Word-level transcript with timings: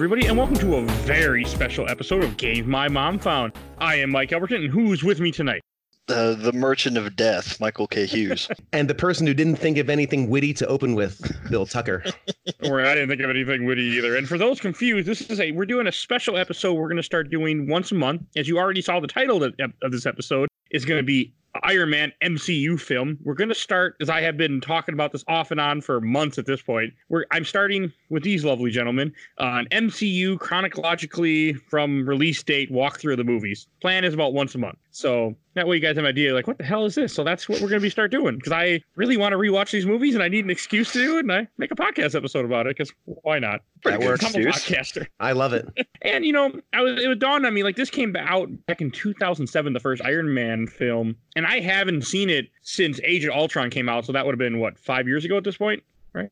everybody, 0.00 0.24
and 0.28 0.38
welcome 0.38 0.56
to 0.56 0.76
a 0.76 0.82
very 1.02 1.44
special 1.44 1.86
episode 1.90 2.24
of 2.24 2.38
Games 2.38 2.66
My 2.66 2.88
Mom 2.88 3.18
Found. 3.18 3.52
I 3.76 3.96
am 3.96 4.08
Mike 4.08 4.30
Albertin, 4.30 4.64
and 4.64 4.70
who's 4.70 5.04
with 5.04 5.20
me 5.20 5.30
tonight? 5.30 5.60
Uh, 6.08 6.32
the 6.32 6.54
Merchant 6.54 6.96
of 6.96 7.14
Death, 7.16 7.60
Michael 7.60 7.86
K. 7.86 8.06
Hughes. 8.06 8.48
and 8.72 8.88
the 8.88 8.94
person 8.94 9.26
who 9.26 9.34
didn't 9.34 9.56
think 9.56 9.76
of 9.76 9.90
anything 9.90 10.30
witty 10.30 10.54
to 10.54 10.66
open 10.68 10.94
with, 10.94 11.20
Bill 11.50 11.66
Tucker. 11.66 12.02
or 12.64 12.80
I 12.80 12.94
didn't 12.94 13.10
think 13.10 13.20
of 13.20 13.28
anything 13.28 13.66
witty 13.66 13.82
either. 13.82 14.16
And 14.16 14.26
for 14.26 14.38
those 14.38 14.58
confused, 14.58 15.06
this 15.06 15.20
is 15.20 15.38
a 15.38 15.52
we're 15.52 15.66
doing 15.66 15.86
a 15.86 15.92
special 15.92 16.38
episode. 16.38 16.72
We're 16.72 16.88
going 16.88 16.96
to 16.96 17.02
start 17.02 17.28
doing 17.28 17.68
once 17.68 17.92
a 17.92 17.94
month. 17.94 18.22
As 18.36 18.48
you 18.48 18.58
already 18.58 18.80
saw, 18.80 19.00
the 19.00 19.06
title 19.06 19.44
of, 19.44 19.54
of 19.82 19.92
this 19.92 20.06
episode 20.06 20.48
is 20.70 20.86
going 20.86 20.98
to 20.98 21.04
be 21.04 21.34
Iron 21.62 21.90
Man 21.90 22.12
MCU 22.22 22.80
film. 22.80 23.18
We're 23.22 23.34
going 23.34 23.48
to 23.48 23.54
start, 23.54 23.96
as 24.00 24.08
I 24.08 24.20
have 24.20 24.36
been 24.36 24.60
talking 24.60 24.94
about 24.94 25.12
this 25.12 25.24
off 25.28 25.50
and 25.50 25.60
on 25.60 25.80
for 25.80 26.00
months 26.00 26.38
at 26.38 26.46
this 26.46 26.62
point. 26.62 26.92
We're, 27.08 27.24
I'm 27.30 27.44
starting 27.44 27.92
with 28.08 28.22
these 28.22 28.44
lovely 28.44 28.70
gentlemen 28.70 29.12
uh, 29.38 29.62
an 29.62 29.66
MCU 29.70 30.38
chronologically 30.38 31.54
from 31.54 32.06
release 32.06 32.42
date 32.42 32.70
walkthrough 32.72 33.12
of 33.12 33.18
the 33.18 33.24
movies. 33.24 33.66
Plan 33.80 34.04
is 34.04 34.14
about 34.14 34.32
once 34.32 34.54
a 34.54 34.58
month. 34.58 34.78
So 34.90 35.36
that 35.54 35.66
way 35.66 35.76
you 35.76 35.82
guys 35.82 35.96
have 35.96 36.04
an 36.04 36.08
idea 36.08 36.34
like, 36.34 36.46
what 36.46 36.58
the 36.58 36.64
hell 36.64 36.84
is 36.84 36.94
this? 36.94 37.12
So 37.12 37.24
that's 37.24 37.48
what 37.48 37.60
we're 37.60 37.68
going 37.68 37.80
to 37.80 37.84
be 37.84 37.90
start 37.90 38.10
doing 38.10 38.36
because 38.36 38.52
I 38.52 38.80
really 38.96 39.16
want 39.16 39.32
to 39.32 39.38
rewatch 39.38 39.70
these 39.70 39.86
movies 39.86 40.14
and 40.14 40.22
I 40.22 40.28
need 40.28 40.44
an 40.44 40.50
excuse 40.50 40.92
to 40.92 40.98
do 40.98 41.16
it. 41.18 41.20
And 41.20 41.32
I 41.32 41.48
make 41.58 41.70
a 41.70 41.76
podcast 41.76 42.14
episode 42.14 42.44
about 42.44 42.66
it 42.66 42.76
because 42.76 42.92
why 43.04 43.38
not? 43.38 43.60
Pretty 43.82 43.98
good 43.98 44.24
I'm 44.24 44.34
a 44.34 44.46
podcaster. 44.46 45.06
I 45.20 45.32
love 45.32 45.52
it. 45.52 45.66
And 46.02 46.24
you 46.24 46.32
know, 46.32 46.52
I 46.72 46.82
was 46.82 47.02
it 47.02 47.08
was 47.08 47.18
dawned 47.18 47.46
on 47.46 47.54
me 47.54 47.62
like 47.62 47.76
this 47.76 47.90
came 47.90 48.14
out 48.16 48.48
back 48.66 48.80
in 48.80 48.90
2007, 48.90 49.72
the 49.72 49.80
first 49.80 50.02
Iron 50.04 50.32
Man 50.34 50.66
film, 50.66 51.16
and 51.36 51.46
I 51.46 51.60
haven't 51.60 52.02
seen 52.02 52.30
it 52.30 52.48
since 52.62 53.00
Age 53.04 53.24
of 53.24 53.34
Ultron 53.34 53.70
came 53.70 53.88
out. 53.88 54.04
So 54.04 54.12
that 54.12 54.24
would 54.24 54.32
have 54.32 54.38
been 54.38 54.58
what 54.58 54.78
five 54.78 55.06
years 55.06 55.24
ago 55.24 55.36
at 55.36 55.44
this 55.44 55.56
point, 55.56 55.82
right? 56.12 56.28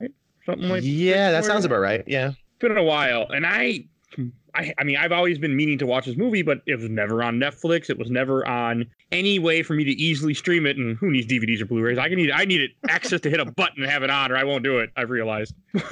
Something 0.46 0.68
like 0.68 0.82
yeah, 0.84 1.30
that 1.30 1.44
sounds 1.44 1.64
about 1.64 1.80
right. 1.80 2.04
Yeah. 2.06 2.28
It's 2.28 2.36
been 2.60 2.76
a 2.76 2.82
while, 2.82 3.28
and 3.30 3.46
I. 3.46 3.84
I, 4.54 4.72
I 4.78 4.82
mean, 4.82 4.96
I've 4.96 5.12
always 5.12 5.38
been 5.38 5.54
meaning 5.54 5.78
to 5.78 5.86
watch 5.86 6.06
this 6.06 6.16
movie, 6.16 6.42
but 6.42 6.62
it 6.66 6.76
was 6.76 6.88
never 6.88 7.22
on 7.22 7.38
Netflix. 7.38 7.90
It 7.90 7.98
was 7.98 8.10
never 8.10 8.48
on 8.48 8.86
any 9.12 9.38
way 9.38 9.62
for 9.62 9.74
me 9.74 9.84
to 9.84 9.90
easily 9.92 10.34
stream 10.34 10.66
it. 10.66 10.76
And 10.78 10.96
who 10.96 11.10
needs 11.10 11.26
DVDs 11.26 11.60
or 11.60 11.66
Blu-rays? 11.66 11.98
I 11.98 12.08
can 12.08 12.16
need 12.16 12.30
I 12.30 12.44
needed 12.46 12.70
access 12.88 13.20
to 13.20 13.30
hit 13.30 13.38
a 13.38 13.44
button 13.44 13.82
and 13.82 13.92
have 13.92 14.02
it 14.02 14.10
on, 14.10 14.32
or 14.32 14.36
I 14.36 14.44
won't 14.44 14.64
do 14.64 14.78
it. 14.78 14.90
I've 14.96 15.10
realized. 15.10 15.54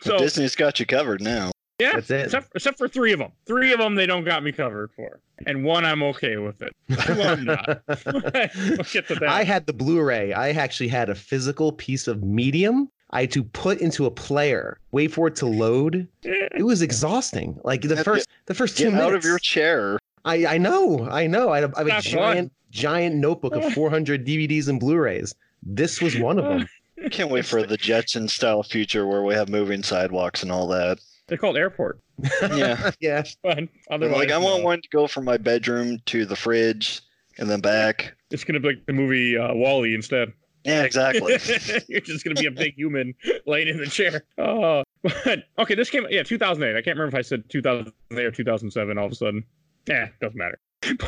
so 0.00 0.18
Disney's 0.18 0.54
got 0.54 0.78
you 0.80 0.86
covered 0.86 1.20
now. 1.20 1.50
Yeah, 1.82 1.92
That's 1.94 2.10
it. 2.10 2.24
Except, 2.26 2.48
except 2.54 2.78
for 2.78 2.88
three 2.88 3.12
of 3.12 3.18
them. 3.18 3.32
Three 3.46 3.72
of 3.72 3.78
them 3.78 3.94
they 3.94 4.06
don't 4.06 4.24
got 4.24 4.42
me 4.42 4.52
covered 4.52 4.90
for, 4.94 5.20
and 5.46 5.64
one 5.64 5.84
I'm 5.84 6.02
okay 6.04 6.36
with 6.36 6.62
it. 6.62 6.74
Two 7.06 7.20
I'm 7.22 7.44
not. 7.44 7.82
we'll 7.88 8.86
get 8.92 9.08
to 9.08 9.14
that. 9.20 9.24
I 9.28 9.44
had 9.44 9.66
the 9.66 9.72
Blu-ray. 9.72 10.32
I 10.32 10.50
actually 10.50 10.88
had 10.88 11.08
a 11.08 11.14
physical 11.14 11.72
piece 11.72 12.06
of 12.08 12.22
medium. 12.22 12.88
I 13.10 13.22
had 13.22 13.30
to 13.32 13.44
put 13.44 13.78
into 13.80 14.06
a 14.06 14.10
player, 14.10 14.78
wait 14.92 15.12
for 15.12 15.28
it 15.28 15.36
to 15.36 15.46
load. 15.46 16.08
It 16.22 16.64
was 16.64 16.80
exhausting. 16.80 17.60
Like 17.62 17.82
the 17.82 18.02
first, 18.02 18.26
the 18.46 18.54
first 18.54 18.78
two 18.78 18.84
Get 18.84 18.94
minutes. 18.94 19.06
out 19.06 19.14
of 19.14 19.24
your 19.24 19.38
chair. 19.38 19.98
I 20.24 20.46
I 20.46 20.58
know, 20.58 21.06
I 21.10 21.26
know. 21.26 21.50
I 21.50 21.60
have, 21.60 21.74
I 21.74 21.78
have 21.80 21.86
a 21.88 21.90
That's 21.90 22.06
giant, 22.06 22.52
giant 22.70 23.16
notebook 23.16 23.54
of 23.54 23.72
400 23.74 24.26
DVDs 24.26 24.68
and 24.68 24.80
Blu-rays. 24.80 25.34
This 25.62 26.00
was 26.00 26.16
one 26.18 26.38
of 26.38 26.44
them. 26.44 26.66
Can't 27.10 27.30
wait 27.30 27.44
for 27.44 27.64
the 27.64 27.76
Jetson 27.76 28.28
style 28.28 28.62
future 28.62 29.06
where 29.06 29.22
we 29.22 29.34
have 29.34 29.48
moving 29.48 29.82
sidewalks 29.82 30.42
and 30.42 30.52
all 30.52 30.68
that. 30.68 30.98
They're 31.28 31.38
called 31.38 31.56
airport. 31.56 32.00
Yeah. 32.42 32.90
yeah. 33.00 33.24
But 33.42 33.68
otherwise, 33.90 34.18
like 34.18 34.30
I 34.30 34.38
want 34.38 34.60
no. 34.60 34.64
one 34.64 34.82
to 34.82 34.88
go 34.88 35.06
from 35.06 35.24
my 35.24 35.36
bedroom 35.36 35.98
to 36.06 36.24
the 36.24 36.36
fridge 36.36 37.02
and 37.38 37.50
then 37.50 37.60
back. 37.60 38.14
It's 38.30 38.44
gonna 38.44 38.60
be 38.60 38.68
like 38.68 38.86
the 38.86 38.92
movie 38.92 39.36
uh, 39.36 39.54
WALL-E 39.54 39.94
instead. 39.94 40.32
Yeah, 40.64 40.82
exactly. 40.82 41.32
You're 41.88 42.00
just 42.00 42.24
gonna 42.24 42.40
be 42.40 42.46
a 42.46 42.50
big 42.50 42.74
human 42.74 43.14
laying 43.46 43.68
in 43.68 43.78
the 43.78 43.86
chair. 43.86 44.24
Oh, 44.38 44.84
but 45.02 45.44
okay, 45.58 45.74
this 45.74 45.90
came 45.90 46.06
yeah 46.10 46.22
2008. 46.22 46.70
I 46.76 46.82
can't 46.82 46.96
remember 46.96 47.16
if 47.16 47.18
I 47.18 47.22
said 47.22 47.48
2008 47.48 48.24
or 48.24 48.30
2007. 48.30 48.98
All 48.98 49.06
of 49.06 49.12
a 49.12 49.14
sudden, 49.14 49.44
yeah, 49.86 50.08
doesn't 50.20 50.38
matter. 50.38 50.60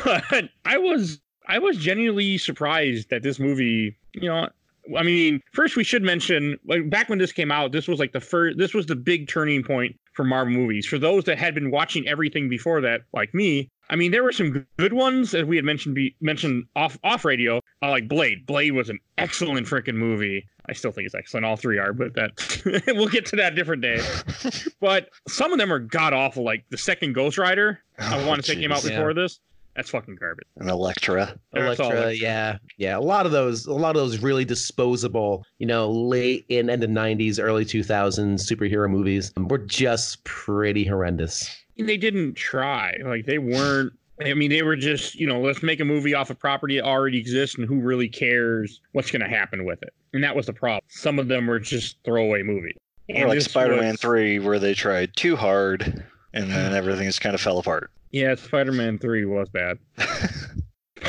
But 0.03 0.49
I 0.65 0.77
was 0.77 1.21
I 1.47 1.59
was 1.59 1.77
genuinely 1.77 2.37
surprised 2.37 3.09
that 3.09 3.23
this 3.23 3.39
movie. 3.39 3.95
You 4.13 4.29
know, 4.29 4.49
I 4.97 5.03
mean, 5.03 5.41
first 5.53 5.75
we 5.75 5.83
should 5.83 6.03
mention 6.03 6.57
like 6.65 6.89
back 6.89 7.09
when 7.09 7.17
this 7.19 7.31
came 7.31 7.51
out, 7.51 7.71
this 7.71 7.87
was 7.87 7.99
like 7.99 8.11
the 8.11 8.21
first. 8.21 8.57
This 8.57 8.73
was 8.73 8.85
the 8.85 8.95
big 8.95 9.27
turning 9.27 9.63
point 9.63 9.97
for 10.13 10.23
Marvel 10.23 10.53
movies. 10.53 10.85
For 10.85 10.97
those 10.99 11.23
that 11.25 11.37
had 11.37 11.53
been 11.55 11.71
watching 11.71 12.07
everything 12.07 12.47
before 12.49 12.81
that, 12.81 13.01
like 13.13 13.33
me, 13.33 13.69
I 13.89 13.95
mean, 13.95 14.11
there 14.11 14.23
were 14.23 14.31
some 14.31 14.65
good 14.77 14.93
ones 14.93 15.33
as 15.33 15.43
we 15.45 15.55
had 15.55 15.65
mentioned 15.65 15.95
be, 15.95 16.15
mentioned 16.21 16.65
off 16.75 16.97
off 17.03 17.25
radio, 17.25 17.57
uh, 17.81 17.89
like 17.89 18.07
Blade. 18.07 18.45
Blade 18.45 18.71
was 18.71 18.89
an 18.89 18.99
excellent 19.17 19.67
freaking 19.67 19.95
movie. 19.95 20.45
I 20.67 20.73
still 20.73 20.91
think 20.91 21.05
it's 21.05 21.15
excellent. 21.15 21.45
All 21.45 21.57
three 21.57 21.77
are, 21.77 21.93
but 21.93 22.13
that 22.15 22.83
we'll 22.95 23.07
get 23.07 23.25
to 23.27 23.35
that 23.35 23.53
a 23.53 23.55
different 23.55 23.81
day. 23.83 23.99
but 24.79 25.09
some 25.27 25.51
of 25.51 25.59
them 25.59 25.71
are 25.71 25.79
god 25.79 26.13
awful. 26.13 26.43
Like 26.43 26.65
the 26.69 26.77
second 26.77 27.13
Ghost 27.13 27.37
Rider, 27.37 27.79
I 27.99 28.19
Oh, 28.21 28.27
want 28.27 28.41
to 28.43 28.47
say 28.47 28.55
came 28.55 28.71
out 28.71 28.79
jeez. 28.79 28.89
Yeah. 28.89 28.97
before 28.97 29.13
this. 29.13 29.39
That's 29.75 29.89
fucking 29.89 30.15
garbage. 30.15 30.47
An 30.57 30.69
Elektra. 30.69 31.37
That's 31.51 31.79
all 31.79 31.91
Elektra, 31.91 32.13
yeah, 32.13 32.57
yeah. 32.77 32.97
A 32.97 32.99
lot 32.99 33.25
of 33.25 33.31
those, 33.33 33.65
a 33.65 33.73
lot 33.73 33.95
of 33.95 34.01
those 34.01 34.19
really 34.19 34.45
disposable, 34.45 35.43
you 35.59 35.67
know, 35.67 35.91
late 35.91 36.45
in 36.49 36.69
end 36.69 36.83
of 36.83 36.89
'90s, 36.89 37.39
early 37.41 37.65
2000s 37.65 38.39
superhero 38.39 38.89
movies 38.89 39.33
were 39.37 39.57
just 39.57 40.23
pretty 40.23 40.85
horrendous. 40.85 41.53
They 41.77 41.97
didn't 41.97 42.35
try. 42.35 42.95
Like 43.03 43.25
they 43.25 43.37
weren't. 43.37 43.93
I 44.21 44.33
mean, 44.33 44.49
they 44.49 44.63
were 44.63 44.77
just, 44.77 45.15
you 45.15 45.27
know, 45.27 45.41
let's 45.41 45.61
make 45.61 45.81
a 45.81 45.85
movie 45.85 46.13
off 46.13 46.29
a 46.29 46.35
property 46.35 46.77
that 46.77 46.85
already 46.85 47.17
exists, 47.17 47.57
and 47.57 47.67
who 47.67 47.81
really 47.81 48.07
cares 48.07 48.79
what's 48.93 49.11
going 49.11 49.21
to 49.21 49.27
happen 49.27 49.65
with 49.65 49.83
it? 49.83 49.93
And 50.13 50.23
that 50.23 50.33
was 50.33 50.45
the 50.45 50.53
problem. 50.53 50.79
Some 50.87 51.19
of 51.19 51.27
them 51.27 51.47
were 51.47 51.59
just 51.59 51.97
throwaway 52.05 52.41
movies. 52.41 52.75
Or 53.09 53.15
And 53.15 53.29
like 53.29 53.41
Spider-Man 53.41 53.91
was- 53.91 53.99
3 53.99 54.39
where 54.39 54.57
they 54.57 54.73
tried 54.73 55.17
too 55.17 55.35
hard 55.35 56.05
and 56.33 56.49
then 56.49 56.71
hmm. 56.71 56.77
everything 56.77 57.07
just 57.07 57.19
kind 57.19 57.35
of 57.35 57.41
fell 57.41 57.57
apart. 57.57 57.91
Yeah, 58.15 58.33
Spider-Man 58.35 58.97
Three 58.97 59.25
was 59.25 59.49
bad, 59.49 59.77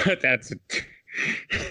but 0.05 0.21
that's. 0.21 0.53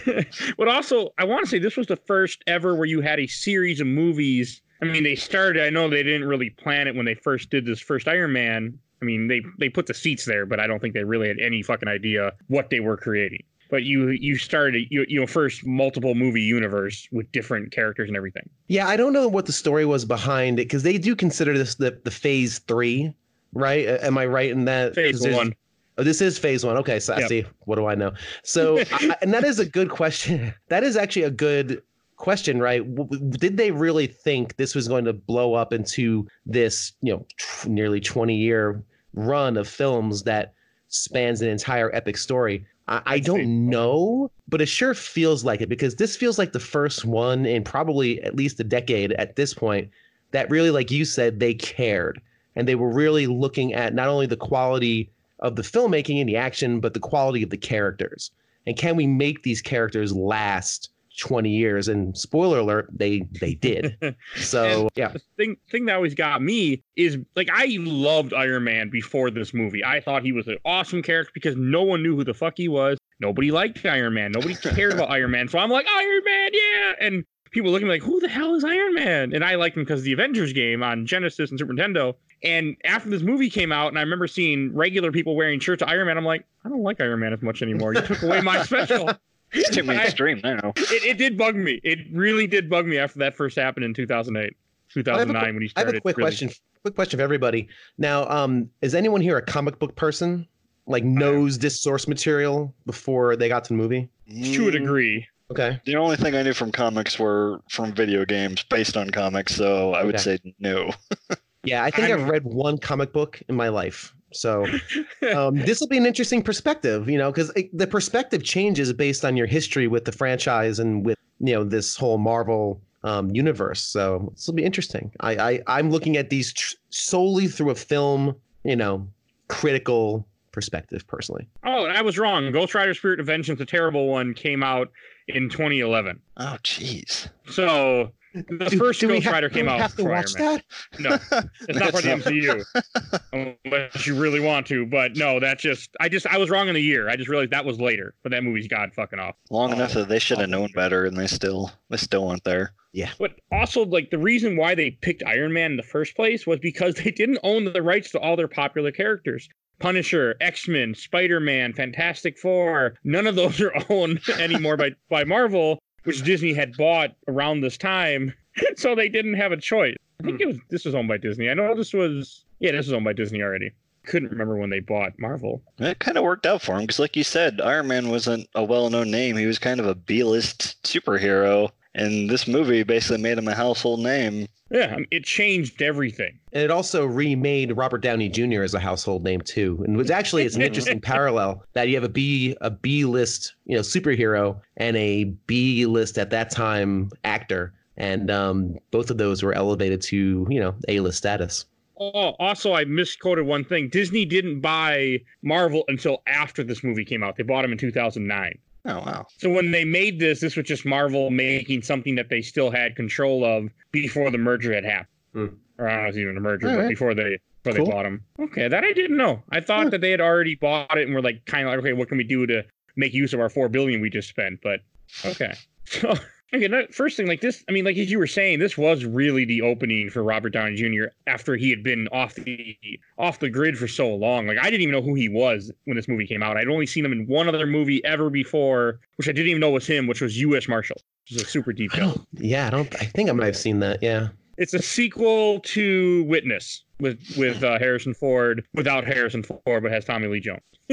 but 0.57 0.67
also, 0.69 1.09
I 1.17 1.25
want 1.25 1.43
to 1.43 1.49
say 1.49 1.59
this 1.59 1.75
was 1.75 1.87
the 1.87 1.97
first 1.97 2.41
ever 2.47 2.73
where 2.73 2.85
you 2.85 3.01
had 3.01 3.19
a 3.19 3.27
series 3.27 3.81
of 3.81 3.87
movies. 3.87 4.61
I 4.81 4.85
mean, 4.85 5.03
they 5.03 5.15
started. 5.15 5.61
I 5.61 5.69
know 5.69 5.89
they 5.89 6.03
didn't 6.03 6.25
really 6.25 6.51
plan 6.51 6.87
it 6.87 6.95
when 6.95 7.05
they 7.05 7.15
first 7.15 7.49
did 7.49 7.65
this 7.65 7.81
first 7.81 8.07
Iron 8.07 8.31
Man. 8.31 8.79
I 9.01 9.05
mean, 9.05 9.27
they 9.27 9.41
they 9.59 9.67
put 9.67 9.87
the 9.87 9.93
seats 9.93 10.23
there, 10.23 10.45
but 10.45 10.61
I 10.61 10.67
don't 10.67 10.79
think 10.79 10.93
they 10.93 11.03
really 11.03 11.27
had 11.27 11.39
any 11.41 11.61
fucking 11.61 11.89
idea 11.89 12.31
what 12.47 12.69
they 12.69 12.79
were 12.79 12.95
creating. 12.95 13.43
But 13.69 13.83
you 13.83 14.11
you 14.11 14.37
started 14.37 14.87
you 14.89 15.05
you 15.09 15.19
know 15.19 15.27
first 15.27 15.65
multiple 15.65 16.15
movie 16.15 16.43
universe 16.43 17.09
with 17.11 17.29
different 17.33 17.73
characters 17.73 18.07
and 18.07 18.15
everything. 18.15 18.49
Yeah, 18.69 18.87
I 18.87 18.95
don't 18.95 19.11
know 19.11 19.27
what 19.27 19.47
the 19.47 19.51
story 19.51 19.85
was 19.85 20.05
behind 20.05 20.59
it 20.59 20.63
because 20.69 20.83
they 20.83 20.97
do 20.97 21.13
consider 21.13 21.57
this 21.57 21.75
the 21.75 21.99
the 22.05 22.11
phase 22.11 22.59
three, 22.59 23.13
right? 23.53 23.85
Am 23.87 24.17
I 24.17 24.25
right 24.25 24.49
in 24.49 24.65
that? 24.65 24.95
Phase 24.95 25.21
one. 25.21 25.53
Oh, 25.97 26.03
this 26.03 26.21
is 26.21 26.37
phase 26.37 26.65
one. 26.65 26.77
Okay, 26.77 26.99
so 26.99 27.17
Yep. 27.17 27.29
see. 27.29 27.45
What 27.61 27.75
do 27.75 27.85
I 27.85 27.95
know? 27.95 28.11
So, 28.43 28.79
I, 28.91 29.15
and 29.21 29.33
that 29.33 29.43
is 29.43 29.59
a 29.59 29.65
good 29.65 29.89
question. 29.89 30.53
That 30.69 30.83
is 30.83 30.97
actually 30.97 31.23
a 31.23 31.31
good 31.31 31.81
question, 32.17 32.59
right? 32.59 32.83
Did 33.31 33.57
they 33.57 33.71
really 33.71 34.07
think 34.07 34.55
this 34.57 34.75
was 34.75 34.87
going 34.87 35.05
to 35.05 35.13
blow 35.13 35.53
up 35.53 35.71
into 35.73 36.27
this, 36.45 36.93
you 37.01 37.13
know, 37.13 37.25
nearly 37.65 38.01
20 38.01 38.35
year 38.35 38.83
run 39.13 39.57
of 39.57 39.67
films 39.67 40.23
that 40.23 40.53
spans 40.89 41.41
an 41.41 41.49
entire 41.49 41.93
epic 41.95 42.17
story? 42.17 42.65
I, 42.87 42.97
I 43.05 43.13
I'd 43.15 43.25
say 43.25 43.31
so. 43.31 43.37
don't 43.37 43.69
know, 43.69 44.31
but 44.47 44.61
it 44.61 44.67
sure 44.67 44.93
feels 44.93 45.43
like 45.43 45.61
it 45.61 45.69
because 45.69 45.95
this 45.95 46.15
feels 46.15 46.37
like 46.37 46.51
the 46.51 46.59
first 46.59 47.05
one 47.05 47.45
in 47.45 47.63
probably 47.63 48.21
at 48.23 48.35
least 48.35 48.59
a 48.59 48.63
decade 48.63 49.13
at 49.13 49.35
this 49.35 49.53
point 49.53 49.89
that 50.31 50.49
really, 50.49 50.71
like 50.71 50.91
you 50.91 51.05
said, 51.05 51.39
they 51.39 51.53
cared 51.53 52.21
and 52.55 52.67
they 52.67 52.75
were 52.75 52.91
really 52.91 53.27
looking 53.27 53.73
at 53.73 53.93
not 53.93 54.07
only 54.07 54.25
the 54.25 54.37
quality 54.37 55.09
of 55.39 55.55
the 55.55 55.61
filmmaking 55.61 56.19
and 56.19 56.29
the 56.29 56.37
action, 56.37 56.79
but 56.79 56.93
the 56.93 56.99
quality 56.99 57.43
of 57.43 57.49
the 57.49 57.57
characters. 57.57 58.31
And 58.65 58.77
can 58.77 58.95
we 58.95 59.05
make 59.05 59.43
these 59.43 59.61
characters 59.61 60.13
last 60.13 60.89
20 61.19 61.49
years? 61.49 61.87
And 61.87 62.17
spoiler 62.17 62.59
alert, 62.59 62.89
they 62.91 63.27
they 63.39 63.53
did. 63.55 63.97
So 64.37 64.89
yeah, 64.95 65.09
the 65.09 65.21
thing 65.37 65.57
thing 65.69 65.85
that 65.85 65.95
always 65.95 66.15
got 66.15 66.41
me 66.41 66.83
is 66.95 67.17
like 67.35 67.49
I 67.51 67.77
loved 67.79 68.33
Iron 68.33 68.63
Man 68.63 68.89
before 68.89 69.29
this 69.29 69.53
movie. 69.53 69.83
I 69.83 69.99
thought 69.99 70.23
he 70.23 70.31
was 70.31 70.47
an 70.47 70.57
awesome 70.65 71.01
character 71.01 71.31
because 71.33 71.55
no 71.55 71.83
one 71.83 72.01
knew 72.03 72.15
who 72.15 72.23
the 72.23 72.33
fuck 72.33 72.53
he 72.57 72.67
was. 72.67 72.97
Nobody 73.19 73.51
liked 73.51 73.85
Iron 73.85 74.13
Man. 74.13 74.31
Nobody 74.31 74.55
cared 74.55 74.93
about 74.93 75.09
Iron 75.17 75.31
Man. 75.31 75.47
So 75.47 75.59
I'm 75.59 75.69
like 75.69 75.87
Iron 75.87 76.21
Man, 76.25 76.49
yeah. 76.53 76.93
And 77.01 77.25
people 77.55 77.71
looking 77.71 77.87
like, 77.87 78.03
who 78.03 78.19
the 78.19 78.27
hell 78.27 78.53
is 78.53 78.63
Iron 78.65 78.93
Man? 78.93 79.33
And 79.33 79.43
I 79.43 79.55
liked 79.55 79.77
him 79.77 79.83
because 79.83 80.01
of 80.01 80.03
the 80.03 80.11
Avengers 80.11 80.51
game 80.51 80.83
on 80.83 81.05
Genesis 81.05 81.49
and 81.49 81.57
Super 81.57 81.73
Nintendo. 81.73 82.13
And 82.43 82.75
after 82.83 83.09
this 83.09 83.21
movie 83.21 83.49
came 83.49 83.71
out, 83.71 83.87
and 83.87 83.97
I 83.97 84.01
remember 84.01 84.27
seeing 84.27 84.75
regular 84.75 85.09
people 85.11 85.37
wearing 85.37 85.61
shirts 85.61 85.81
of 85.81 85.87
Iron 85.87 86.05
Man, 86.07 86.17
I'm 86.17 86.25
like, 86.25 86.45
I 86.65 86.69
don't 86.69 86.83
like 86.83 86.99
Iron 86.99 87.21
Man 87.21 87.31
as 87.31 87.41
much 87.41 87.61
anymore. 87.61 87.93
You 87.95 88.01
took 88.01 88.21
away 88.21 88.41
my 88.41 88.61
special. 88.63 89.09
It's 89.53 89.73
too 89.73 89.83
mainstream 89.83 90.41
now. 90.43 90.73
It, 90.75 91.03
it 91.05 91.17
did 91.17 91.37
bug 91.37 91.55
me. 91.55 91.79
It 91.81 91.99
really 92.11 92.45
did 92.45 92.69
bug 92.69 92.85
me 92.87 92.97
after 92.97 93.19
that 93.19 93.37
first 93.37 93.55
happened 93.55 93.85
in 93.85 93.93
2008, 93.93 94.53
2009 94.89 95.53
when 95.53 95.61
he 95.61 95.71
I 95.77 95.79
have 95.79 95.83
started. 95.85 95.95
a 95.97 96.01
quick 96.01 96.17
really- 96.17 96.25
question. 96.25 96.49
Quick 96.81 96.95
question 96.95 97.19
for 97.19 97.23
everybody. 97.23 97.69
Now, 97.97 98.27
um, 98.27 98.69
is 98.81 98.93
anyone 98.93 99.21
here 99.21 99.37
a 99.37 99.41
comic 99.41 99.79
book 99.79 99.95
person? 99.95 100.45
Like 100.87 101.05
knows 101.05 101.57
this 101.59 101.79
source 101.79 102.05
material 102.07 102.73
before 102.85 103.37
they 103.37 103.47
got 103.47 103.63
to 103.65 103.69
the 103.69 103.77
movie? 103.77 104.09
To 104.55 104.67
a 104.67 104.71
degree. 104.71 105.25
Okay. 105.51 105.79
The 105.85 105.95
only 105.95 106.15
thing 106.17 106.35
I 106.35 106.41
knew 106.43 106.53
from 106.53 106.71
comics 106.71 107.19
were 107.19 107.61
from 107.69 107.93
video 107.93 108.25
games 108.25 108.63
based 108.63 108.97
on 108.97 109.09
comics, 109.11 109.55
so 109.55 109.93
I 109.93 110.03
would 110.03 110.15
Okay. 110.15 110.37
say 110.37 110.53
no. 110.59 110.91
Yeah, 111.67 111.83
I 111.83 111.89
think 111.89 112.07
i 112.07 112.11
I'm- 112.11 112.19
have 112.19 112.29
read 112.29 112.43
one 112.43 112.77
comic 112.77 113.11
book 113.11 113.41
in 113.49 113.55
my 113.55 113.69
life. 113.69 114.13
So 114.33 114.67
um, 115.35 115.55
this 115.55 115.79
will 115.79 115.87
be 115.87 115.97
an 115.97 116.05
interesting 116.05 116.43
perspective, 116.43 117.09
you 117.09 117.17
know, 117.17 117.31
because 117.31 117.51
the 117.73 117.87
perspective 117.87 118.43
changes 118.43 118.93
based 118.93 119.25
on 119.25 119.35
your 119.35 119.47
history 119.47 119.87
with 119.87 120.05
the 120.05 120.11
franchise 120.11 120.77
and 120.77 121.03
with 121.03 121.17
you 121.39 121.53
know 121.55 121.63
this 121.63 121.95
whole 121.95 122.19
Marvel 122.19 122.79
um, 123.03 123.31
universe. 123.33 123.81
So 123.81 124.31
this 124.35 124.45
will 124.45 124.53
be 124.53 124.63
interesting. 124.63 125.11
I, 125.21 125.37
I 125.37 125.61
I'm 125.65 125.89
looking 125.89 126.17
at 126.17 126.29
these 126.29 126.53
tr- 126.53 126.75
solely 126.91 127.47
through 127.47 127.71
a 127.71 127.75
film, 127.75 128.35
you 128.63 128.75
know, 128.75 129.07
critical 129.47 130.27
perspective 130.55 131.05
personally. 131.05 131.47
Oh, 131.65 131.85
I 131.85 132.01
was 132.01 132.17
wrong. 132.17 132.51
Ghost 132.51 132.73
Rider 132.73 132.93
Spirit 132.95 133.19
of 133.19 133.27
Vengeance, 133.27 133.59
a 133.59 133.65
terrible 133.65 134.07
one, 134.07 134.33
came 134.33 134.63
out 134.63 134.89
in 135.27 135.49
2011. 135.49 136.19
Oh, 136.37 136.57
jeez. 136.63 137.29
So 137.47 138.11
the 138.35 138.67
Do- 138.69 138.77
first 138.77 138.99
do 138.99 139.07
we 139.07 139.13
Ghost 139.15 139.25
have- 139.25 139.33
Rider 139.33 139.49
do 139.49 139.53
came 139.55 139.65
we 139.65 139.71
out. 139.71 139.79
Have 139.79 139.95
to 139.95 140.03
watch 140.03 140.35
Man. 140.37 140.61
that. 140.99 140.99
No, 140.99 141.13
it's 141.69 141.79
not 141.79 141.91
for 141.91 142.01
the 142.01 142.15
That's 142.15 142.25
MCU, 142.25 143.55
unless 143.65 144.05
you 144.07 144.19
really 144.19 144.39
want 144.39 144.67
to. 144.67 144.85
But 144.85 145.15
no, 145.15 145.39
that's 145.39 145.61
just 145.61 145.89
I 145.99 146.09
just 146.09 146.27
I 146.27 146.37
was 146.37 146.49
wrong 146.49 146.67
in 146.67 146.73
the 146.73 146.81
year. 146.81 147.09
I 147.09 147.15
just 147.15 147.29
realized 147.29 147.51
that 147.51 147.65
was 147.65 147.79
later. 147.79 148.13
But 148.23 148.31
that 148.31 148.43
movie's 148.43 148.67
god 148.67 148.93
fucking 148.93 149.19
off. 149.19 149.35
Long 149.49 149.71
enough 149.71 149.93
that 149.93 150.09
they 150.09 150.19
should 150.19 150.37
have 150.39 150.49
Oh, 150.49 150.51
known 150.51 150.71
better, 150.75 151.05
and 151.05 151.17
they 151.17 151.27
still 151.27 151.71
they 151.89 151.97
still 151.97 152.27
went 152.27 152.43
there. 152.43 152.73
Yeah. 152.93 153.11
But 153.19 153.31
also, 153.51 153.85
like 153.85 154.09
the 154.09 154.17
reason 154.17 154.55
why 154.57 154.75
they 154.75 154.91
picked 154.91 155.23
Iron 155.25 155.51
Man 155.53 155.71
in 155.71 155.77
the 155.77 155.83
first 155.83 156.15
place 156.15 156.45
was 156.47 156.59
because 156.59 156.95
they 157.03 157.11
didn't 157.11 157.39
own 157.43 157.65
the 157.65 157.81
rights 157.81 158.11
to 158.11 158.19
all 158.19 158.35
their 158.35 158.47
popular 158.47 158.91
characters. 158.91 159.47
Punisher, 159.79 160.35
X 160.39 160.69
Men, 160.69 160.95
Spider 160.95 161.41
Man, 161.41 161.73
Fantastic 161.73 162.37
Four. 162.37 162.95
None 163.03 163.27
of 163.27 163.35
those 163.35 163.59
are 163.59 163.73
owned 163.89 164.21
anymore 164.39 164.77
by 164.77 164.91
by 165.09 165.25
Marvel, 165.25 165.79
which 166.05 166.23
Disney 166.23 166.53
had 166.53 166.75
bought 166.77 167.11
around 167.27 167.61
this 167.61 167.77
time. 167.77 168.33
So 168.77 168.95
they 168.95 169.09
didn't 169.09 169.33
have 169.33 169.51
a 169.51 169.57
choice. 169.57 169.97
I 170.21 170.23
think 170.23 170.37
hmm. 170.37 170.43
it 170.43 170.47
was 170.47 170.57
this 170.69 170.85
was 170.85 170.95
owned 170.95 171.09
by 171.09 171.17
Disney. 171.17 171.49
I 171.49 171.53
know 171.53 171.75
this 171.75 171.91
was 171.91 172.45
yeah, 172.59 172.71
this 172.71 172.85
was 172.85 172.93
owned 172.93 173.03
by 173.03 173.11
Disney 173.11 173.41
already. 173.41 173.73
Couldn't 174.05 174.29
remember 174.29 174.55
when 174.55 174.69
they 174.69 174.79
bought 174.79 175.11
Marvel. 175.19 175.61
It 175.77 175.99
kind 175.99 176.17
of 176.17 176.23
worked 176.23 176.45
out 176.45 176.61
for 176.61 176.75
him 176.75 176.83
because, 176.83 176.99
like 176.99 177.17
you 177.17 177.25
said, 177.25 177.59
Iron 177.59 177.87
Man 177.89 178.09
wasn't 178.09 178.47
a 178.55 178.63
well-known 178.63 179.11
name. 179.11 179.35
He 179.35 179.45
was 179.45 179.59
kind 179.59 179.81
of 179.81 179.87
a 179.87 179.95
B-list 179.95 180.81
superhero, 180.83 181.71
and 181.95 182.29
this 182.29 182.47
movie 182.47 182.83
basically 182.83 183.17
made 183.17 183.37
him 183.37 183.47
a 183.47 183.55
household 183.55 184.01
name. 184.01 184.47
Yeah, 184.69 184.93
I 184.93 184.95
mean, 184.97 185.07
it 185.11 185.23
changed 185.23 185.81
everything. 185.81 186.37
And 186.51 186.63
it 186.63 186.71
also 186.71 187.05
remade 187.05 187.75
Robert 187.77 187.99
Downey 187.99 188.29
Jr. 188.29 188.63
as 188.63 188.73
a 188.73 188.79
household 188.79 189.23
name 189.23 189.41
too. 189.41 189.81
And 189.85 189.99
it's 189.99 190.09
actually 190.09 190.43
it's 190.43 190.55
an 190.55 190.61
interesting 190.63 190.99
parallel 190.99 191.63
that 191.73 191.87
you 191.87 191.95
have 191.95 192.03
a 192.03 192.09
B 192.09 192.55
a 192.61 192.69
B 192.69 193.05
list, 193.05 193.55
you 193.65 193.75
know, 193.75 193.81
superhero 193.81 194.59
and 194.77 194.97
a 194.97 195.25
B 195.47 195.85
list 195.85 196.17
at 196.17 196.29
that 196.31 196.49
time 196.49 197.11
actor. 197.23 197.73
And 197.97 198.29
um, 198.29 198.77
both 198.91 199.09
of 199.09 199.17
those 199.17 199.41
were 199.41 199.53
elevated 199.53 200.01
to, 200.03 200.45
you 200.49 200.59
know, 200.59 200.75
A 200.89 200.99
list 200.99 201.19
status. 201.19 201.65
Oh, 201.97 202.35
also, 202.39 202.73
I 202.73 202.83
misquoted 202.83 203.45
one 203.45 203.63
thing. 203.63 203.87
Disney 203.87 204.25
didn't 204.25 204.59
buy 204.59 205.21
Marvel 205.43 205.85
until 205.87 206.21
after 206.27 206.61
this 206.61 206.83
movie 206.83 207.05
came 207.05 207.23
out. 207.23 207.37
They 207.37 207.43
bought 207.43 207.61
them 207.61 207.71
in 207.71 207.77
2009. 207.77 208.57
Oh 208.85 208.99
wow! 208.99 209.25
So 209.39 209.49
when 209.49 209.71
they 209.71 209.83
made 209.85 210.19
this, 210.19 210.39
this 210.41 210.55
was 210.55 210.65
just 210.65 210.85
Marvel 210.85 211.29
making 211.31 211.81
something 211.81 212.15
that 212.15 212.29
they 212.29 212.41
still 212.41 212.69
had 212.69 212.95
control 212.95 213.43
of 213.43 213.69
before 213.91 214.29
the 214.31 214.37
merger 214.37 214.73
had 214.73 214.85
happened. 214.85 215.07
Hmm. 215.33 215.45
Or 215.77 215.89
I 215.89 215.95
don't 215.95 216.03
know 216.03 216.03
if 216.03 216.03
it 216.03 216.07
was 216.07 216.17
even 216.19 216.37
a 216.37 216.39
merger, 216.39 216.67
All 216.69 216.75
but 216.75 216.81
right. 216.83 216.89
before 216.89 217.13
they 217.13 217.39
before 217.63 217.77
Cool. 217.77 217.85
they 217.85 217.91
bought 217.91 218.03
them. 218.03 218.23
Okay, 218.39 218.67
that 218.67 218.83
I 218.83 218.93
didn't 218.93 219.17
know. 219.17 219.41
I 219.49 219.59
thought 219.59 219.85
Huh. 219.85 219.89
that 219.89 220.01
they 220.01 220.11
had 220.11 220.21
already 220.21 220.55
bought 220.55 220.97
it 220.97 221.05
and 221.07 221.13
were 221.15 221.21
like 221.21 221.45
kind 221.45 221.65
of 221.67 221.71
like, 221.71 221.79
okay, 221.79 221.93
what 221.93 222.07
can 222.09 222.17
we 222.17 222.23
do 222.23 222.45
to 222.45 222.63
make 222.95 223.13
use 223.13 223.33
of 223.33 223.39
our 223.39 223.49
four 223.49 223.67
billion 223.69 224.01
we 224.01 224.09
just 224.09 224.29
spent? 224.29 224.59
But 224.61 224.81
okay, 225.25 225.55
so 225.85 226.13
okay. 226.55 226.67
no, 226.67 226.85
First 226.91 227.17
thing, 227.17 227.27
like 227.27 227.41
this, 227.41 227.63
I 227.67 227.71
mean, 227.71 227.85
like 227.85 227.97
as 227.97 228.09
you 228.09 228.19
were 228.19 228.27
saying, 228.27 228.59
this 228.59 228.77
was 228.77 229.05
really 229.05 229.45
the 229.45 229.61
opening 229.61 230.09
for 230.09 230.23
Robert 230.23 230.51
Downey 230.51 230.75
Jr. 230.75 231.05
after 231.27 231.55
he 231.55 231.69
had 231.69 231.83
been 231.83 232.07
off 232.11 232.35
the 232.35 232.77
off 233.17 233.39
the 233.39 233.49
grid 233.49 233.77
for 233.77 233.87
so 233.87 234.13
long. 234.13 234.47
Like 234.47 234.57
I 234.59 234.69
didn't 234.69 234.81
even 234.81 234.93
know 234.93 235.01
who 235.01 235.15
he 235.15 235.29
was 235.29 235.71
when 235.85 235.95
this 235.95 236.07
movie 236.07 236.27
came 236.27 236.41
out. 236.43 236.57
I'd 236.57 236.67
only 236.67 236.85
seen 236.85 237.05
him 237.05 237.11
in 237.11 237.27
one 237.27 237.47
other 237.47 237.67
movie 237.67 238.03
ever 238.05 238.29
before, 238.29 238.99
which 239.17 239.27
I 239.27 239.31
didn't 239.31 239.49
even 239.49 239.59
know 239.59 239.71
was 239.71 239.87
him, 239.87 240.07
which 240.07 240.21
was 240.21 240.39
U.S. 240.39 240.67
Marshal. 240.67 240.97
Which 241.25 241.37
is 241.37 241.41
a 241.41 241.49
super 241.49 241.73
deep 241.73 241.91
I 241.95 242.13
yeah, 242.33 242.67
I 242.67 242.69
don't 242.69 242.93
I 243.01 243.05
think 243.05 243.29
I 243.29 243.33
might 243.33 243.47
have 243.47 243.57
seen 243.57 243.79
that. 243.79 244.01
Yeah. 244.01 244.29
It's 244.57 244.73
a 244.73 244.81
sequel 244.81 245.59
to 245.61 246.23
Witness 246.25 246.84
with 246.99 247.19
with 247.37 247.63
uh, 247.63 247.77
Harrison 247.79 248.13
Ford 248.13 248.65
without 248.73 249.05
Harrison 249.05 249.43
Ford, 249.43 249.83
but 249.83 249.91
has 249.91 250.05
Tommy 250.05 250.27
Lee 250.27 250.39
Jones. 250.39 250.61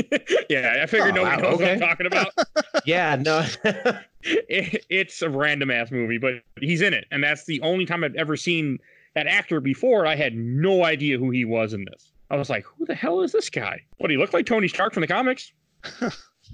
yeah, 0.49 0.79
I 0.83 0.87
figured 0.87 1.17
Oh, 1.17 1.23
nobody 1.23 1.43
wow, 1.43 1.51
knows 1.51 1.61
what 1.61 1.71
I'm 1.71 1.81
talking 1.81 2.07
about. 2.07 2.33
Yeah, 2.85 3.17
no. 3.17 3.47
It- 4.25 4.85
it's 4.89 5.21
a 5.23 5.29
random 5.31 5.71
ass 5.71 5.91
movie, 5.91 6.19
but 6.19 6.35
he's 6.61 6.81
in 6.81 6.95
it, 6.95 7.07
and 7.11 7.23
that's 7.23 7.45
the 7.45 7.61
only 7.63 7.85
time 7.87 8.03
I've 8.05 8.15
ever 8.15 8.37
seen 8.37 8.79
that 9.15 9.27
actor 9.27 9.61
before. 9.61 10.07
I 10.07 10.15
had 10.17 10.35
no 10.37 10.85
idea 10.85 11.19
who 11.19 11.31
he 11.31 11.45
was 11.45 11.73
in 11.73 11.85
this. 11.91 12.13
I 12.31 12.37
was 12.37 12.49
like, 12.49 12.65
"Who 12.65 12.87
the 12.87 12.95
hell 12.95 13.21
is 13.23 13.33
this 13.33 13.51
guy? 13.51 13.81
What 13.99 14.09
do 14.09 14.15
he 14.15 14.19
look 14.19 14.33
like? 14.33 14.47
Tony 14.47 14.69
Stark 14.69 14.95
from 14.95 15.01
the 15.03 15.07
comics?" 15.09 15.53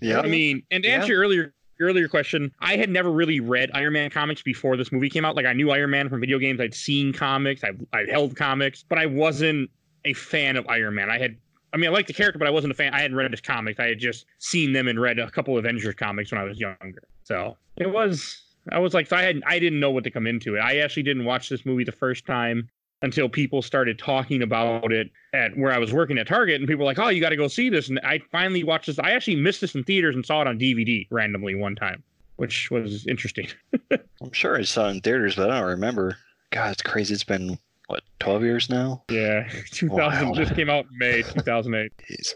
Yeah, 0.00 0.20
I 0.20 0.26
mean, 0.26 0.62
and 0.70 0.82
to 0.82 0.88
Yeah. 0.88 0.96
answer 0.96 1.12
your 1.12 1.22
earlier 1.22 1.54
earlier 1.80 2.08
question, 2.08 2.52
I 2.60 2.76
had 2.76 2.90
never 2.90 3.10
really 3.10 3.40
read 3.40 3.70
Iron 3.74 3.92
Man 3.92 4.10
comics 4.10 4.42
before 4.42 4.76
this 4.76 4.92
movie 4.92 5.08
came 5.10 5.24
out. 5.24 5.36
Like 5.36 5.46
I 5.46 5.52
knew 5.52 5.70
Iron 5.70 5.90
Man 5.90 6.08
from 6.08 6.20
video 6.20 6.38
games, 6.38 6.60
I'd 6.60 6.74
seen 6.74 7.12
comics, 7.12 7.62
I 7.64 7.70
I 7.92 8.04
held 8.10 8.36
comics, 8.36 8.84
but 8.88 8.98
I 8.98 9.06
wasn't 9.06 9.70
a 10.04 10.12
fan 10.12 10.56
of 10.56 10.66
Iron 10.68 10.94
Man. 10.94 11.10
I 11.10 11.18
had 11.18 11.36
I 11.72 11.76
mean, 11.76 11.90
I 11.90 11.92
liked 11.92 12.08
the 12.08 12.14
character, 12.14 12.38
but 12.38 12.48
I 12.48 12.50
wasn't 12.50 12.70
a 12.70 12.74
fan. 12.74 12.94
I 12.94 13.00
hadn't 13.00 13.16
read 13.16 13.30
his 13.30 13.40
comics. 13.40 13.78
I 13.78 13.86
had 13.88 13.98
just 13.98 14.26
seen 14.38 14.72
them 14.72 14.88
and 14.88 15.00
read 15.00 15.18
a 15.18 15.30
couple 15.30 15.56
of 15.56 15.64
Avengers 15.64 15.94
comics 15.94 16.32
when 16.32 16.40
I 16.40 16.44
was 16.44 16.58
younger. 16.58 17.02
So 17.24 17.56
it 17.76 17.90
was, 17.90 18.42
I 18.72 18.78
was 18.78 18.94
like, 18.94 19.06
so 19.06 19.16
I 19.16 19.22
had, 19.22 19.42
I 19.46 19.58
didn't 19.58 19.80
know 19.80 19.90
what 19.90 20.04
to 20.04 20.10
come 20.10 20.26
into 20.26 20.56
it. 20.56 20.60
I 20.60 20.78
actually 20.78 21.02
didn't 21.02 21.26
watch 21.26 21.48
this 21.48 21.66
movie 21.66 21.84
the 21.84 21.92
first 21.92 22.24
time 22.24 22.70
until 23.02 23.28
people 23.28 23.62
started 23.62 23.98
talking 23.98 24.42
about 24.42 24.92
it 24.92 25.10
at 25.32 25.56
where 25.56 25.72
I 25.72 25.78
was 25.78 25.92
working 25.92 26.18
at 26.18 26.26
Target, 26.26 26.56
and 26.60 26.66
people 26.68 26.80
were 26.80 26.90
like, 26.90 26.98
"Oh, 26.98 27.08
you 27.08 27.20
got 27.20 27.30
to 27.30 27.36
go 27.36 27.48
see 27.48 27.68
this." 27.70 27.88
And 27.88 28.00
I 28.02 28.20
finally 28.32 28.64
watched 28.64 28.86
this. 28.86 28.98
I 28.98 29.12
actually 29.12 29.36
missed 29.36 29.60
this 29.60 29.74
in 29.74 29.84
theaters 29.84 30.14
and 30.14 30.24
saw 30.24 30.40
it 30.42 30.46
on 30.46 30.58
DVD 30.58 31.06
randomly 31.10 31.54
one 31.54 31.76
time, 31.76 32.02
which 32.36 32.70
was 32.70 33.06
interesting. 33.06 33.48
I'm 34.22 34.32
sure 34.32 34.56
I 34.58 34.62
saw 34.62 34.88
it 34.88 34.92
in 34.92 35.00
theaters, 35.00 35.36
but 35.36 35.50
I 35.50 35.60
don't 35.60 35.68
remember. 35.68 36.16
God, 36.50 36.72
it's 36.72 36.82
crazy. 36.82 37.14
It's 37.14 37.24
been 37.24 37.58
what 37.88 38.02
12 38.20 38.42
years 38.42 38.70
now. 38.70 39.02
Yeah, 39.10 39.48
2000. 39.70 40.28
Wow. 40.28 40.34
This 40.34 40.50
came 40.52 40.70
out 40.70 40.86
in 40.90 40.98
May 40.98 41.22
2008. 41.34 41.92
Jeez. 42.10 42.34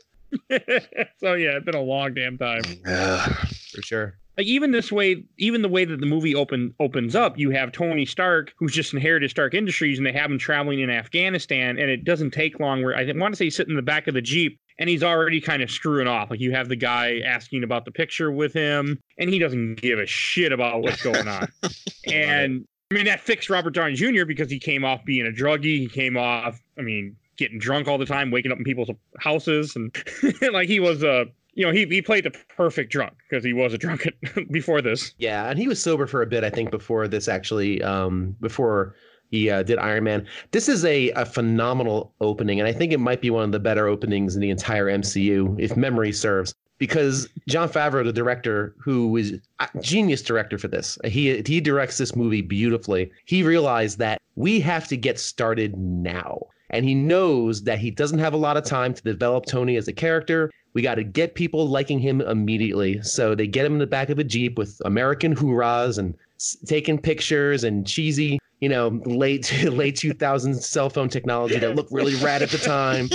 so 1.18 1.34
yeah, 1.34 1.56
it's 1.56 1.64
been 1.64 1.74
a 1.74 1.80
long 1.80 2.14
damn 2.14 2.38
time. 2.38 2.62
Yeah. 2.86 3.26
For 3.74 3.82
sure. 3.82 4.18
Like 4.36 4.46
even 4.46 4.70
this 4.70 4.90
way 4.90 5.24
even 5.38 5.62
the 5.62 5.68
way 5.68 5.84
that 5.84 6.00
the 6.00 6.06
movie 6.06 6.34
open 6.34 6.74
opens 6.80 7.14
up 7.14 7.38
you 7.38 7.50
have 7.50 7.72
tony 7.72 8.06
stark 8.06 8.52
who's 8.58 8.72
just 8.72 8.92
inherited 8.92 9.30
stark 9.30 9.54
industries 9.54 9.98
and 9.98 10.06
they 10.06 10.12
have 10.12 10.30
him 10.30 10.38
traveling 10.38 10.80
in 10.80 10.90
afghanistan 10.90 11.78
and 11.78 11.90
it 11.90 12.04
doesn't 12.04 12.30
take 12.30 12.58
long 12.60 12.82
where 12.82 12.96
i 12.96 13.04
want 13.16 13.32
to 13.32 13.36
say 13.36 13.44
he's 13.44 13.56
sitting 13.56 13.72
in 13.72 13.76
the 13.76 13.82
back 13.82 14.06
of 14.06 14.14
the 14.14 14.22
jeep 14.22 14.58
and 14.78 14.88
he's 14.88 15.02
already 15.02 15.40
kind 15.40 15.62
of 15.62 15.70
screwing 15.70 16.08
off. 16.08 16.30
Like 16.30 16.40
you 16.40 16.52
have 16.52 16.68
the 16.68 16.76
guy 16.76 17.20
asking 17.24 17.62
about 17.62 17.84
the 17.84 17.92
picture 17.92 18.32
with 18.32 18.52
him 18.52 18.98
and 19.18 19.30
he 19.30 19.38
doesn't 19.38 19.76
give 19.76 19.98
a 19.98 20.06
shit 20.06 20.50
about 20.50 20.82
what's 20.82 21.02
going 21.02 21.28
on. 21.28 21.48
And 22.12 22.66
i 22.90 22.94
mean 22.94 23.04
that 23.04 23.20
fixed 23.20 23.48
robert 23.48 23.70
downey 23.70 23.94
jr 23.94 24.24
because 24.26 24.50
he 24.50 24.58
came 24.58 24.84
off 24.84 25.02
being 25.04 25.24
a 25.24 25.30
druggie 25.30 25.78
he 25.78 25.88
came 25.88 26.16
off 26.16 26.60
i 26.76 26.82
mean 26.82 27.16
getting 27.36 27.58
drunk 27.58 27.86
all 27.86 27.96
the 27.96 28.04
time 28.04 28.30
waking 28.30 28.50
up 28.50 28.58
in 28.58 28.64
people's 28.64 28.90
houses 29.18 29.76
and 29.76 29.96
like 30.52 30.68
he 30.68 30.80
was 30.80 31.02
a 31.04 31.26
you 31.54 31.66
know, 31.66 31.72
he, 31.72 31.84
he 31.86 32.00
played 32.00 32.24
the 32.24 32.30
perfect 32.30 32.90
drunk 32.90 33.14
because 33.28 33.44
he 33.44 33.52
was 33.52 33.74
a 33.74 33.78
drunk 33.78 34.08
before 34.50 34.80
this. 34.80 35.14
Yeah, 35.18 35.48
and 35.48 35.58
he 35.58 35.68
was 35.68 35.82
sober 35.82 36.06
for 36.06 36.22
a 36.22 36.26
bit, 36.26 36.44
I 36.44 36.50
think, 36.50 36.70
before 36.70 37.08
this 37.08 37.28
actually, 37.28 37.82
um, 37.82 38.36
before 38.40 38.94
he 39.32 39.50
uh, 39.50 39.62
did 39.62 39.78
Iron 39.78 40.04
Man. 40.04 40.26
This 40.52 40.68
is 40.68 40.84
a, 40.84 41.10
a 41.10 41.24
phenomenal 41.24 42.12
opening, 42.20 42.60
and 42.60 42.68
I 42.68 42.72
think 42.72 42.92
it 42.92 43.00
might 43.00 43.20
be 43.20 43.30
one 43.30 43.44
of 43.44 43.52
the 43.52 43.58
better 43.58 43.88
openings 43.88 44.34
in 44.34 44.40
the 44.40 44.50
entire 44.50 44.86
MCU, 44.86 45.58
if 45.58 45.76
memory 45.76 46.12
serves. 46.12 46.54
Because 46.78 47.28
Jon 47.48 47.68
Favreau, 47.68 48.04
the 48.04 48.12
director, 48.12 48.74
who 48.78 49.16
is 49.16 49.38
a 49.60 49.68
genius 49.80 50.20
director 50.20 50.58
for 50.58 50.68
this, 50.68 50.98
he 51.04 51.40
he 51.46 51.60
directs 51.60 51.96
this 51.96 52.16
movie 52.16 52.42
beautifully. 52.42 53.10
He 53.24 53.44
realized 53.44 53.98
that 53.98 54.20
we 54.34 54.58
have 54.60 54.88
to 54.88 54.96
get 54.96 55.20
started 55.20 55.76
now, 55.78 56.40
and 56.70 56.84
he 56.84 56.94
knows 56.94 57.62
that 57.62 57.78
he 57.78 57.92
doesn't 57.92 58.18
have 58.18 58.34
a 58.34 58.38
lot 58.38 58.56
of 58.56 58.64
time 58.64 58.94
to 58.94 59.02
develop 59.02 59.46
Tony 59.46 59.76
as 59.76 59.86
a 59.86 59.92
character. 59.92 60.50
We 60.74 60.82
got 60.82 60.94
to 60.96 61.04
get 61.04 61.34
people 61.34 61.68
liking 61.68 61.98
him 61.98 62.20
immediately. 62.22 63.02
So 63.02 63.34
they 63.34 63.46
get 63.46 63.66
him 63.66 63.74
in 63.74 63.78
the 63.78 63.86
back 63.86 64.08
of 64.10 64.18
a 64.18 64.24
Jeep 64.24 64.56
with 64.58 64.80
American 64.84 65.34
hoorahs 65.36 65.98
and 65.98 66.14
s- 66.36 66.56
taking 66.66 66.98
pictures 66.98 67.62
and 67.64 67.86
cheesy, 67.86 68.38
you 68.60 68.68
know, 68.68 68.88
late 69.04 69.52
late 69.70 69.96
2000s 69.96 70.62
cell 70.62 70.88
phone 70.88 71.08
technology 71.08 71.58
that 71.58 71.74
looked 71.76 71.92
really 71.92 72.14
rad 72.16 72.42
at 72.42 72.50
the 72.50 72.58
time. 72.58 73.08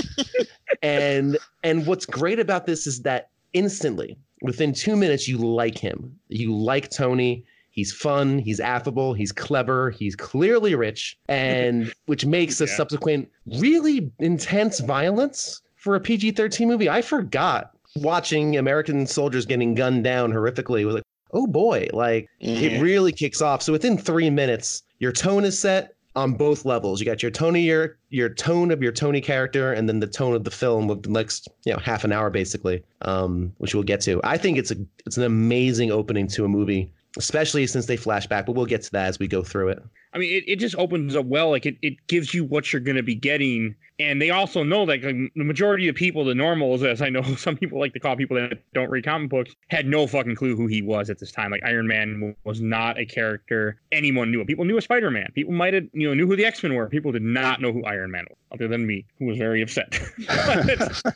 And 0.81 1.37
and 1.63 1.87
what's 1.87 2.05
great 2.05 2.39
about 2.39 2.65
this 2.65 2.85
is 2.87 3.01
that 3.01 3.29
instantly, 3.53 4.17
within 4.41 4.73
2 4.73 4.95
minutes 4.95 5.27
you 5.27 5.37
like 5.37 5.77
him. 5.77 6.17
You 6.29 6.55
like 6.55 6.89
Tony. 6.89 7.43
He's 7.71 7.93
fun, 7.93 8.39
he's 8.39 8.59
affable, 8.59 9.13
he's 9.13 9.31
clever, 9.31 9.91
he's 9.91 10.15
clearly 10.15 10.73
rich, 10.73 11.15
and 11.29 11.93
which 12.07 12.25
makes 12.25 12.57
the 12.57 12.65
Yeah. 12.65 12.75
subsequent 12.75 13.29
really 13.45 14.11
intense 14.17 14.79
violence 14.79 15.61
for 15.77 15.95
a 15.95 15.99
PG 15.99 16.31
13 16.31 16.67
movie. 16.67 16.89
I 16.89 17.01
forgot 17.01 17.71
watching 17.95 18.57
American 18.57 19.07
soldiers 19.07 19.45
getting 19.45 19.73
gunned 19.73 20.03
down 20.03 20.31
horrifically. 20.31 20.81
It 20.81 20.85
was 20.85 20.95
like, 20.95 21.03
oh 21.33 21.47
boy, 21.47 21.87
like 21.93 22.27
Mhm. 22.43 22.61
it 22.61 22.81
really 22.81 23.11
kicks 23.11 23.41
off. 23.41 23.61
So 23.61 23.71
within 23.71 23.97
three 23.97 24.29
minutes, 24.29 24.83
your 24.99 25.11
tone 25.11 25.43
is 25.45 25.57
set. 25.57 25.93
on 26.15 26.33
both 26.33 26.65
levels. 26.65 26.99
You 26.99 27.05
got 27.05 27.21
your 27.21 27.29
Tony, 27.29 27.61
your 27.61 27.95
your 28.09 28.27
tone 28.27 28.71
of 28.71 28.81
your 28.81 28.91
Tony 28.91 29.21
character, 29.21 29.71
and 29.71 29.87
then 29.87 29.99
the 29.99 30.07
tone 30.07 30.33
of 30.33 30.43
the 30.45 30.49
film 30.49 30.89
of 30.89 31.03
the 31.03 31.09
next 31.11 31.47
you 31.63 31.71
know 31.71 31.77
half 31.77 32.03
an 32.03 32.11
hour 32.11 32.31
basically, 32.31 32.83
um, 33.03 33.53
which 33.59 33.75
we'll 33.75 33.83
get 33.83 34.01
to. 34.01 34.19
I 34.23 34.35
think 34.35 34.57
it's 34.57 34.71
a 34.71 34.77
it's 35.05 35.17
an 35.17 35.23
amazing 35.25 35.91
opening 35.91 36.27
to 36.29 36.43
a 36.43 36.47
movie, 36.47 36.91
especially 37.17 37.67
since 37.67 37.85
they 37.85 37.97
flash 37.97 38.27
back. 38.27 38.45
But 38.45 38.53
we'll 38.53 38.65
get 38.65 38.83
to 38.83 38.91
that 38.91 39.07
as 39.07 39.19
we 39.19 39.27
go 39.27 39.43
through 39.43 39.69
it. 39.69 39.83
I 40.13 40.19
mean, 40.19 40.33
it, 40.33 40.43
it 40.47 40.55
just 40.57 40.75
opens 40.75 41.15
up 41.15 41.25
well. 41.25 41.49
Like 41.51 41.65
it, 41.65 41.77
it 41.81 41.95
gives 42.07 42.33
you 42.33 42.43
what 42.45 42.71
you're 42.71 42.79
going 42.79 42.95
to 42.97 43.03
be 43.03 43.15
getting. 43.15 43.75
And 43.99 44.21
they 44.21 44.29
also 44.29 44.63
know 44.63 44.85
that 44.85 45.03
like, 45.03 45.15
the 45.35 45.43
majority 45.43 45.87
of 45.87 45.95
people, 45.95 46.23
the 46.23 46.35
normals, 46.35 46.83
as 46.83 47.01
I 47.01 47.09
know 47.09 47.21
some 47.35 47.57
people 47.57 47.79
like 47.79 47.93
to 47.93 47.99
call 47.99 48.15
people 48.15 48.37
that 48.37 48.59
don't 48.73 48.89
read 48.89 49.03
comic 49.05 49.29
books, 49.29 49.55
had 49.69 49.85
no 49.87 50.07
fucking 50.07 50.35
clue 50.35 50.55
who 50.55 50.67
he 50.67 50.81
was 50.81 51.09
at 51.09 51.19
this 51.19 51.31
time. 51.31 51.51
Like 51.51 51.63
Iron 51.65 51.87
Man 51.87 52.35
was 52.43 52.61
not 52.61 52.97
a 52.99 53.05
character 53.05 53.79
anyone 53.91 54.31
knew. 54.31 54.43
People 54.45 54.65
knew 54.65 54.77
a 54.77 54.81
Spider 54.81 55.11
Man. 55.11 55.29
People 55.33 55.53
might 55.53 55.73
have, 55.73 55.85
you 55.93 56.07
know, 56.07 56.13
knew 56.13 56.27
who 56.27 56.35
the 56.35 56.45
X 56.45 56.63
Men 56.63 56.73
were. 56.75 56.87
People 56.87 57.11
did 57.11 57.23
not 57.23 57.59
know 57.61 57.71
who 57.71 57.83
Iron 57.85 58.11
Man 58.11 58.25
was, 58.29 58.37
other 58.51 58.67
than 58.67 58.85
me, 58.87 59.03
who 59.19 59.25
was 59.25 59.37
very 59.37 59.61
upset. 59.61 59.99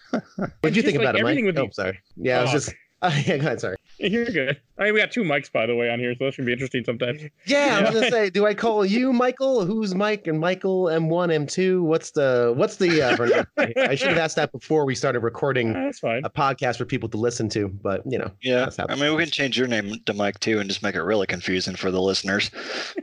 what 0.10 0.52
did 0.64 0.76
you 0.76 0.82
think 0.82 0.98
like 0.98 1.04
about 1.06 1.16
it, 1.16 1.24
Mike? 1.24 1.32
everything 1.32 1.46
with 1.46 1.58
Oh, 1.58 1.68
the- 1.68 1.74
sorry. 1.74 2.00
Yeah, 2.18 2.40
I 2.40 2.42
was 2.44 2.52
just. 2.52 2.74
Uh, 3.02 3.12
yeah, 3.26 3.38
go 3.38 3.46
ahead. 3.48 3.62
Sorry. 3.62 3.78
You're 4.00 4.26
good. 4.26 4.60
I 4.78 4.86
mean, 4.86 4.94
we 4.94 5.00
got 5.00 5.12
two 5.12 5.24
mics, 5.24 5.52
by 5.52 5.66
the 5.66 5.76
way, 5.76 5.90
on 5.90 6.00
here, 6.00 6.16
so 6.18 6.26
this 6.26 6.36
should 6.36 6.46
be 6.46 6.54
interesting 6.54 6.84
sometimes. 6.84 7.22
Yeah, 7.46 7.78
I 7.80 7.82
was 7.84 7.94
gonna 7.94 8.10
say, 8.10 8.30
do 8.30 8.46
I 8.46 8.54
call 8.54 8.86
you 8.86 9.14
Michael? 9.14 9.66
Who's 9.66 9.94
Mike 9.94 10.28
and 10.28 10.40
Michael 10.40 10.86
M1, 10.86 11.46
M2? 11.46 11.82
What's 11.82 12.12
the 12.12 12.54
what's 12.56 12.78
the 12.78 13.02
uh, 13.02 13.44
I 13.58 13.96
should 13.96 14.10
have 14.10 14.18
asked 14.18 14.36
that 14.38 14.52
before 14.52 14.86
we 14.86 14.96
started 14.96 15.20
recording 15.20 15.74
That's 15.92 16.00
fine. 16.00 16.24
a 16.24 16.30
podcast 16.30 16.78
for 16.78 16.86
people 16.86 17.10
to 17.10 17.18
listen 17.18 17.50
to, 17.50 17.68
but 17.70 18.02
you 18.06 18.18
know, 18.18 18.32
Yeah, 18.42 18.70
That's 18.76 18.80
I 18.80 18.96
mean, 18.96 19.16
we 19.16 19.24
can 19.24 19.32
change 19.32 19.58
your 19.58 19.68
name 19.68 19.96
to 20.06 20.14
Mike 20.14 20.40
too, 20.40 20.60
and 20.60 20.70
just 20.70 20.82
make 20.84 20.96
it 20.96 21.04
really 21.04 21.28
confusing 21.28 21.76
for 21.76 21.92
the 21.92 22.02
listeners. 22.02 22.50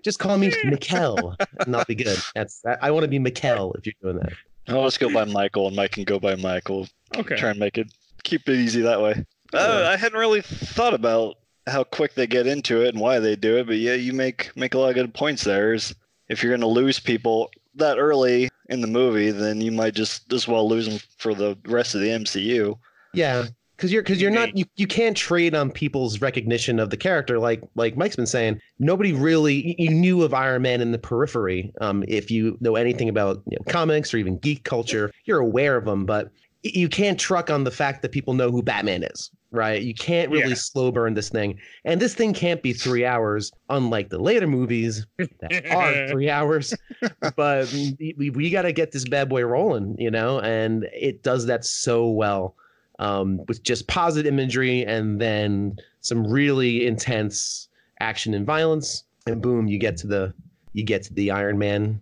just 0.03 0.19
call 0.19 0.39
me 0.39 0.51
Mikkel 0.51 1.37
and 1.61 1.77
I'll 1.77 1.85
be 1.85 1.95
good. 1.95 2.19
That's 2.35 2.63
I, 2.67 2.77
I 2.83 2.91
want 2.91 3.05
to 3.05 3.09
be 3.09 3.19
Mikkel 3.19 3.77
if 3.79 3.87
you're 3.87 3.95
doing 4.03 4.19
that. 4.19 4.33
Oh, 4.69 4.83
let's 4.83 4.99
go 4.99 5.13
by 5.13 5.25
Michael, 5.25 5.67
and 5.69 5.77
Mike 5.77 5.93
can 5.93 6.05
go 6.05 6.19
by 6.19 6.35
Michael. 6.37 6.89
Okay. 7.17 7.37
Try 7.37 7.51
and 7.51 7.59
make 7.59 7.79
it 7.79 7.91
keep 8.23 8.49
it 8.49 8.57
easy 8.57 8.83
that 8.83 9.01
way. 9.01 9.25
Uh, 9.55 9.89
I 9.91 9.97
hadn't 9.97 10.19
really 10.19 10.43
thought 10.43 10.95
about 10.95 11.37
how 11.67 11.85
quick 11.85 12.15
they 12.15 12.27
get 12.27 12.47
into 12.47 12.83
it 12.83 12.89
and 12.89 13.01
why 13.01 13.19
they 13.19 13.37
do 13.37 13.57
it, 13.59 13.67
but 13.67 13.77
yeah, 13.77 13.95
you 13.95 14.13
make 14.13 14.51
make 14.57 14.75
a 14.75 14.79
lot 14.79 14.91
of 14.91 14.95
good 14.95 15.15
points 15.15 15.45
there. 15.45 15.75
Is 15.75 15.95
if 16.29 16.43
you're 16.43 16.51
going 16.51 16.61
to 16.61 16.67
lose 16.67 16.99
people 16.99 17.51
that 17.75 17.99
early 17.99 18.49
in 18.69 18.81
the 18.81 18.87
movie, 18.87 19.31
then 19.31 19.61
you 19.61 19.73
might 19.73 19.95
just 19.95 20.33
as 20.33 20.47
well 20.47 20.69
lose 20.69 20.89
them 20.89 20.99
for 21.17 21.35
the 21.35 21.57
rest 21.67 21.95
of 21.95 22.01
the 22.01 22.09
MCU. 22.09 22.79
Yeah, 23.15 23.47
because 23.77 23.93
you're 23.93 24.03
because 24.03 24.21
you're 24.21 24.31
not 24.31 24.57
you, 24.57 24.65
you 24.77 24.87
can't 24.87 25.17
trade 25.17 25.55
on 25.55 25.71
people's 25.71 26.21
recognition 26.21 26.79
of 26.79 26.91
the 26.91 26.97
character. 26.97 27.39
Like 27.39 27.63
like 27.75 27.97
Mike's 27.97 28.17
been 28.17 28.27
saying, 28.27 28.61
nobody 28.79 29.13
really 29.13 29.77
you- 29.79 29.91
knew 29.91 30.23
of 30.23 30.35
Iron 30.35 30.63
Man 30.63 30.81
in 30.81 30.93
the 30.93 30.99
periphery. 30.99 31.73
Um, 31.81 32.05
if 32.09 32.31
you 32.31 32.59
know 32.61 32.77
anything 32.77 33.09
about 33.09 33.43
you 33.51 33.57
know, 33.57 33.73
comics 33.73 34.13
or 34.13 34.19
even 34.19 34.39
geek 34.39 34.65
culture, 34.65 35.11
you're 35.25 35.39
aware 35.39 35.77
of 35.77 35.85
them, 35.85 36.05
but 36.05 36.31
you 36.63 36.89
can't 36.89 37.19
truck 37.19 37.51
on 37.51 37.65
the 37.65 37.71
fact 37.71 38.03
that 38.03 38.13
people 38.13 38.35
know 38.35 38.51
who 38.51 38.63
Batman 38.63 39.05
is. 39.05 39.31
Right, 39.51 39.81
you 39.81 39.95
can't 39.95 40.31
really 40.31 40.51
Yeah. 40.51 40.55
slow 40.57 40.93
burn 40.93 41.15
this 41.15 41.31
thing, 41.31 41.59
and 41.87 42.01
this 42.01 42.15
thing 42.15 42.35
can't 42.35 42.63
be 42.63 42.75
three 42.75 43.07
hours, 43.07 43.51
unlike 43.71 44.11
the 44.11 44.19
later 44.19 44.47
movies 44.47 45.07
that 45.41 45.65
are 45.71 46.07
three 46.11 46.29
hours. 46.29 46.75
But 47.37 47.69
we, 47.73 48.31
we 48.31 48.51
got 48.51 48.63
to 48.63 48.73
get 48.73 48.91
this 48.93 49.05
bad 49.05 49.29
boy 49.29 49.43
rolling, 49.45 49.97
you 49.99 50.11
know, 50.11 50.41
and 50.41 50.85
it 50.93 51.23
does 51.23 51.47
that 51.47 51.65
so 51.65 52.09
well 52.09 52.57
um, 52.99 53.45
with 53.47 53.63
just 53.63 53.87
positive 53.87 54.33
imagery 54.33 54.85
and 54.85 55.21
then 55.21 55.77
some 56.01 56.27
really 56.27 56.87
intense 56.87 57.69
action 58.01 58.35
and 58.35 58.45
violence. 58.45 59.05
And 59.27 59.41
boom, 59.41 59.69
you 59.69 59.79
get 59.79 59.97
to 59.99 60.07
the 60.07 60.35
you 60.73 60.85
get 60.85 61.03
to 61.05 61.15
the 61.15 61.31
Iron 61.31 61.59
Man 61.59 62.01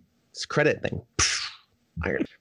credit 0.49 0.81
thing. 0.81 1.01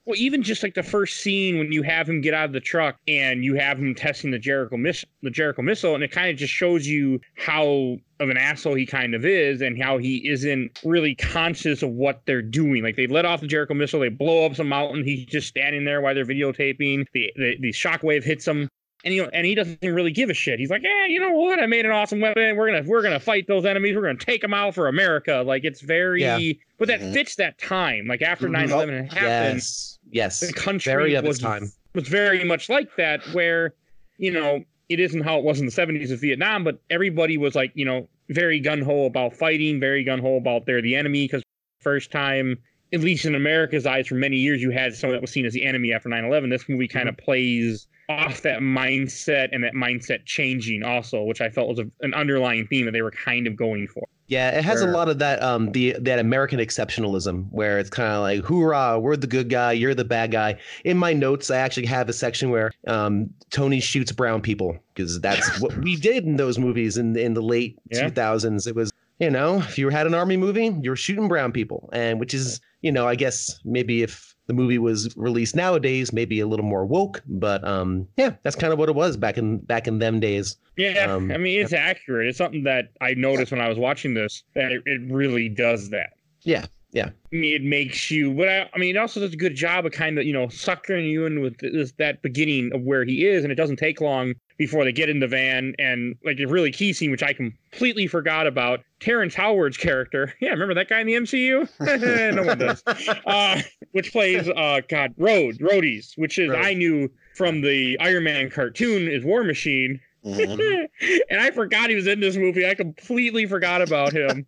Well, 0.04 0.16
even 0.16 0.42
just 0.42 0.62
like 0.62 0.74
the 0.74 0.82
first 0.82 1.18
scene 1.18 1.58
when 1.58 1.72
you 1.72 1.82
have 1.82 2.08
him 2.08 2.20
get 2.20 2.34
out 2.34 2.46
of 2.46 2.52
the 2.52 2.60
truck 2.60 2.96
and 3.08 3.44
you 3.44 3.54
have 3.54 3.78
him 3.78 3.94
testing 3.94 4.30
the 4.30 4.38
Jericho 4.38 4.76
miss 4.76 5.04
the 5.22 5.30
Jericho 5.30 5.62
missile, 5.62 5.94
and 5.94 6.04
it 6.04 6.10
kind 6.10 6.30
of 6.30 6.36
just 6.36 6.52
shows 6.52 6.86
you 6.86 7.20
how 7.36 7.96
of 8.20 8.30
an 8.30 8.36
asshole 8.36 8.74
he 8.74 8.86
kind 8.86 9.14
of 9.14 9.24
is, 9.24 9.60
and 9.60 9.80
how 9.80 9.98
he 9.98 10.28
isn't 10.28 10.80
really 10.84 11.14
conscious 11.14 11.82
of 11.82 11.90
what 11.90 12.22
they're 12.26 12.42
doing. 12.42 12.82
Like 12.82 12.96
they 12.96 13.06
let 13.06 13.24
off 13.24 13.40
the 13.40 13.46
Jericho 13.46 13.74
missile, 13.74 14.00
they 14.00 14.08
blow 14.08 14.46
up 14.46 14.56
some 14.56 14.68
mountain. 14.68 15.04
He's 15.04 15.26
just 15.26 15.48
standing 15.48 15.84
there 15.84 16.00
while 16.00 16.14
they're 16.14 16.24
videotaping. 16.24 17.06
The 17.12 17.32
the, 17.36 17.56
the 17.60 17.72
shockwave 17.72 18.24
hits 18.24 18.46
him. 18.46 18.68
And 19.06 19.14
you 19.14 19.22
know, 19.22 19.30
and 19.32 19.46
he 19.46 19.54
doesn't 19.54 19.78
really 19.82 20.10
give 20.10 20.30
a 20.30 20.34
shit. 20.34 20.58
He's 20.58 20.68
like, 20.68 20.82
yeah, 20.82 21.06
you 21.06 21.20
know 21.20 21.30
what? 21.30 21.60
I 21.60 21.66
made 21.66 21.84
an 21.86 21.92
awesome 21.92 22.18
weapon. 22.20 22.56
We're 22.56 22.66
gonna 22.72 22.82
we're 22.88 23.02
gonna 23.02 23.20
fight 23.20 23.46
those 23.46 23.64
enemies. 23.64 23.94
We're 23.94 24.02
gonna 24.02 24.16
take 24.18 24.42
them 24.42 24.52
out 24.52 24.74
for 24.74 24.88
America. 24.88 25.44
Like 25.46 25.62
it's 25.64 25.80
very, 25.80 26.22
Yeah. 26.22 26.40
but 26.76 26.88
that 26.88 27.00
Mhm. 27.00 27.12
fits 27.14 27.36
that 27.36 27.56
time. 27.58 28.06
Like 28.08 28.20
after 28.20 28.48
Mhm. 28.48 28.52
9/11 28.68 29.06
happened, 29.06 29.54
Yes, 29.58 29.98
yes, 30.10 30.40
the 30.40 30.52
country 30.52 30.90
very 30.92 31.14
of 31.14 31.24
was, 31.24 31.38
time. 31.38 31.70
was 31.94 32.08
very 32.08 32.42
much 32.42 32.68
like 32.68 32.88
that 32.96 33.22
where 33.32 33.74
you 34.18 34.32
know 34.32 34.64
it 34.88 34.98
isn't 34.98 35.20
how 35.22 35.38
it 35.38 35.44
was 35.44 35.60
in 35.60 35.66
the 35.66 35.72
70s 35.72 36.10
of 36.10 36.20
vietnam 36.20 36.64
but 36.64 36.78
everybody 36.90 37.36
was 37.38 37.54
like 37.54 37.70
you 37.74 37.84
know 37.84 38.08
very 38.30 38.58
gun-ho 38.60 39.04
about 39.04 39.36
fighting 39.36 39.78
very 39.78 40.02
gun-ho 40.04 40.36
about 40.36 40.64
they're 40.66 40.80
the 40.82 40.94
enemy 40.96 41.24
because 41.24 41.42
first 41.80 42.10
time 42.10 42.56
at 42.92 43.00
least 43.00 43.24
in 43.24 43.34
america's 43.34 43.84
eyes 43.86 44.06
for 44.06 44.14
many 44.14 44.36
years 44.36 44.62
you 44.62 44.70
had 44.70 44.94
someone 44.94 45.14
that 45.16 45.20
was 45.20 45.30
seen 45.30 45.44
as 45.46 45.52
the 45.52 45.64
enemy 45.64 45.92
after 45.92 46.08
9-11 46.08 46.48
this 46.50 46.68
movie 46.68 46.88
kind 46.88 47.08
of 47.08 47.16
plays 47.18 47.86
off 48.08 48.42
that 48.42 48.60
mindset 48.60 49.48
and 49.52 49.64
that 49.64 49.74
mindset 49.74 50.24
changing 50.24 50.82
also 50.82 51.22
which 51.24 51.40
i 51.40 51.48
felt 51.50 51.68
was 51.68 51.78
a, 51.78 51.86
an 52.00 52.14
underlying 52.14 52.66
theme 52.66 52.84
that 52.86 52.92
they 52.92 53.02
were 53.02 53.10
kind 53.10 53.46
of 53.46 53.56
going 53.56 53.86
for 53.88 54.06
Yeah, 54.28 54.50
it 54.58 54.64
has 54.64 54.80
a 54.80 54.86
lot 54.86 55.08
of 55.08 55.20
that 55.20 55.40
um 55.40 55.70
the 55.70 55.94
that 56.00 56.18
American 56.18 56.58
exceptionalism 56.58 57.46
where 57.52 57.78
it's 57.78 57.90
kind 57.90 58.12
of 58.12 58.22
like 58.22 58.42
hoorah, 58.44 58.98
we're 58.98 59.16
the 59.16 59.28
good 59.28 59.48
guy, 59.48 59.72
you're 59.72 59.94
the 59.94 60.04
bad 60.04 60.32
guy. 60.32 60.58
In 60.84 60.98
my 60.98 61.12
notes, 61.12 61.48
I 61.50 61.58
actually 61.58 61.86
have 61.86 62.08
a 62.08 62.12
section 62.12 62.50
where 62.50 62.72
um 62.88 63.30
Tony 63.50 63.80
shoots 63.80 64.10
brown 64.12 64.42
people 64.42 64.76
because 64.94 65.20
that's 65.20 65.52
what 65.54 65.76
we 65.76 65.96
did 66.08 66.24
in 66.24 66.36
those 66.36 66.58
movies 66.58 66.96
in 66.96 67.16
in 67.16 67.34
the 67.34 67.42
late 67.42 67.78
Yeah. 67.90 68.10
2000s. 68.10 68.66
It 68.66 68.74
was 68.74 68.90
you 69.20 69.30
know 69.30 69.58
if 69.58 69.78
you 69.78 69.88
had 69.90 70.08
an 70.08 70.14
army 70.14 70.36
movie, 70.36 70.76
you 70.82 70.90
were 70.90 70.96
shooting 70.96 71.28
brown 71.28 71.52
people, 71.52 71.88
and 71.92 72.18
which 72.20 72.34
is 72.34 72.60
you 72.82 72.90
know 72.92 73.06
I 73.06 73.14
guess 73.14 73.60
maybe 73.64 74.02
if 74.02 74.34
the 74.46 74.54
movie 74.54 74.78
was 74.78 75.14
released 75.16 75.56
nowadays, 75.56 76.12
maybe 76.12 76.40
a 76.40 76.46
little 76.46 76.64
more 76.64 76.84
woke, 76.86 77.22
but 77.26 77.64
um 77.64 78.06
yeah, 78.16 78.34
that's 78.42 78.56
kind 78.56 78.72
of 78.72 78.78
what 78.78 78.88
it 78.88 78.94
was 78.94 79.16
back 79.16 79.38
in 79.38 79.58
back 79.58 79.86
in 79.86 79.98
them 79.98 80.20
days. 80.20 80.56
Yeah, 80.76 81.14
Um, 81.14 81.30
I 81.32 81.36
mean 81.38 81.60
it's 81.60 81.72
accurate. 81.72 82.28
It's 82.28 82.38
something 82.38 82.64
that 82.64 82.90
I 83.00 83.14
noticed 83.14 83.50
when 83.52 83.60
I 83.60 83.68
was 83.68 83.78
watching 83.78 84.14
this 84.14 84.42
that 84.54 84.72
it, 84.72 84.82
it 84.86 85.00
really 85.10 85.48
does 85.48 85.90
that. 85.90 86.10
Yeah, 86.42 86.66
yeah. 86.92 87.06
I 87.32 87.36
mean, 87.36 87.54
it 87.54 87.62
makes 87.62 88.10
you, 88.10 88.32
but 88.32 88.48
I, 88.48 88.70
I 88.72 88.78
mean, 88.78 88.94
it 88.94 88.98
also 88.98 89.20
does 89.20 89.32
a 89.32 89.36
good 89.36 89.56
job 89.56 89.84
of 89.84 89.92
kind 89.92 90.18
of 90.18 90.24
you 90.24 90.32
know 90.32 90.48
suckering 90.48 91.06
you 91.06 91.26
in 91.26 91.40
with 91.40 91.58
this 91.58 91.92
that 91.98 92.22
beginning 92.22 92.70
of 92.72 92.82
where 92.82 93.04
he 93.04 93.26
is, 93.26 93.42
and 93.42 93.52
it 93.52 93.56
doesn't 93.56 93.76
take 93.76 94.00
long 94.00 94.34
before 94.58 94.84
they 94.84 94.92
get 94.92 95.08
in 95.08 95.20
the 95.20 95.26
van 95.28 95.74
and 95.78 96.16
like 96.24 96.38
a 96.40 96.46
really 96.46 96.72
key 96.72 96.92
scene, 96.92 97.10
which 97.10 97.22
I 97.22 97.32
completely 97.32 98.06
forgot 98.06 98.46
about. 98.46 98.80
Terrence 99.00 99.34
Howard's 99.34 99.76
character, 99.76 100.32
yeah, 100.40 100.50
remember 100.50 100.74
that 100.74 100.88
guy 100.88 101.00
in 101.00 101.06
the 101.06 101.14
MCU? 101.14 101.68
no 102.34 102.42
one 102.42 102.58
does. 102.58 102.82
Uh, 103.26 103.60
which 103.92 104.12
plays 104.12 104.48
uh, 104.48 104.80
God, 104.88 105.12
Road 105.18 105.58
Roadies, 105.58 106.12
which 106.16 106.38
is 106.38 106.50
Rhodes. 106.50 106.66
I 106.66 106.74
knew 106.74 107.10
from 107.34 107.60
the 107.60 107.98
Iron 108.00 108.24
Man 108.24 108.50
cartoon 108.50 109.08
is 109.08 109.24
War 109.24 109.44
Machine. 109.44 110.00
Mhm. 110.24 110.86
and 111.30 111.40
I 111.40 111.50
forgot 111.52 111.88
he 111.88 111.94
was 111.94 112.06
in 112.08 112.18
this 112.20 112.36
movie. 112.36 112.66
I 112.66 112.74
completely 112.74 113.46
forgot 113.46 113.80
about 113.80 114.12
him. 114.12 114.44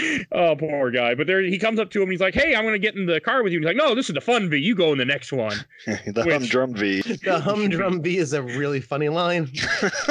oh, 0.32 0.56
poor 0.56 0.90
guy. 0.90 1.14
But 1.14 1.26
there 1.26 1.40
he 1.42 1.58
comes 1.58 1.78
up 1.78 1.90
to 1.90 2.02
him. 2.02 2.10
He's 2.10 2.20
like, 2.20 2.34
"Hey, 2.34 2.54
I'm 2.54 2.64
gonna 2.64 2.78
get 2.78 2.94
in 2.96 3.06
the 3.06 3.20
car 3.20 3.42
with 3.42 3.52
you." 3.52 3.58
He's 3.60 3.66
like, 3.66 3.76
"No, 3.76 3.94
this 3.94 4.08
is 4.08 4.14
the 4.14 4.20
fun 4.20 4.48
V. 4.50 4.56
You 4.58 4.74
go 4.74 4.92
in 4.92 4.98
the 4.98 5.04
next 5.04 5.32
one." 5.32 5.56
the 5.86 6.22
Which- 6.24 6.32
humdrum 6.32 6.74
V. 6.74 7.02
The 7.02 7.40
humdrum 7.40 8.02
V 8.02 8.18
is 8.18 8.32
a 8.32 8.42
really 8.42 8.80
funny 8.80 9.08
line. 9.08 9.50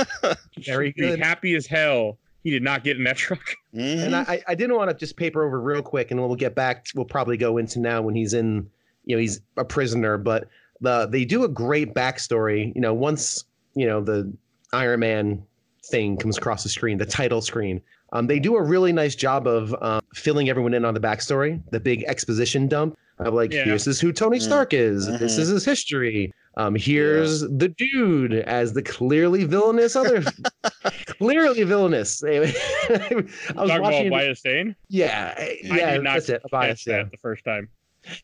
Very 0.57 0.91
Be 0.91 1.01
good. 1.01 1.19
happy 1.19 1.55
as 1.55 1.65
hell. 1.65 2.17
He 2.43 2.49
did 2.49 2.63
not 2.63 2.83
get 2.83 2.97
in 2.97 3.03
that 3.03 3.17
truck. 3.17 3.43
Mhm. 3.75 4.05
And 4.05 4.15
I, 4.15 4.41
I 4.47 4.55
didn't 4.55 4.75
want 4.75 4.89
to 4.89 4.95
just 4.95 5.15
paper 5.15 5.45
over 5.45 5.61
real 5.61 5.81
quick, 5.83 6.11
and 6.11 6.19
we'll 6.19 6.35
get 6.35 6.55
back. 6.55 6.87
We'll 6.95 7.05
probably 7.05 7.37
go 7.37 7.57
into 7.57 7.79
now 7.79 8.01
when 8.01 8.15
he's 8.15 8.33
in, 8.33 8.67
you 9.05 9.15
know, 9.15 9.19
he's 9.21 9.41
a 9.57 9.65
prisoner. 9.65 10.17
But 10.17 10.47
the 10.81 11.07
they 11.07 11.23
do 11.25 11.43
a 11.43 11.47
great 11.47 11.93
backstory. 11.93 12.73
You 12.75 12.81
know, 12.81 12.93
once 12.93 13.45
you 13.75 13.85
know 13.85 14.01
the 14.01 14.31
Iron 14.73 15.01
Man 15.01 15.43
thing 15.85 16.17
comes 16.17 16.37
across 16.37 16.63
the 16.63 16.69
screen, 16.69 16.97
the 16.97 17.05
title 17.05 17.41
screen. 17.41 17.81
Um, 18.13 18.27
they 18.27 18.39
do 18.39 18.55
a 18.57 18.61
really 18.61 18.91
nice 18.91 19.15
job 19.15 19.47
of 19.47 19.75
um, 19.81 20.01
filling 20.13 20.49
everyone 20.49 20.73
in 20.73 20.83
on 20.85 20.93
the 20.93 20.99
backstory, 20.99 21.61
the 21.71 21.79
big 21.79 22.03
exposition 22.03 22.67
dump 22.67 22.97
of 23.19 23.33
like, 23.33 23.53
Yeah. 23.53 23.63
here's 23.63 23.87
is 23.87 24.01
who 24.01 24.11
Tony 24.11 24.37
Mm. 24.37 24.41
Stark 24.41 24.73
is. 24.73 25.07
This 25.19 25.35
Mhm. 25.37 25.39
is 25.39 25.47
his 25.49 25.65
history. 25.65 26.33
Um, 26.57 26.75
here's 26.75 27.41
the 27.41 27.69
dude 27.77 28.33
as 28.33 28.73
the 28.73 28.81
clearly 28.83 29.45
villainous 29.45 29.95
other, 29.95 30.21
clearly 31.05 31.63
villainous. 31.63 32.21
I 32.25 32.39
was 32.39 32.53
Talking 32.53 33.57
about 33.57 33.81
watching. 33.81 34.09
Bias 34.09 34.39
Stain. 34.39 34.75
Yeah, 34.89 35.33
I 35.37 35.57
yeah, 35.63 35.91
did 35.93 36.03
not 36.03 36.13
that's 36.15 36.29
it. 36.29 36.41
Bias, 36.51 36.83
catch 36.83 36.87
yeah. 36.87 37.03
that 37.03 37.11
the 37.11 37.17
first 37.17 37.45
time. 37.45 37.69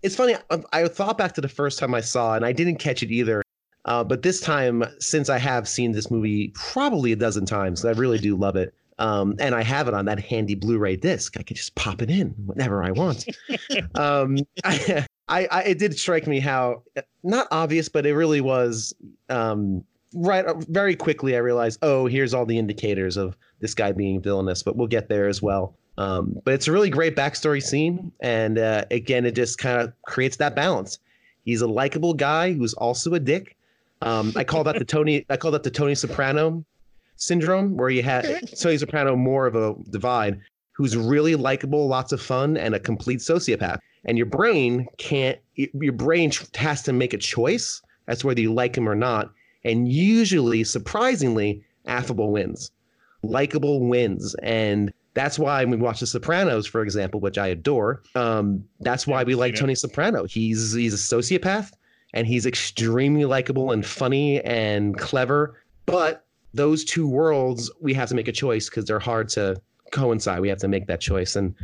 It's 0.04 0.16
funny. 0.16 0.36
I, 0.50 0.60
I 0.74 0.88
thought 0.88 1.18
back 1.18 1.34
to 1.36 1.42
the 1.42 1.48
first 1.48 1.80
time 1.80 1.94
I 1.94 2.02
saw, 2.02 2.34
it, 2.34 2.38
and 2.38 2.46
I 2.46 2.52
didn't 2.52 2.78
catch 2.78 3.04
it 3.04 3.12
either. 3.12 3.44
Uh, 3.86 4.04
but 4.04 4.22
this 4.24 4.42
time, 4.42 4.84
since 5.00 5.30
I 5.30 5.38
have 5.38 5.68
seen 5.68 5.94
this 5.94 6.12
movie 6.12 6.52
probably 6.56 7.14
a 7.14 7.16
dozen 7.16 7.46
times, 7.46 7.86
I 7.86 7.92
really 7.92 8.18
do 8.18 8.36
love 8.36 8.56
it. 8.58 8.74
Um, 9.00 9.36
and 9.40 9.54
I 9.54 9.62
have 9.62 9.88
it 9.88 9.94
on 9.94 10.06
that 10.06 10.20
handy 10.20 10.56
Blu-ray 10.56 10.96
disc. 10.96 11.38
I 11.38 11.44
can 11.44 11.56
just 11.56 11.76
pop 11.76 12.02
it 12.02 12.10
in 12.10 12.30
whenever 12.46 12.84
I 12.84 12.92
want. 12.92 13.28
um, 13.96 14.38
I, 14.64 15.06
I, 15.52 15.64
it 15.64 15.80
did 15.80 15.98
strike 15.98 16.26
me 16.26 16.40
how 16.40 16.84
not 17.24 17.48
obvious, 17.52 17.90
but 17.90 18.06
it 18.06 18.16
really 18.16 18.42
was. 18.42 18.96
Um, 19.30 19.84
right, 20.14 20.46
very 20.70 20.96
quickly, 20.96 21.36
I 21.36 21.40
realized, 21.40 21.80
oh, 21.82 22.08
here's 22.08 22.34
all 22.34 22.46
the 22.46 22.58
indicators 22.58 23.18
of 23.18 23.36
this 23.60 23.74
guy 23.74 23.92
being 23.92 24.22
villainous. 24.22 24.64
But 24.64 24.78
we'll 24.78 24.88
get 24.88 25.10
there 25.10 25.28
as 25.28 25.42
well. 25.42 25.76
Um, 25.98 26.40
but 26.44 26.54
it's 26.54 26.68
a 26.68 26.72
really 26.72 26.90
great 26.90 27.16
backstory 27.16 27.62
scene, 27.62 28.12
and 28.20 28.58
uh, 28.60 28.86
again, 28.92 29.26
it 29.26 29.36
just 29.36 29.58
kind 29.58 29.82
of 29.82 29.94
creates 30.04 30.38
that 30.38 30.56
balance. 30.56 31.00
He's 31.44 31.62
a 31.62 31.68
likable 31.68 32.14
guy 32.14 32.54
who's 32.54 32.74
also 32.76 33.14
a 33.14 33.20
dick. 33.20 33.56
Um, 34.02 34.32
I 34.36 34.44
call 34.44 34.64
that 34.66 34.78
the 34.78 34.86
Tony. 34.86 35.26
I 35.30 35.38
call 35.38 35.52
that 35.52 35.64
the 35.64 35.72
Tony 35.72 35.96
Soprano 35.96 36.64
syndrome, 37.18 37.78
where 37.78 37.90
you 37.90 38.04
had 38.04 38.26
Tony 38.60 38.78
Soprano 38.78 39.16
more 39.16 39.48
of 39.48 39.56
a 39.56 39.76
divide, 39.90 40.40
who's 40.74 40.96
really 40.96 41.36
likable, 41.36 41.88
lots 41.88 42.12
of 42.12 42.22
fun, 42.22 42.58
and 42.58 42.76
a 42.76 42.80
complete 42.80 43.20
sociopath. 43.20 43.80
And 44.06 44.18
your 44.18 44.28
brain 44.28 44.88
can't. 44.98 45.38
Your 45.56 45.94
brain 45.94 46.32
has 46.56 46.84
to 46.84 46.94
make 46.94 47.14
a 47.14 47.18
choice 47.18 47.82
as 48.08 48.20
to 48.20 48.28
whether 48.28 48.42
you 48.42 48.54
like 48.54 48.78
him 48.78 48.88
or 48.88 48.96
not. 48.96 49.32
And 49.66 49.92
usually, 49.92 50.64
surprisingly, 50.64 51.64
affable 51.88 52.32
wins, 52.32 52.72
likable 53.24 53.86
wins, 53.88 54.36
and 54.44 54.94
that's 55.18 55.40
why 55.40 55.64
when 55.64 55.72
we 55.72 55.78
watch 55.78 56.00
The 56.00 56.06
Sopranos, 56.06 56.68
for 56.68 56.84
example, 56.84 57.20
which 57.20 57.40
I 57.40 57.48
adore, 57.48 58.04
um, 58.14 58.64
that's 58.82 59.08
why 59.08 59.24
we 59.24 59.34
like 59.34 59.56
Tony 59.56 59.74
Soprano. 59.74 60.26
He's 60.26 60.74
he's 60.74 60.94
a 60.94 60.98
sociopath 60.98 61.72
and 62.14 62.28
he's 62.28 62.46
extremely 62.46 63.26
likable 63.26 63.72
and 63.72 63.84
funny 63.84 64.42
and 64.42 64.96
clever. 64.96 65.60
But 65.88 66.27
those 66.58 66.84
two 66.84 67.08
worlds, 67.08 67.72
we 67.80 67.94
have 67.94 68.10
to 68.10 68.16
make 68.16 68.28
a 68.28 68.34
choice 68.34 68.70
because 68.70 68.86
they're 68.86 69.00
hard 69.00 69.30
to 69.30 69.62
coincide. 69.92 70.42
We 70.42 70.50
have 70.50 70.58
to 70.60 70.68
make 70.68 70.88
that 70.88 71.00
choice. 71.00 71.36
And 71.36 71.56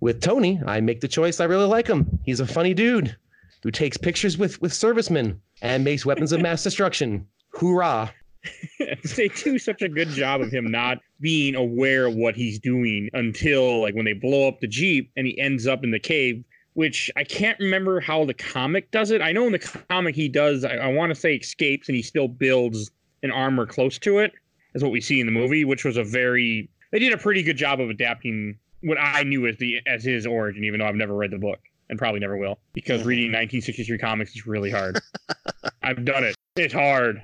with 0.00 0.20
Tony, 0.20 0.60
I 0.66 0.80
make 0.80 1.00
the 1.00 1.08
choice. 1.08 1.40
I 1.40 1.44
really 1.44 1.66
like 1.66 1.86
him. 1.86 2.18
He's 2.24 2.40
a 2.40 2.46
funny 2.46 2.74
dude 2.74 3.16
who 3.62 3.70
takes 3.70 3.96
pictures 3.96 4.38
with 4.38 4.60
with 4.62 4.72
servicemen 4.72 5.40
and 5.62 5.84
makes 5.84 6.06
weapons 6.06 6.32
of 6.32 6.40
mass 6.40 6.62
destruction. 6.62 7.26
Hoorah! 7.50 8.12
they 9.16 9.28
do 9.28 9.58
such 9.58 9.82
a 9.82 9.88
good 9.88 10.08
job 10.08 10.40
of 10.40 10.52
him 10.52 10.70
not 10.70 10.98
being 11.20 11.54
aware 11.54 12.06
of 12.06 12.14
what 12.14 12.36
he's 12.36 12.58
doing 12.58 13.08
until 13.12 13.80
like 13.82 13.94
when 13.94 14.04
they 14.04 14.12
blow 14.12 14.46
up 14.46 14.60
the 14.60 14.68
jeep 14.68 15.10
and 15.16 15.26
he 15.26 15.38
ends 15.40 15.66
up 15.66 15.82
in 15.82 15.90
the 15.90 15.98
cave 15.98 16.44
which 16.74 17.10
i 17.16 17.24
can't 17.24 17.58
remember 17.58 17.98
how 17.98 18.24
the 18.24 18.34
comic 18.34 18.90
does 18.90 19.10
it 19.10 19.20
i 19.20 19.32
know 19.32 19.46
in 19.46 19.52
the 19.52 19.84
comic 19.90 20.14
he 20.14 20.28
does 20.28 20.64
i, 20.64 20.74
I 20.74 20.88
want 20.88 21.10
to 21.10 21.14
say 21.14 21.34
escapes 21.34 21.88
and 21.88 21.96
he 21.96 22.02
still 22.02 22.28
builds 22.28 22.90
an 23.26 23.36
armor 23.36 23.66
close 23.66 23.98
to 23.98 24.18
it 24.18 24.32
is 24.74 24.82
what 24.82 24.92
we 24.92 25.00
see 25.00 25.20
in 25.20 25.26
the 25.26 25.32
movie 25.32 25.64
which 25.64 25.84
was 25.84 25.96
a 25.96 26.04
very 26.04 26.68
they 26.92 26.98
did 26.98 27.12
a 27.12 27.18
pretty 27.18 27.42
good 27.42 27.56
job 27.56 27.80
of 27.80 27.90
adapting 27.90 28.56
what 28.82 28.98
i 28.98 29.22
knew 29.22 29.46
as 29.46 29.56
the 29.58 29.80
as 29.86 30.04
his 30.04 30.26
origin 30.26 30.64
even 30.64 30.80
though 30.80 30.86
i've 30.86 30.94
never 30.94 31.14
read 31.14 31.30
the 31.30 31.38
book 31.38 31.60
and 31.88 31.98
probably 31.98 32.20
never 32.20 32.36
will 32.36 32.58
because 32.72 33.00
mm-hmm. 33.00 33.08
reading 33.08 33.26
1963 33.26 33.98
comics 33.98 34.34
is 34.34 34.46
really 34.46 34.70
hard. 34.70 34.98
I've 35.82 36.04
done 36.04 36.24
it. 36.24 36.34
It's 36.56 36.74
hard. 36.74 37.22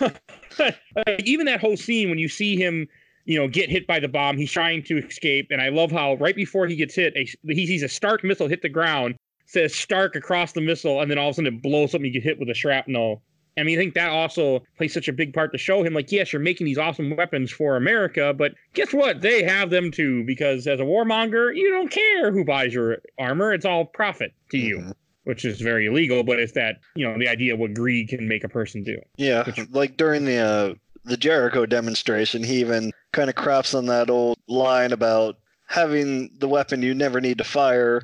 Even 1.24 1.46
that 1.46 1.60
whole 1.60 1.76
scene 1.76 2.08
when 2.08 2.18
you 2.18 2.28
see 2.28 2.56
him 2.56 2.88
you 3.24 3.38
know 3.38 3.48
get 3.48 3.68
hit 3.68 3.86
by 3.86 3.98
the 3.98 4.08
bomb 4.08 4.36
he's 4.36 4.52
trying 4.52 4.82
to 4.84 4.98
escape 4.98 5.48
and 5.50 5.60
i 5.60 5.68
love 5.68 5.90
how 5.90 6.14
right 6.14 6.36
before 6.36 6.68
he 6.68 6.76
gets 6.76 6.94
hit 6.94 7.12
a, 7.16 7.26
he 7.52 7.66
sees 7.66 7.82
a 7.82 7.88
stark 7.88 8.22
missile 8.22 8.46
hit 8.46 8.62
the 8.62 8.68
ground 8.68 9.16
says 9.46 9.74
stark 9.74 10.14
across 10.14 10.52
the 10.52 10.60
missile 10.60 11.00
and 11.00 11.10
then 11.10 11.18
all 11.18 11.28
of 11.28 11.32
a 11.32 11.34
sudden 11.34 11.52
it 11.52 11.60
blows 11.60 11.92
up 11.92 11.98
and 11.98 12.06
you 12.06 12.12
get 12.12 12.22
hit 12.22 12.38
with 12.38 12.48
a 12.48 12.54
shrapnel 12.54 13.20
I 13.58 13.62
mean, 13.62 13.78
I 13.78 13.82
think 13.82 13.94
that 13.94 14.10
also 14.10 14.62
plays 14.76 14.92
such 14.92 15.08
a 15.08 15.12
big 15.12 15.32
part 15.32 15.52
to 15.52 15.58
show 15.58 15.82
him, 15.82 15.94
like, 15.94 16.12
yes, 16.12 16.32
you're 16.32 16.42
making 16.42 16.66
these 16.66 16.78
awesome 16.78 17.16
weapons 17.16 17.50
for 17.50 17.76
America, 17.76 18.34
but 18.34 18.52
guess 18.74 18.92
what? 18.92 19.22
They 19.22 19.42
have 19.42 19.70
them 19.70 19.90
too, 19.90 20.24
because 20.24 20.66
as 20.66 20.80
a 20.80 20.84
warmonger, 20.84 21.56
you 21.56 21.70
don't 21.70 21.90
care 21.90 22.32
who 22.32 22.44
buys 22.44 22.74
your 22.74 22.98
armor. 23.18 23.54
It's 23.54 23.64
all 23.64 23.84
profit 23.84 24.32
to 24.50 24.58
you. 24.58 24.78
Mm-hmm 24.78 24.90
which 25.26 25.44
is 25.44 25.60
very 25.60 25.86
illegal, 25.86 26.22
but 26.22 26.38
it's 26.38 26.52
that 26.52 26.76
you 26.94 27.04
know 27.04 27.18
the 27.18 27.26
idea 27.26 27.52
of 27.52 27.58
what 27.58 27.74
greed 27.74 28.08
can 28.08 28.28
make 28.28 28.44
a 28.44 28.48
person 28.48 28.84
do. 28.84 28.96
Yeah, 29.16 29.42
which, 29.42 29.58
like 29.70 29.96
during 29.96 30.24
the 30.24 30.36
uh, 30.36 30.74
the 31.04 31.16
Jericho 31.16 31.66
demonstration, 31.66 32.44
he 32.44 32.60
even 32.60 32.92
kind 33.12 33.28
of 33.28 33.34
craps 33.34 33.74
on 33.74 33.86
that 33.86 34.08
old 34.08 34.38
line 34.46 34.92
about 34.92 35.36
having 35.66 36.30
the 36.38 36.46
weapon 36.46 36.80
you 36.80 36.94
never 36.94 37.20
need 37.20 37.38
to 37.38 37.44
fire, 37.44 38.02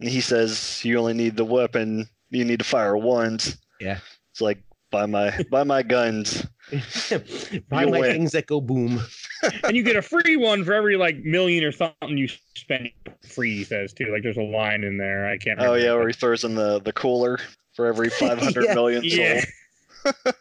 and 0.00 0.08
he 0.08 0.22
says 0.22 0.82
you 0.82 0.98
only 0.98 1.12
need 1.12 1.36
the 1.36 1.44
weapon 1.44 2.08
you 2.30 2.42
need 2.42 2.60
to 2.60 2.64
fire 2.64 2.96
once. 2.96 3.58
Yeah, 3.78 3.98
it's 4.30 4.40
like 4.40 4.62
buy 4.92 5.06
my 5.06 5.36
buy 5.50 5.64
my 5.64 5.82
guns. 5.82 6.46
buy 7.68 7.84
my 7.84 7.98
win. 7.98 8.12
things 8.12 8.32
that 8.32 8.46
go 8.46 8.60
boom. 8.60 9.00
and 9.64 9.76
you 9.76 9.82
get 9.82 9.96
a 9.96 10.02
free 10.02 10.36
one 10.36 10.64
for 10.64 10.72
every 10.72 10.96
like 10.96 11.16
million 11.24 11.64
or 11.64 11.72
something 11.72 12.16
you 12.16 12.28
spend 12.54 12.90
free 13.28 13.58
he 13.58 13.64
says 13.64 13.92
too 13.92 14.06
like 14.12 14.22
there's 14.22 14.36
a 14.36 14.42
line 14.42 14.84
in 14.84 14.98
there 14.98 15.26
i 15.28 15.36
can't 15.36 15.60
oh 15.60 15.74
yeah 15.74 15.94
where 15.94 16.06
he 16.06 16.12
throws 16.12 16.44
in 16.44 16.54
the 16.54 16.80
the 16.80 16.92
cooler 16.92 17.38
for 17.74 17.86
every 17.86 18.08
500 18.10 18.64
yeah. 18.64 18.74
million 18.74 19.02
yeah. 19.04 19.44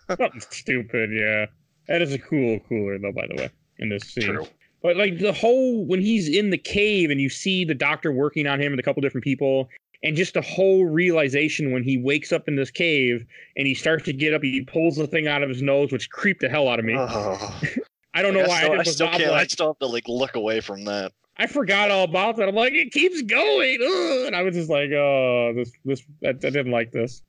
something 0.08 0.42
stupid 0.50 1.10
yeah 1.12 1.46
that 1.88 2.02
is 2.02 2.14
a 2.14 2.20
cool 2.20 2.60
cooler 2.70 2.98
though 3.00 3.12
by 3.12 3.26
the 3.28 3.36
way 3.36 3.50
in 3.80 3.90
this 3.90 4.04
scene 4.04 4.26
True. 4.26 4.48
but 4.84 4.98
like 4.98 5.20
the 5.20 5.34
whole 5.34 5.86
when 5.86 6.02
he's 6.02 6.28
in 6.28 6.50
the 6.50 6.58
cave 6.58 7.10
and 7.10 7.20
you 7.20 7.30
see 7.30 7.66
the 7.66 7.76
doctor 7.76 8.12
working 8.12 8.48
on 8.48 8.62
him 8.62 8.74
and 8.74 8.80
a 8.80 8.84
couple 8.84 9.02
different 9.02 9.24
people 9.24 9.70
and 10.04 10.16
just 10.16 10.34
the 10.34 10.42
whole 10.42 10.86
realization 10.86 11.72
when 11.72 11.84
he 11.84 11.98
wakes 11.98 12.32
up 12.32 12.48
in 12.48 12.56
this 12.56 12.72
cave 12.72 13.26
and 13.56 13.68
he 13.68 13.76
starts 13.76 14.06
to 14.06 14.14
get 14.14 14.34
up, 14.34 14.42
he 14.42 14.62
pulls 14.62 14.96
the 14.96 15.08
thing 15.08 15.28
out 15.28 15.44
of 15.44 15.50
his 15.50 15.62
nose, 15.62 15.92
which 15.92 16.10
creeped 16.10 16.42
the 16.42 16.50
hell 16.50 16.68
out 16.68 16.80
of 16.80 16.86
me. 16.86 16.96
Oh. 16.98 17.62
I 18.14 18.22
don't 18.22 18.34
know 18.34 18.46
why. 18.46 18.64
I, 18.64 18.64
still, 18.64 18.74
I, 18.74 18.80
I 18.80 18.84
still 18.84 19.08
can't. 19.08 19.32
Like, 19.32 19.42
I 19.42 19.48
still 19.48 19.68
have 19.68 19.80
to 19.80 19.88
like 19.88 20.08
look 20.08 20.36
away 20.36 20.60
from 20.60 20.84
that. 20.86 21.14
I 21.38 21.48
forgot 21.48 21.92
all 21.92 22.04
about 22.04 22.36
that. 22.38 22.50
I'm 22.50 22.56
like, 22.56 22.74
it 22.74 22.92
keeps 22.92 23.22
going, 23.22 23.80
Ugh. 23.82 24.28
and 24.28 24.36
I 24.36 24.42
was 24.42 24.54
just 24.54 24.70
like, 24.70 24.92
oh, 24.92 25.54
this, 25.56 25.72
this, 25.86 26.04
I, 26.24 26.30
I 26.30 26.34
didn't 26.34 26.72
like 26.72 26.92
this. 26.92 27.24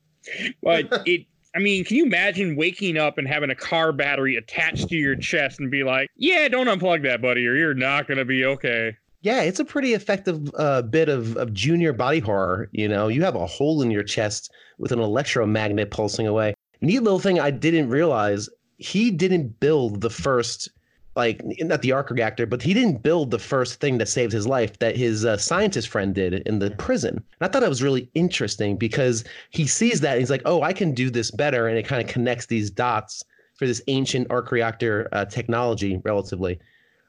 But 0.63 0.87
it, 1.07 1.27
I 1.55 1.61
mean, 1.61 1.85
can 1.85 1.97
you 1.97 2.05
imagine 2.05 2.57
waking 2.57 2.97
up 2.97 3.19
and 3.19 3.29
having 3.29 3.51
a 3.51 3.55
car 3.55 3.93
battery 3.93 4.37
attached 4.37 4.89
to 4.89 4.97
your 4.97 5.15
chest 5.17 5.61
and 5.61 5.71
be 5.71 5.85
like, 5.85 6.09
yeah, 6.17 6.49
don't 6.49 6.67
unplug 6.67 7.05
that, 7.05 7.23
buddy, 7.23 7.47
or 7.47 7.55
you're 7.55 7.75
not 7.75 8.09
gonna 8.09 8.25
be 8.25 8.45
okay. 8.45 8.97
Yeah, 9.23 9.43
it's 9.43 9.61
a 9.61 9.65
pretty 9.65 9.95
effective 9.95 10.51
uh, 10.57 10.83
bit 10.83 11.09
of, 11.09 11.37
of 11.37 11.55
junior 11.55 11.93
body 11.93 12.19
horror. 12.19 12.69
You 12.73 12.89
know, 12.89 13.07
you 13.07 13.23
have 13.23 13.37
a 13.37 13.47
hole 13.47 13.81
in 13.81 13.91
your 13.91 14.03
chest 14.03 14.53
with 14.79 14.91
an 14.91 14.99
electromagnet 14.99 15.93
pulsing 15.93 16.27
away. 16.27 16.55
Neat 16.81 17.05
little 17.05 17.21
thing 17.21 17.39
I 17.39 17.53
didn't 17.53 17.89
realize 17.89 18.49
he 18.79 19.13
didn't 19.13 19.61
build 19.61 20.01
the 20.01 20.11
first 20.11 20.69
like 21.15 21.43
not 21.61 21.83
the 21.83 21.93
arc 21.93 22.11
reactor, 22.11 22.47
but 22.47 22.63
he 22.63 22.73
didn't 22.73 23.03
build 23.03 23.31
the 23.31 23.39
first 23.39 23.81
thing 23.81 23.99
that 23.99 24.09
saved 24.09 24.33
his 24.33 24.47
life 24.47 24.79
that 24.79 24.97
his 24.97 25.27
uh, 25.27 25.37
scientist 25.37 25.89
friend 25.89 26.15
did 26.15 26.35
in 26.47 26.59
the 26.59 26.71
prison. 26.73 27.17
And 27.17 27.25
I 27.43 27.49
thought 27.49 27.61
that 27.61 27.69
was 27.69 27.83
really 27.83 28.11
interesting 28.15 28.77
because 28.77 29.23
he 29.51 29.67
sees 29.67 30.01
that 30.01 30.13
and 30.13 30.21
he's 30.21 30.31
like, 30.31 30.43
"Oh, 30.47 30.63
I 30.63 30.73
can 30.73 30.95
do 30.95 31.11
this 31.11 31.31
better," 31.31 31.69
and 31.69 31.79
it 31.79 31.87
kind 31.87 32.03
of 32.03 32.09
connects 32.09 32.47
these 32.47 32.71
dots 32.71 33.23
for 33.57 33.67
this 33.67 33.83
ancient 33.89 34.27
arc 34.31 34.51
reactor 34.51 35.09
uh, 35.13 35.27
technology, 35.27 36.01
relatively. 36.03 36.59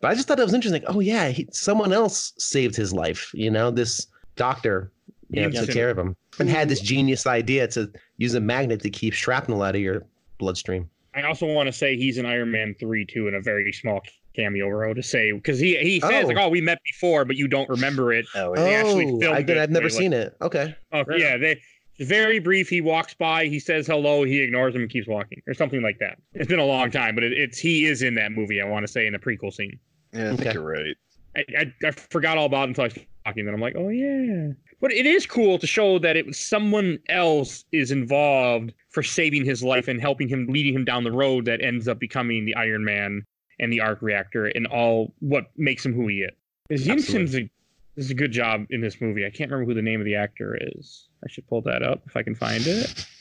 But 0.03 0.11
I 0.11 0.15
just 0.15 0.27
thought 0.27 0.37
it 0.37 0.43
was 0.43 0.53
interesting. 0.53 0.83
Like, 0.83 0.93
oh 0.93 0.99
yeah, 0.99 1.29
he, 1.29 1.47
someone 1.53 1.93
else 1.93 2.33
saved 2.37 2.75
his 2.75 2.91
life. 2.91 3.31
You 3.33 3.49
know, 3.49 3.71
this 3.71 4.05
doctor 4.35 4.91
you 5.29 5.43
know, 5.43 5.49
took 5.49 5.69
care 5.69 5.89
of 5.89 5.97
him 5.97 6.17
and 6.39 6.49
had 6.49 6.67
this 6.67 6.81
genius 6.81 7.25
idea 7.25 7.69
to 7.69 7.89
use 8.17 8.33
a 8.33 8.41
magnet 8.41 8.81
to 8.81 8.89
keep 8.89 9.13
shrapnel 9.13 9.63
out 9.63 9.75
of 9.75 9.81
your 9.81 10.03
bloodstream. 10.39 10.89
I 11.15 11.21
also 11.21 11.45
want 11.45 11.67
to 11.67 11.71
say 11.71 11.95
he's 11.95 12.17
in 12.17 12.25
Iron 12.25 12.51
Man 12.51 12.75
three 12.81 13.05
too 13.05 13.29
in 13.29 13.35
a 13.35 13.39
very 13.39 13.71
small 13.71 14.01
cameo 14.35 14.67
role 14.67 14.93
to 14.93 15.01
say 15.01 15.31
because 15.31 15.57
he 15.57 15.77
he 15.77 16.01
says 16.01 16.25
oh. 16.25 16.27
like 16.27 16.37
oh 16.37 16.49
we 16.49 16.59
met 16.59 16.79
before 16.83 17.23
but 17.23 17.37
you 17.37 17.47
don't 17.47 17.69
remember 17.69 18.11
it. 18.11 18.25
Oh, 18.35 18.53
they 18.55 18.75
actually 18.75 19.05
oh, 19.05 19.19
filmed 19.21 19.49
I, 19.49 19.53
it. 19.53 19.57
I've 19.57 19.71
never 19.71 19.89
seen 19.89 20.11
like, 20.11 20.19
it. 20.19 20.37
Okay. 20.41 20.75
Oh 20.91 21.05
yeah, 21.15 21.37
they 21.37 21.61
very 22.01 22.39
brief. 22.39 22.67
He 22.67 22.81
walks 22.81 23.13
by, 23.13 23.45
he 23.45 23.59
says 23.59 23.87
hello, 23.87 24.25
he 24.25 24.41
ignores 24.41 24.75
him 24.75 24.81
and 24.81 24.89
keeps 24.89 25.07
walking, 25.07 25.41
or 25.47 25.53
something 25.53 25.81
like 25.81 25.99
that. 25.99 26.17
It's 26.33 26.49
been 26.49 26.59
a 26.59 26.65
long 26.65 26.91
time, 26.91 27.15
but 27.15 27.23
it, 27.23 27.31
it's 27.31 27.57
he 27.57 27.85
is 27.85 28.01
in 28.01 28.15
that 28.15 28.33
movie. 28.33 28.59
I 28.59 28.65
want 28.65 28.85
to 28.85 28.91
say 28.91 29.07
in 29.07 29.13
the 29.13 29.19
prequel 29.19 29.53
scene. 29.53 29.79
Yeah, 30.13 30.23
I 30.23 30.27
okay. 30.27 30.43
think 30.43 30.53
you're 30.53 30.63
right. 30.63 30.95
I, 31.35 31.45
I, 31.57 31.87
I 31.87 31.91
forgot 31.91 32.37
all 32.37 32.45
about 32.45 32.63
it 32.63 32.69
until 32.69 32.83
I 32.83 32.87
was 32.87 32.97
talking. 33.25 33.45
Then 33.45 33.53
I'm 33.53 33.61
like, 33.61 33.75
oh 33.75 33.89
yeah. 33.89 34.53
But 34.79 34.91
it 34.91 35.05
is 35.05 35.25
cool 35.25 35.57
to 35.59 35.65
show 35.65 35.97
that 35.99 36.15
it 36.15 36.25
was 36.25 36.37
someone 36.37 36.99
else 37.09 37.63
is 37.71 37.91
involved 37.91 38.73
for 38.89 39.01
saving 39.01 39.45
his 39.45 39.63
life 39.63 39.87
and 39.87 39.99
helping 40.01 40.27
him, 40.27 40.47
leading 40.49 40.73
him 40.73 40.85
down 40.85 41.03
the 41.03 41.11
road 41.11 41.45
that 41.45 41.61
ends 41.63 41.87
up 41.87 41.99
becoming 41.99 42.45
the 42.45 42.55
Iron 42.55 42.83
Man 42.83 43.25
and 43.59 43.71
the 43.71 43.79
arc 43.79 44.01
reactor 44.01 44.47
and 44.47 44.67
all 44.67 45.13
what 45.19 45.51
makes 45.57 45.85
him 45.85 45.93
who 45.93 46.07
he 46.07 46.27
is. 46.69 46.85
Yinsen's 46.85 47.35
a, 47.35 47.49
is 47.95 48.11
a 48.11 48.13
good 48.13 48.31
job 48.31 48.65
in 48.69 48.81
this 48.81 48.99
movie. 48.99 49.25
I 49.25 49.29
can't 49.29 49.49
remember 49.49 49.71
who 49.71 49.75
the 49.75 49.81
name 49.81 50.01
of 50.01 50.05
the 50.05 50.15
actor 50.15 50.57
is. 50.75 51.07
I 51.23 51.29
should 51.29 51.47
pull 51.47 51.61
that 51.61 51.81
up 51.81 52.01
if 52.05 52.17
I 52.17 52.23
can 52.23 52.35
find 52.35 52.63
it. 52.65 53.05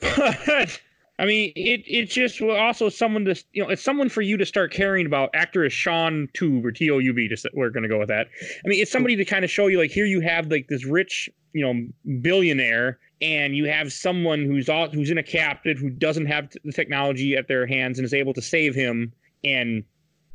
But 0.00 0.80
I 1.20 1.26
mean, 1.26 1.52
it 1.54 1.82
it's 1.86 2.14
just 2.14 2.40
also 2.40 2.88
someone 2.88 3.26
to 3.26 3.44
you 3.52 3.62
know 3.62 3.68
it's 3.68 3.82
someone 3.82 4.08
for 4.08 4.22
you 4.22 4.38
to 4.38 4.46
start 4.46 4.72
caring 4.72 5.04
about. 5.04 5.28
Actor 5.34 5.64
is 5.66 5.72
Shaun 5.72 6.28
Toub 6.32 6.64
or 6.64 6.72
T 6.72 6.90
O 6.90 6.98
U 6.98 7.12
B. 7.12 7.28
Just 7.28 7.46
we're 7.52 7.68
gonna 7.68 7.88
go 7.88 7.98
with 7.98 8.08
that. 8.08 8.28
I 8.64 8.68
mean, 8.68 8.80
it's 8.80 8.90
somebody 8.90 9.16
to 9.16 9.24
kind 9.24 9.44
of 9.44 9.50
show 9.50 9.66
you 9.66 9.78
like 9.78 9.90
here 9.90 10.06
you 10.06 10.20
have 10.20 10.50
like 10.50 10.68
this 10.68 10.86
rich 10.86 11.28
you 11.52 11.62
know 11.62 11.86
billionaire 12.20 12.98
and 13.20 13.54
you 13.54 13.66
have 13.66 13.92
someone 13.92 14.44
who's 14.44 14.68
all 14.70 14.88
who's 14.88 15.10
in 15.10 15.18
a 15.18 15.22
captive 15.22 15.78
who 15.78 15.90
doesn't 15.90 16.26
have 16.26 16.48
the 16.64 16.72
technology 16.72 17.36
at 17.36 17.48
their 17.48 17.66
hands 17.66 17.98
and 17.98 18.06
is 18.06 18.14
able 18.14 18.32
to 18.32 18.40
save 18.40 18.74
him 18.74 19.12
and 19.44 19.84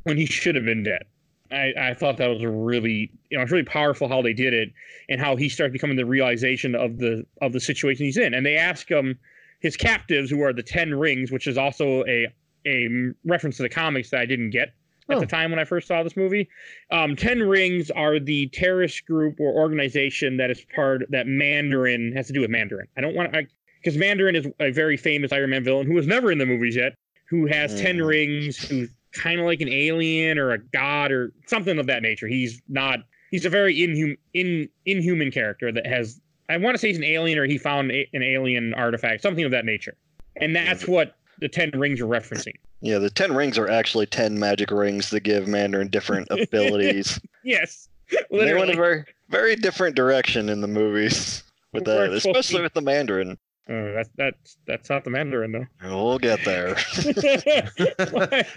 when 0.04 0.18
he 0.18 0.26
should 0.26 0.56
have 0.56 0.66
been 0.66 0.84
dead 0.84 1.04
I, 1.52 1.74
I 1.80 1.94
thought 1.94 2.18
that 2.18 2.28
was 2.28 2.42
a 2.42 2.50
really 2.50 3.12
you 3.30 3.38
know 3.38 3.44
it's 3.44 3.52
really 3.52 3.64
powerful 3.64 4.08
how 4.08 4.22
they 4.22 4.34
did 4.34 4.54
it 4.54 4.74
and 5.10 5.22
how 5.22 5.36
he 5.36 5.50
starts 5.50 5.72
becoming 5.72 5.96
the 5.96 6.06
realization 6.06 6.76
of 6.76 6.98
the 6.98 7.26
of 7.42 7.54
the 7.54 7.60
situation 7.60 8.06
he's 8.06 8.18
in. 8.18 8.34
And 8.34 8.46
they 8.46 8.58
ask 8.58 8.90
him 8.90 9.18
his 9.66 9.76
captives, 9.76 10.30
who 10.30 10.42
are 10.44 10.54
the 10.54 10.64
Ten 10.64 10.94
Rings, 10.94 11.32
which 11.32 11.48
is 11.48 11.58
also 11.58 12.04
a 12.06 12.28
a 12.68 12.88
reference 13.26 13.58
to 13.58 13.64
the 13.64 13.70
comics 13.70 14.10
that 14.12 14.20
I 14.22 14.26
didn't 14.26 14.50
get 14.52 14.70
at 15.10 15.18
Oh. 15.18 15.20
the 15.20 15.26
time 15.28 15.52
when 15.52 15.60
I 15.60 15.66
first 15.66 15.88
saw 15.88 16.02
this 16.02 16.16
movie. 16.18 16.48
Um, 16.92 17.16
Ten 17.16 17.40
Rings 17.44 17.92
are 17.92 18.20
the 18.20 18.48
terrorist 18.48 19.06
group 19.06 19.40
or 19.40 19.54
organization 19.54 20.38
that 20.38 20.50
is 20.50 20.66
part 20.76 21.04
that 21.12 21.28
Mandarin 21.28 22.12
has 22.16 22.28
to 22.28 22.34
do 22.34 22.42
with 22.42 22.50
Mandarin. 22.50 22.88
I 22.98 23.02
don't 23.02 23.16
want 23.16 23.32
to 23.34 23.46
because 23.82 23.98
Mandarin 23.98 24.36
is 24.36 24.48
a 24.60 24.72
very 24.72 24.98
famous 24.98 25.32
Iron 25.32 25.50
Man 25.52 25.64
villain 25.64 25.86
who 25.88 25.94
was 25.94 26.08
never 26.08 26.32
in 26.32 26.38
the 26.40 26.46
movies 26.48 26.76
yet, 26.76 26.94
who 27.30 27.46
has 27.48 27.80
ten 27.80 27.98
Mm. 27.98 28.08
rings, 28.08 28.68
who's 28.70 28.90
kind 29.14 29.40
of 29.40 29.46
like 29.46 29.62
an 29.62 29.70
alien 29.70 30.38
or 30.40 30.52
a 30.52 30.58
god 30.58 31.12
or 31.12 31.32
something 31.48 31.78
of 31.80 31.86
that 31.88 32.02
nature. 32.02 32.28
He's 32.28 32.62
not. 32.68 33.00
He's 33.32 33.46
a 33.46 33.50
very 33.50 33.76
inhum, 33.76 34.18
in, 34.34 34.70
inhuman 34.86 35.30
character 35.32 35.72
that 35.72 35.86
has. 35.86 36.20
I 36.50 36.58
want 36.58 36.76
to 36.76 36.80
say 36.80 36.90
he's 36.90 36.98
an 36.98 37.04
alien 37.04 37.38
or 37.40 37.46
he 37.46 37.58
found 37.58 37.92
a, 37.92 38.08
an 38.14 38.24
alien 38.24 38.74
artifact, 38.74 39.22
something 39.22 39.44
of 39.44 39.52
that 39.52 39.66
nature, 39.66 39.96
and 40.38 40.56
that's 40.56 40.88
what 40.88 41.16
the 41.40 41.50
ten 41.50 41.72
rings 41.72 42.00
are 42.02 42.08
referencing. 42.08 42.54
Yeah, 42.82 43.00
the 43.00 43.10
ten 43.10 43.34
rings 43.34 43.58
are 43.58 43.68
actually 43.68 44.06
ten 44.06 44.38
magic 44.38 44.70
rings 44.70 45.10
that 45.10 45.22
give 45.22 45.48
Mandarin 45.48 45.88
different 45.88 46.28
abilities. 46.30 47.20
Yes, 47.44 47.88
they 48.12 48.18
went 48.30 48.48
literally. 48.48 48.74
a 48.74 48.76
very 48.76 49.06
very 49.30 49.56
different 49.56 49.96
direction 49.96 50.50
in 50.50 50.62
the 50.62 50.68
movies 50.68 51.42
with 51.74 51.86
that, 51.86 52.12
it's 52.12 52.24
supposed 52.24 52.40
especially 52.40 52.62
with 52.62 52.74
the 52.74 52.82
Mandarin. 52.82 53.40
Uh, 53.68 53.94
that's 53.94 54.10
that's 54.18 54.58
that's 54.68 54.90
not 54.90 55.04
the 55.04 55.10
Mandarin 55.10 55.52
though. 55.54 55.66
We'll 55.84 56.20
get 56.20 56.46
there. 56.46 56.76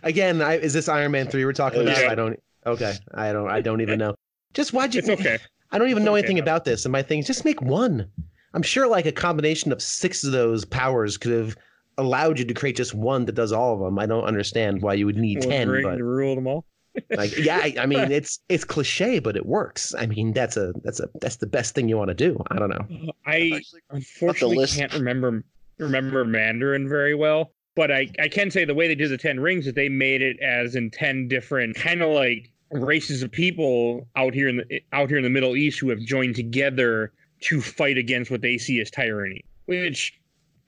Again, 0.02 0.42
I, 0.42 0.58
is 0.58 0.74
this 0.74 0.88
Iron 0.88 1.12
Man 1.12 1.28
three 1.28 1.46
we're 1.46 1.54
talking 1.54 1.80
about? 1.80 1.98
Yeah. 1.98 2.10
I 2.10 2.14
don't. 2.14 2.38
Okay, 2.66 2.94
I 3.14 3.32
don't. 3.32 3.48
I 3.48 3.62
don't 3.62 3.80
even 3.80 3.98
know. 3.98 4.14
Just 4.52 4.74
why'd 4.74 4.94
you? 4.94 4.98
it's 4.98 5.08
okay. 5.08 5.38
I 5.70 5.78
don't 5.78 5.90
even 5.90 6.04
know 6.04 6.14
anything 6.14 6.38
about 6.38 6.64
this, 6.64 6.84
and 6.84 6.92
my 6.92 7.02
thing 7.02 7.18
is 7.18 7.26
just 7.26 7.44
make 7.44 7.60
one. 7.60 8.10
I'm 8.54 8.62
sure 8.62 8.88
like 8.88 9.06
a 9.06 9.12
combination 9.12 9.72
of 9.72 9.82
six 9.82 10.24
of 10.24 10.32
those 10.32 10.64
powers 10.64 11.16
could 11.16 11.32
have 11.32 11.56
allowed 11.98 12.38
you 12.38 12.44
to 12.44 12.54
create 12.54 12.76
just 12.76 12.94
one 12.94 13.24
that 13.26 13.34
does 13.34 13.52
all 13.52 13.74
of 13.74 13.80
them. 13.80 13.98
I 13.98 14.06
don't 14.06 14.24
understand 14.24 14.82
why 14.82 14.94
you 14.94 15.04
would 15.06 15.16
need 15.16 15.40
One 15.40 15.48
ten, 15.48 15.68
ring 15.68 15.82
but 15.84 15.96
to 15.96 16.04
rule 16.04 16.34
them 16.34 16.46
all. 16.46 16.64
like 17.10 17.36
yeah, 17.36 17.58
I, 17.58 17.74
I 17.80 17.86
mean 17.86 18.10
it's 18.10 18.40
it's 18.48 18.64
cliche, 18.64 19.18
but 19.18 19.36
it 19.36 19.46
works. 19.46 19.94
I 19.98 20.06
mean 20.06 20.32
that's 20.32 20.56
a 20.56 20.72
that's 20.82 21.00
a 21.00 21.08
that's 21.20 21.36
the 21.36 21.46
best 21.46 21.74
thing 21.74 21.88
you 21.88 21.96
want 21.98 22.08
to 22.08 22.14
do. 22.14 22.42
I 22.50 22.58
don't 22.58 22.70
know. 22.70 23.12
I 23.26 23.60
unfortunately 23.90 24.66
can't 24.66 24.92
remember 24.94 25.44
remember 25.78 26.24
Mandarin 26.24 26.88
very 26.88 27.14
well, 27.14 27.52
but 27.76 27.90
I 27.92 28.08
I 28.18 28.28
can 28.28 28.50
say 28.50 28.64
the 28.64 28.74
way 28.74 28.88
they 28.88 28.94
did 28.94 29.10
the 29.10 29.18
Ten 29.18 29.38
Rings 29.38 29.66
is 29.66 29.74
they 29.74 29.88
made 29.88 30.22
it 30.22 30.40
as 30.40 30.74
in 30.74 30.90
ten 30.90 31.28
different 31.28 31.76
kind 31.76 32.00
of 32.02 32.10
like 32.10 32.50
races 32.70 33.22
of 33.22 33.30
people 33.32 34.06
out 34.16 34.34
here 34.34 34.48
in 34.48 34.58
the 34.58 34.82
out 34.92 35.08
here 35.08 35.18
in 35.18 35.24
the 35.24 35.30
Middle 35.30 35.56
East 35.56 35.78
who 35.80 35.88
have 35.90 36.00
joined 36.00 36.34
together 36.36 37.12
to 37.40 37.60
fight 37.60 37.96
against 37.98 38.30
what 38.30 38.40
they 38.42 38.58
see 38.58 38.80
as 38.80 38.90
tyranny, 38.90 39.44
which. 39.66 40.14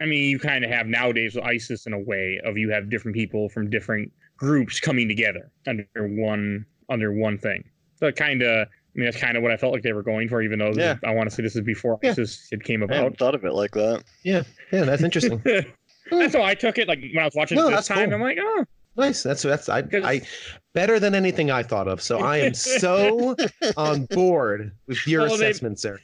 I 0.03 0.07
mean, 0.07 0.31
you 0.31 0.39
kind 0.39 0.65
of 0.65 0.71
have 0.71 0.87
nowadays 0.87 1.35
with 1.35 1.45
ISIS 1.45 1.85
in 1.87 1.93
a 1.93 1.99
way 1.99 2.41
of 2.47 2.57
you 2.57 2.71
have 2.71 2.89
different 2.89 3.15
people 3.15 3.51
from 3.51 3.69
different 3.69 4.11
groups 4.39 4.81
coming 4.81 5.07
together 5.09 5.51
under 5.67 5.85
one 5.95 6.65
under 6.89 7.13
one 7.13 7.37
thing. 7.37 7.63
So 7.97 8.11
kind 8.11 8.41
of, 8.41 8.67
I 8.67 8.71
mean, 8.95 9.05
that's 9.05 9.19
kind 9.21 9.37
of 9.37 9.43
what 9.43 9.53
I 9.53 9.59
felt 9.59 9.75
like 9.75 9.83
they 9.83 9.93
were 9.93 10.03
going 10.03 10.27
for, 10.31 10.41
even 10.41 10.59
though 10.59 10.69
this 10.73 10.79
Yeah. 10.79 10.93
is- 10.95 10.99
I 11.05 11.11
want 11.11 11.29
to 11.29 11.37
say 11.37 11.43
this 11.43 11.55
is 11.55 11.61
before 11.61 11.99
Yeah. 12.03 12.13
ISIS 12.13 12.49
it 12.51 12.65
came 12.65 12.81
I 12.83 12.87
about. 12.87 12.97
hadn't 12.97 13.19
thought 13.19 13.35
of 13.35 13.45
it 13.45 13.53
like 13.53 13.73
that. 13.73 14.03
Yeah, 14.23 14.45
yeah, 14.73 14.85
that's 14.85 15.03
interesting. 15.03 15.43
that's 16.11 16.35
how 16.35 16.45
I 16.45 16.55
took 16.55 16.79
it. 16.79 16.89
Like 16.89 17.01
when 17.01 17.19
I 17.19 17.25
was 17.27 17.35
watching 17.35 17.59
No, 17.59 17.69
it 17.69 17.73
this 17.73 17.87
time, 17.89 18.07
cool. 18.07 18.15
I'm 18.15 18.23
like, 18.23 18.39
oh, 18.41 18.65
nice. 18.97 19.23
That's 19.23 19.43
that's 19.43 19.69
I, 19.69 19.85
I 19.93 20.23
better 20.75 20.99
than 21.01 21.15
anything 21.15 21.51
I 21.51 21.63
thought 21.63 21.89
of. 21.89 22.01
So 22.03 22.19
I 22.21 22.39
am 22.39 22.55
so 22.55 23.37
on 23.77 24.05
board 24.07 24.73
with 24.87 25.07
your 25.07 25.23
Well, 25.23 25.37
they- 25.37 25.47
assessment, 25.51 25.79
sir. 25.81 25.99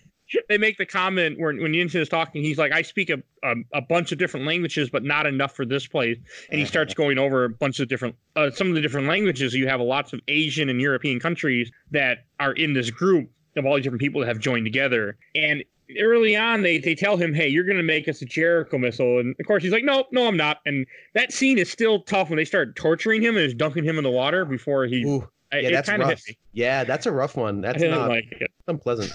they 0.49 0.59
make 0.59 0.77
the 0.77 0.87
comment 0.87 1.39
when 1.39 1.63
when 1.63 1.73
Yinsen 1.73 2.01
is 2.01 2.09
talking, 2.09 2.43
he's 2.43 2.59
like, 2.59 2.73
I 2.73 2.83
speak 2.83 3.11
a, 3.11 3.23
a 3.45 3.55
a 3.75 3.81
bunch 3.81 4.11
of 4.13 4.19
different 4.19 4.45
languages, 4.47 4.91
but 4.91 5.05
not 5.05 5.25
enough 5.27 5.55
for 5.55 5.65
this 5.65 5.87
place. 5.87 6.19
And 6.51 6.59
he 6.59 6.67
starts 6.67 6.95
going 7.03 7.17
over 7.19 7.45
a 7.45 7.49
bunch 7.51 7.79
of 7.81 7.89
different, 7.89 8.17
uh, 8.35 8.51
some 8.51 8.69
of 8.69 8.75
the 8.75 8.81
different 8.81 9.07
languages. 9.07 9.55
You 9.55 9.69
have 9.69 9.81
lots 9.81 10.13
of 10.13 10.21
Asian 10.29 10.69
and 10.69 10.81
European 10.81 11.21
countries 11.21 11.71
that 11.93 12.25
are 12.41 12.53
in 12.53 12.73
this 12.73 12.91
group 12.91 13.31
of 13.57 13.65
all 13.65 13.77
these 13.77 13.85
different 13.85 14.01
people 14.03 14.21
that 14.21 14.27
have 14.27 14.41
joined 14.41 14.67
together. 14.67 15.17
And 15.37 15.63
early 16.01 16.37
on, 16.37 16.63
they 16.63 16.79
they 16.79 16.95
tell 16.95 17.17
him, 17.17 17.35
hey, 17.35 17.49
you're 17.49 17.65
going 17.65 17.77
to 17.77 17.83
make 17.83 18.09
us 18.09 18.23
a 18.23 18.25
Jericho 18.25 18.79
missile. 18.79 19.19
And 19.19 19.35
of 19.39 19.47
course, 19.47 19.63
he's 19.63 19.73
like, 19.73 19.85
no, 19.85 20.05
no, 20.13 20.27
I'm 20.27 20.37
not. 20.37 20.59
And 20.67 20.87
that 21.15 21.33
scene 21.33 21.59
is 21.59 21.71
still 21.71 22.01
tough 22.01 22.31
when 22.31 22.37
they 22.37 22.45
start 22.45 22.77
torturing 22.77 23.23
him 23.23 23.37
and 23.37 23.45
just 23.45 23.57
dunking 23.57 23.85
him 23.85 23.99
in 23.99 24.05
the 24.05 24.11
water 24.11 24.45
before 24.45 24.87
he. 24.87 25.05
Ooh, 25.05 25.29
yeah, 25.53 25.71
that's 25.71 25.89
kind 25.89 26.03
of 26.03 26.09
rough. 26.09 26.23
Yeah, 26.53 26.85
that's 26.85 27.07
a 27.07 27.13
rough 27.13 27.37
one. 27.37 27.61
That's 27.61 27.81
didn't 27.81 28.09
like 28.09 28.27
it. 28.33 28.51
unpleasant. 28.67 29.13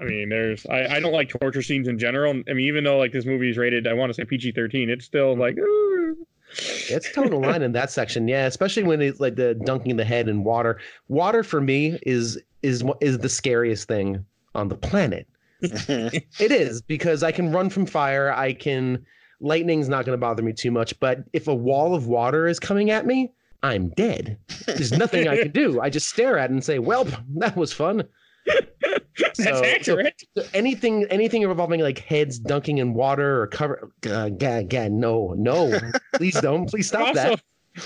I 0.00 0.04
mean, 0.04 0.28
there's 0.28 0.64
I, 0.66 0.96
I 0.96 1.00
don't 1.00 1.12
like 1.12 1.28
torture 1.28 1.62
scenes 1.62 1.88
in 1.88 1.98
general. 1.98 2.30
I 2.48 2.52
mean, 2.52 2.66
even 2.66 2.84
though 2.84 2.98
like 2.98 3.12
this 3.12 3.24
movie 3.26 3.50
is 3.50 3.58
rated, 3.58 3.86
I 3.86 3.92
want 3.92 4.10
to 4.10 4.14
say 4.14 4.24
PG 4.24 4.52
thirteen, 4.52 4.90
it's 4.90 5.04
still 5.04 5.32
mm-hmm. 5.32 5.40
like. 5.40 5.58
"Ooh." 5.58 6.26
It's 6.90 7.10
total 7.12 7.40
line 7.40 7.62
in 7.62 7.72
that 7.72 7.90
section, 7.90 8.28
yeah. 8.28 8.44
Especially 8.44 8.82
when 8.82 9.00
it's 9.00 9.20
like 9.20 9.36
the 9.36 9.54
dunking 9.64 9.96
the 9.96 10.04
head 10.04 10.28
in 10.28 10.44
water. 10.44 10.78
Water 11.08 11.42
for 11.42 11.62
me 11.62 11.98
is 12.02 12.38
is 12.62 12.84
is 13.00 13.18
the 13.18 13.28
scariest 13.28 13.88
thing 13.88 14.24
on 14.54 14.68
the 14.68 14.76
planet. 14.76 15.26
It 16.40 16.50
is 16.52 16.82
because 16.82 17.22
I 17.22 17.32
can 17.32 17.52
run 17.52 17.70
from 17.70 17.86
fire. 17.86 18.32
I 18.32 18.52
can 18.52 19.04
lightning's 19.40 19.88
not 19.88 20.04
going 20.04 20.14
to 20.16 20.20
bother 20.20 20.42
me 20.42 20.52
too 20.52 20.70
much. 20.70 20.98
But 21.00 21.24
if 21.32 21.48
a 21.48 21.54
wall 21.54 21.94
of 21.94 22.06
water 22.06 22.46
is 22.46 22.58
coming 22.60 22.90
at 22.90 23.06
me, 23.06 23.32
I'm 23.62 23.90
dead. 23.90 24.38
There's 24.66 24.92
nothing 24.92 25.28
I 25.28 25.36
can 25.36 25.50
do. 25.52 25.80
I 25.80 25.88
just 25.90 26.08
stare 26.08 26.36
at 26.38 26.50
it 26.50 26.52
and 26.52 26.64
say, 26.64 26.78
"Well, 26.80 27.04
that 27.36 27.56
was 27.56 27.72
fun." 27.72 28.02
That's 29.18 29.44
So- 29.44 29.64
accurate. 29.64 30.20
So 30.36 30.44
anything 30.54 31.04
anything 31.10 31.42
involving 31.42 31.80
like 31.80 31.98
heads 31.98 32.38
dunking 32.38 32.78
in 32.78 32.94
water 32.94 33.40
or 33.42 33.46
cover 33.46 33.92
uh, 34.10 34.30
God, 34.30 34.90
no 34.90 35.34
no 35.36 35.78
please 36.14 36.40
don't 36.40 36.68
please 36.68 36.88
stop 36.88 37.08
also, 37.08 37.36
that 37.36 37.40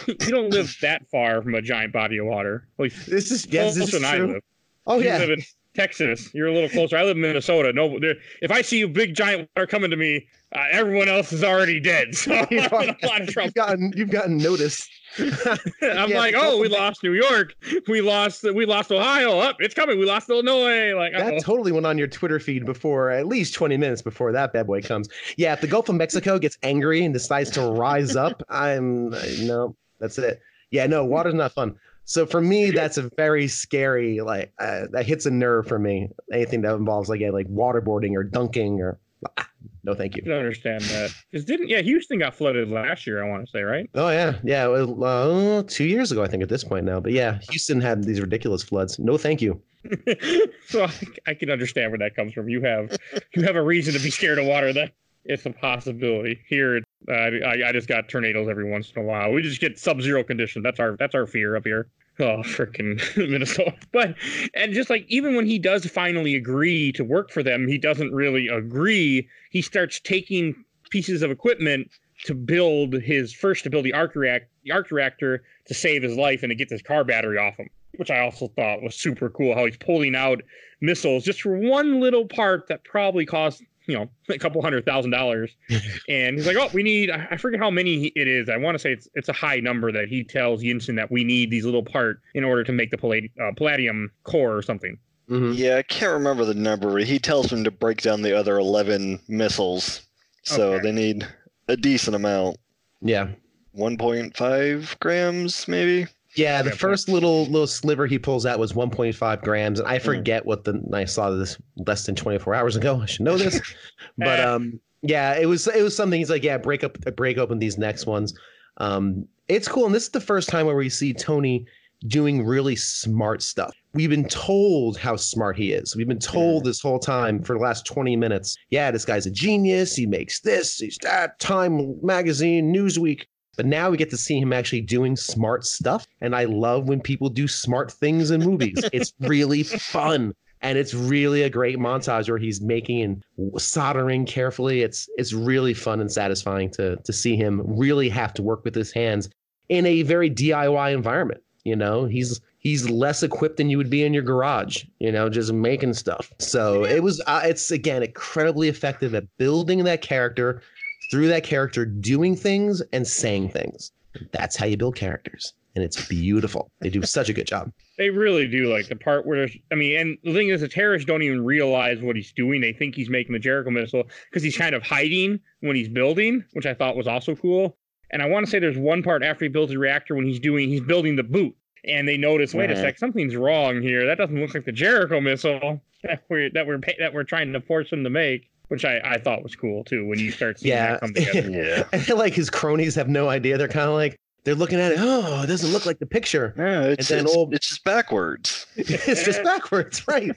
you 0.06 0.30
don't 0.30 0.50
live 0.50 0.74
that 0.82 1.06
far 1.10 1.42
from 1.42 1.54
a 1.54 1.62
giant 1.62 1.92
body 1.92 2.18
of 2.18 2.26
water. 2.26 2.68
At 2.78 2.82
least 2.84 3.06
this 3.06 3.30
is 3.30 3.46
yes 3.46 3.74
this 3.74 3.92
is 3.92 4.02
I 4.02 4.16
true 4.16 4.32
live. 4.34 4.42
oh 4.86 4.98
you 4.98 5.06
yeah 5.06 5.18
live 5.18 5.30
in 5.30 5.42
Texas. 5.76 6.32
You're 6.34 6.48
a 6.48 6.52
little 6.52 6.68
closer. 6.68 6.96
I 6.96 7.04
live 7.04 7.16
in 7.16 7.22
Minnesota. 7.22 7.72
No, 7.72 7.98
if 8.42 8.50
I 8.50 8.62
see 8.62 8.82
a 8.82 8.88
big 8.88 9.14
giant 9.14 9.48
water 9.54 9.66
coming 9.66 9.90
to 9.90 9.96
me, 9.96 10.26
uh, 10.54 10.64
everyone 10.70 11.08
else 11.08 11.32
is 11.32 11.44
already 11.44 11.80
dead. 11.80 12.08
So 12.16 12.32
I'm 12.32 12.46
in 12.50 12.64
a 12.64 13.06
lot 13.06 13.20
of 13.20 13.28
trouble. 13.28 13.46
you've 13.46 13.54
gotten 13.54 13.92
you've 13.96 14.10
gotten 14.10 14.38
notice 14.38 14.88
I'm 15.18 16.10
Yeah, 16.10 16.18
like, 16.18 16.34
oh, 16.36 16.58
we 16.58 16.68
lost 16.68 17.02
New 17.02 17.14
York. 17.14 17.54
We 17.88 18.00
lost. 18.00 18.42
We 18.42 18.66
lost 18.66 18.92
Ohio. 18.92 19.38
Up, 19.38 19.56
it's 19.60 19.74
coming. 19.74 19.98
We 19.98 20.04
lost 20.04 20.28
Illinois. 20.28 20.94
Like, 20.94 21.12
that 21.12 21.34
uh-oh. 21.34 21.38
totally 21.38 21.72
went 21.72 21.86
on 21.86 21.96
your 21.98 22.06
Twitter 22.06 22.38
feed 22.38 22.66
before 22.66 23.10
at 23.10 23.26
least 23.26 23.54
20 23.54 23.76
minutes 23.76 24.02
before 24.02 24.32
that 24.32 24.52
bad 24.52 24.66
boy 24.66 24.82
comes 24.82 25.08
yeah 25.36 25.52
if 25.52 25.60
the 25.60 25.66
Gulf 25.66 25.88
of 25.88 25.94
Mexico 25.94 26.38
gets 26.38 26.58
angry 26.62 27.04
and 27.04 27.14
decides 27.14 27.50
to 27.50 27.62
rise 27.62 28.16
up 28.16 28.42
I'm 28.48 29.10
no 29.40 29.76
that's 29.98 30.18
it 30.18 30.40
yeah 30.70 30.86
no 30.86 31.04
water's 31.04 31.34
not 31.34 31.52
fun 31.52 31.76
so 32.06 32.24
for 32.24 32.40
me 32.40 32.70
that's 32.70 32.96
a 32.96 33.10
very 33.16 33.46
scary 33.46 34.20
like 34.20 34.52
uh, 34.58 34.86
that 34.92 35.04
hits 35.04 35.26
a 35.26 35.30
nerve 35.30 35.66
for 35.66 35.78
me 35.78 36.08
anything 36.32 36.62
that 36.62 36.74
involves 36.74 37.08
like 37.08 37.20
yeah, 37.20 37.30
like 37.30 37.46
waterboarding 37.48 38.14
or 38.14 38.22
dunking 38.22 38.80
or 38.80 38.98
ah, 39.36 39.48
no 39.84 39.94
thank 39.94 40.16
you 40.16 40.22
I 40.22 40.26
can 40.26 40.32
understand 40.32 40.82
that. 40.84 41.12
Because 41.30 41.44
didn't 41.44 41.68
yeah, 41.68 41.80
Houston 41.80 42.18
got 42.18 42.34
flooded 42.34 42.70
last 42.70 43.06
year. 43.06 43.22
I 43.22 43.28
want 43.28 43.44
to 43.44 43.50
say 43.50 43.62
right. 43.62 43.88
Oh 43.94 44.08
yeah, 44.08 44.38
yeah. 44.42 44.66
Well, 44.66 45.04
uh, 45.04 45.62
two 45.66 45.84
years 45.84 46.10
ago, 46.10 46.22
I 46.22 46.28
think 46.28 46.42
at 46.42 46.48
this 46.48 46.64
point 46.64 46.84
now. 46.84 47.00
But 47.00 47.12
yeah, 47.12 47.38
Houston 47.50 47.80
had 47.80 48.02
these 48.04 48.20
ridiculous 48.20 48.62
floods. 48.62 48.98
No, 48.98 49.16
thank 49.16 49.40
you. 49.40 49.60
so 50.66 50.84
I, 50.84 50.92
I 51.28 51.34
can 51.34 51.50
understand 51.50 51.92
where 51.92 51.98
that 51.98 52.16
comes 52.16 52.32
from. 52.32 52.48
You 52.48 52.62
have 52.62 52.96
you 53.34 53.42
have 53.42 53.56
a 53.56 53.62
reason 53.62 53.94
to 53.94 54.00
be 54.00 54.10
scared 54.10 54.38
of 54.38 54.46
water. 54.46 54.72
That 54.72 54.92
it's 55.24 55.46
a 55.46 55.50
possibility. 55.50 56.40
Here, 56.48 56.82
I 57.08 57.62
I 57.66 57.72
just 57.72 57.88
got 57.88 58.08
tornadoes 58.08 58.48
every 58.48 58.68
once 58.68 58.92
in 58.94 59.02
a 59.02 59.04
while. 59.04 59.32
We 59.32 59.42
just 59.42 59.60
get 59.60 59.78
sub-zero 59.78 60.24
conditions. 60.24 60.62
That's 60.62 60.80
our 60.80 60.96
that's 60.96 61.14
our 61.14 61.26
fear 61.26 61.56
up 61.56 61.64
here. 61.64 61.88
Oh, 62.18 62.38
freaking 62.44 63.00
Minnesota! 63.30 63.74
But 63.92 64.14
and 64.54 64.72
just 64.72 64.90
like 64.90 65.04
even 65.08 65.36
when 65.36 65.46
he 65.46 65.58
does 65.58 65.86
finally 65.86 66.34
agree 66.34 66.92
to 66.92 67.04
work 67.04 67.30
for 67.30 67.42
them, 67.42 67.68
he 67.68 67.78
doesn't 67.78 68.12
really 68.12 68.48
agree. 68.48 69.28
He 69.50 69.62
starts 69.62 70.00
taking 70.00 70.64
pieces 70.90 71.22
of 71.22 71.30
equipment 71.30 71.90
to 72.24 72.34
build 72.34 72.94
his 72.94 73.32
first 73.32 73.64
to 73.64 73.70
build 73.70 73.84
the 73.84 73.92
arc 73.92 74.14
react 74.14 74.46
the 74.64 74.72
arc 74.72 74.90
reactor 74.90 75.42
to 75.66 75.74
save 75.74 76.02
his 76.02 76.16
life 76.16 76.42
and 76.42 76.50
to 76.50 76.54
get 76.54 76.68
this 76.68 76.82
car 76.82 77.04
battery 77.04 77.38
off 77.38 77.56
him, 77.56 77.68
which 77.96 78.10
I 78.10 78.20
also 78.20 78.48
thought 78.48 78.82
was 78.82 78.94
super 78.94 79.28
cool. 79.30 79.54
How 79.54 79.66
he's 79.66 79.76
pulling 79.76 80.16
out 80.16 80.42
missiles 80.80 81.24
just 81.24 81.42
for 81.42 81.56
one 81.56 82.00
little 82.00 82.26
part 82.26 82.68
that 82.68 82.84
probably 82.84 83.26
cost 83.26 83.62
you 83.86 83.96
know 83.96 84.08
a 84.34 84.38
couple 84.38 84.60
hundred 84.62 84.84
thousand 84.84 85.10
dollars, 85.12 85.50
and 86.08 86.36
he's 86.36 86.46
like, 86.46 86.56
"Oh, 86.56 86.68
we 86.72 86.82
need." 86.82 87.10
I 87.10 87.26
I 87.32 87.36
forget 87.36 87.60
how 87.60 87.70
many 87.70 88.06
it 88.16 88.28
is. 88.28 88.48
I 88.48 88.56
want 88.56 88.74
to 88.74 88.78
say 88.78 88.92
it's 88.92 89.08
it's 89.14 89.28
a 89.28 89.32
high 89.32 89.60
number 89.60 89.90
that 89.92 90.08
he 90.08 90.24
tells 90.24 90.62
Yinsen 90.62 90.96
that 90.96 91.10
we 91.10 91.24
need 91.24 91.50
these 91.50 91.64
little 91.64 91.82
part 91.84 92.20
in 92.34 92.44
order 92.44 92.64
to 92.64 92.72
make 92.72 92.90
the 92.90 92.98
palladium, 92.98 93.32
uh, 93.40 93.52
palladium 93.56 94.10
core 94.24 94.56
or 94.56 94.62
something. 94.62 94.98
Mhm. 95.30 95.56
Yeah, 95.56 95.76
I 95.76 95.82
can't 95.82 96.12
remember 96.12 96.44
the 96.44 96.54
number. 96.54 96.96
He 96.98 97.18
tells 97.18 97.48
them 97.48 97.64
to 97.64 97.70
break 97.72 98.00
down 98.02 98.22
the 98.22 98.36
other 98.38 98.58
11 98.58 99.18
missiles. 99.28 100.02
So 100.44 100.74
Okay. 100.74 100.82
they 100.84 100.92
need 100.92 101.26
a 101.66 101.76
decent 101.76 102.14
amount. 102.14 102.58
Yeah, 103.02 103.30
1.5 103.76 104.98
grams, 105.00 105.66
maybe? 105.68 106.06
Yeah, 106.36 106.62
the 106.62 106.70
first 106.70 107.08
little 107.08 107.44
little 107.46 107.66
sliver 107.66 108.06
he 108.06 108.18
pulls 108.18 108.44
out 108.44 108.58
was 108.58 108.74
1.5 108.74 109.42
grams, 109.42 109.80
and 109.80 109.88
I 109.88 109.98
forget 109.98 110.44
what 110.44 110.64
the 110.64 110.80
I 110.92 111.04
saw 111.06 111.30
this 111.30 111.56
less 111.86 112.04
than 112.04 112.14
24 112.14 112.54
hours 112.54 112.76
ago. 112.76 113.00
I 113.00 113.06
should 113.06 113.24
know 113.24 113.38
this, 113.38 113.60
but 114.18 114.40
um, 114.40 114.78
yeah, 115.02 115.34
it 115.34 115.46
was 115.46 115.66
it 115.66 115.82
was 115.82 115.96
something. 115.96 116.18
He's 116.18 116.30
like, 116.30 116.44
yeah, 116.44 116.58
break 116.58 116.84
up, 116.84 116.98
break 117.16 117.38
open 117.38 117.58
these 117.58 117.78
next 117.78 118.06
ones. 118.06 118.34
Um, 118.76 119.26
it's 119.48 119.66
cool, 119.66 119.86
and 119.86 119.94
this 119.94 120.04
is 120.04 120.10
the 120.10 120.20
first 120.20 120.48
time 120.48 120.66
where 120.66 120.76
we 120.76 120.90
see 120.90 121.14
Tony 121.14 121.66
doing 122.06 122.44
really 122.44 122.76
smart 122.76 123.42
stuff. 123.42 123.74
We've 123.94 124.10
been 124.10 124.28
told 124.28 124.98
how 124.98 125.16
smart 125.16 125.56
he 125.56 125.72
is. 125.72 125.96
We've 125.96 126.06
been 126.06 126.18
told 126.18 126.64
this 126.64 126.80
whole 126.80 126.98
time 126.98 127.42
for 127.42 127.54
the 127.54 127.60
last 127.60 127.86
20 127.86 128.14
minutes. 128.16 128.56
Yeah, 128.68 128.90
this 128.90 129.06
guy's 129.06 129.24
a 129.26 129.30
genius. 129.30 129.96
He 129.96 130.04
makes 130.04 130.40
this, 130.40 130.76
he's 130.76 130.98
that. 130.98 131.38
Time 131.38 131.98
Magazine, 132.02 132.74
Newsweek. 132.74 133.22
But 133.56 133.66
now 133.66 133.90
we 133.90 133.96
get 133.96 134.10
to 134.10 134.16
see 134.16 134.38
him 134.38 134.52
actually 134.52 134.82
doing 134.82 135.16
smart 135.16 135.64
stuff. 135.64 136.06
And 136.20 136.36
I 136.36 136.44
love 136.44 136.88
when 136.88 137.00
people 137.00 137.28
do 137.28 137.48
smart 137.48 137.90
things 137.90 138.30
in 138.30 138.42
movies. 138.42 138.84
it's 138.92 139.12
really 139.20 139.62
fun. 139.62 140.34
And 140.62 140.78
it's 140.78 140.94
really 140.94 141.42
a 141.42 141.50
great 141.50 141.78
montage 141.78 142.28
where 142.28 142.38
he's 142.38 142.60
making 142.60 143.02
and 143.02 143.24
soldering 143.58 144.26
carefully. 144.26 144.82
It's 144.82 145.08
it's 145.16 145.32
really 145.32 145.74
fun 145.74 146.00
and 146.00 146.10
satisfying 146.10 146.70
to 146.72 146.96
to 146.96 147.12
see 147.12 147.36
him 147.36 147.62
really 147.64 148.08
have 148.08 148.32
to 148.34 148.42
work 148.42 148.64
with 148.64 148.74
his 148.74 148.90
hands 148.90 149.28
in 149.68 149.86
a 149.86 150.02
very 150.02 150.30
DIY 150.30 150.94
environment. 150.94 151.42
You 151.64 151.76
know, 151.76 152.06
he's 152.06 152.40
he's 152.58 152.88
less 152.88 153.22
equipped 153.22 153.58
than 153.58 153.68
you 153.68 153.76
would 153.76 153.90
be 153.90 154.02
in 154.02 154.14
your 154.14 154.22
garage. 154.22 154.84
You 154.98 155.12
know, 155.12 155.28
just 155.28 155.52
making 155.52 155.94
stuff. 155.94 156.32
So 156.38 156.84
it 156.84 157.02
was 157.02 157.20
uh, 157.26 157.42
it's 157.44 157.70
again 157.70 158.02
incredibly 158.02 158.68
effective 158.68 159.14
at 159.14 159.24
building 159.36 159.84
that 159.84 160.00
character 160.00 160.62
through 161.10 161.28
that 161.28 161.44
character 161.44 161.84
doing 161.84 162.36
things 162.36 162.82
and 162.92 163.06
saying 163.06 163.50
things. 163.50 163.92
That's 164.32 164.56
how 164.56 164.66
you 164.66 164.76
build 164.76 164.96
characters. 164.96 165.52
And 165.74 165.84
it's 165.84 166.08
beautiful. 166.08 166.70
They 166.80 166.88
do 166.88 167.02
such 167.02 167.28
a 167.28 167.34
good 167.34 167.46
job. 167.46 167.70
They 167.98 168.08
really 168.08 168.48
do 168.48 168.72
like 168.72 168.88
the 168.88 168.96
part 168.96 169.26
where 169.26 169.46
I 169.70 169.74
mean, 169.74 170.00
and 170.00 170.18
the 170.24 170.32
thing 170.32 170.48
is, 170.48 170.62
the 170.62 170.68
terrorists 170.68 171.06
don't 171.06 171.22
even 171.22 171.44
realize 171.44 172.00
what 172.00 172.16
he's 172.16 172.32
doing. 172.32 172.62
They 172.62 172.72
think 172.72 172.94
he's 172.94 173.10
making 173.10 173.34
the 173.34 173.38
Jericho 173.38 173.70
missile 173.70 174.04
because 174.30 174.42
he's 174.42 174.56
kind 174.56 174.74
of 174.74 174.82
hiding 174.82 175.38
when 175.60 175.76
he's 175.76 175.88
building, 175.88 176.44
which 176.54 176.64
I 176.64 176.72
thought 176.72 176.96
was 176.96 177.06
also 177.06 177.36
cool. 177.36 177.76
And 178.10 178.22
I 178.22 178.26
want 178.26 178.46
to 178.46 178.50
say 178.50 178.58
there's 178.58 178.78
one 178.78 179.02
part 179.02 179.22
after 179.22 179.44
he 179.44 179.48
builds 179.48 179.70
the 179.70 179.78
reactor 179.78 180.14
when 180.14 180.24
he's 180.24 180.40
doing, 180.40 180.68
he's 180.68 180.80
building 180.80 181.16
the 181.16 181.24
boot, 181.24 181.54
and 181.84 182.06
they 182.06 182.16
notice, 182.16 182.54
wait 182.54 182.70
a 182.70 182.76
sec, 182.76 182.98
something's 182.98 183.36
wrong 183.36 183.82
here. 183.82 184.06
That 184.06 184.18
doesn't 184.18 184.38
look 184.38 184.54
like 184.54 184.64
the 184.64 184.72
Jericho 184.72 185.20
missile 185.20 185.82
that 186.04 186.22
we're 186.28 186.50
that 186.50 186.66
we're 186.66 186.80
that 186.98 187.12
we're 187.12 187.24
trying 187.24 187.52
to 187.52 187.60
force 187.60 187.90
him 187.90 188.04
to 188.04 188.10
make, 188.10 188.48
which 188.68 188.84
I 188.84 189.00
I 189.04 189.18
thought 189.18 189.42
was 189.42 189.54
cool 189.56 189.84
too. 189.84 190.06
When 190.06 190.18
you 190.18 190.30
start 190.30 190.58
seeing 190.60 190.74
Yeah. 190.74 190.92
that 190.92 191.00
come 191.00 191.14
together. 191.14 191.50
Yeah. 191.50 191.84
And 191.92 192.08
like 192.18 192.34
his 192.34 192.50
cronies 192.50 192.94
have 192.94 193.08
no 193.08 193.28
idea. 193.28 193.56
They're 193.58 193.68
kind 193.68 193.88
of 193.88 193.94
like, 193.94 194.16
they're 194.44 194.54
looking 194.54 194.78
at 194.78 194.92
it. 194.92 194.98
Oh, 195.00 195.42
it 195.42 195.46
doesn't 195.48 195.72
look 195.72 195.86
like 195.86 195.98
the 195.98 196.06
picture. 196.06 196.54
Yeah, 196.56 196.82
it's, 196.84 197.08
then 197.08 197.24
it's, 197.24 197.34
old- 197.36 197.52
it's 197.52 197.68
just 197.68 197.82
backwards. 197.84 198.66
it's 198.76 199.24
just 199.24 199.42
backwards, 199.44 200.06
right? 200.06 200.30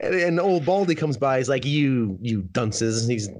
And, 0.00 0.14
and 0.14 0.40
old 0.40 0.66
Baldy 0.66 0.94
comes 0.94 1.16
by. 1.16 1.38
He's 1.38 1.48
like, 1.48 1.64
"You, 1.64 2.18
you 2.20 2.42
dunces." 2.52 3.08
He's 3.08 3.30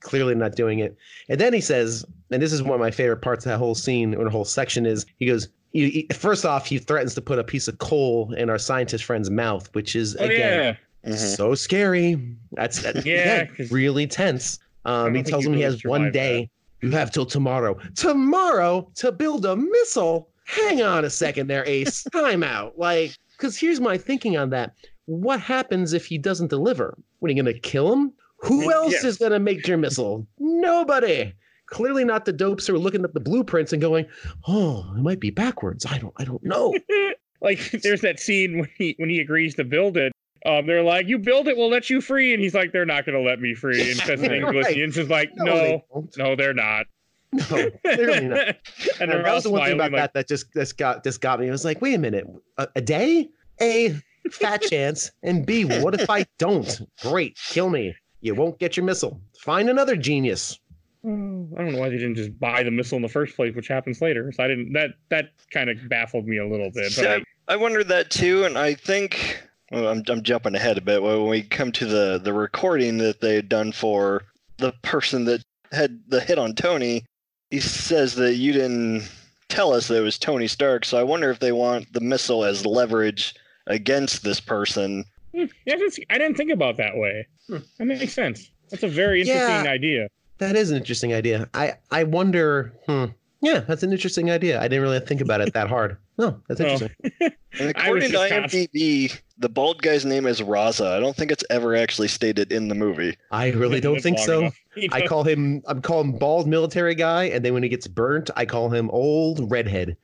clearly 0.00 0.34
not 0.34 0.54
doing 0.56 0.78
it. 0.78 0.96
And 1.28 1.38
then 1.38 1.52
he 1.52 1.60
says, 1.60 2.04
and 2.30 2.40
this 2.40 2.52
is 2.52 2.62
one 2.62 2.74
of 2.74 2.80
my 2.80 2.90
favorite 2.90 3.18
parts 3.20 3.44
of 3.44 3.50
that 3.50 3.58
whole 3.58 3.74
scene 3.74 4.14
or 4.14 4.24
the 4.24 4.30
whole 4.30 4.44
section 4.46 4.86
is 4.86 5.04
he 5.18 5.26
goes. 5.26 5.48
He, 5.72 5.90
he- 5.90 6.14
first 6.14 6.46
off, 6.46 6.64
he 6.64 6.78
threatens 6.78 7.14
to 7.16 7.20
put 7.20 7.38
a 7.38 7.44
piece 7.44 7.68
of 7.68 7.76
coal 7.76 8.32
in 8.38 8.48
our 8.48 8.56
scientist 8.56 9.04
friend's 9.04 9.28
mouth, 9.28 9.68
which 9.74 9.94
is 9.94 10.16
Oh 10.18 10.24
again 10.24 10.38
yeah, 10.64 10.76
Mhm. 11.06 11.36
so 11.36 11.54
scary. 11.54 12.36
That's 12.52 12.82
that, 12.82 13.04
Yeah, 13.06 13.46
really 13.70 14.06
tense. 14.06 14.58
Um, 14.84 15.14
he 15.14 15.22
tells 15.22 15.44
him 15.46 15.52
he 15.54 15.60
has 15.62 15.82
one 15.84 16.10
day. 16.12 16.50
You 16.80 16.90
have 16.92 17.10
till 17.10 17.26
tomorrow. 17.26 17.76
Tomorrow 17.96 18.90
to 18.96 19.12
build 19.12 19.44
a 19.46 19.56
missile. 19.56 20.28
Hang 20.44 20.82
on 20.82 21.04
a 21.04 21.10
second 21.10 21.48
there, 21.48 21.64
Ace. 21.66 22.04
Time 22.12 22.42
out. 22.42 22.78
Like, 22.78 23.16
because 23.36 23.56
here's 23.58 23.80
my 23.80 23.98
thinking 23.98 24.36
on 24.36 24.50
that. 24.50 24.74
What 25.06 25.40
happens 25.40 25.92
if 25.92 26.06
he 26.06 26.18
doesn't 26.18 26.48
deliver? 26.48 26.96
What 27.18 27.30
are 27.30 27.34
you 27.34 27.42
gonna 27.42 27.58
kill 27.58 27.92
him? 27.92 28.12
Who 28.38 28.66
Mm, 28.68 28.72
else 28.72 28.92
yes. 28.92 29.04
is 29.04 29.18
gonna 29.18 29.40
make 29.40 29.66
your 29.66 29.76
missile? 29.78 30.26
Nobody. 30.38 31.32
Clearly 31.66 32.04
not 32.04 32.24
the 32.24 32.32
dopes 32.32 32.66
who 32.66 32.74
are 32.74 32.78
looking 32.78 33.04
at 33.04 33.12
the 33.12 33.20
blueprints 33.20 33.72
and 33.72 33.82
going, 33.82 34.06
"Oh, 34.46 34.90
it 34.96 35.02
might 35.02 35.20
be 35.20 35.30
backwards. 35.30 35.84
I 35.84 35.98
don't, 35.98 36.14
I 36.16 36.24
don't 36.24 36.42
know." 36.44 36.74
like 37.42 37.70
there's 37.82 38.00
that 38.02 38.20
scene 38.20 38.58
when 38.58 38.68
he 38.78 38.94
when 38.98 39.10
he 39.10 39.20
agrees 39.20 39.54
to 39.56 39.64
build 39.64 39.96
it. 39.96 40.12
Um, 40.46 40.66
they're 40.66 40.82
like, 40.82 41.06
"You 41.08 41.18
build 41.18 41.48
it, 41.48 41.56
we'll 41.56 41.68
let 41.70 41.90
you 41.90 42.00
free," 42.00 42.32
and 42.32 42.42
he's 42.42 42.54
like, 42.54 42.72
"They're 42.72 42.86
not 42.86 43.04
going 43.06 43.16
to 43.16 43.22
let 43.28 43.40
me 43.40 43.54
free." 43.54 43.90
And 43.90 43.98
says 44.00 44.22
in 44.22 44.30
Right. 44.42 44.42
English, 44.76 44.94
the 44.94 45.04
like, 45.04 45.30
they 45.36 45.44
"No, 45.44 45.84
won't. 45.90 46.16
no, 46.16 46.36
they're 46.36 46.54
not." 46.54 46.86
no, 47.32 47.70
clearly 47.84 48.26
not. 48.28 48.38
and 48.48 48.56
And 49.12 49.24
that 49.24 49.34
was 49.34 49.44
the 49.44 49.50
one 49.50 49.64
thing 49.64 49.74
about 49.74 49.92
like, 49.92 50.00
that 50.00 50.14
that 50.14 50.28
just 50.28 50.52
just 50.54 50.78
got 50.78 51.04
just 51.04 51.20
got 51.20 51.40
me. 51.40 51.48
I 51.48 51.50
was 51.50 51.64
like, 51.64 51.82
wait 51.82 51.94
a 51.94 51.98
minute, 51.98 52.26
a, 52.56 52.68
a 52.76 52.80
day, 52.80 53.28
a 53.60 53.94
fat 54.30 54.62
chance, 54.62 55.10
and 55.22 55.44
B, 55.44 55.64
what 55.64 55.94
if 56.00 56.08
I 56.08 56.24
don't? 56.38 56.88
Great, 57.02 57.36
kill 57.48 57.68
me. 57.68 57.94
You 58.20 58.34
won't 58.34 58.58
get 58.58 58.76
your 58.76 58.84
missile. 58.86 59.20
Find 59.40 59.68
another 59.68 59.94
genius. 59.96 60.58
"Oh, 61.04 61.48
I 61.56 61.62
don't 61.62 61.72
know 61.72 61.78
why 61.78 61.88
they 61.90 61.96
didn't 61.98 62.14
just 62.16 62.38
buy 62.40 62.62
the 62.62 62.70
missile 62.70 62.96
in 62.96 63.02
the 63.02 63.08
first 63.08 63.36
place, 63.36 63.54
which 63.54 63.68
happens 63.68 64.00
later. 64.00 64.32
So 64.32 64.42
I 64.42 64.48
didn't. 64.48 64.72
That 64.72 64.90
that 65.10 65.30
kind 65.52 65.68
of 65.68 65.76
baffled 65.88 66.26
me 66.26 66.38
a 66.38 66.46
little 66.46 66.70
bit. 66.70 66.92
But 66.96 67.02
Yeah, 67.04 67.14
I- 67.48 67.52
I 67.52 67.56
wondered 67.56 67.88
that 67.88 68.10
too, 68.10 68.44
and 68.44 68.56
I 68.58 68.74
think 68.74 69.42
well, 69.70 69.88
I'm 69.88 70.02
I'm 70.08 70.22
jumping 70.22 70.54
ahead 70.54 70.78
a 70.78 70.80
bit. 70.82 71.02
When 71.02 71.26
we 71.28 71.42
come 71.42 71.72
to 71.72 71.86
the 71.86 72.20
the 72.22 72.32
recording 72.32 72.98
that 72.98 73.20
they 73.20 73.34
had 73.34 73.48
done 73.48 73.72
for 73.72 74.22
the 74.58 74.72
person 74.82 75.24
that 75.26 75.42
had 75.72 76.00
the 76.08 76.20
hit 76.20 76.38
on 76.38 76.54
Tony, 76.54 77.04
he 77.50 77.60
says 77.60 78.14
that 78.16 78.34
you 78.34 78.52
didn't 78.52 79.08
tell 79.48 79.72
us 79.72 79.88
that 79.88 79.96
it 79.98 80.02
was 80.02 80.18
Tony 80.18 80.46
Stark. 80.46 80.84
So 80.84 80.98
I 80.98 81.02
wonder 81.02 81.30
if 81.30 81.38
they 81.40 81.52
want 81.52 81.92
the 81.92 82.00
missile 82.00 82.44
as 82.44 82.64
leverage 82.66 83.34
against 83.66 84.22
this 84.24 84.40
person. 84.40 85.04
Hmm, 85.34 85.44
yeah, 85.66 85.74
I 85.74 85.76
didn't, 85.76 85.92
see- 85.92 86.06
I 86.10 86.18
didn't 86.18 86.36
think 86.36 86.50
about 86.50 86.76
that 86.78 86.96
way. 86.96 87.26
Hmm. 87.48 87.58
That 87.78 87.84
makes 87.86 88.12
sense. 88.14 88.50
That's 88.70 88.82
a 88.82 88.88
very 88.88 89.20
interesting 89.20 89.64
Yeah. 89.64 89.70
idea. 89.70 90.08
That 90.38 90.56
is 90.56 90.70
an 90.70 90.76
interesting 90.76 91.12
idea. 91.14 91.48
I 91.54 91.74
I 91.90 92.04
wonder. 92.04 92.72
Hmm. 92.86 93.06
Yeah, 93.40 93.60
that's 93.60 93.82
an 93.82 93.92
interesting 93.92 94.30
idea. 94.30 94.58
I 94.60 94.68
didn't 94.68 94.82
really 94.82 95.00
think 95.00 95.20
about 95.20 95.40
it 95.40 95.52
that 95.54 95.68
hard. 95.68 95.96
No, 96.18 96.40
that's 96.48 96.60
Oh. 96.60 96.66
interesting. 96.66 96.96
And 97.60 97.70
according 97.70 98.08
to 98.10 98.12
just 98.12 98.28
const- 98.28 98.54
IMDb, 98.54 99.18
the 99.38 99.48
bald 99.48 99.82
guy's 99.82 100.04
name 100.04 100.26
is 100.26 100.40
Raza. 100.40 100.90
I 100.92 101.00
don't 101.00 101.16
think 101.16 101.30
it's 101.30 101.44
ever 101.50 101.76
actually 101.76 102.08
stated 102.08 102.52
in 102.52 102.68
the 102.68 102.74
movie. 102.74 103.16
I 103.30 103.50
really 103.50 103.80
don't 103.80 104.00
think 104.00 104.18
so. 104.18 104.50
I 104.92 105.06
call 105.06 105.24
him 105.24 105.62
I'm 105.66 105.82
calling 105.82 106.12
him 106.12 106.18
bald 106.18 106.46
military 106.46 106.94
guy, 106.94 107.24
and 107.24 107.44
then 107.44 107.54
when 107.54 107.62
he 107.62 107.68
gets 107.68 107.86
burnt, 107.86 108.30
I 108.36 108.44
call 108.46 108.70
him 108.70 108.90
old 108.90 109.50
redhead. 109.50 109.96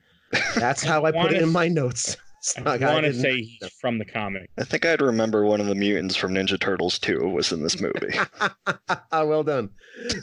That's 0.55 0.83
how 0.83 1.05
I 1.05 1.11
put 1.11 1.33
it 1.33 1.41
in 1.41 1.49
my 1.49 1.67
notes. 1.67 2.17
I 2.57 2.61
not- 2.61 2.83
I 2.83 2.93
want 2.93 3.05
to 3.07 3.13
say 3.13 3.41
he's 3.41 3.71
from 3.81 3.97
the 3.97 4.05
comic. 4.05 4.49
I 4.59 4.63
think 4.63 4.85
I'd 4.85 5.01
remember 5.01 5.45
one 5.45 5.59
of 5.59 5.65
the 5.67 5.73
mutants 5.75 6.15
from 6.15 6.33
Ninja 6.35 6.59
Turtles 6.59 6.99
2 6.99 7.27
was 7.27 7.51
in 7.51 7.63
this 7.63 7.81
movie. 7.81 8.13
well 9.11 9.43
done. 9.43 9.69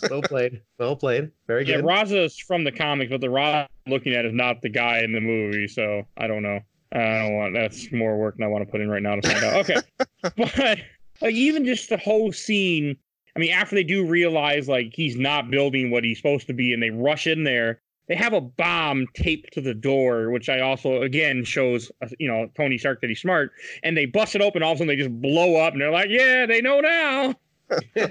Well 0.08 0.22
played. 0.22 0.60
Well 0.78 0.94
played. 0.94 1.32
Very 1.48 1.64
good. 1.64 1.70
Yeah, 1.72 1.76
good. 1.80 1.86
Raza's 1.86 2.38
from 2.38 2.62
the 2.62 2.70
comic, 2.70 3.10
but 3.10 3.20
the 3.20 3.26
Raza 3.26 3.66
I'm 3.86 3.92
looking 3.92 4.14
at 4.14 4.24
is 4.24 4.32
not 4.32 4.62
the 4.62 4.68
guy 4.68 5.00
in 5.00 5.12
the 5.12 5.20
movie, 5.20 5.66
so 5.66 6.02
I 6.16 6.28
don't 6.28 6.42
know. 6.42 6.60
I 6.92 7.22
don't 7.22 7.34
want 7.34 7.54
that's 7.54 7.90
more 7.90 8.18
work 8.18 8.36
than 8.36 8.44
I 8.44 8.48
want 8.48 8.66
to 8.66 8.70
put 8.70 8.80
in 8.80 8.88
right 8.90 9.02
now 9.02 9.16
to 9.16 9.22
find 9.22 9.44
out. 9.44 9.54
Okay, 9.54 9.76
but 10.36 10.78
like 11.20 11.34
even 11.34 11.64
just 11.64 11.88
the 11.88 11.96
whole 11.96 12.32
scene. 12.32 12.96
I 13.34 13.38
mean, 13.38 13.52
after 13.52 13.74
they 13.74 13.84
do 13.84 14.06
realize 14.06 14.68
like 14.68 14.92
he's 14.92 15.16
not 15.16 15.50
building 15.50 15.90
what 15.90 16.04
he's 16.04 16.18
supposed 16.18 16.46
to 16.48 16.52
be, 16.52 16.74
and 16.74 16.82
they 16.82 16.90
rush 16.90 17.26
in 17.26 17.44
there, 17.44 17.80
they 18.08 18.14
have 18.14 18.34
a 18.34 18.42
bomb 18.42 19.06
taped 19.14 19.54
to 19.54 19.62
the 19.62 19.72
door, 19.72 20.30
which 20.30 20.50
I 20.50 20.60
also 20.60 21.00
again 21.00 21.44
shows 21.44 21.90
uh, 22.02 22.08
you 22.18 22.28
know 22.28 22.50
Tony 22.54 22.76
Stark 22.76 23.00
that 23.00 23.08
he's 23.08 23.20
smart, 23.20 23.52
and 23.82 23.96
they 23.96 24.04
bust 24.04 24.34
it 24.34 24.42
open. 24.42 24.62
All 24.62 24.72
of 24.72 24.76
a 24.76 24.78
sudden, 24.78 24.88
they 24.88 24.96
just 24.96 25.22
blow 25.22 25.56
up, 25.56 25.72
and 25.72 25.80
they're 25.80 25.90
like, 25.90 26.10
"Yeah, 26.10 26.46
they 26.46 26.60
know 26.60 26.80
now." 26.80 27.34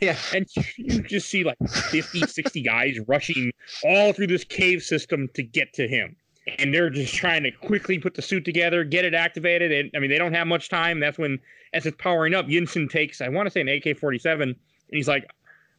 Yeah. 0.00 0.16
and 0.32 0.46
you 0.76 1.02
just 1.02 1.28
see 1.28 1.42
like 1.42 1.58
50 1.90 2.20
60 2.20 2.62
guys 2.62 2.98
rushing 3.08 3.50
all 3.84 4.12
through 4.12 4.28
this 4.28 4.44
cave 4.44 4.80
system 4.80 5.28
to 5.34 5.42
get 5.42 5.72
to 5.74 5.88
him 5.88 6.16
and 6.58 6.72
they're 6.72 6.90
just 6.90 7.14
trying 7.14 7.42
to 7.42 7.50
quickly 7.50 7.98
put 7.98 8.14
the 8.14 8.22
suit 8.22 8.44
together 8.44 8.84
get 8.84 9.04
it 9.04 9.14
activated 9.14 9.72
and 9.72 9.90
i 9.94 9.98
mean 9.98 10.10
they 10.10 10.18
don't 10.18 10.34
have 10.34 10.46
much 10.46 10.68
time 10.68 11.00
that's 11.00 11.18
when 11.18 11.38
as 11.72 11.86
it's 11.86 11.96
powering 12.00 12.34
up 12.34 12.46
Yinsen 12.46 12.88
takes 12.88 13.20
i 13.20 13.28
want 13.28 13.46
to 13.46 13.50
say 13.50 13.60
an 13.60 13.68
ak-47 13.68 14.42
and 14.42 14.56
he's 14.90 15.08
like 15.08 15.28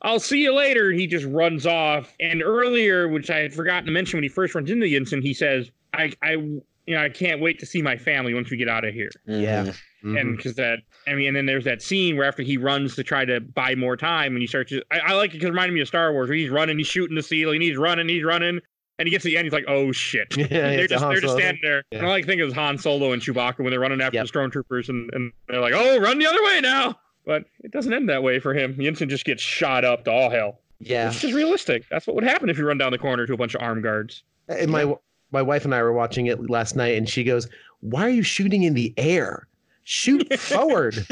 I'll 0.03 0.19
see 0.19 0.43
you 0.43 0.53
later. 0.53 0.91
And 0.91 0.99
he 0.99 1.07
just 1.07 1.25
runs 1.25 1.65
off. 1.65 2.13
And 2.19 2.43
earlier, 2.43 3.07
which 3.07 3.31
I 3.31 3.39
had 3.39 3.51
forgotten 3.51 3.87
to 3.87 3.91
mention 3.91 4.17
when 4.17 4.23
he 4.23 4.29
first 4.29 4.53
runs 4.53 4.69
into 4.69 4.85
Yinsen, 4.85 5.23
he 5.23 5.33
says, 5.33 5.71
I, 5.91 6.13
I, 6.21 6.33
you 6.33 6.61
know, 6.89 7.01
I 7.01 7.09
can't 7.09 7.41
wait 7.41 7.57
to 7.59 7.65
see 7.65 7.81
my 7.81 7.97
family 7.97 8.35
once 8.35 8.51
we 8.51 8.57
get 8.57 8.69
out 8.69 8.85
of 8.85 8.93
here 8.93 9.09
Yeah. 9.25 9.63
Mm-hmm. 9.63 10.13
Mhm. 10.15 10.21
and 10.21 10.37
because 10.37 10.53
that 10.53 10.79
I 11.07 11.15
mean, 11.15 11.29
and 11.29 11.35
then 11.35 11.47
there's 11.47 11.63
that 11.65 11.81
scene 11.81 12.15
where 12.15 12.27
after 12.27 12.43
he 12.43 12.57
runs 12.57 12.95
to 12.95 13.03
try 13.03 13.25
to 13.25 13.41
buy 13.41 13.73
more 13.73 13.97
time, 13.97 14.33
and 14.33 14.41
he 14.41 14.45
starts. 14.45 14.69
To, 14.69 14.83
I, 14.91 14.99
I 14.99 15.13
like 15.13 15.31
it 15.31 15.33
because 15.33 15.47
it 15.47 15.49
reminded 15.49 15.73
me 15.73 15.81
of 15.81 15.87
Star 15.87 16.13
Wars, 16.13 16.29
where 16.29 16.37
he's 16.37 16.51
running, 16.51 16.77
he's 16.77 16.85
shooting 16.85 17.15
the 17.15 17.23
ceiling, 17.23 17.59
he's 17.61 17.77
running, 17.77 18.07
he's 18.07 18.23
running, 18.23 18.59
and 18.99 19.07
he 19.07 19.11
gets 19.11 19.23
to 19.23 19.29
the 19.29 19.37
end, 19.37 19.45
he's 19.45 19.53
like, 19.53 19.65
"Oh 19.67 19.91
shit!" 19.91 20.27
Yeah, 20.37 20.47
they're 20.47 20.87
just 20.87 21.03
they're 21.07 21.19
just 21.21 21.35
standing 21.35 21.61
there. 21.63 21.83
Yeah. 21.91 21.99
And 21.99 22.07
I 22.07 22.09
like 22.09 22.23
to 22.23 22.27
think 22.27 22.41
of 22.41 22.53
Han 22.53 22.77
Solo 22.77 23.11
and 23.13 23.21
Chewbacca 23.21 23.59
when 23.59 23.69
they're 23.69 23.79
running 23.79 24.01
after 24.01 24.17
Yep. 24.17 24.27
the 24.27 24.31
stormtroopers, 24.31 24.89
and, 24.89 25.09
and 25.13 25.31
they're 25.47 25.61
like, 25.61 25.73
"Oh, 25.75 25.99
run 25.99 26.19
the 26.19 26.25
other 26.27 26.43
way 26.43 26.59
now!" 26.61 26.97
But 27.25 27.43
it 27.63 27.71
doesn't 27.71 27.93
end 27.93 28.09
that 28.09 28.23
way 28.23 28.39
for 28.39 28.53
him. 28.53 28.75
Yinsen 28.75 29.09
just 29.09 29.25
gets 29.25 29.41
shot 29.41 29.83
up 29.83 30.05
to 30.05 30.11
all 30.11 30.29
hell. 30.29 30.61
Yeah. 30.79 31.07
It's 31.09 31.19
just 31.19 31.33
realistic. 31.33 31.83
That's 31.89 32.07
what 32.07 32.15
would 32.15 32.23
happen 32.23 32.49
if 32.49 32.57
you 32.57 32.65
run 32.65 32.77
down 32.77 32.91
the 32.91 32.97
corner 32.97 33.25
to 33.27 33.33
a 33.33 33.37
bunch 33.37 33.53
of 33.55 33.61
armed 33.61 33.83
guards. 33.83 34.23
And 34.47 34.71
my 34.71 34.93
my 35.31 35.41
wife 35.41 35.65
and 35.65 35.75
I 35.75 35.81
were 35.83 35.91
watching 35.93 36.27
it 36.27 36.49
last 36.49 36.75
night, 36.75 36.97
and 36.97 37.09
she 37.09 37.23
goes, 37.23 37.47
"Why 37.81 38.03
are 38.03 38.09
you 38.09 38.23
shooting 38.23 38.63
in 38.63 38.73
the 38.75 38.93
air? 38.97 39.47
Shoot 39.83 40.33
forward, 40.39 41.05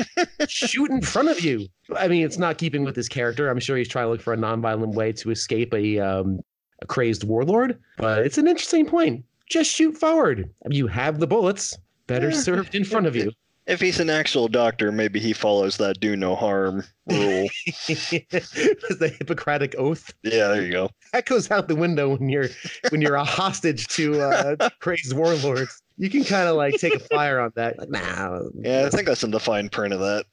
shoot 0.48 0.90
in 0.92 1.02
front 1.02 1.30
of 1.30 1.42
you." 1.42 1.68
I 1.98 2.08
mean, 2.08 2.24
it's 2.26 2.38
not 2.38 2.58
keeping 2.58 2.84
with 2.84 2.96
his 2.96 3.10
character. 3.10 3.50
I'm 3.50 3.60
sure 3.60 3.76
he's 3.78 3.88
trying 3.90 4.06
to 4.06 4.10
look 4.12 4.22
for 4.22 4.34
a 4.34 4.38
nonviolent 4.38 4.94
way 4.94 5.12
to 5.14 5.32
escape 5.32 5.74
a 5.74 6.00
um, 6.00 6.40
a 6.82 6.86
crazed 6.86 7.24
warlord, 7.24 7.80
but 7.98 8.26
it's 8.26 8.38
an 8.38 8.48
interesting 8.48 8.86
point. 8.86 9.24
Just 9.50 9.72
shoot 9.72 9.98
forward. 9.98 10.50
You 10.70 10.88
have 10.88 11.20
the 11.20 11.28
bullets. 11.28 11.78
Better 12.08 12.30
Yeah. 12.30 12.40
served 12.40 12.76
in 12.76 12.84
front 12.84 13.08
of 13.08 13.16
you. 13.16 13.32
If 13.68 13.82
he's 13.82 14.00
an 14.00 14.12
actual 14.12 14.48
doctor, 14.48 14.92
maybe 14.92 15.20
he 15.20 15.34
follows 15.34 15.78
that 15.78 16.00
do 16.00 16.16
no 16.16 16.36
harm 16.36 16.84
rule. 17.08 17.48
the 17.88 19.16
Hippocratic 19.18 19.74
oath 19.80 20.14
yeah, 20.22 20.50
there 20.50 20.62
you 20.62 20.72
go. 20.72 20.92
that 21.14 21.26
goes 21.26 21.50
out 21.50 21.68
the 21.68 21.76
window 21.76 22.16
when 22.16 22.30
you're 22.30 22.50
when 22.90 23.02
you're 23.02 23.16
a 23.16 23.24
hostage 23.24 23.88
to 23.88 24.22
uh, 24.22 24.70
crazed 24.82 25.14
warlords. 25.16 25.82
You 25.98 26.12
can 26.12 26.24
kind 26.24 26.48
of 26.48 26.58
like 26.58 26.76
take 26.76 26.94
a 26.94 27.00
flyer 27.00 27.40
on 27.40 27.54
that. 27.56 27.80
Like, 27.80 27.90
nah. 27.90 28.42
Yeah, 28.62 28.86
I 28.86 28.90
think 28.92 29.08
that's 29.08 29.24
in 29.24 29.32
the 29.32 29.40
fine 29.40 29.70
print 29.70 29.96
of 29.96 30.00
that, 30.00 30.26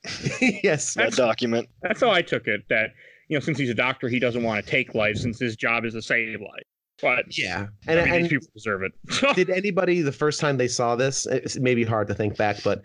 yes. 0.63 0.93
that 0.95 1.13
document. 1.15 1.71
That's 1.81 2.03
how 2.03 2.11
I 2.11 2.21
took 2.21 2.47
it. 2.47 2.65
That 2.69 2.91
you 3.29 3.37
know, 3.37 3.41
since 3.41 3.59
he's 3.59 3.71
a 3.71 3.75
doctor, 3.75 4.09
he 4.09 4.19
doesn't 4.19 4.43
want 4.43 4.65
to 4.65 4.71
take 4.71 4.95
life 4.95 5.17
since 5.17 5.39
his 5.39 5.57
job 5.57 5.85
is 5.85 5.95
to 5.95 6.03
save 6.03 6.41
life. 6.41 6.65
But 7.01 7.37
Yeah. 7.37 7.67
I 7.89 7.93
And, 7.93 8.05
mean, 8.05 8.15
and 8.15 8.25
these 8.25 8.31
people 8.31 8.49
deserve 8.55 8.83
it. 8.83 8.93
did 9.35 9.51
anybody 9.51 10.03
the 10.03 10.13
first 10.13 10.41
time 10.41 10.57
they 10.57 10.69
saw 10.69 10.95
this? 10.97 11.27
It's 11.27 11.59
maybe 11.59 11.85
hard 11.85 12.09
to 12.09 12.15
think 12.15 12.37
back, 12.37 12.63
but 12.63 12.83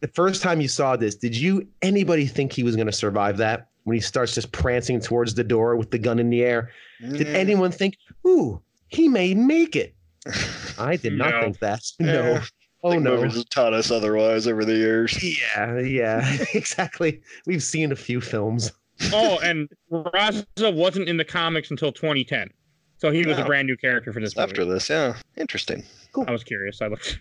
the 0.00 0.08
first 0.14 0.42
time 0.42 0.60
you 0.60 0.68
saw 0.68 0.96
this, 0.96 1.14
did 1.14 1.36
you 1.36 1.68
anybody 1.82 2.26
think 2.26 2.52
he 2.52 2.62
was 2.62 2.74
going 2.76 2.86
to 2.86 2.92
survive 2.92 3.36
that? 3.38 3.68
When 3.84 3.94
he 3.94 4.00
starts 4.00 4.34
just 4.34 4.52
prancing 4.52 5.00
towards 5.00 5.34
the 5.34 5.44
door 5.44 5.74
with 5.76 5.90
the 5.90 5.98
gun 5.98 6.18
in 6.18 6.28
the 6.30 6.42
air, 6.42 6.70
did 7.00 7.26
Mm, 7.28 7.34
anyone 7.34 7.72
think, 7.72 7.96
"Ooh, 8.26 8.60
he 8.88 9.08
may 9.08 9.34
make 9.34 9.74
it"? 9.74 9.94
I 10.78 10.96
did 10.96 11.14
not 11.14 11.30
No. 11.30 11.40
think 11.40 11.58
that. 11.60 11.80
Yeah. 12.00 12.06
No. 12.12 12.34
I 12.36 12.42
Oh 12.82 12.98
no. 12.98 13.16
movies 13.16 13.36
have 13.36 13.48
taught 13.50 13.72
us 13.74 13.90
otherwise 13.90 14.46
over 14.46 14.64
the 14.64 14.74
years. 14.74 15.18
Yeah, 15.22 15.78
yeah, 15.80 16.36
exactly. 16.54 17.20
We've 17.46 17.62
seen 17.62 17.92
a 17.92 17.96
few 17.96 18.20
films. 18.22 18.72
Oh, 19.12 19.38
and 19.42 19.68
Raza 19.90 20.74
wasn't 20.74 21.08
in 21.08 21.16
the 21.16 21.24
comics 21.24 21.70
until 21.70 21.92
2010, 21.92 22.50
so 22.98 23.10
he 23.10 23.26
was 23.26 23.38
a 23.38 23.44
brand 23.44 23.66
new 23.66 23.76
character 23.76 24.12
for 24.12 24.20
this 24.20 24.36
movie. 24.36 24.50
After 24.50 24.64
this, 24.64 24.90
yeah, 24.90 25.16
interesting. 25.36 25.84
Cool. 26.12 26.24
I 26.28 26.32
was 26.32 26.44
curious. 26.44 26.82
I 26.82 26.88
looked. 26.88 27.18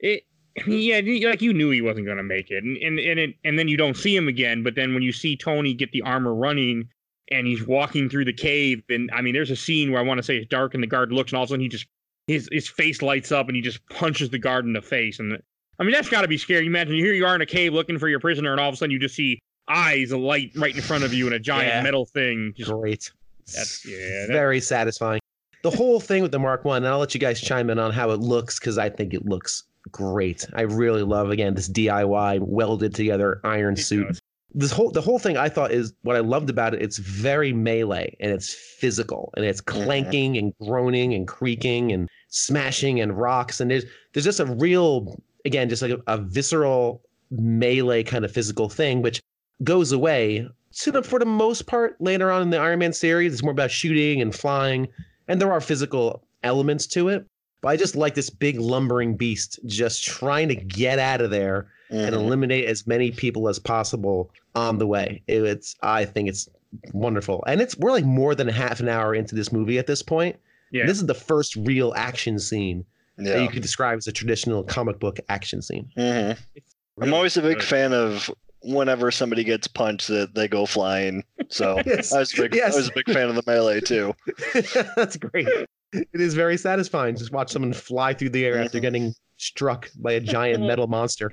it, 0.00 0.24
yeah, 0.66 1.00
like 1.28 1.42
you 1.42 1.52
knew 1.52 1.70
he 1.70 1.80
wasn't 1.80 2.06
going 2.06 2.18
to 2.18 2.22
make 2.22 2.50
it, 2.50 2.62
and 2.62 2.76
and 2.76 2.98
and, 2.98 3.18
it, 3.18 3.34
and 3.44 3.58
then 3.58 3.66
you 3.66 3.76
don't 3.76 3.96
see 3.96 4.14
him 4.14 4.28
again. 4.28 4.62
But 4.62 4.76
then 4.76 4.94
when 4.94 5.02
you 5.02 5.12
see 5.12 5.36
Tony 5.36 5.74
get 5.74 5.90
the 5.92 6.02
armor 6.02 6.34
running, 6.34 6.88
and 7.30 7.46
he's 7.46 7.66
walking 7.66 8.08
through 8.08 8.26
the 8.26 8.32
cave, 8.32 8.82
and 8.88 9.10
I 9.12 9.20
mean, 9.20 9.34
there's 9.34 9.50
a 9.50 9.56
scene 9.56 9.90
where 9.90 10.00
I 10.00 10.04
want 10.04 10.18
to 10.18 10.22
say 10.22 10.36
it's 10.36 10.48
dark, 10.48 10.74
and 10.74 10.82
the 10.82 10.86
guard 10.86 11.12
looks, 11.12 11.32
and 11.32 11.38
all 11.38 11.42
of 11.42 11.48
a 11.48 11.50
sudden 11.50 11.62
he 11.62 11.68
just 11.68 11.86
his 12.28 12.48
his 12.52 12.68
face 12.68 13.02
lights 13.02 13.32
up, 13.32 13.48
and 13.48 13.56
he 13.56 13.62
just 13.62 13.80
punches 13.88 14.30
the 14.30 14.38
guard 14.38 14.64
in 14.64 14.72
the 14.72 14.82
face, 14.82 15.18
and 15.18 15.36
I 15.78 15.82
mean 15.82 15.92
that's 15.92 16.08
got 16.08 16.22
to 16.22 16.28
be 16.28 16.38
scary. 16.38 16.64
You 16.64 16.70
imagine 16.70 16.94
here 16.94 17.14
you 17.14 17.26
are 17.26 17.34
in 17.34 17.40
a 17.40 17.46
cave 17.46 17.74
looking 17.74 17.98
for 17.98 18.08
your 18.08 18.20
prisoner, 18.20 18.52
and 18.52 18.60
all 18.60 18.68
of 18.68 18.74
a 18.74 18.76
sudden 18.76 18.92
you 18.92 19.00
just 19.00 19.16
see 19.16 19.40
eyes 19.68 20.10
a 20.10 20.18
light 20.18 20.52
right 20.56 20.74
in 20.74 20.82
front 20.82 21.04
of 21.04 21.12
you, 21.14 21.26
and 21.26 21.34
a 21.34 21.40
giant 21.40 21.74
Yeah. 21.74 21.82
metal 21.82 22.04
thing. 22.06 22.54
Just 22.56 22.70
Great. 22.70 23.10
That's- 23.46 23.84
yeah, 23.86 24.26
that- 24.26 24.32
Very 24.32 24.60
satisfying. 24.60 25.20
The 25.62 25.70
whole 25.70 25.98
thing 26.00 26.22
with 26.22 26.32
the 26.32 26.38
Mark 26.38 26.64
One, 26.64 26.84
and 26.84 26.88
I'll 26.92 26.98
let 26.98 27.14
you 27.14 27.20
guys 27.20 27.40
chime 27.40 27.70
in 27.70 27.78
on 27.78 27.90
how 27.90 28.10
it 28.10 28.20
looks 28.20 28.58
because 28.58 28.76
I 28.76 28.90
think 28.90 29.14
it 29.14 29.24
looks 29.24 29.64
great. 29.90 30.46
I 30.54 30.62
really 30.62 31.02
love 31.02 31.30
again 31.30 31.54
this 31.54 31.68
DIY 31.68 32.40
welded 32.40 32.94
together 32.94 33.40
iron 33.44 33.74
it 33.74 33.78
suit. 33.78 34.08
does. 34.08 34.20
This 34.56 34.70
whole 34.70 34.90
the 34.90 35.00
whole 35.00 35.18
thing 35.18 35.36
I 35.36 35.48
thought 35.48 35.72
is 35.72 35.92
what 36.02 36.16
I 36.16 36.20
loved 36.20 36.48
about 36.48 36.74
it. 36.74 36.82
It's 36.82 36.98
very 36.98 37.52
melee 37.52 38.16
and 38.20 38.30
it's 38.30 38.52
physical 38.52 39.32
and 39.36 39.44
it's 39.44 39.60
mm-hmm. 39.60 39.84
clanking 39.84 40.36
and 40.38 40.52
groaning 40.62 41.12
and 41.14 41.26
creaking 41.26 41.92
and 41.92 42.08
smashing 42.28 43.00
and 43.00 43.18
rocks 43.18 43.60
and 43.60 43.70
there's 43.70 43.84
there's 44.12 44.24
just 44.24 44.40
a 44.40 44.46
real 44.46 45.20
again 45.44 45.68
just 45.68 45.82
like 45.82 45.92
a, 45.92 46.00
a 46.06 46.18
visceral 46.18 47.02
melee 47.30 48.02
kind 48.02 48.24
of 48.24 48.30
physical 48.30 48.68
thing 48.68 49.02
which 49.02 49.20
goes 49.62 49.92
away 49.92 50.48
to 50.72 50.90
the, 50.90 51.02
for 51.02 51.18
the 51.18 51.24
most 51.26 51.66
part 51.66 51.96
later 52.00 52.30
on 52.30 52.42
in 52.42 52.50
the 52.50 52.58
Iron 52.58 52.80
Man 52.80 52.92
series. 52.92 53.32
It's 53.32 53.42
more 53.42 53.52
about 53.52 53.70
shooting 53.70 54.20
and 54.20 54.34
flying, 54.34 54.88
and 55.28 55.40
there 55.40 55.52
are 55.52 55.60
physical 55.60 56.24
elements 56.42 56.86
to 56.88 57.08
it. 57.08 57.24
But 57.60 57.68
I 57.68 57.76
just 57.76 57.96
like 57.96 58.14
this 58.14 58.28
big 58.28 58.58
lumbering 58.60 59.16
beast 59.16 59.58
just 59.66 60.04
trying 60.04 60.48
to 60.48 60.54
get 60.54 60.98
out 60.98 61.20
of 61.20 61.30
there 61.30 61.68
and 61.90 62.14
Mhm. 62.14 62.18
eliminate 62.18 62.64
as 62.66 62.86
many 62.86 63.10
people 63.10 63.48
as 63.48 63.58
possible 63.58 64.30
on 64.54 64.78
the 64.78 64.86
way. 64.86 65.22
It- 65.28 65.42
it's 65.44 65.76
I 65.82 66.04
think 66.04 66.28
it's 66.28 66.48
wonderful, 66.92 67.42
and 67.46 67.60
it's 67.62 67.76
we're 67.78 67.92
like 67.92 68.04
more 68.04 68.34
than 68.34 68.48
half 68.48 68.80
an 68.80 68.88
hour 68.88 69.14
into 69.14 69.34
this 69.34 69.52
movie 69.52 69.78
at 69.78 69.86
this 69.86 70.02
point. 70.02 70.36
Yeah. 70.72 70.86
This 70.86 70.98
is 70.98 71.06
the 71.06 71.14
first 71.14 71.54
real 71.56 71.92
action 71.96 72.38
scene 72.38 72.84
that 73.16 73.40
you 73.40 73.48
could 73.48 73.62
describe 73.62 73.96
as 73.96 74.08
a 74.08 74.12
traditional 74.12 74.64
comic 74.64 74.98
book 74.98 75.20
action 75.28 75.62
scene. 75.62 75.88
Mhm. 75.96 76.36
I'm 77.00 77.14
always 77.14 77.36
a 77.36 77.42
big 77.42 77.58
good. 77.58 77.64
fan 77.64 77.92
of 77.92 78.28
whenever 78.64 79.10
somebody 79.10 79.44
gets 79.44 79.66
punched 79.68 80.08
that 80.08 80.34
they 80.34 80.48
go 80.48 80.66
flying. 80.66 81.22
So 81.48 81.80
Yes. 81.86 82.12
I 82.12 82.18
was 82.20 82.32
a 82.38 82.42
big, 82.42 82.54
Yes. 82.54 82.74
I 82.74 82.78
was 82.78 82.88
a 82.88 82.92
big 82.94 83.06
fan 83.10 83.28
of 83.28 83.34
the 83.36 83.42
melee 83.46 83.80
too. 83.80 84.14
That's 84.96 85.16
great. 85.16 85.46
It 85.92 86.08
is 86.20 86.34
very 86.34 86.56
satisfying. 86.56 87.16
Just 87.16 87.30
watch 87.32 87.50
someone 87.52 87.72
fly 87.72 88.14
through 88.14 88.30
the 88.30 88.44
air 88.44 88.58
after 88.58 88.78
Mhm. 88.78 88.82
getting 88.82 89.14
struck 89.44 89.90
by 89.96 90.12
a 90.12 90.20
giant 90.20 90.64
metal 90.66 90.86
monster. 90.86 91.32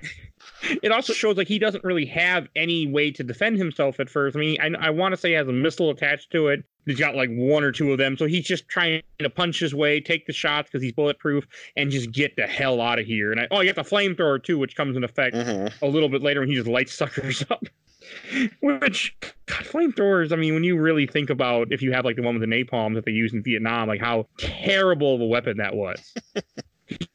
it 0.84 0.92
also 0.92 1.14
shows 1.14 1.38
like 1.38 1.48
he 1.48 1.60
doesn't 1.60 1.84
really 1.84 2.06
have 2.06 2.48
any 2.56 2.88
way 2.88 3.12
to 3.12 3.24
defend 3.24 3.58
himself 3.58 4.00
at 4.00 4.10
first. 4.10 4.36
I 4.36 4.40
mean, 4.40 4.58
I, 4.62 4.88
I 4.88 4.90
want 4.90 5.14
to 5.14 5.18
say 5.18 5.30
he 5.30 5.36
has 5.36 5.48
a 5.48 5.54
missile 5.54 5.90
attached 5.90 6.32
to 6.32 6.48
it. 6.48 6.64
He's 6.86 7.00
got 7.00 7.16
like 7.16 7.30
one 7.30 7.64
or 7.64 7.72
two 7.72 7.92
of 7.92 8.00
them, 8.00 8.18
so 8.18 8.26
he's 8.26 8.46
just 8.46 8.68
trying 8.68 9.04
to 9.20 9.30
punch 9.30 9.60
his 9.60 9.74
way, 9.76 10.02
take 10.02 10.26
the 10.26 10.34
shots 10.34 10.68
because 10.70 10.82
he's 10.82 10.94
bulletproof, 10.94 11.46
and 11.78 11.92
just 11.92 12.12
get 12.12 12.36
the 12.36 12.48
hell 12.48 12.82
out 12.82 12.98
of 12.98 13.06
here. 13.06 13.32
And 13.32 13.40
I, 13.42 13.48
oh, 13.52 13.62
you 13.62 13.72
got 13.72 13.84
the 13.88 13.96
flamethrower 13.96 14.44
too, 14.44 14.58
which 14.58 14.76
comes 14.76 14.98
in 14.98 15.04
effect 15.04 15.36
Mhm. 15.36 15.72
a 15.84 15.88
little 15.88 16.10
bit 16.10 16.24
later 16.24 16.40
when 16.40 16.50
he 16.50 16.56
just 16.56 16.68
lights 16.68 16.94
suckers 16.98 17.46
up. 17.52 17.64
Which, 18.62 19.16
God, 19.46 19.64
flamethrowers. 19.64 20.32
I 20.32 20.36
mean, 20.36 20.56
when 20.56 20.64
you 20.64 20.76
really 20.78 21.06
think 21.06 21.30
about 21.30 21.72
if 21.72 21.84
you 21.84 21.92
have 21.92 22.04
like 22.04 22.16
the 22.16 22.24
one 22.24 22.40
with 22.40 22.50
the 22.50 22.54
napalm 22.56 22.96
that 22.96 23.06
they 23.06 23.12
used 23.12 23.36
in 23.36 23.44
Vietnam, 23.44 23.88
like 23.88 24.02
how 24.02 24.28
terrible 24.40 25.14
of 25.16 25.22
a 25.22 25.26
weapon 25.26 25.58
that 25.58 25.76
was. 25.76 26.14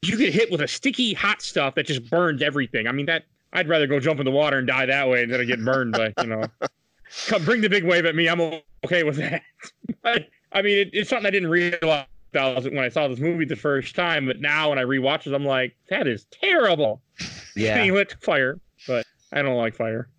you 0.03 0.17
get 0.17 0.33
hit 0.33 0.51
with 0.51 0.61
a 0.61 0.69
sticky 0.69 1.15
hot 1.15 1.43
stuff 1.43 1.75
that 1.75 1.87
just 1.87 2.09
burns 2.11 2.43
everything. 2.43 2.87
I 2.87 2.93
mean, 2.93 3.07
that 3.07 3.25
I'd 3.53 3.69
rather 3.69 3.87
go 3.87 4.01
jump 4.01 4.21
in 4.21 4.25
the 4.25 4.31
water 4.31 4.59
and 4.59 4.67
die 4.67 4.87
that 4.87 5.09
way 5.09 5.23
instead 5.23 5.41
of 5.41 5.47
get 5.47 5.65
burned. 5.65 5.93
But 5.93 6.15
you 6.21 6.29
know, 6.29 6.45
come 7.27 7.45
bring 7.45 7.61
the 7.61 7.69
big 7.69 7.85
wave 7.85 8.05
at 8.05 8.15
me. 8.15 8.29
I'm 8.29 8.41
okay 8.85 9.03
with 9.03 9.17
that. 9.17 9.43
but 10.03 10.29
I 10.53 10.63
mean, 10.63 10.79
it, 10.79 10.91
it's 10.93 11.11
something 11.11 11.27
I 11.27 11.31
didn't 11.31 11.51
realize 11.51 12.07
when 12.33 12.79
I 12.79 12.89
saw 12.89 13.09
this 13.09 13.19
movie 13.19 13.45
the 13.45 13.57
first 13.57 13.95
time. 13.95 14.27
But 14.27 14.41
now 14.41 14.71
when 14.71 14.79
I 14.79 14.83
rewatch 14.83 15.27
it, 15.27 15.35
I'm 15.35 15.45
like, 15.45 15.77
that 15.91 16.07
is 16.07 16.27
terrible. 16.31 17.03
Yeah. 17.59 17.83
He 17.83 17.91
lit 17.91 18.15
fire, 18.21 18.61
but 18.87 19.07
I 19.33 19.41
don't 19.41 19.57
like 19.57 19.75
fire. 19.75 20.11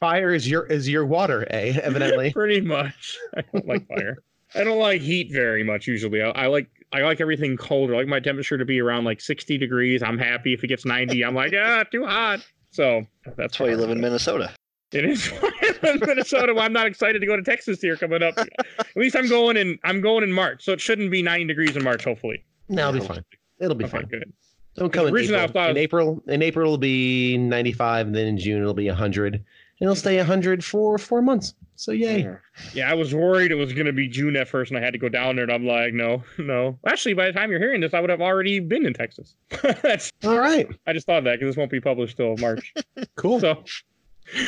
Fire 0.00 0.34
is 0.34 0.48
your 0.48 0.66
is 0.66 0.88
your 0.88 1.06
water, 1.06 1.46
eh? 1.50 1.78
Evidently. 1.80 2.32
Pretty 2.32 2.60
much. 2.60 3.16
I 3.36 3.42
don't 3.52 3.68
like 3.68 3.86
fire. 3.86 4.18
I 4.56 4.64
don't 4.64 4.78
like 4.78 5.00
heat 5.00 5.30
very 5.32 5.62
much 5.62 5.86
usually. 5.86 6.22
I, 6.22 6.30
I 6.30 6.46
like 6.46 6.68
I 6.92 7.00
like 7.02 7.20
everything 7.20 7.56
colder. 7.56 7.94
I 7.94 7.98
like 7.98 8.06
my 8.06 8.20
temperature 8.20 8.56
to 8.56 8.64
be 8.64 8.80
around 8.80 9.04
like 9.04 9.20
60 9.20 9.58
degrees. 9.58 10.02
I'm 10.02 10.18
happy 10.18 10.52
if 10.54 10.62
it 10.64 10.68
gets 10.68 10.84
90. 10.84 11.24
I'm 11.24 11.34
like, 11.34 11.52
ah, 11.58 11.84
too 11.90 12.06
hot. 12.06 12.40
So 12.70 13.06
that's, 13.24 13.36
That's 13.36 13.60
why 13.60 13.70
you 13.70 13.76
live 13.76 13.90
in 13.90 14.00
Minnesota. 14.00 14.50
Minnesota. 14.50 14.54
It 14.92 15.04
is 15.04 15.32
I 15.42 15.66
live 15.82 16.00
in 16.02 16.08
Minnesota. 16.08 16.54
Well, 16.54 16.62
I'm 16.64 16.72
not 16.72 16.86
excited 16.86 17.18
to 17.20 17.26
go 17.26 17.36
to 17.36 17.42
Texas 17.42 17.80
here 17.80 17.96
coming 17.96 18.22
up. 18.22 18.38
At 18.38 18.86
least 18.94 19.16
I'm 19.16 19.28
going 19.28 19.56
in. 19.56 19.78
I'm 19.82 20.00
going 20.00 20.22
in 20.22 20.32
March, 20.32 20.64
so 20.64 20.72
it 20.72 20.80
shouldn't 20.80 21.10
be 21.10 21.22
90 21.22 21.46
degrees 21.46 21.76
in 21.76 21.82
March. 21.82 22.04
Hopefully. 22.04 22.44
No, 22.68 22.88
it'll 22.90 23.00
be 23.00 23.06
fine. 23.06 23.24
It'll 23.58 23.74
be 23.74 23.84
Okay, 23.84 23.96
fine. 23.98 24.06
good. 24.06 24.32
Don't 24.76 24.92
come 24.92 25.08
in 25.08 25.14
Originally, 25.14 25.40
I 25.40 25.44
April. 25.44 25.52
thought- 25.64 25.70
In 25.70 25.76
April, 25.78 26.22
in 26.28 26.42
April 26.42 26.66
it'll 26.66 26.78
be 26.78 27.36
95, 27.38 28.06
and 28.06 28.14
then 28.14 28.26
in 28.26 28.38
June 28.38 28.60
it'll 28.60 28.74
be 28.74 28.86
100, 28.88 29.34
and 29.34 29.44
it'll 29.80 29.94
stay 29.96 30.18
100 30.18 30.62
for 30.64 30.98
four 30.98 31.20
months. 31.22 31.54
So 31.76 31.92
yay! 31.92 32.28
Yeah, 32.72 32.90
I 32.90 32.94
was 32.94 33.14
worried 33.14 33.52
it 33.52 33.56
was 33.56 33.72
going 33.72 33.86
to 33.86 33.92
be 33.92 34.08
June 34.08 34.36
at 34.36 34.48
first, 34.48 34.70
and 34.70 34.78
I 34.78 34.82
had 34.82 34.92
to 34.92 34.98
go 34.98 35.08
down 35.08 35.36
there. 35.36 35.44
And 35.44 35.52
I'm 35.52 35.66
like, 35.66 35.92
no, 35.92 36.22
no. 36.38 36.78
Actually, 36.86 37.14
by 37.14 37.26
the 37.26 37.32
time 37.32 37.50
you're 37.50 37.60
hearing 37.60 37.80
this, 37.80 37.94
I 37.94 38.00
would 38.00 38.10
have 38.10 38.20
already 38.20 38.60
been 38.60 38.86
in 38.86 38.94
Texas. 38.94 39.34
That's, 39.82 40.10
All 40.24 40.38
right, 40.38 40.66
I 40.86 40.92
just 40.92 41.06
thought 41.06 41.24
that 41.24 41.38
because 41.38 41.54
this 41.54 41.56
won't 41.56 41.70
be 41.70 41.80
published 41.80 42.16
till 42.16 42.36
March. 42.38 42.74
cool. 43.16 43.40
So, 43.40 43.62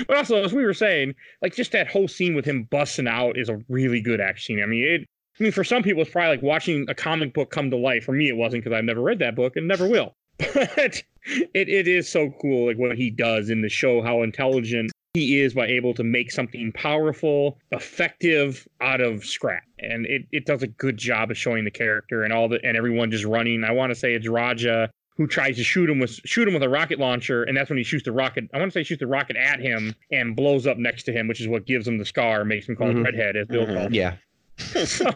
but 0.06 0.16
also, 0.16 0.42
as 0.42 0.52
we 0.52 0.64
were 0.64 0.74
saying, 0.74 1.14
like 1.42 1.54
just 1.54 1.72
that 1.72 1.88
whole 1.88 2.08
scene 2.08 2.34
with 2.34 2.44
him 2.44 2.64
busting 2.64 3.06
out 3.06 3.38
is 3.38 3.48
a 3.48 3.60
really 3.68 4.00
good 4.00 4.20
action 4.20 4.56
scene. 4.56 4.62
I 4.62 4.66
mean, 4.66 4.84
it. 4.84 5.08
I 5.38 5.44
mean, 5.44 5.52
for 5.52 5.62
some 5.62 5.84
people, 5.84 6.02
it's 6.02 6.10
probably 6.10 6.30
like 6.30 6.42
watching 6.42 6.84
a 6.88 6.94
comic 6.96 7.32
book 7.32 7.50
come 7.52 7.70
to 7.70 7.76
life. 7.76 8.04
For 8.04 8.12
me, 8.12 8.28
it 8.28 8.36
wasn't 8.36 8.64
because 8.64 8.76
I've 8.76 8.84
never 8.84 9.00
read 9.00 9.20
that 9.20 9.36
book 9.36 9.54
and 9.54 9.68
never 9.68 9.86
will. 9.86 10.16
But 10.38 11.02
it, 11.54 11.68
it 11.68 11.86
is 11.86 12.08
so 12.08 12.30
cool, 12.40 12.66
like 12.66 12.78
what 12.78 12.96
he 12.96 13.10
does 13.10 13.50
in 13.50 13.60
the 13.60 13.68
show, 13.68 14.02
how 14.02 14.22
intelligent 14.22 14.90
he 15.26 15.40
is 15.40 15.54
by 15.54 15.66
able 15.66 15.94
to 15.94 16.04
make 16.04 16.30
something 16.30 16.72
powerful, 16.72 17.58
effective 17.72 18.66
out 18.80 19.00
of 19.00 19.24
scrap. 19.24 19.62
And 19.80 20.06
it, 20.06 20.22
it 20.32 20.46
does 20.46 20.62
a 20.62 20.66
good 20.66 20.96
job 20.96 21.30
of 21.30 21.36
showing 21.38 21.64
the 21.64 21.70
character 21.70 22.22
and 22.24 22.32
all 22.32 22.48
the 22.48 22.60
and 22.64 22.76
everyone 22.76 23.10
just 23.10 23.24
running. 23.24 23.64
I 23.64 23.72
want 23.72 23.90
to 23.90 23.94
say 23.94 24.14
it's 24.14 24.26
Raza 24.26 24.88
who 25.16 25.26
tries 25.26 25.56
to 25.56 25.64
shoot 25.64 25.90
him 25.90 25.98
with 25.98 26.10
shoot 26.24 26.46
him 26.46 26.54
with 26.54 26.62
a 26.62 26.68
rocket 26.68 26.98
launcher, 27.00 27.42
and 27.42 27.56
that's 27.56 27.68
when 27.70 27.76
he 27.78 27.84
shoots 27.84 28.04
the 28.04 28.12
rocket. 28.12 28.44
I 28.54 28.58
want 28.58 28.70
to 28.72 28.78
say 28.78 28.84
shoots 28.84 29.00
the 29.00 29.06
rocket 29.08 29.36
at 29.36 29.58
him 29.60 29.94
and 30.12 30.36
blows 30.36 30.66
up 30.66 30.78
next 30.78 31.02
to 31.04 31.12
him, 31.12 31.26
which 31.26 31.40
is 31.40 31.48
what 31.48 31.66
gives 31.66 31.88
him 31.88 31.98
the 31.98 32.04
scar, 32.04 32.44
makes 32.44 32.68
him 32.68 32.76
call 32.76 32.86
Mhm. 32.88 32.98
him 32.98 33.02
redhead, 33.04 33.36
as 33.36 33.46
Bill 33.48 33.66
Mhm. 33.66 33.74
called. 33.76 33.94
Yeah. 33.94 34.14
So, 34.84 35.06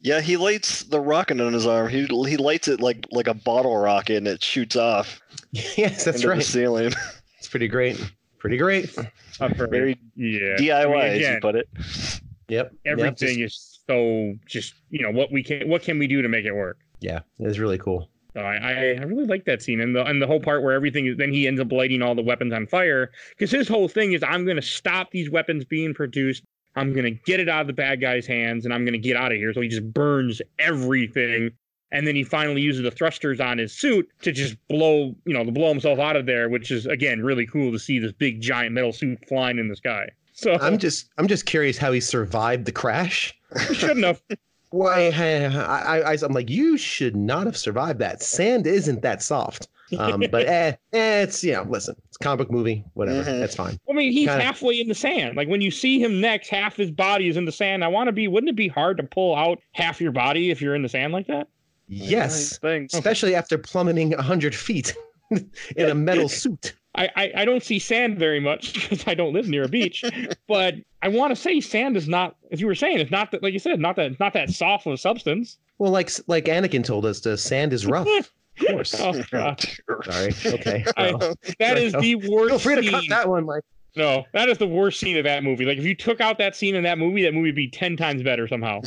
Yeah, 0.00 0.20
he 0.20 0.36
lights 0.36 0.82
the 0.84 1.00
rocket 1.00 1.40
on 1.40 1.52
his 1.52 1.66
arm. 1.66 1.88
He 1.88 2.04
he 2.06 2.36
lights 2.36 2.68
it 2.68 2.80
like 2.80 3.06
like 3.10 3.26
a 3.28 3.34
bottle 3.34 3.76
rocket, 3.76 4.16
and 4.18 4.28
it 4.28 4.42
shoots 4.42 4.76
off 4.76 5.20
yes, 5.52 6.04
that's 6.04 6.16
into 6.18 6.26
the 6.28 6.28
right. 6.34 6.42
ceiling. 6.42 6.92
It's 7.38 7.48
pretty 7.48 7.68
great. 7.68 7.96
Pretty 8.44 8.58
great. 8.58 8.90
Very, 9.38 9.68
Very 9.70 9.98
yeah. 10.16 10.56
DIY, 10.58 10.84
I 10.84 10.86
mean, 10.86 10.96
as 11.00 11.18
you 11.18 11.26
again, 11.28 11.40
put 11.40 11.54
it. 11.54 11.66
Yep. 11.78 12.20
Yep, 12.50 12.72
everything 12.84 13.38
just- 13.38 13.40
is 13.40 13.80
so 13.88 14.34
just 14.46 14.74
you 14.90 15.02
know 15.02 15.10
what 15.10 15.32
we 15.32 15.42
can 15.42 15.66
what 15.66 15.80
can 15.80 15.98
we 15.98 16.06
do 16.06 16.20
to 16.20 16.28
make 16.28 16.44
it 16.44 16.52
work. 16.52 16.76
yeah, 17.00 17.20
it 17.38 17.46
was 17.46 17.58
really 17.58 17.78
cool. 17.78 18.10
So 18.34 18.40
I, 18.42 18.56
I 18.56 18.72
I 18.72 19.02
really 19.04 19.24
like 19.24 19.46
that 19.46 19.62
scene 19.62 19.80
and 19.80 19.96
the 19.96 20.04
and 20.04 20.20
the 20.20 20.26
whole 20.26 20.40
part 20.40 20.62
where 20.62 20.74
everything 20.74 21.06
is 21.06 21.16
then 21.16 21.32
he 21.32 21.46
ends 21.46 21.58
up 21.58 21.72
lighting 21.72 22.02
all 22.02 22.14
the 22.14 22.22
weapons 22.22 22.52
on 22.52 22.66
fire 22.66 23.10
because 23.30 23.50
his 23.50 23.66
whole 23.66 23.88
thing 23.88 24.12
is 24.12 24.22
I'm 24.22 24.44
gonna 24.46 24.60
stop 24.60 25.10
these 25.10 25.30
weapons 25.30 25.64
being 25.64 25.94
produced. 25.94 26.44
I'm 26.76 26.92
gonna 26.92 27.12
get 27.12 27.40
it 27.40 27.48
out 27.48 27.62
of 27.62 27.66
the 27.68 27.72
bad 27.72 27.98
guy's 28.02 28.26
hands 28.26 28.66
and 28.66 28.74
I'm 28.74 28.84
gonna 28.84 28.98
get 28.98 29.16
out 29.16 29.32
of 29.32 29.38
here. 29.38 29.54
So 29.54 29.62
he 29.62 29.68
just 29.68 29.90
burns 29.94 30.42
everything. 30.58 31.50
And 31.94 32.06
then 32.08 32.16
he 32.16 32.24
finally 32.24 32.60
uses 32.60 32.82
the 32.82 32.90
thrusters 32.90 33.38
on 33.40 33.56
his 33.58 33.72
suit 33.72 34.08
to 34.22 34.32
just 34.32 34.56
blow, 34.68 35.14
you 35.26 35.32
know, 35.32 35.44
to 35.44 35.52
blow 35.52 35.68
himself 35.68 36.00
out 36.00 36.16
of 36.16 36.26
there, 36.26 36.48
which 36.48 36.70
is 36.72 36.86
again 36.86 37.22
really 37.22 37.46
cool 37.46 37.70
to 37.70 37.78
see 37.78 38.00
this 38.00 38.10
big 38.12 38.40
giant 38.40 38.72
metal 38.72 38.92
suit 38.92 39.18
flying 39.28 39.58
in 39.58 39.68
the 39.68 39.76
sky. 39.76 40.08
So 40.32 40.54
I'm 40.60 40.76
just 40.78 41.08
I'm 41.18 41.28
just 41.28 41.46
curious 41.46 41.78
how 41.78 41.92
he 41.92 42.00
survived 42.00 42.64
the 42.66 42.72
crash. 42.72 43.32
he 43.68 43.74
shouldn't 43.74 44.04
have. 44.04 44.20
Why? 44.70 45.12
I, 45.14 45.44
I, 45.44 46.12
I, 46.14 46.18
I'm 46.20 46.32
like, 46.32 46.50
you 46.50 46.76
should 46.76 47.14
not 47.14 47.46
have 47.46 47.56
survived 47.56 48.00
that. 48.00 48.20
Sand 48.24 48.66
isn't 48.66 49.02
that 49.02 49.22
soft. 49.22 49.68
Um, 49.96 50.24
but 50.32 50.46
eh, 50.48 50.72
eh, 50.92 51.22
it's 51.22 51.44
you 51.44 51.52
know, 51.52 51.62
listen, 51.68 51.94
it's 52.08 52.16
a 52.20 52.24
comic 52.24 52.38
book 52.38 52.50
movie, 52.50 52.84
whatever. 52.94 53.22
Mhm. 53.30 53.38
That's 53.38 53.54
fine. 53.54 53.78
I 53.88 53.92
mean, 53.92 54.10
he's 54.10 54.28
Kinda- 54.28 54.42
halfway 54.44 54.80
in 54.80 54.88
the 54.88 54.94
sand. 54.96 55.36
Like 55.36 55.46
when 55.46 55.60
you 55.60 55.70
see 55.70 56.02
him 56.02 56.20
next, 56.20 56.48
half 56.48 56.74
his 56.76 56.90
body 56.90 57.28
is 57.28 57.36
in 57.36 57.44
the 57.44 57.52
sand. 57.52 57.84
I 57.84 57.88
want 57.88 58.08
to 58.08 58.12
be. 58.12 58.26
Wouldn't 58.26 58.50
it 58.50 58.56
be 58.56 58.66
hard 58.66 58.96
to 58.96 59.04
pull 59.04 59.36
out 59.36 59.60
half 59.72 60.00
your 60.00 60.10
body 60.10 60.50
if 60.50 60.60
you're 60.60 60.74
in 60.74 60.82
the 60.82 60.88
sand 60.88 61.12
like 61.12 61.28
that? 61.28 61.46
Yes, 61.94 62.58
Thanks. 62.58 62.94
especially 62.94 63.34
after 63.34 63.58
plummeting 63.58 64.12
hundred 64.12 64.54
feet 64.54 64.94
in 65.76 65.88
a 65.88 65.94
metal 65.94 66.28
suit. 66.42 66.74
I 66.94 67.08
I, 67.16 67.32
I 67.38 67.44
don't 67.44 67.62
see 67.62 67.78
sand 67.78 68.18
very 68.18 68.40
much 68.40 68.74
because 68.74 69.06
I 69.06 69.14
don't 69.14 69.32
live 69.32 69.48
near 69.48 69.64
a 69.64 69.68
beach. 69.68 70.04
but 70.48 70.74
I 71.02 71.08
want 71.08 71.30
to 71.34 71.36
say 71.36 71.60
sand 71.60 71.96
is 71.96 72.08
not, 72.08 72.36
as 72.52 72.60
you 72.60 72.66
were 72.66 72.74
saying, 72.74 72.98
it's 72.98 73.10
not 73.10 73.30
that, 73.32 73.42
like 73.42 73.52
you 73.52 73.58
said, 73.58 73.80
not 73.80 73.96
that 73.96 74.18
not 74.20 74.32
that 74.34 74.50
soft 74.50 74.86
of 74.86 74.92
a 74.92 74.96
substance. 74.96 75.58
Well, 75.78 75.90
like 75.90 76.10
like 76.28 76.44
Anakin 76.46 76.84
told 76.84 77.04
us, 77.04 77.20
the 77.20 77.36
sand 77.36 77.72
is 77.72 77.84
rough. 77.86 78.06
Of 78.06 78.66
course. 78.68 78.94
Oh, 79.00 79.20
God. 79.32 79.60
Sorry. 80.04 80.32
Okay. 80.46 80.84
I- 80.96 81.12
Well, 81.12 81.34
That 81.58 81.76
is 81.76 81.92
the 81.94 82.14
worst. 82.14 82.50
feel 82.50 82.58
free 82.60 82.84
to 82.84 82.90
cut 82.90 83.04
that 83.08 83.28
one, 83.28 83.44
Mike. 83.46 83.64
No, 83.96 84.24
that 84.32 84.48
is 84.48 84.58
the 84.58 84.66
worst 84.66 84.98
scene 85.00 85.16
of 85.16 85.24
that 85.24 85.42
movie. 85.44 85.64
Like 85.64 85.78
if 85.78 85.84
you 85.84 85.94
took 85.94 86.20
out 86.20 86.38
that 86.38 86.54
scene 86.56 86.74
in 86.74 86.82
that 86.84 86.98
movie, 86.98 87.22
that 87.24 87.32
movie 87.34 87.48
would 87.48 87.54
be 87.56 87.68
ten 87.68 87.96
times 87.96 88.22
better 88.22 88.46
somehow. 88.48 88.80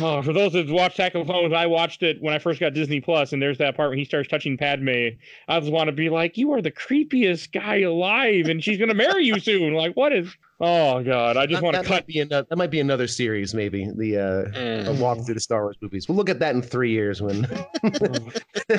Oh, 0.00 0.20
for 0.20 0.32
those 0.32 0.52
that 0.54 0.68
watched 0.68 0.94
Attack 0.98 1.14
of 1.14 1.26
Clones, 1.26 1.52
I 1.52 1.66
watched 1.66 2.02
it 2.02 2.20
when 2.20 2.34
I 2.34 2.40
first 2.40 2.58
got 2.58 2.74
Disney 2.74 3.00
Plus, 3.00 3.32
and 3.32 3.40
there's 3.40 3.58
that 3.58 3.76
part 3.76 3.90
when 3.90 3.98
he 3.98 4.04
starts 4.04 4.28
touching 4.28 4.56
Padme. 4.56 5.10
I 5.46 5.60
just 5.60 5.70
want 5.70 5.86
to 5.86 5.92
be 5.92 6.10
like, 6.10 6.36
"You 6.36 6.52
are 6.54 6.60
the 6.62 6.72
creepiest 6.72 7.52
guy 7.52 7.80
alive, 7.82 8.46
and 8.46 8.62
she's 8.62 8.78
gonna 8.78 8.94
marry 8.94 9.24
you 9.24 9.38
soon." 9.38 9.74
Like, 9.74 9.94
what 9.96 10.12
is? 10.12 10.36
Oh 10.58 11.02
God, 11.02 11.36
I 11.36 11.44
just 11.44 11.56
That- 11.60 11.62
want 11.64 11.74
to 11.76 11.82
that 11.82 11.86
cut. 11.88 11.94
Might 11.94 12.06
be 12.06 12.20
another, 12.20 12.46
that 12.48 12.56
might 12.56 12.70
be 12.70 12.80
another 12.80 13.06
series, 13.06 13.52
maybe 13.54 13.90
the 13.94 14.16
uh, 14.18 14.90
a 14.90 14.94
walk 14.94 15.18
through 15.26 15.34
the 15.34 15.40
Star 15.40 15.62
Wars 15.64 15.76
movies. 15.82 16.08
We'll 16.08 16.16
look 16.16 16.30
at 16.30 16.38
that 16.38 16.54
in 16.54 16.62
three 16.62 16.90
years 16.92 17.20
when, 17.20 17.42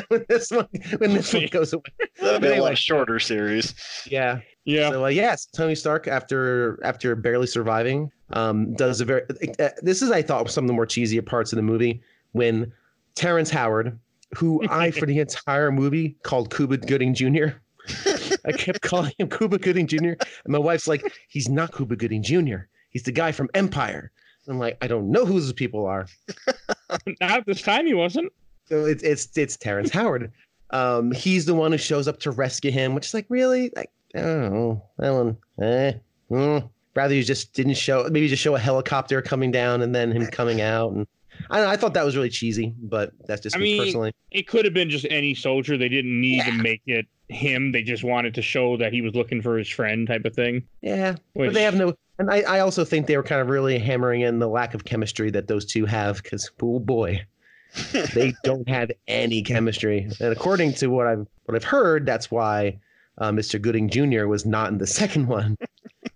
when 0.09 0.25
this 0.27 0.49
one 0.49 0.67
when 0.97 1.13
this 1.13 1.31
one 1.33 1.45
goes 1.51 1.73
away. 1.73 1.83
That'd 2.19 2.41
be 2.41 2.47
a 2.47 2.51
Anyway. 2.53 2.69
lot 2.69 2.77
shorter 2.77 3.19
series. 3.19 3.75
Yeah. 4.09 4.39
Yeah, 4.65 4.89
So 4.89 5.05
uh, 5.05 5.09
yes, 5.09 5.45
Tony 5.45 5.75
Stark 5.75 6.07
after 6.07 6.79
after 6.83 7.15
barely 7.15 7.47
surviving, 7.47 8.09
um, 8.31 8.73
does 8.73 8.99
a 8.99 9.05
very. 9.05 9.21
Uh, 9.59 9.69
this 9.81 10.01
is 10.01 10.11
I 10.11 10.21
thought 10.23 10.49
some 10.49 10.63
of 10.65 10.67
the 10.67 10.73
more 10.73 10.85
cheesy 10.85 11.21
parts 11.21 11.53
of 11.53 11.57
the 11.57 11.63
movie 11.63 12.01
when 12.33 12.73
Terrence 13.15 13.49
Howard, 13.49 13.97
who 14.35 14.61
I 14.69 14.91
for 14.91 15.05
the 15.05 15.19
entire 15.21 15.71
movie 15.71 16.17
called 16.23 16.53
Cuba 16.53 16.77
Gooding 16.77 17.13
Jr. 17.13 17.49
I 18.45 18.51
kept 18.51 18.81
calling 18.81 19.13
him 19.17 19.29
Cuba 19.29 19.57
Gooding 19.57 19.87
Jr. 19.87 20.13
And 20.19 20.47
my 20.47 20.59
wife's 20.59 20.87
like, 20.87 21.11
he's 21.27 21.49
not 21.49 21.75
Cuba 21.75 21.95
Gooding 21.95 22.23
Jr. 22.23 22.67
He's 22.89 23.03
the 23.03 23.11
guy 23.11 23.31
from 23.31 23.49
Empire. 23.53 24.11
I'm 24.47 24.59
like, 24.59 24.77
I 24.81 24.87
don't 24.87 25.11
know 25.11 25.25
who 25.25 25.39
those 25.39 25.53
people 25.53 25.85
are. 25.85 26.07
not 27.21 27.45
this 27.45 27.61
time 27.61 27.85
he 27.85 27.93
wasn't. 27.93 28.31
So 28.65 28.85
it's 28.85 29.03
it's 29.03 29.37
it's 29.37 29.57
Terrence 29.57 29.91
Howard. 29.91 30.31
Um, 30.71 31.11
he's 31.11 31.45
the 31.45 31.53
one 31.53 31.71
who 31.71 31.77
shows 31.77 32.07
up 32.07 32.19
to 32.21 32.31
rescue 32.31 32.71
him, 32.71 32.95
which 32.95 33.07
is 33.07 33.13
like 33.13 33.25
really 33.29 33.71
like 33.75 33.91
I 34.15 34.19
don't 34.19 34.53
know 34.53 34.83
that 34.97 35.11
one. 35.11 35.37
Eh, 35.61 35.93
mm. 36.31 36.69
Rather 36.95 37.13
you 37.13 37.23
just 37.23 37.53
didn't 37.53 37.75
show 37.75 38.07
maybe 38.09 38.27
just 38.27 38.41
show 38.41 38.55
a 38.55 38.59
helicopter 38.59 39.21
coming 39.21 39.51
down 39.51 39.81
and 39.81 39.93
then 39.93 40.11
him 40.11 40.27
coming 40.31 40.61
out 40.61 40.91
and 40.93 41.07
I 41.49 41.57
don't 41.57 41.65
know, 41.65 41.71
I 41.71 41.77
thought 41.77 41.93
that 41.93 42.03
was 42.03 42.15
really 42.15 42.29
cheesy, 42.29 42.73
but 42.79 43.11
that's 43.27 43.41
just 43.41 43.55
I 43.55 43.59
me 43.59 43.65
mean, 43.65 43.83
personally. 43.83 44.13
It 44.31 44.47
could 44.47 44.65
have 44.65 44.73
been 44.73 44.89
just 44.89 45.05
any 45.09 45.35
soldier. 45.35 45.77
They 45.77 45.89
didn't 45.89 46.19
need 46.19 46.43
to 46.45 46.51
make 46.51 46.81
it 46.87 47.05
him. 47.29 47.71
They 47.71 47.83
just 47.83 48.03
wanted 48.03 48.33
to 48.35 48.41
show 48.41 48.77
that 48.77 48.93
he 48.93 49.01
was 49.01 49.13
looking 49.15 49.41
for 49.41 49.57
his 49.57 49.69
friend, 49.69 50.07
type 50.07 50.25
of 50.25 50.33
thing. 50.33 50.63
Yeah, 50.81 51.15
Which, 51.33 51.49
but 51.49 51.53
they 51.53 51.63
have 51.63 51.75
no. 51.75 51.93
And 52.19 52.31
I, 52.31 52.41
I 52.41 52.59
also 52.61 52.83
think 52.83 53.05
they 53.07 53.15
were 53.17 53.23
kind 53.23 53.41
of 53.41 53.47
really 53.49 53.77
hammering 53.77 54.21
in 54.21 54.39
the 54.39 54.47
lack 54.47 54.73
of 54.73 54.85
chemistry 54.85 55.29
that 55.31 55.47
those 55.47 55.65
two 55.65 55.85
have 55.85 56.23
because 56.23 56.49
oh 56.61 56.79
boy, 56.79 57.23
they 58.13 58.33
don't 58.43 58.67
have 58.67 58.91
any 59.07 59.43
chemistry. 59.43 60.09
And 60.19 60.31
according 60.31 60.73
to 60.75 60.87
what 60.87 61.05
I've 61.07 61.27
what 61.45 61.55
I've 61.55 61.63
heard, 61.63 62.05
that's 62.05 62.31
why 62.31 62.79
uh, 63.19 63.31
Mr. 63.31 63.61
Gooding 63.61 63.89
Jr. 63.89 64.25
was 64.27 64.45
not 64.45 64.71
in 64.71 64.77
the 64.79 64.87
second 65.01 65.27
one 65.27 65.57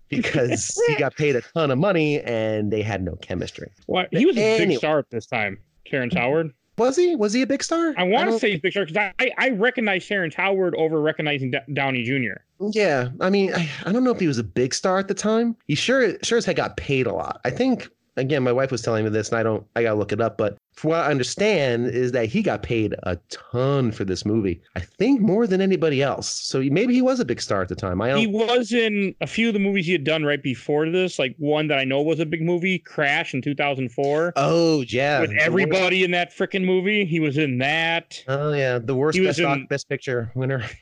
because 0.08 0.80
he 0.88 0.94
got 0.98 1.16
paid 1.16 1.36
a 1.36 1.40
ton 1.40 1.70
of 1.70 1.78
money 1.78 2.20
and 2.20 2.72
they 2.72 2.82
had 2.82 3.02
no 3.02 3.16
chemistry. 3.16 3.70
What 3.86 4.08
he 4.12 4.26
was 4.26 4.36
a 4.36 4.40
big 4.40 4.60
Anyway. 4.62 4.78
star 4.78 4.98
at 4.98 5.10
this 5.10 5.26
time. 5.26 5.58
Terrence 5.86 6.14
Howard. 6.14 6.52
Was 6.78 6.96
he? 6.96 7.16
Was 7.16 7.32
he 7.32 7.42
a 7.42 7.46
big 7.46 7.62
star? 7.62 7.94
I 7.96 8.04
want 8.04 8.30
to 8.30 8.38
say 8.38 8.50
he's 8.50 8.58
a 8.58 8.62
big 8.62 8.72
star 8.72 8.86
because 8.86 9.12
I, 9.18 9.30
I 9.36 9.50
recognize 9.50 10.06
Terrence 10.06 10.34
Howard 10.34 10.74
over 10.76 11.00
recognizing 11.00 11.50
D- 11.50 11.58
Downey 11.74 12.02
Jr. 12.02 12.40
Yeah, 12.72 13.10
I 13.20 13.28
mean, 13.28 13.52
I, 13.54 13.68
I 13.84 13.92
don't 13.92 14.04
know 14.04 14.10
if 14.10 14.20
he 14.20 14.26
was 14.26 14.38
a 14.38 14.44
big 14.44 14.72
star 14.72 14.98
at 14.98 15.08
the 15.08 15.14
time. 15.14 15.56
He 15.66 15.74
sure 15.74 16.16
sure 16.22 16.38
as 16.38 16.46
heck 16.46 16.56
got 16.56 16.76
paid 16.76 17.06
a 17.06 17.12
lot. 17.12 17.40
I 17.44 17.50
think 17.50 17.88
again, 18.16 18.42
my 18.42 18.52
wife 18.52 18.70
was 18.70 18.82
telling 18.82 19.04
me 19.04 19.10
this, 19.10 19.28
and 19.28 19.38
I 19.38 19.42
don't, 19.42 19.66
I 19.76 19.82
gotta 19.82 19.98
look 19.98 20.12
it 20.12 20.20
up. 20.20 20.38
But 20.38 20.56
from 20.82 20.90
what 20.90 21.00
I 21.00 21.10
understand, 21.10 21.86
is 21.86 22.12
that 22.12 22.26
he 22.26 22.42
got 22.42 22.62
paid 22.62 22.94
a 23.04 23.16
ton 23.30 23.92
for 23.92 24.04
this 24.04 24.26
movie. 24.26 24.60
I 24.76 24.80
think 24.80 25.20
more 25.20 25.46
than 25.46 25.60
anybody 25.60 26.02
else. 26.02 26.28
So 26.28 26.60
maybe 26.60 26.92
he 26.92 27.00
was 27.00 27.20
a 27.20 27.24
big 27.24 27.40
star 27.40 27.62
at 27.62 27.68
the 27.68 27.74
time. 27.76 28.02
I 28.02 28.08
He 28.18 28.26
don't. 28.26 28.34
he 28.34 28.56
was 28.58 28.72
in 28.72 29.14
a 29.20 29.26
few 29.26 29.48
of 29.48 29.54
the 29.54 29.60
movies 29.60 29.86
he 29.86 29.92
had 29.92 30.04
done 30.04 30.24
right 30.24 30.42
before 30.42 30.90
this, 30.90 31.18
like 31.18 31.34
one 31.38 31.68
that 31.68 31.78
I 31.78 31.84
know 31.84 32.02
was 32.02 32.20
a 32.20 32.26
big 32.26 32.42
movie, 32.42 32.78
Crash 32.78 33.32
in 33.32 33.40
2004, 33.40 34.32
Oh 34.36 34.82
yeah, 34.88 35.20
with 35.20 35.30
the 35.30 35.36
worst- 35.36 35.46
everybody 35.46 36.04
in 36.04 36.10
that 36.10 36.32
freaking 36.36 36.64
movie. 36.64 37.04
He 37.04 37.20
was 37.20 37.38
in 37.38 37.58
that. 37.58 38.22
Oh 38.28 38.52
yeah, 38.52 38.78
the 38.78 38.94
worst 38.94 39.18
best, 39.22 39.38
doc- 39.38 39.68
best 39.68 39.88
picture 39.88 40.32
winner. 40.34 40.64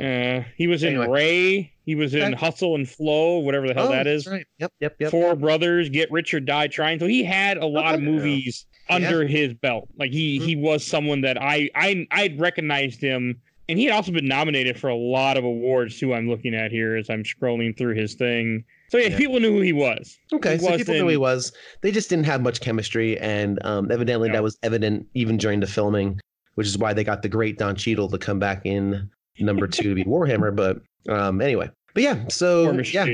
Uh, 0.00 0.42
he 0.56 0.68
was 0.68 0.84
in 0.84 0.90
Anyway. 0.94 1.08
Ray. 1.08 1.72
He 1.84 1.96
was 1.96 2.14
in. 2.14 2.32
Hustle 2.32 2.76
and 2.76 2.88
Flow, 2.88 3.38
whatever 3.40 3.66
the 3.66 3.74
hell 3.74 3.88
oh, 3.88 3.90
that 3.90 4.04
that's 4.04 4.24
right. 4.28 4.46
Yep, 4.58 4.72
yep, 4.78 4.96
yep. 5.00 5.10
Four 5.10 5.34
Brothers, 5.34 5.88
Get 5.88 6.12
Rich 6.12 6.32
or 6.34 6.38
Die 6.38 6.68
Trying. 6.68 7.00
So 7.00 7.06
he 7.08 7.24
had 7.24 7.56
a 7.58 7.66
lot 7.66 7.96
of 7.96 8.00
movies 8.00 8.66
Yeah. 8.70 8.77
Under 8.90 9.26
his 9.26 9.54
belt. 9.54 9.88
Like 9.98 10.10
he 10.12 10.38
he 10.38 10.56
was 10.56 10.84
someone 10.86 11.20
that 11.22 11.40
I 11.40 11.70
I 11.74 12.06
I'd 12.10 12.38
recognized 12.40 13.00
him, 13.00 13.40
and 13.68 13.78
he 13.78 13.84
had 13.86 13.94
also 13.94 14.12
been 14.12 14.26
nominated 14.28 14.78
for 14.78 14.88
a 14.88 14.94
lot 14.96 15.36
of 15.36 15.44
awards 15.44 15.98
too. 15.98 16.14
I'm 16.14 16.28
looking 16.28 16.54
at 16.54 16.70
here 16.70 16.96
as 16.96 17.08
I'm 17.10 17.22
scrolling 17.22 17.76
through 17.76 17.94
his 17.94 18.14
thing. 18.14 18.64
So 18.90 18.96
yeah, 18.98 19.08
Yeah. 19.08 19.18
people 19.18 19.38
knew 19.40 19.52
who 19.52 19.60
he 19.60 19.72
was. 19.74 20.16
Okay, 20.32 20.52
He 20.54 20.58
so 20.64 20.76
people 20.76 20.94
knew 20.94 21.08
he 21.08 21.16
was. 21.18 21.52
They 21.82 21.90
just 21.90 22.08
didn't 22.08 22.24
have 22.24 22.40
much 22.40 22.60
chemistry, 22.60 23.18
and 23.18 23.58
um, 23.64 23.90
evidently 23.90 24.28
No. 24.28 24.34
that 24.34 24.42
was 24.42 24.56
evident 24.62 25.06
even 25.14 25.36
during 25.36 25.60
the 25.60 25.66
filming, 25.66 26.18
which 26.54 26.66
is 26.66 26.78
why 26.78 26.94
they 26.94 27.04
got 27.04 27.20
the 27.22 27.28
great 27.28 27.58
Don 27.58 27.76
Cheadle 27.76 28.08
to 28.08 28.16
come 28.18 28.38
back 28.38 28.62
in 28.64 29.10
number 29.38 29.66
two 29.66 29.90
to 29.90 29.94
be 29.94 30.04
Warhammer. 30.10 30.54
But 30.56 30.80
um, 31.12 31.40
anyway, 31.42 31.70
but 31.92 32.02
yeah, 32.02 32.26
so 32.28 32.72
yeah, 32.72 33.06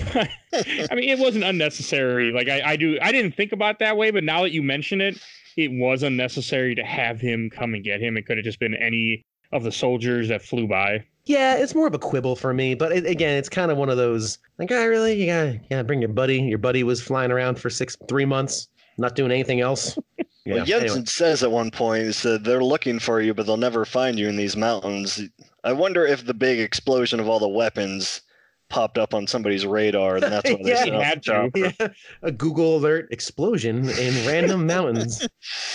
Machine. 0.00 0.28
I 0.90 0.94
mean, 0.94 1.08
it 1.08 1.18
wasn't 1.18 1.44
unnecessary. 1.44 2.32
Like 2.32 2.48
I, 2.48 2.72
I 2.72 2.76
do, 2.76 2.98
I 3.02 3.12
didn't 3.12 3.32
think 3.34 3.52
about 3.52 3.76
it 3.76 3.78
that 3.80 3.96
way, 3.96 4.10
but 4.10 4.24
now 4.24 4.42
that 4.42 4.52
you 4.52 4.62
mention 4.62 5.00
it, 5.00 5.20
it 5.56 5.70
was 5.72 6.02
unnecessary 6.02 6.74
to 6.74 6.84
have 6.84 7.20
him 7.20 7.50
come 7.50 7.74
and 7.74 7.82
get 7.84 8.00
him. 8.00 8.16
It 8.16 8.26
could 8.26 8.36
have 8.38 8.44
just 8.44 8.60
been 8.60 8.74
any 8.74 9.24
of 9.52 9.62
the 9.64 9.72
soldiers 9.72 10.28
that 10.28 10.42
flew 10.42 10.66
by. 10.68 11.04
yeah, 11.24 11.54
it's 11.56 11.74
more 11.74 11.86
of 11.86 11.94
a 11.94 11.98
quibble 11.98 12.36
for 12.36 12.52
me. 12.54 12.74
But 12.74 12.92
it, 12.92 13.06
again, 13.06 13.36
it's 13.36 13.48
kind 13.48 13.70
of 13.70 13.76
one 13.78 13.88
of 13.88 13.96
those 13.96 14.38
like, 14.58 14.70
I 14.70 14.84
really, 14.84 15.20
you 15.20 15.26
gotta, 15.26 15.52
you 15.52 15.60
gotta 15.70 15.84
bring 15.84 16.00
your 16.00 16.10
buddy. 16.10 16.40
Your 16.40 16.58
buddy 16.58 16.82
was 16.82 17.00
flying 17.00 17.30
around 17.30 17.58
for 17.58 17.70
six, 17.70 17.96
three 18.08 18.24
months, 18.24 18.68
not 18.98 19.14
doing 19.14 19.30
anything 19.32 19.60
else. 19.60 19.98
Yeah, 20.44 20.54
well, 20.54 20.64
Yinsen 20.66 20.80
anyway. 20.80 21.04
says 21.04 21.42
at 21.42 21.50
one 21.50 21.70
point, 21.70 22.06
he 22.06 22.12
said 22.12 22.42
they're 22.42 22.64
looking 22.64 22.98
for 22.98 23.20
you, 23.20 23.34
but 23.34 23.44
they'll 23.44 23.58
never 23.58 23.84
find 23.84 24.18
you 24.18 24.30
in 24.30 24.36
these 24.36 24.56
mountains. 24.56 25.20
I 25.62 25.72
wonder 25.74 26.06
if 26.06 26.24
the 26.24 26.32
big 26.32 26.58
explosion 26.58 27.20
of 27.20 27.28
all 27.28 27.38
the 27.38 27.46
weapons 27.46 28.22
popped 28.68 28.98
up 28.98 29.14
on 29.14 29.26
somebody's 29.26 29.64
radar, 29.66 30.16
and 30.16 30.22
that's 30.24 30.50
why 30.50 30.58
they 30.62 30.68
Yeah, 30.70 30.84
set 30.84 30.94
off 30.94 31.02
had 31.02 31.22
the. 31.24 31.74
Yeah, 31.80 31.88
a 32.22 32.30
Google 32.32 32.76
alert 32.76 33.08
explosion 33.10 33.88
in 33.88 34.26
random 34.26 34.66
mountains. 34.66 35.26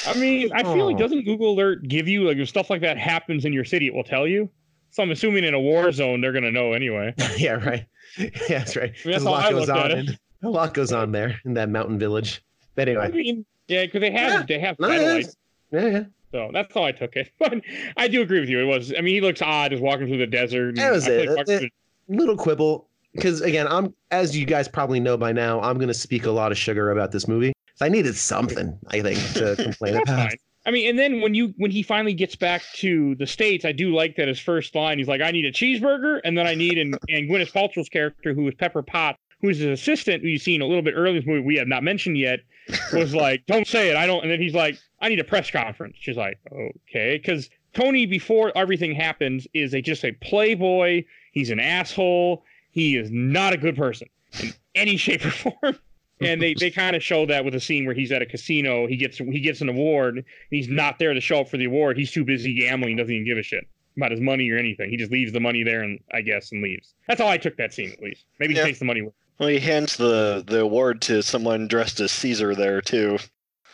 I 0.08 0.14
mean, 0.16 0.52
I 0.54 0.64
feel 0.64 0.86
like 0.86 0.96
Oh. 0.96 1.00
doesn't 1.00 1.24
Google 1.26 1.54
Alert 1.54 1.88
give 1.88 2.08
you 2.08 2.24
like 2.28 2.38
if 2.38 2.50
stuff 2.50 2.70
like 2.70 2.82
that 2.82 2.98
happens 2.98 3.46
in 3.46 3.54
your 3.54 3.66
city, 3.66 3.88
it 3.88 3.94
will 3.94 4.04
tell 4.04 4.28
you. 4.28 4.50
So 4.92 5.02
I'm 5.02 5.12
assuming 5.12 5.44
in 5.44 5.54
a 5.56 5.60
war 5.60 5.92
zone 5.92 6.22
they're 6.22 6.34
gonna 6.34 6.52
know 6.52 6.74
anyway. 6.74 7.14
yeah, 7.38 7.54
right. 7.54 7.86
Yeah, 8.18 8.30
that's 8.50 8.76
right. 8.76 8.92
I 9.04 9.08
mean, 9.08 9.12
that's 9.14 9.24
a 9.26 9.30
lot 9.30 9.50
goes 9.52 9.70
on. 9.70 9.92
In, 9.92 10.18
a 10.44 10.50
lot 10.50 10.74
goes 10.74 10.92
on 10.92 11.12
there 11.12 11.40
in 11.46 11.54
that 11.56 11.70
mountain 11.70 11.98
village. 11.98 12.44
But 12.76 12.90
anyway, 12.90 13.06
I 13.06 13.10
mean, 13.10 13.46
Yeah, 13.68 13.86
because 13.86 14.02
they 14.02 14.12
have 14.12 14.32
Yeah. 14.32 14.46
they 14.48 14.60
have 14.60 14.76
satellites. 14.80 15.36
yeah, 15.72 15.88
yeah. 15.88 16.04
So 16.32 16.50
that's 16.54 16.74
how 16.74 16.84
I 16.84 16.92
took 16.92 17.16
it. 17.16 17.32
But 17.40 17.62
I 17.98 18.08
do 18.08 18.22
agree 18.22 18.40
with 18.40 18.50
you. 18.50 18.60
It 18.60 18.66
was. 18.66 18.92
I 18.98 19.02
mean, 19.02 19.16
he 19.16 19.22
looks 19.22 19.42
odd 19.42 19.72
just 19.72 19.82
walking 19.84 20.08
through 20.08 20.18
the 20.18 20.28
desert. 20.28 20.76
That 20.76 20.92
was 20.92 21.08
it. 21.08 21.28
like 21.28 21.38
walking 21.38 21.54
It- 21.56 21.60
through- 21.60 21.70
little 22.08 22.38
quibble 22.38 22.88
because 23.14 23.42
again 23.42 23.68
i'm 23.68 23.94
as 24.12 24.36
you 24.36 24.46
guys 24.46 24.68
probably 24.68 25.00
know 25.00 25.18
by 25.18 25.32
now 25.32 25.62
i'm 25.62 25.78
going 25.78 25.88
to 25.88 25.94
speak 25.94 26.26
a 26.26 26.32
lot 26.32 26.52
of 26.52 26.58
sugar 26.58 26.92
about 26.92 27.12
this 27.12 27.28
movie 27.28 27.54
i 27.82 27.90
needed 27.90 28.16
something 28.16 28.78
i 28.88 29.02
think 29.02 29.20
to 29.34 29.56
complain 29.64 29.96
about 29.96 30.30
fine. 30.30 30.38
I 30.66 30.72
mean, 30.72 30.90
and 30.90 30.98
then 30.98 31.20
when 31.22 31.34
you 31.34 31.54
when 31.58 31.72
he 31.72 31.84
finally 31.84 32.14
gets 32.14 32.36
back 32.36 32.64
to 32.76 33.16
the 33.16 33.28
states, 33.28 33.66
I 33.66 33.74
do 33.74 33.94
like 33.94 34.16
that 34.16 34.28
his 34.28 34.40
first 34.40 34.74
line. 34.76 34.98
He's 34.98 35.08
like, 35.08 35.22
"I 35.22 35.32
need 35.32 35.46
a 35.46 35.52
cheeseburger," 35.52 36.22
and 36.24 36.38
then 36.38 36.48
I 36.48 36.56
need 36.56 36.78
and 36.78 36.98
and 37.10 37.30
Gwyneth 37.30 37.52
Paltrow's 37.52 37.90
character, 37.90 38.34
who 38.34 38.48
is 38.48 38.56
Pepper 38.56 38.82
Potts, 38.82 39.20
who 39.42 39.50
is 39.50 39.58
his 39.58 39.80
assistant, 39.80 40.24
who 40.24 40.30
you've 40.30 40.42
seen 40.42 40.62
a 40.62 40.66
little 40.66 40.82
bit 40.82 40.94
earlier 40.96 41.10
in 41.10 41.16
this 41.18 41.26
movie, 41.26 41.42
we 41.42 41.58
have 41.58 41.68
not 41.68 41.84
mentioned 41.84 42.18
yet, 42.18 42.40
was 42.94 43.14
like, 43.16 43.46
"Don't 43.46 43.68
say 43.68 43.90
it, 43.90 43.98
I 43.98 44.08
don't." 44.08 44.22
And 44.24 44.32
then 44.32 44.40
he's 44.40 44.54
like, 44.54 44.78
"I 45.02 45.10
need 45.10 45.20
a 45.20 45.26
press 45.26 45.52
conference." 45.52 45.98
She's 46.00 46.18
like, 46.18 46.40
"Okay," 46.52 47.18
because 47.18 47.50
Tony, 47.74 48.06
before 48.06 48.54
everything 48.56 48.96
happens, 48.96 49.48
is 49.54 49.74
a 49.74 49.82
just 49.82 50.06
a 50.06 50.14
playboy. 50.14 51.04
He's 51.34 51.50
an 51.50 51.60
asshole. 51.60 52.44
He 52.72 52.96
is 52.96 53.12
not 53.12 53.52
a 53.54 53.58
good 53.58 53.76
person 53.76 54.08
in 54.42 54.54
any 54.74 54.96
shape 54.98 55.24
or 55.26 55.32
form. 55.32 55.78
And 56.22 56.42
they, 56.42 56.54
they 56.54 56.72
kind 56.72 56.96
of 56.96 57.04
show 57.04 57.26
that 57.26 57.44
with 57.44 57.54
a 57.54 57.60
scene 57.60 57.86
where 57.86 57.94
he's 57.94 58.12
at 58.12 58.22
a 58.22 58.26
casino. 58.26 58.88
He 58.88 58.96
gets 58.96 59.18
he 59.18 59.42
gets 59.42 59.60
an 59.62 59.68
award. 59.68 60.16
And 60.18 60.26
he's 60.50 60.70
not 60.70 60.98
there 61.00 61.14
to 61.14 61.20
show 61.20 61.42
up 61.42 61.50
for 61.50 61.58
the 61.58 61.66
award. 61.66 61.98
He's 61.98 62.12
too 62.12 62.24
busy 62.24 62.54
gambling. 62.58 62.96
Doesn't 62.96 63.14
even 63.14 63.26
give 63.28 63.38
a 63.38 63.44
shit 63.44 63.68
about 63.98 64.12
his 64.12 64.22
money 64.22 64.50
or 64.50 64.58
anything. 64.58 64.90
He 64.90 64.96
just 64.98 65.12
leaves 65.12 65.34
the 65.34 65.40
money 65.42 65.64
there 65.64 65.82
and 65.82 66.00
I 66.14 66.22
guess 66.22 66.52
and 66.52 66.64
leaves. 66.64 66.94
That's 67.08 67.20
how 67.20 67.28
I 67.28 67.38
took 67.38 67.58
that 67.58 67.74
scene 67.74 67.92
at 67.92 68.02
least. 68.02 68.26
Maybe 68.40 68.54
he 68.54 68.60
Yeah. 68.60 68.66
takes 68.66 68.80
the 68.80 68.86
money 68.86 69.02
with. 69.02 69.14
Well, 69.40 69.50
he 69.50 69.60
hands 69.60 69.98
the 69.98 70.44
the 70.48 70.62
award 70.62 71.02
to 71.04 71.22
someone 71.24 71.68
dressed 71.68 72.00
as 72.00 72.12
Caesar 72.12 72.56
there 72.56 72.80
too. 72.82 73.18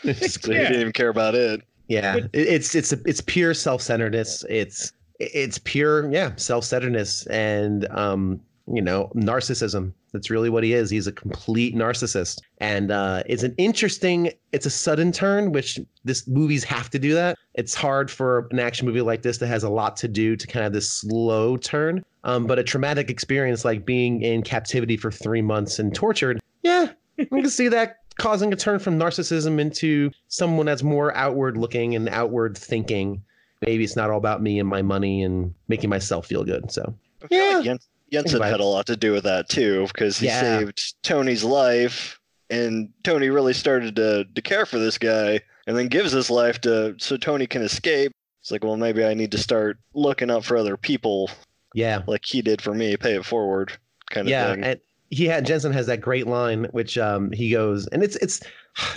It's 0.03 0.34
So 0.41 0.51
he 0.51 0.57
didn't 0.57 0.80
even 0.80 0.93
care 0.93 1.10
about 1.10 1.36
it. 1.36 1.62
yeah 1.88 2.16
But- 2.16 2.24
it- 2.34 2.47
it's 2.47 2.74
it's 2.74 2.93
it's 2.93 3.22
pure 3.22 3.53
self-centeredness 3.53 4.45
it's 4.49 4.93
it's 5.20 5.57
pure 5.57 6.09
yeah 6.11 6.34
self-centeredness 6.36 7.28
and 7.28 7.88
um 7.91 8.39
you 8.72 8.82
know 8.82 9.11
narcissism. 9.15 9.93
That's 10.11 10.30
really 10.32 10.49
what 10.49 10.63
he 10.63 10.74
is. 10.74 10.89
He's 10.89 11.05
a 11.07 11.11
complete 11.11 11.76
narcissist. 11.76 12.39
And 12.59 12.91
uh 12.91 13.24
it's 13.26 13.43
an 13.43 13.55
interesting 13.57 14.32
it's 14.51 14.65
a 14.65 14.70
sudden 14.70 15.11
turn 15.11 15.51
which 15.51 15.80
this 16.03 16.28
movies 16.28 16.63
have 16.63 16.89
to 16.91 16.99
do 16.99 17.13
that. 17.13 17.38
It's 17.55 17.74
hard 17.74 18.09
for 18.09 18.47
an 18.51 18.59
action 18.59 18.88
movie 18.88 19.01
like 19.01 19.22
this 19.22 19.39
that 19.39 19.47
has 19.47 19.63
a 19.63 19.70
lot 19.70 19.97
to 19.97 20.07
do 20.07 20.36
to 20.36 20.47
kind 20.47 20.65
of 20.65 20.74
this 20.74 20.91
slow 20.91 21.57
turn. 21.57 22.03
Um 22.24 22.45
but 22.45 22.59
a 22.59 22.63
traumatic 22.63 23.09
experience 23.09 23.65
like 23.65 23.86
being 23.86 24.22
in 24.22 24.43
captivity 24.43 24.97
for 24.97 25.11
three 25.11 25.41
months 25.41 25.80
and 25.80 25.93
tortured 25.93 26.39
yeah 26.63 26.91
i 27.20 27.24
can 27.26 27.49
see 27.49 27.67
that 27.70 27.97
causing 28.17 28.51
a 28.51 28.55
turn 28.55 28.80
from 28.80 28.99
narcissism 28.99 29.59
into 29.59 30.11
someone 30.28 30.65
that's 30.65 30.84
more 30.84 31.15
outward 31.15 31.57
looking 31.57 31.95
and 31.95 32.09
outward 32.09 32.57
thinking 32.57 33.24
maybe 33.66 33.84
it's 33.84 33.95
not 33.95 34.10
all 34.10 34.18
about 34.18 34.41
me 34.41 34.60
and 34.60 34.68
my 34.68 34.82
money 34.82 35.24
and 35.24 35.53
making 35.68 35.89
myself 35.89 36.26
feel 36.28 36.43
good 36.43 36.72
so 36.72 36.93
I 37.24 37.28
feel 37.28 37.38
Yeah. 37.45 37.55
like 37.57 37.66
Jens- 37.66 37.89
Yinsen 38.12 38.43
had 38.49 38.60
a 38.60 38.64
lot 38.66 38.88
to 38.88 38.95
do 38.95 39.12
with 39.12 39.24
that 39.26 39.49
too, 39.49 39.86
because 39.88 40.18
he 40.18 40.26
Yeah. 40.28 40.41
saved 40.60 40.95
Tony's 41.03 41.43
life, 41.43 42.20
and 42.49 42.89
Tony 43.03 43.30
really 43.30 43.53
started 43.53 43.95
to 43.97 44.26
to 44.34 44.41
care 44.41 44.66
for 44.66 44.80
this 44.80 44.97
guy, 44.97 45.41
and 45.68 45.78
then 45.78 45.89
gives 45.89 46.12
his 46.12 46.32
life 46.32 46.60
to 46.62 46.95
so 46.97 47.18
Tony 47.18 47.45
can 47.45 47.62
escape. 47.62 48.12
It's 48.41 48.49
like, 48.49 48.64
well, 48.64 48.78
maybe 48.78 49.03
I 49.05 49.14
need 49.14 49.32
to 49.34 49.38
start 49.38 49.78
looking 49.93 50.32
out 50.32 50.43
for 50.43 50.57
other 50.57 50.76
people, 50.76 51.30
yeah 51.76 52.01
like 52.07 52.26
he 52.26 52.41
did 52.41 52.62
for 52.64 52.74
me. 52.74 52.97
Pay 52.97 53.14
it 53.16 53.26
forward, 53.26 53.74
kind 54.10 54.26
of 54.26 54.32
yeah 54.32 54.53
thing. 54.55 54.64
and 54.64 54.80
he 55.12 55.26
had 55.26 55.45
yinsen 55.45 55.72
has 55.74 55.86
that 55.86 56.01
great 56.01 56.26
line 56.26 56.66
which 56.72 56.97
um 56.97 57.32
he 57.32 57.51
goes 57.51 57.86
and 57.88 58.01
it's 58.01 58.16
it's 58.18 58.39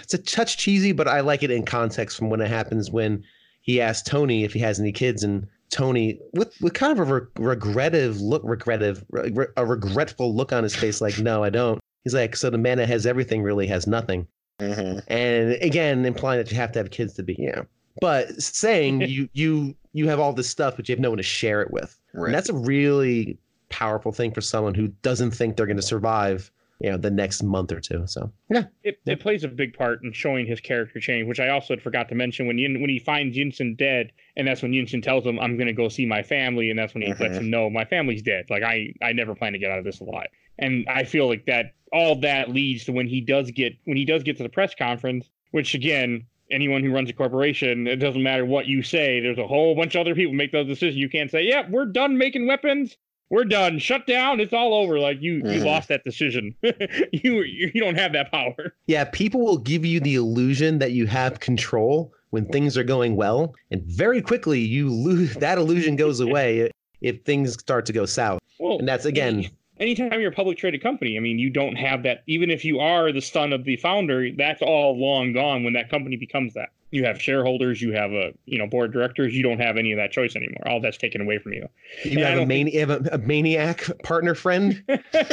it's 0.02 0.14
a 0.14 0.18
touch 0.18 0.56
cheesy 0.58 0.92
but 0.92 1.08
i 1.08 1.20
like 1.20 1.42
it 1.42 1.50
in 1.50 1.64
context 1.64 2.16
from 2.18 2.28
when 2.30 2.40
it 2.40 2.48
happens 2.48 2.90
when 2.90 3.22
he 3.62 3.80
asks 3.80 4.08
tony 4.08 4.44
if 4.44 4.52
he 4.52 4.58
has 4.58 4.78
any 4.78 4.92
kids 4.92 5.22
and 5.24 5.46
tony 5.70 6.20
with 6.34 6.54
with 6.60 6.74
kind 6.74 6.98
of 6.98 7.08
a 7.10 7.14
re- 7.14 7.26
regrettive 7.38 8.20
look 8.20 8.42
regrettive 8.44 9.04
re- 9.10 9.46
a 9.56 9.64
regretful 9.64 10.34
look 10.34 10.52
on 10.52 10.62
his 10.62 10.76
face 10.76 11.00
like 11.00 11.18
no 11.18 11.42
i 11.42 11.48
don't. 11.50 11.80
He's 12.04 12.14
like 12.14 12.36
so 12.36 12.50
the 12.50 12.58
man 12.58 12.78
that 12.78 12.88
has 12.88 13.06
everything 13.06 13.42
really 13.42 13.66
has 13.68 13.86
nothing. 13.86 14.26
Hmm 14.60 14.98
and 15.08 15.52
again 15.62 16.04
implying 16.04 16.38
that 16.38 16.50
you 16.50 16.56
have 16.58 16.72
to 16.72 16.78
have 16.78 16.90
kids 16.90 17.14
to 17.14 17.22
be 17.22 17.36
yeah 17.38 17.62
but 18.00 18.28
saying 18.42 19.00
you 19.08 19.28
you 19.32 19.74
you 19.92 20.08
have 20.08 20.20
all 20.20 20.32
this 20.32 20.48
stuff 20.48 20.76
but 20.76 20.88
you 20.88 20.92
have 20.92 21.00
no 21.00 21.10
one 21.10 21.16
to 21.16 21.22
share 21.22 21.62
it 21.62 21.70
with. 21.70 21.98
Right. 22.12 22.26
and 22.26 22.34
that's 22.34 22.48
a 22.50 22.54
really 22.54 23.38
powerful 23.70 24.12
thing 24.12 24.32
for 24.32 24.42
someone 24.42 24.74
who 24.74 24.88
doesn't 25.02 25.30
think 25.30 25.56
they're 25.56 25.66
going 25.66 25.76
to 25.76 25.82
survive 25.82 26.50
you 26.82 26.90
know 26.90 26.96
the 26.98 27.10
next 27.10 27.42
month 27.42 27.70
or 27.72 27.80
two 27.80 28.06
so 28.06 28.30
yeah 28.50 28.64
It, 28.82 28.98
Yeah. 29.04 29.12
it 29.14 29.20
plays 29.20 29.44
a 29.44 29.48
big 29.48 29.72
part 29.74 30.02
in 30.02 30.12
showing 30.12 30.46
his 30.46 30.60
character 30.60 31.00
change, 31.00 31.26
which 31.28 31.40
I 31.40 31.48
also 31.48 31.74
had 31.74 31.82
forgot 31.82 32.08
to 32.10 32.14
mention 32.14 32.46
when 32.46 32.58
Yin, 32.58 32.80
when 32.80 32.90
he 32.90 32.98
finds 32.98 33.36
Yinsen 33.36 33.76
dead, 33.76 34.10
and 34.36 34.46
that's 34.46 34.62
when 34.62 34.72
Yinsen 34.72 35.02
tells 35.02 35.24
him, 35.24 35.38
"I'm 35.38 35.56
going 35.56 35.68
to 35.68 35.72
go 35.72 35.88
see 35.88 36.04
my 36.06 36.22
family," 36.22 36.68
and 36.70 36.78
that's 36.78 36.92
when 36.94 37.02
he 37.02 37.08
lets 37.14 37.36
Mhm. 37.36 37.40
him 37.42 37.50
know 37.50 37.70
my 37.70 37.84
family's 37.84 38.22
dead. 38.22 38.46
Like 38.50 38.62
I 38.62 38.92
I 39.00 39.12
never 39.12 39.34
plan 39.34 39.52
to 39.52 39.58
get 39.58 39.70
out 39.70 39.78
of 39.78 39.84
this 39.84 40.00
alive. 40.00 40.28
And 40.58 40.84
I 40.88 41.04
feel 41.04 41.28
like 41.28 41.46
that 41.46 41.72
all 41.92 42.16
that 42.16 42.50
leads 42.50 42.84
to 42.86 42.92
when 42.92 43.06
he 43.06 43.20
does 43.20 43.50
get 43.52 43.74
when 43.84 43.96
he 43.96 44.04
does 44.04 44.22
get 44.22 44.36
to 44.38 44.42
the 44.42 44.48
press 44.48 44.74
conference, 44.74 45.30
which 45.52 45.74
again. 45.74 46.24
Anyone 46.50 46.82
who 46.84 46.92
runs 46.92 47.08
a 47.08 47.14
corporation, 47.14 47.86
it 47.86 47.96
doesn't 47.96 48.22
matter 48.22 48.44
what 48.44 48.66
you 48.66 48.82
say. 48.82 49.20
There's 49.20 49.38
a 49.38 49.46
whole 49.46 49.74
bunch 49.74 49.94
of 49.94 50.02
other 50.02 50.14
people 50.14 50.34
make 50.34 50.52
those 50.52 50.66
decisions. 50.66 50.98
You 50.98 51.08
can't 51.08 51.30
say, 51.30 51.44
"Yeah, 51.44 51.66
we're 51.70 51.86
done 51.86 52.18
making 52.18 52.46
weapons. 52.46 52.98
We're 53.32 53.44
done. 53.44 53.78
Shut 53.80 54.06
down. 54.06 54.38
It's 54.40 54.52
all 54.52 54.74
over." 54.74 54.98
Like 55.00 55.20
you, 55.20 55.36
you 55.36 55.42
Mhm. 55.60 55.64
lost 55.64 55.88
that 55.88 56.04
decision. 56.04 56.54
you, 56.62 57.42
you, 57.42 57.70
you 57.74 57.80
don't 57.80 57.96
have 57.98 58.12
that 58.12 58.30
power. 58.30 58.74
yeah 58.86 59.04
people 59.04 59.40
will 59.40 59.58
give 59.58 59.84
you 59.84 59.98
the 60.00 60.14
illusion 60.14 60.78
that 60.78 60.92
you 60.92 61.06
have 61.06 61.40
control 61.40 62.12
when 62.30 62.44
things 62.46 62.76
are 62.76 62.84
going 62.84 63.16
well 63.16 63.54
and 63.70 63.82
very 63.84 64.20
quickly 64.22 64.60
you 64.60 64.90
lose 64.90 65.34
that 65.46 65.58
illusion 65.58 65.96
goes 65.96 66.20
away 66.20 66.70
if 67.00 67.22
things 67.24 67.54
start 67.54 67.86
to 67.86 67.92
go 67.92 68.04
south 68.06 68.40
Well, 68.58 68.78
and 68.78 68.86
that's 68.88 69.04
again 69.06 69.48
anytime 69.80 70.20
you're 70.20 70.30
a 70.30 70.34
public 70.34 70.58
traded 70.58 70.82
company, 70.82 71.16
I 71.16 71.20
mean, 71.20 71.38
you 71.40 71.50
don't 71.50 71.74
have 71.74 72.04
that. 72.04 72.22
Even 72.28 72.50
if 72.50 72.64
you 72.64 72.78
are 72.78 73.10
the 73.10 73.20
son 73.20 73.52
of 73.52 73.64
the 73.64 73.76
founder, 73.76 74.30
that's 74.36 74.62
all 74.62 74.96
long 74.96 75.32
gone 75.32 75.64
when 75.64 75.72
that 75.72 75.90
company 75.90 76.16
becomes 76.16 76.54
that. 76.54 76.68
You 76.92 77.04
have 77.04 77.20
shareholders, 77.20 77.82
you 77.82 77.92
have 77.92 78.12
a 78.12 78.32
you 78.44 78.58
know 78.58 78.66
board 78.66 78.86
of 78.90 78.92
directors. 78.92 79.34
You 79.34 79.42
don't 79.42 79.58
have 79.58 79.76
any 79.76 79.92
of 79.92 79.96
that 79.96 80.12
choice 80.12 80.36
anymore. 80.36 80.68
All 80.68 80.80
that's 80.80 80.96
taken 80.98 81.20
away 81.20 81.38
from 81.38 81.54
you. 81.54 81.66
you 82.04 82.24
I 82.24 82.28
have 82.28 82.38
a, 82.40 82.46
mani- 82.46 82.74
you 82.74 82.80
have 82.80 82.90
a, 82.90 83.08
a 83.12 83.18
maniac 83.18 83.88
partner 84.04 84.34
friend 84.34 84.82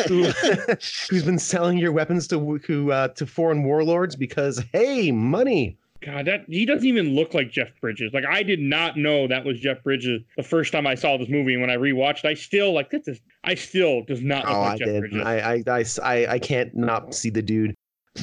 who, 0.07 0.23
who's 1.09 1.23
been 1.23 1.37
selling 1.37 1.77
your 1.77 1.91
weapons 1.91 2.27
to 2.29 2.57
who 2.65 2.91
uh, 2.91 3.09
to 3.09 3.25
foreign 3.27 3.63
warlords 3.63 4.15
because 4.15 4.63
hey 4.73 5.11
money 5.11 5.77
God, 6.01 6.27
that 6.27 6.45
he 6.47 6.65
doesn't 6.65 6.87
even 6.87 7.13
look 7.13 7.33
like 7.33 7.51
Jeff 7.51 7.69
Bridges. 7.81 8.13
Like 8.13 8.25
I 8.25 8.41
did 8.41 8.61
not 8.61 8.95
know 8.95 9.27
that 9.27 9.43
was 9.43 9.59
Jeff 9.59 9.83
Bridges 9.83 10.21
the 10.37 10.43
first 10.43 10.71
time 10.71 10.87
I 10.87 10.95
saw 10.95 11.17
this 11.17 11.27
movie, 11.27 11.53
and 11.55 11.61
when 11.61 11.69
I 11.69 11.75
rewatched, 11.75 12.23
I 12.23 12.35
still 12.35 12.71
like 12.71 12.89
this. 12.89 13.05
Is, 13.09 13.19
I 13.43 13.55
still 13.55 14.03
does 14.05 14.21
not 14.21 14.45
look 14.45 14.55
Oh, 14.55 14.61
like 14.61 14.73
I 14.73 14.77
Jeff 14.77 14.87
did. 14.87 14.99
Bridges. 15.01 15.21
I, 15.25 15.39
I, 15.39 15.63
I, 15.67 15.83
I, 16.01 16.27
I 16.35 16.39
can't 16.39 16.73
not 16.73 17.13
see 17.13 17.29
the 17.29 17.41
dude, 17.41 17.75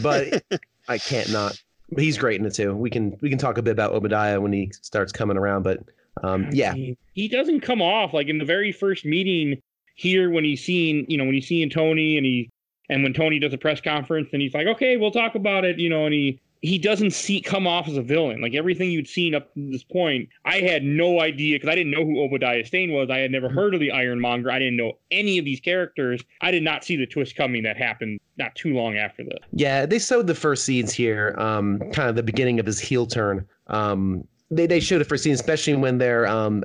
but 0.03 0.43
I 0.89 0.97
can't 0.97 1.30
not. 1.30 1.62
But 1.97 2.05
he's 2.05 2.18
great 2.18 2.38
in 2.38 2.47
it 2.47 2.53
too. 2.53 2.76
We 2.76 2.90
can 2.90 3.16
we 3.22 3.30
can 3.30 3.38
talk 3.38 3.57
a 3.57 3.62
bit 3.62 3.70
about 3.70 3.92
Obadiah 3.92 4.38
when 4.38 4.53
he 4.53 4.70
starts 4.82 5.12
coming 5.12 5.38
around, 5.38 5.62
but 5.62 5.80
um, 6.22 6.51
yeah, 6.53 6.74
he, 6.74 6.99
he 7.14 7.26
doesn't 7.26 7.61
come 7.61 7.80
off 7.80 8.12
like 8.12 8.28
in 8.28 8.36
the 8.36 8.44
very 8.44 8.70
first 8.70 9.07
meeting 9.07 9.62
here 9.94 10.30
when 10.30 10.44
he's 10.44 10.62
seeing 10.62 11.07
you 11.09 11.16
know 11.16 11.24
when 11.24 11.32
he's 11.32 11.49
seeing 11.49 11.70
Tony 11.70 12.18
and 12.18 12.26
he 12.26 12.51
and 12.90 13.03
when 13.03 13.14
Tony 13.14 13.38
does 13.38 13.55
a 13.55 13.59
press 13.59 13.80
conference 13.80 14.28
and 14.34 14.42
he's 14.42 14.53
like 14.53 14.66
okay 14.66 14.99
we'll 14.99 15.11
talk 15.11 15.36
about 15.36 15.64
it 15.64 15.78
you 15.78 15.88
know 15.88 16.05
and 16.05 16.12
he 16.12 16.38
he 16.63 16.79
doesn't 16.79 17.13
see 17.13 17.41
come 17.41 17.67
off 17.67 17.89
as 17.89 17.97
a 17.97 18.03
villain 18.03 18.41
like 18.41 18.55
everything 18.55 18.91
you'd 18.91 19.09
seen 19.09 19.35
up 19.35 19.53
to 19.55 19.71
this 19.71 19.85
point 19.85 20.29
I 20.45 20.59
had 20.59 20.83
no 20.83 21.21
idea 21.21 21.57
because 21.57 21.69
I 21.69 21.75
didn't 21.75 21.93
know 21.93 22.05
who 22.05 22.21
Obadiah 22.21 22.65
Stane 22.65 22.93
was 22.93 23.11
I 23.11 23.19
had 23.19 23.31
never 23.31 23.49
heard 23.49 23.75
of 23.75 23.81
the 23.81 23.93
Ironmonger 23.93 24.51
I 24.51 24.59
didn't 24.59 24.77
know 24.77 24.95
any 25.11 25.39
of 25.39 25.45
these 25.45 25.61
characters 25.61 26.23
I 26.41 26.51
did 26.51 26.63
not 26.63 26.85
see 26.85 26.97
the 26.97 27.07
twist 27.07 27.37
coming 27.37 27.63
that 27.65 27.77
happened 27.77 28.21
not 28.39 28.55
too 28.55 28.75
long 28.75 28.97
after 28.97 29.25
this 29.25 29.39
yeah. 29.53 29.87
They 29.87 29.99
sowed 29.99 30.27
the 30.27 30.35
first 30.35 30.65
seeds 30.65 30.93
here, 30.93 31.35
um, 31.39 31.79
kind 31.93 32.09
of 32.09 32.17
the 32.17 32.23
beginning 32.23 32.61
of 32.61 32.67
his 32.67 32.79
heel 32.79 33.07
turn. 33.07 33.47
Um, 33.69 34.27
they 34.51 34.67
they 34.67 34.81
showed 34.81 34.99
the 34.99 35.05
first 35.05 35.25
scene, 35.25 35.33
especially 35.33 35.75
when 35.75 35.99
they're 35.99 36.27
um 36.27 36.63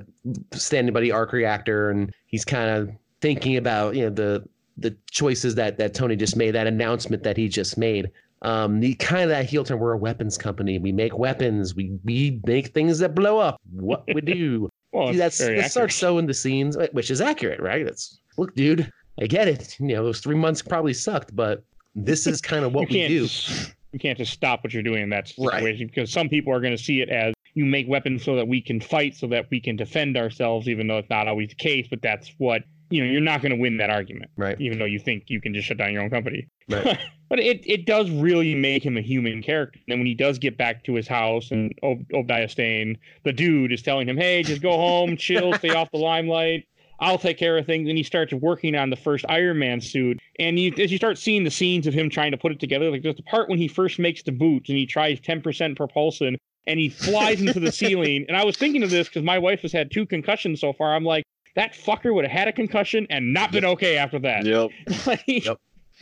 standing 0.54 0.94
by 0.94 1.02
the 1.02 1.12
arc 1.12 1.32
reactor 1.32 1.90
and 1.90 2.14
he's 2.28 2.46
kind 2.46 2.70
of 2.70 2.92
thinking 3.22 3.58
about 3.58 3.96
you 3.96 4.04
know 4.04 4.10
the 4.10 4.44
the 4.78 4.96
choices 5.10 5.56
that 5.56 5.78
that 5.78 5.94
Tony 5.94 6.16
just 6.16 6.36
made, 6.36 6.52
that 6.52 6.68
announcement 6.68 7.24
that 7.24 7.38
he 7.38 7.48
just 7.48 7.78
made. 7.78 8.12
Um, 8.44 8.80
the 8.80 8.96
kind 8.96 9.24
of 9.24 9.30
that 9.30 9.46
heel 9.46 9.64
turn. 9.64 9.80
We're 9.80 9.94
a 9.94 9.98
weapons 9.98 10.38
company. 10.38 10.80
We 10.80 10.92
make 10.92 11.18
weapons. 11.18 11.76
We 11.76 11.98
we 12.04 12.40
make 12.46 12.68
things 12.70 13.00
that 13.00 13.14
blow 13.14 13.38
up. 13.38 13.62
What 13.72 14.04
we 14.14 14.22
do. 14.22 14.70
well 14.92 15.12
See, 15.12 15.18
that's 15.18 15.38
that 15.38 15.70
starts 15.72 15.96
sowing 15.96 16.26
the 16.26 16.34
scenes, 16.34 16.78
which 16.94 17.12
is 17.12 17.22
accurate, 17.22 17.60
right? 17.60 17.86
That's 17.86 18.20
look, 18.38 18.56
dude. 18.56 18.92
I 19.22 19.28
get 19.28 19.48
it. 19.48 19.78
You 19.80 19.88
know, 19.90 20.04
those 20.04 20.22
three 20.22 20.36
months 20.36 20.62
probably 20.62 20.94
sucked, 20.94 21.36
but 21.36 21.64
this 21.94 22.26
is 22.26 22.42
kind 22.42 22.66
of 22.66 22.74
what 22.74 22.90
we 22.90 23.08
do. 23.08 23.28
Just, 23.28 23.74
you 23.92 24.00
can't 24.00 24.18
just 24.18 24.34
stop 24.34 24.64
what 24.64 24.74
you're 24.74 24.82
doing 24.82 25.04
in 25.04 25.10
that 25.10 25.32
Right. 25.38 25.54
situation 25.60 25.88
because 25.88 26.12
some 26.12 26.30
people 26.30 26.54
are 26.54 26.62
going 26.62 26.76
to 26.76 26.82
see 26.82 27.02
it 27.02 27.10
as 27.10 27.34
you 27.54 27.66
make 27.66 27.88
weapons 27.90 28.24
so 28.24 28.36
that 28.38 28.48
we 28.48 28.62
can 28.62 28.80
fight, 28.80 29.16
so 29.16 29.28
that 29.28 29.48
we 29.52 29.60
can 29.60 29.76
defend 29.76 30.16
ourselves, 30.18 30.70
even 30.70 30.88
though 30.88 30.98
it's 30.98 31.10
not 31.10 31.28
always 31.28 31.50
the 31.50 31.56
case. 31.56 31.88
But 31.90 32.02
that's 32.02 32.34
what 32.38 32.64
you 32.90 33.06
know, 33.06 33.12
you're 33.12 33.22
not 33.22 33.42
going 33.42 33.52
to 33.52 33.58
win 33.58 33.78
that 33.78 33.90
argument, 33.90 34.32
Right. 34.36 34.60
even 34.60 34.80
though 34.80 34.86
you 34.86 35.00
think 35.00 35.26
you 35.28 35.40
can 35.40 35.54
just 35.54 35.68
shut 35.68 35.78
down 35.78 35.94
your 35.94 36.02
own 36.04 36.10
company. 36.10 36.48
Right. 36.70 36.98
but 37.32 37.40
it, 37.40 37.64
it 37.66 37.86
does 37.86 38.12
really 38.12 38.54
make 38.54 38.86
him 38.86 38.98
a 38.98 39.02
human 39.02 39.42
character. 39.42 39.80
And 39.88 40.02
when 40.02 40.06
he 40.06 40.14
does 40.14 40.38
get 40.38 40.58
back 40.58 40.84
to 40.84 40.96
his 40.96 41.08
house 41.08 41.50
and 41.50 41.74
Ob- 41.82 42.04
Obadiah 42.14 42.50
Stane, 42.50 42.98
the 43.24 43.32
dude 43.32 43.72
is 43.72 43.82
telling 43.82 44.10
him, 44.10 44.18
hey, 44.18 44.44
just 44.44 44.62
go 44.62 44.74
home, 44.74 45.16
chill, 45.16 45.54
stay 45.58 45.70
off 45.70 45.90
the 45.92 45.98
limelight. 45.98 46.68
I'll 47.00 47.18
take 47.18 47.38
care 47.38 47.58
of 47.58 47.66
things. 47.66 47.88
And 47.88 47.98
he 47.98 48.04
starts 48.04 48.34
working 48.34 48.76
on 48.76 48.90
the 48.90 48.98
first 48.98 49.24
Iron 49.30 49.60
Man 49.60 49.80
suit. 49.80 50.20
And 50.40 50.60
you, 50.60 50.74
as 50.78 50.92
you 50.92 50.98
start 50.98 51.18
seeing 51.18 51.46
the 51.46 51.52
scenes 51.52 51.88
of 51.88 51.94
him 51.94 52.10
trying 52.10 52.32
to 52.32 52.38
put 52.38 52.52
it 52.52 52.60
together, 52.60 52.92
like 52.92 53.02
there's 53.02 53.16
the 53.16 53.24
part 53.24 53.48
when 53.48 53.60
he 53.60 53.70
first 53.70 53.98
makes 53.98 54.22
the 54.24 54.34
boots 54.34 54.68
and 54.68 54.78
he 54.78 54.86
tries 54.86 55.22
10% 55.22 55.78
propulsion 55.78 56.38
and 56.68 56.82
he 56.82 56.90
flies 56.90 57.40
into 57.40 57.62
the 57.62 57.72
ceiling. 57.72 58.26
And 58.28 58.36
I 58.36 58.44
was 58.44 58.58
thinking 58.58 58.84
of 58.84 58.90
this 58.90 59.08
because 59.08 59.24
my 59.24 59.40
wife 59.40 59.62
has 59.62 59.72
had 59.72 59.90
two 59.90 60.06
concussions 60.06 60.60
so 60.60 60.74
far. 60.74 60.94
I'm 60.94 61.06
like, 61.06 61.24
that 61.56 61.76
fucker 61.76 62.14
would 62.14 62.26
have 62.26 62.38
had 62.38 62.50
a 62.50 62.54
concussion 62.54 63.08
and 63.10 63.34
not 63.34 63.54
been 63.54 63.64
okay 63.64 63.96
after 63.96 64.20
that. 64.20 64.46
Yep. 64.46 64.72
Like, 65.08 65.24
Yep. 65.28 65.58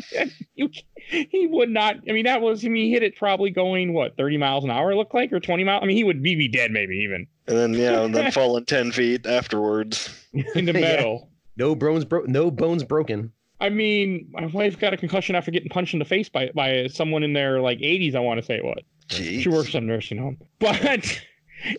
you, 0.55 0.69
he 1.09 1.47
would 1.51 1.69
not. 1.69 1.95
I 2.07 2.11
mean, 2.11 2.25
that 2.25 2.41
was. 2.41 2.65
I 2.65 2.69
mean, 2.69 2.85
he 2.85 2.91
hit 2.91 3.03
it 3.03 3.15
probably 3.15 3.49
going 3.49 3.93
what 3.93 4.15
thirty 4.17 4.37
miles 4.37 4.63
an 4.63 4.71
hour. 4.71 4.91
It 4.91 4.95
looked 4.95 5.13
like, 5.13 5.31
or 5.33 5.39
twenty 5.39 5.63
miles. 5.63 5.81
I 5.83 5.85
mean, 5.85 5.97
he 5.97 6.03
would 6.03 6.21
be, 6.23 6.35
be 6.35 6.47
dead 6.47 6.71
maybe 6.71 6.95
even 6.97 7.27
And 7.47 7.57
then 7.57 7.73
yeah, 7.73 8.01
and 8.01 8.13
then 8.15 8.31
falling 8.33 8.65
ten 8.65 8.91
feet 8.91 9.25
afterwards. 9.25 10.09
in 10.33 10.65
the 10.65 10.73
Yeah. 10.73 10.95
middle. 10.95 11.29
No 11.57 11.75
bones 11.75 12.05
bro- 12.05 12.25
no 12.27 12.51
bones 12.51 12.83
broken. 12.83 13.31
I 13.59 13.67
mean, 13.69 14.29
my 14.31 14.45
wife 14.45 14.79
got 14.79 14.93
a 14.93 14.97
concussion 14.97 15.35
after 15.35 15.51
getting 15.51 15.67
punched 15.69 15.93
in 15.93 15.99
the 15.99 16.05
face 16.05 16.29
by 16.29 16.49
by 16.55 16.87
someone 16.87 17.23
in 17.23 17.33
their 17.33 17.59
like 17.59 17.79
80s. 17.79 18.15
I 18.15 18.19
want 18.19 18.39
to 18.39 18.45
say 18.45 18.55
it 18.55 18.63
was. 18.63 18.81
Jeez. 19.09 19.41
She 19.41 19.49
works 19.49 19.69
at 19.75 19.81
a 19.83 19.85
nursing 19.85 20.17
home, 20.17 20.37
but 20.59 21.21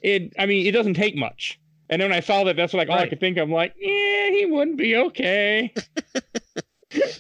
it. 0.03 0.33
I 0.39 0.47
mean, 0.47 0.66
it 0.66 0.73
doesn't 0.73 0.95
take 0.95 1.16
much. 1.16 1.59
And 1.89 2.01
then 2.01 2.11
when 2.11 2.16
I 2.16 2.21
saw 2.21 2.45
that, 2.45 2.55
that's 2.57 2.73
like 2.75 2.89
all 2.89 2.99
I 2.99 3.09
could 3.09 3.18
think 3.18 3.37
of. 3.37 3.49
I'm 3.49 3.53
like, 3.53 3.75
yeah, 3.77 4.31
he 4.31 4.47
wouldn't 4.49 4.77
be 4.79 4.95
okay. 4.97 5.73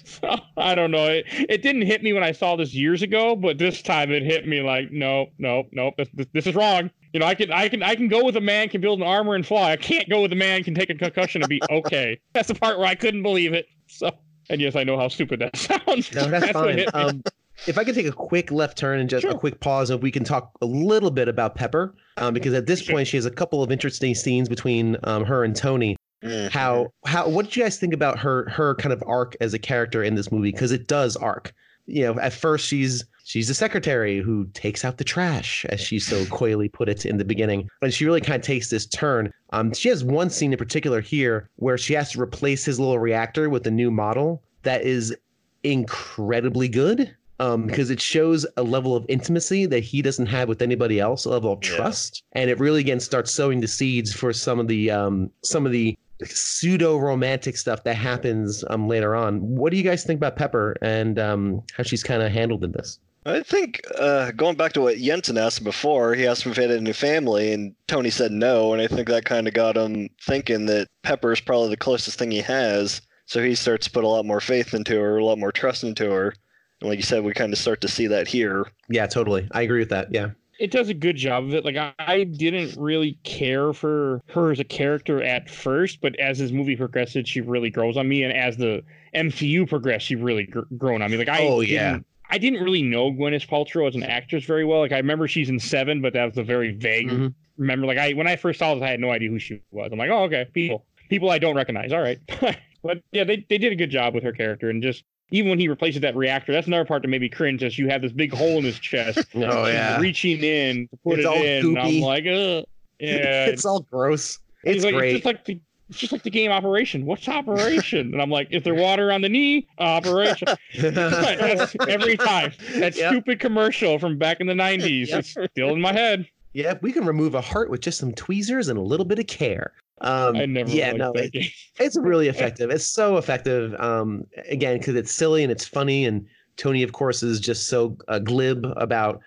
So 0.04 0.36
I 0.56 0.74
don't 0.74 0.90
know. 0.90 1.06
It, 1.06 1.26
it 1.28 1.62
didn't 1.62 1.82
hit 1.82 2.02
me 2.02 2.12
when 2.12 2.22
I 2.22 2.32
saw 2.32 2.56
this 2.56 2.74
years 2.74 3.02
ago, 3.02 3.36
but 3.36 3.58
this 3.58 3.82
time 3.82 4.10
it 4.10 4.22
hit 4.22 4.46
me 4.46 4.60
like, 4.60 4.90
no, 4.90 5.26
no, 5.38 5.64
no, 5.72 5.92
this, 5.96 6.08
this, 6.14 6.26
this 6.32 6.46
is 6.46 6.54
wrong. 6.54 6.90
You 7.12 7.20
know, 7.20 7.26
I 7.26 7.34
can, 7.34 7.52
I 7.52 7.68
can, 7.68 7.82
I 7.82 7.94
can 7.94 8.08
go 8.08 8.24
with 8.24 8.36
a 8.36 8.40
man 8.40 8.68
can 8.68 8.80
build 8.80 9.00
an 9.00 9.06
armor 9.06 9.34
and 9.34 9.44
fly. 9.46 9.72
I 9.72 9.76
can't 9.76 10.08
go 10.08 10.22
with 10.22 10.32
a 10.32 10.36
man 10.36 10.62
can 10.62 10.74
take 10.74 10.90
a 10.90 10.94
concussion 10.94 11.42
and 11.42 11.48
be 11.48 11.60
okay. 11.70 12.20
that's 12.32 12.48
the 12.48 12.54
part 12.54 12.78
where 12.78 12.86
I 12.86 12.94
couldn't 12.94 13.22
believe 13.22 13.52
it. 13.52 13.66
So, 13.88 14.10
and 14.48 14.60
yes, 14.60 14.76
I 14.76 14.84
know 14.84 14.96
how 14.96 15.08
stupid 15.08 15.40
that 15.40 15.56
sounds. 15.86 16.12
No, 16.14 16.28
that's, 16.28 16.54
what 16.54 16.54
fine. 16.54 16.84
Um, 16.94 17.22
if 17.66 17.76
I 17.76 17.84
could 17.84 17.94
take 17.94 18.06
a 18.06 18.12
quick 18.12 18.50
left 18.50 18.78
turn 18.78 19.00
and 19.00 19.10
just 19.10 19.26
a 19.26 19.34
quick 19.34 19.60
pause, 19.60 19.90
and 19.90 20.02
we 20.02 20.10
can 20.10 20.24
talk 20.24 20.52
a 20.62 20.66
little 20.66 21.10
bit 21.10 21.28
about 21.28 21.54
Pepper, 21.54 21.94
um, 22.16 22.32
because 22.32 22.54
at 22.54 22.66
this 22.66 22.80
Sure. 22.82 22.94
point 22.94 23.08
she 23.08 23.16
has 23.16 23.26
a 23.26 23.30
couple 23.30 23.62
of 23.62 23.70
interesting 23.70 24.14
scenes 24.14 24.48
between 24.48 24.96
um, 25.04 25.24
her 25.24 25.44
and 25.44 25.54
Tony. 25.54 25.96
Mhm. 26.22 26.50
How 26.50 26.92
how 27.06 27.28
what 27.28 27.46
did 27.46 27.56
you 27.56 27.62
guys 27.62 27.78
think 27.78 27.94
about 27.94 28.18
her 28.18 28.48
her 28.50 28.74
kind 28.74 28.92
of 28.92 29.02
arc 29.06 29.36
as 29.40 29.54
a 29.54 29.58
character 29.58 30.02
in 30.02 30.14
this 30.14 30.30
movie? 30.30 30.52
Because 30.52 30.72
it 30.72 30.86
does 30.86 31.16
arc. 31.16 31.52
You 31.86 32.02
know, 32.04 32.20
at 32.20 32.32
first 32.32 32.66
she's 32.66 33.04
she's 33.24 33.48
a 33.48 33.54
secretary 33.54 34.20
who 34.20 34.46
takes 34.54 34.84
out 34.84 34.98
the 34.98 35.04
trash, 35.04 35.64
as 35.70 35.80
she 35.80 35.98
so 35.98 36.24
coyly 36.30 36.68
put 36.68 36.88
it 36.88 37.06
in 37.06 37.16
the 37.16 37.24
beginning. 37.24 37.68
But 37.80 37.92
she 37.94 38.04
really 38.04 38.20
kind 38.20 38.36
of 38.40 38.46
takes 38.46 38.68
this 38.70 38.86
turn. 38.86 39.32
Um, 39.52 39.72
she 39.72 39.88
has 39.88 40.04
one 40.04 40.30
scene 40.30 40.52
in 40.52 40.58
particular 40.58 41.00
here 41.00 41.48
where 41.56 41.78
she 41.78 41.94
has 41.94 42.12
to 42.12 42.20
replace 42.20 42.64
his 42.64 42.78
little 42.78 42.98
reactor 42.98 43.48
with 43.48 43.66
a 43.66 43.70
new 43.70 43.90
model 43.90 44.42
that 44.62 44.82
is 44.82 45.16
incredibly 45.64 46.68
good. 46.68 47.14
Um, 47.38 47.66
because 47.66 47.88
it 47.88 48.02
shows 48.02 48.44
a 48.58 48.62
level 48.62 48.94
of 48.94 49.06
intimacy 49.08 49.64
that 49.64 49.80
he 49.80 50.02
doesn't 50.02 50.26
have 50.26 50.46
with 50.46 50.60
anybody 50.60 51.00
else, 51.00 51.24
a 51.24 51.30
level 51.30 51.54
of 51.54 51.60
Yeah. 51.62 51.74
trust, 51.74 52.22
and 52.32 52.50
it 52.50 52.60
really 52.60 52.80
again 52.80 53.00
starts 53.00 53.30
sowing 53.30 53.62
the 53.62 53.66
seeds 53.66 54.12
for 54.12 54.34
some 54.34 54.58
of 54.60 54.68
the 54.68 54.90
um, 54.90 55.30
some 55.42 55.64
of 55.64 55.72
the 55.72 55.96
pseudo 56.24 56.96
romantic 56.96 57.56
stuff 57.56 57.84
that 57.84 57.96
happens 57.96 58.64
um, 58.70 58.88
later 58.88 59.14
on. 59.14 59.40
What 59.40 59.70
do 59.70 59.76
you 59.76 59.82
guys 59.82 60.04
think 60.04 60.18
about 60.18 60.36
Pepper 60.36 60.76
and 60.82 61.18
um, 61.18 61.62
how 61.76 61.82
she's 61.82 62.02
kind 62.02 62.22
of 62.22 62.30
handled 62.32 62.64
in 62.64 62.72
this? 62.72 62.98
I 63.26 63.42
think 63.42 63.82
uh, 63.98 64.30
going 64.32 64.56
back 64.56 64.72
to 64.72 64.80
what 64.80 64.96
Yinsen 64.96 65.38
asked 65.38 65.62
before, 65.62 66.14
he 66.14 66.26
asked 66.26 66.46
if 66.46 66.56
he 66.56 66.62
had 66.62 66.70
a 66.70 66.80
new 66.80 66.94
family, 66.94 67.52
and 67.52 67.74
Tony 67.86 68.08
said 68.08 68.32
no, 68.32 68.72
and 68.72 68.80
I 68.80 68.86
think 68.86 69.08
that 69.08 69.26
kind 69.26 69.46
of 69.46 69.52
got 69.52 69.76
him 69.76 70.08
thinking 70.22 70.66
that 70.66 70.88
Pepper 71.02 71.30
is 71.32 71.40
probably 71.40 71.68
the 71.68 71.76
closest 71.76 72.18
thing 72.18 72.30
he 72.30 72.40
has. 72.40 73.02
So 73.26 73.42
he 73.42 73.54
starts 73.54 73.86
to 73.86 73.92
put 73.92 74.04
a 74.04 74.08
lot 74.08 74.24
more 74.24 74.40
faith 74.40 74.72
into 74.72 74.98
her, 74.98 75.18
a 75.18 75.24
lot 75.24 75.38
more 75.38 75.52
trust 75.52 75.84
into 75.84 76.10
her, 76.10 76.32
and 76.80 76.88
like 76.88 76.98
you 76.98 77.02
said, 77.02 77.22
we 77.22 77.34
kind 77.34 77.52
of 77.52 77.58
start 77.58 77.80
to 77.82 77.88
see 77.88 78.06
that 78.06 78.26
here. 78.26 78.66
Yeah, 78.88 79.06
totally. 79.06 79.46
I 79.52 79.62
agree 79.62 79.80
with 79.80 79.90
that. 79.90 80.12
Yeah. 80.12 80.30
It 80.60 80.70
does 80.70 80.88
a 80.88 80.94
good 80.94 81.16
job 81.16 81.44
of 81.44 81.54
it. 81.54 81.64
Like 81.64 81.76
I, 81.76 81.92
I 81.98 82.24
didn't 82.24 82.76
really 82.78 83.18
care 83.24 83.72
for 83.72 84.20
her 84.34 84.52
as 84.52 84.60
a 84.60 84.64
character 84.64 85.22
at 85.22 85.48
first, 85.50 86.00
but 86.00 86.14
as 86.20 86.38
this 86.38 86.52
movie 86.52 86.76
progresses, 86.76 87.28
she 87.28 87.40
really 87.40 87.70
grows 87.70 87.96
on 87.96 88.08
me, 88.08 88.22
and 88.22 88.32
as 88.32 88.56
the 88.56 88.82
MCU 89.14 89.68
progressed, 89.68 90.06
she 90.06 90.16
really 90.16 90.44
gr- 90.44 90.60
grown 90.76 91.02
on 91.02 91.10
me. 91.10 91.16
Like 91.16 91.28
I, 91.28 91.38
Oh, 91.46 91.60
yeah. 91.60 91.92
didn't- 91.92 92.06
I 92.32 92.38
didn't 92.38 92.62
really 92.62 92.82
know 92.82 93.10
Gwyneth 93.10 93.48
Paltrow 93.48 93.88
as 93.88 93.96
an 93.96 94.04
actress 94.04 94.44
very 94.44 94.64
well. 94.64 94.78
Like 94.78 94.92
I 94.92 94.98
remember 94.98 95.26
she's 95.26 95.48
in 95.48 95.58
Seven, 95.58 96.00
but 96.00 96.12
that 96.12 96.26
was 96.26 96.38
a 96.38 96.44
very 96.44 96.72
vague 96.72 97.08
Mhm. 97.08 97.34
remember. 97.56 97.86
Like 97.88 97.98
I 97.98 98.12
when 98.12 98.28
I 98.28 98.36
first 98.36 98.60
saw 98.60 98.72
this, 98.74 98.84
I 98.84 98.88
had 98.90 99.00
no 99.00 99.10
idea 99.10 99.30
who 99.30 99.40
she 99.40 99.60
was. 99.72 99.88
I'm 99.90 99.98
like, 99.98 100.10
oh 100.10 100.22
okay, 100.24 100.46
people, 100.54 100.86
people 101.08 101.28
I 101.30 101.38
don't 101.40 101.56
recognize. 101.56 101.92
All 101.92 102.00
right, 102.00 102.18
but 102.84 103.02
yeah, 103.10 103.24
they 103.24 103.44
they 103.48 103.58
did 103.58 103.72
a 103.72 103.76
good 103.76 103.90
job 103.90 104.14
with 104.14 104.22
her 104.22 104.32
character, 104.32 104.70
and 104.70 104.80
just 104.80 105.02
even 105.30 105.50
when 105.50 105.58
he 105.58 105.68
replaces 105.68 106.00
that 106.02 106.16
reactor, 106.16 106.52
that's 106.52 106.66
another 106.66 106.84
part 106.84 107.02
that 107.02 107.08
made 107.08 107.20
me 107.20 107.28
cringe. 107.28 107.62
Is 107.62 107.78
you 107.78 107.88
have 107.88 108.02
this 108.02 108.12
big 108.12 108.32
hole 108.32 108.58
in 108.58 108.64
his 108.64 108.78
chest. 108.78 109.18
Oh 109.34 109.66
yeah. 109.66 109.98
reaching 110.00 110.42
in 110.42 110.88
to 110.88 110.96
put 110.98 111.18
It's 111.18 111.26
it 111.26 111.28
all 111.28 111.36
in. 111.42 111.66
and 111.66 111.78
I'm 111.78 112.00
like, 112.00 112.24
Ugh. 112.26 112.64
yeah. 112.98 113.46
it's 113.46 113.64
all 113.64 113.80
gross. 113.80 114.38
It's 114.64 114.84
like, 114.84 114.94
great. 114.94 115.14
It's 115.16 115.22
just 115.22 115.24
like 115.26 115.44
the, 115.44 115.60
it's 115.88 115.98
just 115.98 116.12
like 116.12 116.22
the 116.22 116.30
game 116.30 116.50
Operation. 116.52 117.04
What's 117.06 117.28
Operation? 117.28 118.12
and 118.12 118.22
I'm 118.22 118.30
like, 118.30 118.48
is 118.52 118.62
there 118.62 118.74
water 118.74 119.10
on 119.10 119.22
the 119.22 119.28
knee? 119.28 119.66
Operation. 119.78 120.48
That's 120.78 121.74
every 121.88 122.16
time. 122.16 122.52
That 122.74 122.96
Yep. 122.96 123.10
stupid 123.12 123.40
commercial 123.40 123.98
from 123.98 124.16
back 124.18 124.40
in 124.40 124.46
the 124.46 124.52
'90s. 124.54 125.08
Yep. 125.08 125.18
It's 125.20 125.36
still 125.52 125.70
in 125.70 125.80
my 125.80 125.92
head. 125.92 126.26
Yeah, 126.52 126.74
we 126.82 126.92
can 126.92 127.04
remove 127.06 127.34
a 127.34 127.40
heart 127.40 127.70
with 127.70 127.80
just 127.80 127.98
some 127.98 128.12
tweezers 128.12 128.68
and 128.68 128.78
a 128.78 128.82
little 128.82 129.06
bit 129.06 129.18
of 129.20 129.26
care. 129.28 129.72
Um, 130.02 130.36
I 130.36 130.46
never 130.46 130.70
yeah, 130.70 130.86
liked 130.88 130.98
no, 130.98 131.12
that 131.14 131.24
it- 131.26 131.32
game. 131.32 131.50
it's 131.78 131.96
really 131.98 132.28
effective. 132.34 132.70
It's 132.70 132.86
so 132.86 133.16
effective. 133.18 133.74
Um, 133.78 134.24
again, 134.48 134.78
because 134.78 134.94
it's 134.94 135.12
silly 135.12 135.42
and 135.42 135.52
it's 135.52 135.66
funny, 135.66 136.04
and 136.06 136.26
Tony, 136.56 136.82
of 136.82 136.92
course, 136.92 137.22
is 137.22 137.40
just 137.40 137.68
so 137.68 137.96
uh, 138.08 138.18
glib 138.18 138.66
about, 138.76 139.20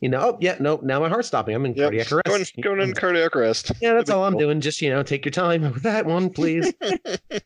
you 0.00 0.08
know, 0.08 0.20
oh 0.20 0.38
yeah, 0.40 0.56
no, 0.60 0.78
now 0.82 1.00
my 1.00 1.08
heart's 1.08 1.28
stopping. 1.28 1.54
I'm 1.54 1.64
in 1.64 1.74
Yep. 1.74 1.84
cardiac 1.84 2.12
arrest. 2.12 2.54
Going, 2.60 2.76
going 2.78 2.88
in 2.88 2.94
cardiac 2.94 3.34
arrest. 3.36 3.72
Yeah, 3.80 3.94
that's 3.94 4.10
all 4.10 4.24
I'm 4.24 4.32
Cool. 4.32 4.40
doing. 4.40 4.60
Just 4.60 4.82
you 4.82 4.90
know, 4.90 5.02
take 5.02 5.24
your 5.24 5.32
time 5.32 5.62
with 5.72 5.82
that 5.84 6.06
one, 6.06 6.30
please. 6.30 6.72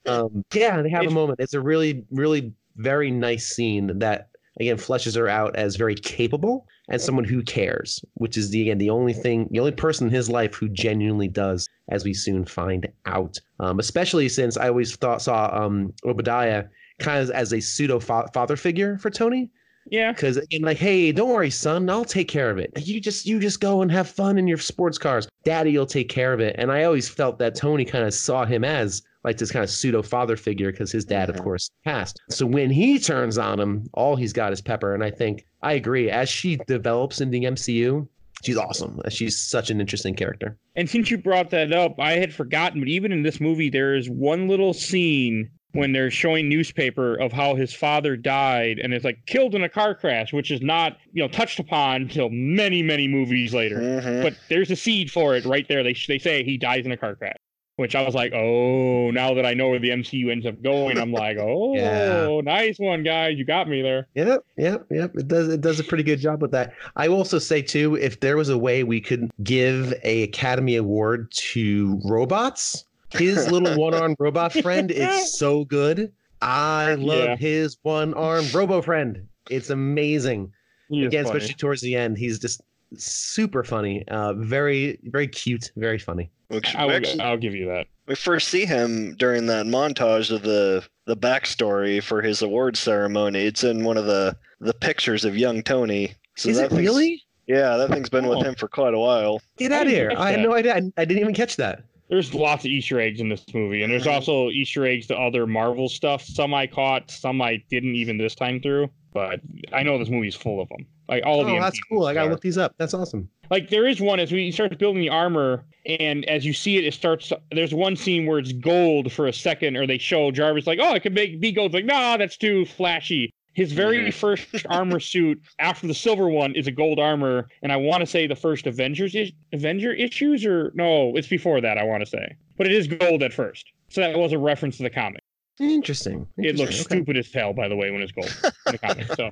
um, 0.07 0.45
yeah, 0.53 0.81
they 0.83 0.91
have 0.91 1.07
a 1.07 1.11
moment. 1.11 1.41
It's 1.41 1.55
a 1.55 1.61
really, 1.61 2.05
really 2.11 2.53
very 2.77 3.11
nice 3.11 3.47
scene 3.47 3.99
that 3.99 4.30
again 4.61 4.77
fleshes 4.77 5.17
her 5.17 5.29
out 5.29 5.57
as 5.57 5.77
very 5.77 5.95
capable 5.95 6.67
and 6.89 7.01
someone 7.01 7.25
who 7.25 7.43
cares, 7.43 8.05
which 8.15 8.37
is 8.37 8.51
the 8.51 8.63
again 8.63 8.79
the 8.79 8.91
only 8.91 9.13
thing, 9.13 9.49
the 9.51 9.59
only 9.61 9.73
person 9.73 10.07
in 10.07 10.13
his 10.15 10.29
life 10.29 10.55
who 10.55 10.69
genuinely 10.69 11.29
does, 11.29 11.69
as 11.89 12.05
we 12.05 12.15
soon 12.15 12.45
find 12.45 12.87
out. 13.07 13.39
Um, 13.59 13.79
especially 13.79 14.29
since 14.29 14.57
I 14.57 14.69
always 14.69 14.95
thought 14.95 15.23
saw 15.23 15.51
um, 15.53 15.93
Obadiah 16.05 16.65
kind 16.99 17.23
of 17.23 17.31
as 17.31 17.53
a 17.53 17.61
pseudo 17.61 17.99
fa- 17.99 18.29
father 18.35 18.57
figure 18.57 18.99
for 18.99 19.11
Tony. 19.11 19.51
Yeah. 19.91 20.13
because 20.13 20.37
again 20.37 20.61
like 20.61 20.77
hey 20.77 21.11
don't 21.11 21.31
worry 21.31 21.51
son 21.51 21.89
i'll 21.89 22.05
take 22.05 22.29
care 22.29 22.51
of 22.51 22.59
it. 22.59 22.71
You 22.77 23.01
just 23.01 23.27
you 23.27 23.41
just 23.41 23.61
go 23.61 23.81
and 23.83 23.91
have 23.91 24.09
fun 24.09 24.37
in 24.39 24.47
your 24.47 24.59
sports 24.59 24.99
cars. 24.99 25.27
Daddy 25.45 25.77
will 25.77 25.87
take 25.87 26.09
care 26.11 26.33
of 26.35 26.41
it. 26.41 26.55
And 26.59 26.71
i 26.71 26.85
always 26.85 27.09
felt 27.09 27.39
that 27.39 27.55
tony 27.57 27.85
kind 27.85 28.05
of 28.05 28.13
saw 28.13 28.45
him 28.45 28.63
as 28.63 29.03
like 29.25 29.37
this 29.39 29.51
kind 29.51 29.63
of 29.63 29.71
pseudo 29.71 30.03
father 30.03 30.37
figure 30.37 30.71
because 30.71 30.91
his 30.93 31.05
dad 31.05 31.29
of 31.31 31.37
Mhm. 31.37 31.43
course 31.45 31.71
passed 31.85 32.21
so 32.31 32.47
when 32.47 32.71
he 32.71 32.99
turns 32.99 33.37
on 33.39 33.59
him 33.61 33.89
all 33.95 34.17
he's 34.17 34.33
got 34.33 34.53
is 34.53 34.61
pepper 34.61 34.95
and 34.95 35.05
i 35.05 35.11
think 35.11 35.45
i 35.63 35.73
agree 35.75 36.11
as 36.11 36.29
she 36.29 36.57
develops 36.67 37.21
in 37.21 37.31
the 37.31 37.43
mcu 37.43 38.07
she's 38.43 38.57
awesome 38.57 39.01
she's 39.11 39.37
such 39.41 39.71
an 39.71 39.81
interesting 39.81 40.15
character 40.15 40.57
And 40.77 40.89
since 40.89 41.11
you 41.11 41.19
brought 41.19 41.51
that 41.51 41.73
up, 41.73 41.97
I 41.99 42.13
had 42.13 42.33
forgotten, 42.33 42.81
but 42.81 42.89
even 42.89 43.13
in 43.13 43.23
this 43.23 43.39
movie, 43.41 43.69
there 43.69 43.95
is 43.95 44.09
one 44.09 44.49
little 44.49 44.73
scene 44.73 45.51
when 45.73 45.93
they're 45.93 46.11
showing 46.11 46.49
newspaper 46.49 47.17
of 47.17 47.33
how 47.33 47.55
his 47.55 47.75
father 47.75 48.17
died 48.17 48.79
and 48.79 48.95
it's 48.95 49.05
like 49.05 49.19
killed 49.27 49.55
in 49.55 49.63
a 49.63 49.69
car 49.69 49.95
crash, 49.95 50.33
which 50.33 50.51
is 50.51 50.63
not, 50.63 50.97
you 51.13 51.23
know, 51.23 51.29
touched 51.29 51.59
upon 51.59 52.03
until 52.03 52.31
many, 52.31 52.83
many 52.83 53.07
movies 53.07 53.53
later. 53.53 53.79
Mhm. 53.79 54.23
But 54.23 54.35
there's 54.49 54.71
a 54.71 54.77
seed 54.77 55.11
for 55.11 55.37
it 55.37 55.45
right 55.45 55.67
there. 55.69 55.83
They, 55.83 55.95
they 56.09 56.19
say 56.19 56.43
he 56.45 56.57
dies 56.57 56.87
in 56.87 56.93
a 56.93 56.97
car 56.97 57.15
crash, 57.15 57.37
which 57.81 57.95
I 57.95 58.03
was 58.03 58.15
like, 58.15 58.35
oh, 58.35 59.11
now 59.11 59.33
that 59.33 59.47
I 59.47 59.55
know 59.55 59.71
where 59.71 59.79
the 59.79 59.89
MCU 59.89 60.31
ends 60.31 60.45
up 60.45 60.61
going, 60.63 60.99
I'm 60.99 61.13
like, 61.13 61.39
oh, 61.41 61.75
Yeah. 61.75 62.41
nice 62.43 62.79
one, 62.79 63.03
guys. 63.03 63.39
You 63.39 63.47
got 63.47 63.69
me 63.69 63.81
there. 63.81 64.07
Yep, 64.15 64.45
yep, 64.59 64.87
yep. 64.91 65.17
It 65.17 65.27
does 65.29 65.49
it 65.49 65.63
does 65.63 65.81
a 65.81 65.85
pretty 65.85 66.05
good 66.05 66.21
job 66.21 66.43
with 66.43 66.51
that. 66.51 66.75
I 66.97 67.09
also 67.09 67.39
say 67.39 67.63
too, 67.63 67.95
if 67.97 68.21
there 68.21 68.37
was 68.37 68.51
a 68.51 68.59
way 68.59 68.85
we 68.85 69.01
could 69.01 69.31
give 69.43 69.95
a 70.05 70.25
Academy 70.25 70.77
Award 70.77 71.31
to 71.33 71.99
robots, 72.05 72.85
his 73.15 73.51
little 73.51 73.75
one-armed 73.81 74.17
robot 74.19 74.53
friend 74.53 74.91
is 74.91 75.33
so 75.37 75.65
good. 75.65 76.13
I 76.43 76.95
love 76.97 77.25
Yeah. 77.31 77.37
his 77.37 77.79
one-armed 77.83 78.53
robo 78.53 78.83
friend. 78.83 79.27
It's 79.49 79.71
amazing. 79.71 80.53
Again, 80.93 81.25
funny. 81.25 81.39
especially 81.39 81.55
towards 81.55 81.81
the 81.81 81.95
end, 81.95 82.19
he's 82.19 82.39
just 82.39 82.61
super 82.97 83.65
funny. 83.65 84.05
Uh, 84.09 84.35
very 84.35 84.99
very 85.05 85.29
cute, 85.29 85.71
very 85.77 85.99
funny. 85.99 86.31
Which 86.49 86.75
I 86.75 86.85
will, 86.87 86.93
actually, 86.95 87.21
I'll 87.21 87.37
give 87.37 87.55
you 87.55 87.67
that. 87.67 87.87
we 88.09 88.17
first 88.17 88.49
see 88.49 88.65
him 88.65 89.15
during 89.17 89.47
that 89.47 89.67
montage 89.67 90.31
of 90.35 90.43
the 90.43 90.85
the 91.07 91.17
backstory 91.17 92.03
for 92.03 92.21
his 92.23 92.43
award 92.43 92.77
ceremony. 92.77 93.41
It's 93.45 93.63
in 93.65 93.85
one 93.85 93.97
of 93.97 94.07
the 94.07 94.37
the 94.61 94.75
pictures 94.75 95.25
of 95.25 95.37
young 95.37 95.63
Tony. 95.63 96.15
So 96.37 96.49
Is 96.49 96.57
that 96.59 96.73
it 96.73 96.77
really? 96.77 97.23
Yeah, 97.47 97.77
that 97.77 97.91
thing's 97.91 98.09
been 98.09 98.25
Oh. 98.27 98.37
with 98.37 98.47
him 98.47 98.55
for 98.55 98.69
quite 98.69 98.95
a 98.95 98.99
while. 98.99 99.41
Get 99.59 99.73
out 99.73 99.87
of 99.87 99.93
here! 99.93 100.13
I 100.17 100.31
had 100.33 100.41
no 100.41 100.55
idea. 100.55 100.75
I, 100.77 100.83
I 100.97 101.05
didn't 101.05 101.21
even 101.21 101.35
catch 101.35 101.57
that. 101.57 101.85
There's 102.09 102.35
lots 102.35 102.65
of 102.65 102.71
Easter 102.73 102.99
eggs 103.01 103.21
in 103.21 103.29
this 103.29 103.45
movie, 103.55 103.83
and 103.83 103.93
there's 103.93 104.05
Mhm. 104.05 104.13
also 104.15 104.51
Easter 104.51 104.85
eggs 104.85 105.07
to 105.09 105.17
other 105.17 105.47
Marvel 105.47 105.89
stuff. 105.89 106.23
Some 106.25 106.53
I 106.53 106.67
caught, 106.67 107.11
some 107.11 107.41
I 107.41 107.63
didn't 107.71 107.95
even 107.95 108.19
this 108.19 108.35
time 108.35 108.61
through. 108.61 108.91
But 109.13 109.41
I 109.73 109.83
know 109.83 109.99
this 109.99 110.09
movie's 110.09 110.37
full 110.37 110.61
of 110.61 110.69
them. 110.69 110.87
Like 111.09 111.25
all 111.27 111.41
of 111.41 111.47
the 111.47 111.55
Oh, 111.57 111.61
that's 111.61 111.79
MCU 111.79 111.83
cool. 111.89 112.07
I 112.07 112.15
gotta 112.15 112.29
are. 112.29 112.31
look 112.31 112.41
these 112.41 112.59
up. 112.59 112.75
That's 112.79 112.95
awesome. 112.95 113.29
like 113.51 113.69
there 113.69 113.87
is 113.89 114.01
one 114.01 114.21
as 114.21 114.31
we 114.31 114.53
start 114.53 114.79
building 114.79 115.03
the 115.03 115.09
armor 115.09 115.65
and 115.87 116.25
as 116.27 116.45
you 116.47 116.53
see 116.53 116.77
it 116.77 116.85
it 116.85 116.95
starts 116.95 117.33
there's 117.51 117.75
one 117.75 117.97
scene 117.97 118.27
where 118.27 118.39
it's 118.39 118.53
gold 118.53 119.11
for 119.13 119.27
a 119.27 119.33
second 119.33 119.77
or 119.77 119.87
they 119.87 119.99
show 119.99 120.31
jarvis 120.31 120.67
like 120.67 120.79
oh 120.81 120.95
it 120.95 121.01
could 121.03 121.15
make 121.15 121.41
be 121.41 121.51
gold 121.51 121.73
like 121.75 121.85
nah, 121.87 122.17
that's 122.19 122.37
too 122.37 122.65
flashy 122.67 123.33
his 123.55 123.73
very 123.73 123.99
Mhm. 123.99 124.13
first 124.15 124.47
armor 124.69 125.01
suit 125.01 125.41
after 125.59 125.87
the 125.89 125.95
silver 125.95 126.29
one 126.29 126.55
is 126.55 126.67
a 126.69 126.71
gold 126.71 127.01
armor 127.01 127.49
and 127.63 127.73
i 127.73 127.77
want 127.77 128.01
to 128.03 128.07
say 128.07 128.27
the 128.29 128.37
first 128.37 128.67
avengers 128.69 129.15
is- 129.17 129.33
avenger 129.55 129.93
issues 129.95 130.45
or 130.45 130.71
no 130.75 131.17
it's 131.17 131.27
before 131.29 131.61
that 131.63 131.79
i 131.79 131.83
want 131.83 132.01
to 132.05 132.07
say 132.09 132.37
but 132.59 132.67
it 132.67 132.73
is 132.75 132.87
gold 132.87 133.23
at 133.23 133.33
first 133.33 133.65
so 133.89 134.01
that 134.03 134.17
was 134.17 134.33
a 134.33 134.39
reference 134.39 134.77
to 134.77 134.83
the 134.85 134.91
comic 134.91 135.23
Interesting. 135.61 136.27
it 136.39 136.57
looks 136.57 136.75
Okay. 136.81 136.97
stupid 136.97 137.17
as 137.19 137.33
hell, 137.33 137.53
by 137.53 137.69
the 137.69 137.77
way, 137.77 137.91
when 137.91 138.01
it's 138.03 138.13
gold 138.13 138.35
in 138.67 138.73
the 138.73 138.79
comic. 138.79 139.07
So 139.15 139.31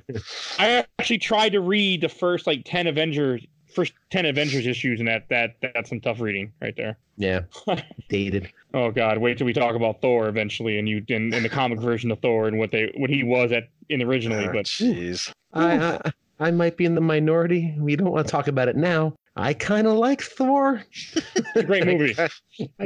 I 0.59 0.85
actually 0.99 1.17
tried 1.17 1.49
to 1.53 1.59
read 1.59 2.01
the 2.01 2.09
first 2.09 2.45
like 2.47 2.61
ten 2.65 2.87
Avengers, 2.87 3.45
first 3.73 3.93
ten 4.11 4.25
Avengers 4.25 4.67
issues, 4.67 4.99
and 4.99 5.07
that 5.09 5.27
that 5.29 5.55
that's 5.61 5.89
some 5.89 5.99
tough 5.99 6.19
reading 6.21 6.51
right 6.61 6.75
there. 6.77 6.97
Yeah. 7.17 7.41
Dated. 8.09 8.49
Oh 8.73 8.91
God, 8.91 9.17
wait 9.17 9.37
till 9.37 9.45
we 9.45 9.53
talk 9.53 9.75
about 9.75 10.01
Thor 10.01 10.27
eventually, 10.29 10.77
and 10.77 10.87
you 10.87 11.03
in, 11.07 11.33
in 11.33 11.43
the 11.43 11.49
comic 11.49 11.79
version 11.79 12.11
of 12.11 12.19
Thor 12.19 12.47
and 12.47 12.59
what 12.59 12.71
they 12.71 12.91
what 12.95 13.09
he 13.09 13.23
was 13.23 13.51
at 13.51 13.67
in 13.89 14.01
originally. 14.03 14.47
Oh, 14.47 14.53
But 14.53 14.65
Jeez. 14.65 15.31
I, 15.53 15.77
I 16.05 16.11
I 16.39 16.51
might 16.51 16.77
be 16.77 16.85
in 16.85 16.95
the 16.95 17.01
minority. 17.01 17.75
We 17.77 17.95
don't 17.95 18.11
want 18.11 18.25
to 18.27 18.31
talk 18.31 18.47
about 18.47 18.67
it 18.69 18.77
now. 18.77 19.13
I 19.39 19.53
kind 19.53 19.87
of 19.87 19.93
like 19.93 20.21
Thor. 20.21 20.83
it's 20.91 21.55
a 21.55 21.63
great 21.63 21.85
movie. 21.85 22.15
I 22.19 22.29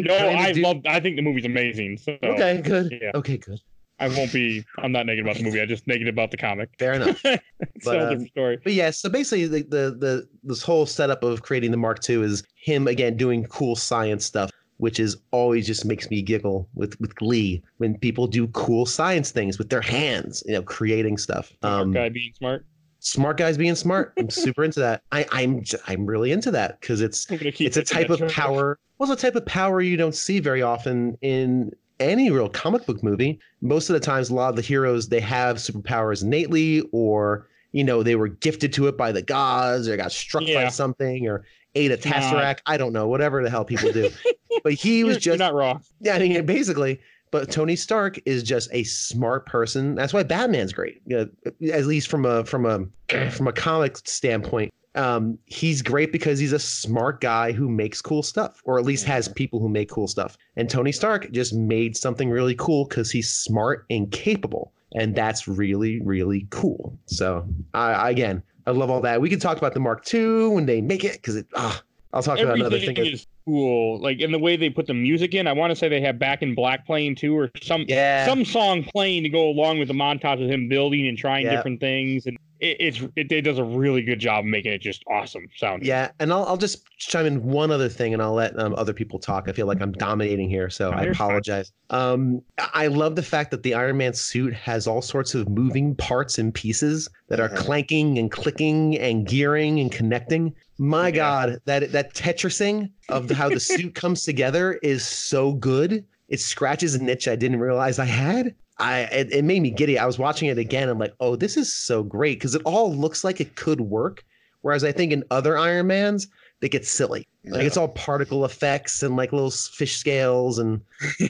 no, 0.01 0.16
I 0.16 0.51
do. 0.54 0.62
love. 0.62 0.78
I 0.86 0.99
think 0.99 1.16
the 1.16 1.22
movie's 1.22 1.45
amazing. 1.45 1.97
So 1.97 2.18
Okay, 2.24 2.62
good. 2.62 2.97
Yeah. 3.01 3.12
Okay, 3.16 3.38
good. 3.38 3.60
I 3.99 4.08
won't 4.10 4.34
be. 4.34 4.66
I'm 4.80 4.91
not 4.91 5.06
negative 5.06 5.26
about 5.26 5.38
the 5.38 5.43
movie. 5.43 5.62
I 5.62 5.66
just 5.66 5.88
negative 5.88 6.14
about 6.14 6.32
the 6.32 6.38
comic. 6.38 6.70
Fair 6.78 6.93
enough. 6.99 7.20
It's 7.24 7.86
But, 7.86 7.95
a 7.95 8.04
um, 8.04 8.10
different 8.10 8.30
story. 8.30 8.60
But 8.64 8.74
yeah, 8.74 8.89
so 8.91 9.10
basically 9.10 9.47
the, 9.47 9.60
the 9.64 9.95
the 9.97 10.28
this 10.43 10.62
whole 10.62 10.86
setup 10.86 11.24
of 11.24 11.41
creating 11.41 11.72
the 11.72 11.78
Mark 11.78 12.08
II 12.10 12.22
is 12.24 12.43
him 12.56 12.88
again 12.88 13.18
doing 13.18 13.45
cool 13.45 13.76
science 13.76 14.26
stuff, 14.26 14.49
which 14.78 14.99
is 14.99 15.18
always 15.32 15.66
just 15.68 15.86
makes 15.86 16.10
me 16.10 16.22
giggle 16.22 16.68
with 16.74 16.99
with 16.99 17.16
glee 17.16 17.64
when 17.78 17.97
people 17.97 18.28
do 18.28 18.47
cool 18.47 18.86
science 18.86 19.32
things 19.32 19.58
with 19.58 19.70
their 19.70 19.82
hands, 19.82 20.43
you 20.45 20.54
know, 20.54 20.64
creating 20.64 21.18
stuff. 21.18 21.51
Um, 21.62 21.93
guy 21.93 22.10
being 22.10 22.34
smart. 22.34 22.66
Smart 23.04 23.38
guys 23.38 23.58
being 23.58 23.76
smart. 23.76 24.14
I'm 24.18 24.30
super 24.30 24.64
into 24.64 24.80
that. 24.80 25.04
I, 25.12 25.26
I'm 25.32 25.64
I'm 25.88 26.06
really 26.06 26.32
into 26.32 26.51
that 26.51 26.80
because 26.82 27.01
it's 27.01 27.30
I'm 27.30 27.38
gonna 27.38 27.51
keep 27.51 27.68
it's 27.68 27.78
a 27.78 27.84
type 27.84 28.10
of 28.10 28.28
power. 28.30 28.80
Well, 28.97 29.12
it's 29.12 29.22
a 29.22 29.26
type 29.28 29.36
of 29.36 29.45
power 29.45 29.82
you 29.82 29.97
don't 29.97 30.16
see 30.16 30.39
very 30.39 30.62
often 30.62 31.18
in 31.22 31.72
any 31.99 32.32
real 32.32 32.49
comic 32.49 32.86
book 32.86 33.04
movie. 33.04 33.39
Most 33.62 33.89
of 33.89 33.93
the 33.93 33.99
times, 33.99 34.30
a 34.30 34.34
lot 34.36 34.49
of 34.49 34.56
the 34.56 34.62
heroes 34.62 35.10
they 35.10 35.20
have 35.20 35.58
superpowers 35.58 36.24
innately, 36.24 36.82
or 36.91 37.47
you 37.74 37.84
know 37.84 38.01
they 38.04 38.16
were 38.16 38.30
gifted 38.30 38.72
to 38.74 38.88
it 38.88 38.97
by 38.97 39.12
the 39.12 39.22
gods, 39.22 39.88
or 39.88 39.97
got 39.97 40.12
struck 40.12 40.45
by 40.45 40.70
something, 40.70 41.28
or 41.28 41.45
ate 41.76 41.91
a 41.91 41.95
Nah. 42.10 42.16
tesseract. 42.16 42.60
I 42.66 42.78
don't 42.78 42.93
know, 42.93 43.08
whatever 43.08 43.43
the 43.43 43.49
hell 43.49 43.66
people 43.66 43.91
do. 43.91 44.10
but 44.64 44.74
he 44.74 45.04
was 45.04 45.18
just 45.18 45.39
not 45.39 45.54
wrong. 45.54 45.82
yeah, 45.99 46.16
I 46.16 46.20
mean, 46.20 46.45
basically. 46.45 47.01
But 47.34 47.49
Tony 47.49 47.75
Stark 47.75 48.19
is 48.27 48.43
just 48.43 48.69
a 48.73 48.84
smart 48.84 49.47
person. 49.47 49.95
That's 49.95 50.13
why 50.13 50.21
Batman's 50.21 50.71
great. 50.71 51.01
You 51.07 51.17
know, 51.17 51.73
at 51.73 51.88
least 51.88 52.07
from 52.07 52.27
a 52.27 52.45
from 52.45 52.67
a 52.67 53.31
from 53.31 53.47
a 53.47 53.51
comic 53.51 53.97
standpoint. 54.07 54.71
Um, 54.93 55.39
he's 55.47 55.81
great 55.81 56.11
because 56.11 56.38
he's 56.38 56.53
a 56.53 56.59
smart 56.59 57.21
guy 57.21 57.51
who 57.51 57.67
makes 57.69 58.03
cool 58.03 58.21
stuff, 58.21 58.61
or 58.65 58.77
at 58.77 58.86
least 58.86 59.05
has 59.05 59.27
people 59.27 59.59
who 59.59 59.67
make 59.67 59.89
cool 59.89 60.07
stuff. 60.07 60.38
And 60.57 60.69
Tony 60.69 60.91
Stark 60.91 61.31
just 61.31 61.55
made 61.55 61.97
something 61.97 62.29
really 62.29 62.53
cool 62.53 62.86
because 62.86 63.09
he's 63.09 63.34
smart 63.34 63.88
and 63.89 64.11
capable, 64.11 64.71
and 64.93 65.15
that's 65.15 65.47
really 65.47 66.03
really 66.03 66.45
cool. 66.51 66.95
So, 67.07 67.47
I 67.73 68.11
again, 68.11 68.43
I 68.67 68.71
love 68.71 68.91
all 68.91 69.01
that. 69.01 69.19
We 69.21 69.29
can 69.31 69.39
talk 69.39 69.57
about 69.57 69.73
the 69.73 69.79
Mark 69.79 70.05
II 70.13 70.49
when 70.49 70.67
they 70.67 70.81
make 70.81 71.03
it 71.03 71.13
because 71.13 71.36
it. 71.36 71.47
Ah, 71.55 71.81
I'll 72.13 72.21
talk 72.21 72.38
about 72.38 72.59
another 72.59 72.79
thing. 72.79 72.95
is 72.95 73.25
cool. 73.45 73.99
Like 73.99 74.19
in 74.19 74.31
the 74.31 74.39
way 74.39 74.55
they 74.55 74.69
put 74.69 74.87
the 74.87 74.93
music 74.93 75.33
in. 75.33 75.47
I 75.47 75.53
want 75.53 75.71
to 75.71 75.75
say 75.75 75.89
they 75.89 76.01
have 76.01 76.19
Back 76.19 76.41
in 76.41 76.55
Black 76.55 76.85
playing 76.85 77.15
too, 77.15 77.37
or 77.37 77.51
some 77.61 77.85
Yeah, 77.87 78.25
some 78.25 78.45
song 78.45 78.83
playing 78.83 79.23
to 79.23 79.29
go 79.29 79.49
along 79.49 79.79
with 79.79 79.87
the 79.87 79.93
montage 79.93 80.43
of 80.43 80.49
him 80.49 80.67
building 80.67 81.07
and 81.07 81.17
trying 81.17 81.47
different 81.47 81.79
things. 81.79 82.25
And 82.25 82.37
it, 82.64 82.78
it's 82.80 83.01
it, 83.16 83.32
it 83.32 83.41
does 83.41 83.59
a 83.59 83.64
really 83.64 84.01
good 84.01 84.20
job 84.20 84.39
of 84.39 84.49
making 84.49 84.72
it 84.74 84.80
just 84.82 85.03
awesome 85.11 85.47
sounding. 85.57 85.88
Yeah, 85.88 86.11
and 86.20 86.32
I'll 86.32 86.45
I'll 86.45 86.57
just 86.57 86.86
chime 86.97 87.26
in 87.26 87.43
one 87.43 87.70
other 87.72 87.89
thing, 87.89 88.14
and 88.14 88.22
I'll 88.22 88.34
let 88.34 88.57
um, 88.57 88.74
other 88.76 88.93
people 88.93 89.20
talk. 89.20 89.47
I 89.47 89.51
feel 89.51 89.68
like 89.68 89.82
I'm 89.82 89.91
dominating 89.91 90.49
here, 90.49 90.70
so 90.70 90.89
No, 90.91 90.97
I 90.97 91.03
apologize. 91.03 91.72
Um, 91.89 92.41
I 92.57 92.88
love 92.88 93.16
the 93.16 93.24
fact 93.24 93.51
that 93.51 93.64
the 93.64 93.74
Iron 93.74 93.97
Man 93.97 94.14
suit 94.14 94.53
has 94.53 94.88
all 94.88 95.01
sorts 95.01 95.36
of 95.36 95.49
moving 95.49 95.95
parts 95.95 96.39
and 96.39 96.53
pieces 96.53 97.09
that 97.30 97.39
are 97.39 97.49
Mhm. 97.49 97.57
clanking 97.57 98.18
and 98.18 98.32
clicking 98.32 98.97
and 98.97 99.28
gearing 99.28 99.80
and 99.80 99.91
connecting. 99.91 100.53
My 100.80 101.09
Yeah. 101.09 101.16
God, 101.16 101.59
that 101.66 101.91
that 101.91 102.14
Tetrising 102.14 102.89
of 103.09 103.30
how 103.30 103.49
the 103.49 103.59
suit 103.59 103.93
comes 103.95 104.24
together 104.24 104.80
is 104.82 105.05
so 105.05 105.53
good. 105.53 106.05
It 106.30 106.39
scratches 106.39 106.95
a 106.95 107.03
niche 107.03 107.28
I 107.28 107.36
didn't 107.36 107.59
realize 107.59 107.99
I 107.99 108.05
had. 108.05 108.55
I 108.84 108.99
it, 109.03 109.31
it 109.31 109.45
made 109.45 109.61
me 109.61 109.71
giddy. 109.71 109.97
I 109.97 110.05
was 110.05 110.19
watching 110.19 110.49
it 110.49 110.57
again. 110.57 110.89
I'm 110.89 110.99
like, 110.99 111.13
oh, 111.21 111.38
this 111.38 111.55
is 111.55 111.73
so 111.73 112.03
great 112.03 112.38
because 112.38 112.53
it 112.53 112.61
all 112.65 112.93
looks 112.93 113.23
like 113.23 113.39
it 113.39 113.55
could 113.55 113.79
work. 113.79 114.25
Whereas 114.61 114.84
I 114.84 114.91
think 114.91 115.13
in 115.13 115.23
other 115.31 115.57
Iron 115.57 115.88
Mans, 115.88 116.27
they 116.59 116.67
get 116.67 116.86
silly. 116.86 117.25
Like 117.45 117.63
it's 117.63 117.77
all 117.77 117.88
particle 117.89 118.43
effects 118.43 119.01
and 119.01 119.15
like 119.15 119.31
little 119.31 119.51
fish 119.51 119.95
scales 119.95 120.59
and 120.59 120.81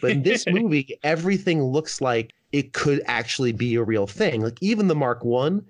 but 0.01 0.11
in 0.11 0.23
this 0.23 0.45
movie, 0.49 0.97
everything 1.03 1.61
looks 1.63 2.01
like 2.01 2.33
it 2.51 2.73
could 2.73 3.01
actually 3.05 3.51
be 3.51 3.75
a 3.75 3.83
real 3.83 4.07
thing. 4.07 4.41
Like 4.41 4.57
even 4.61 4.87
the 4.87 4.95
Mark 4.95 5.23
One, 5.23 5.63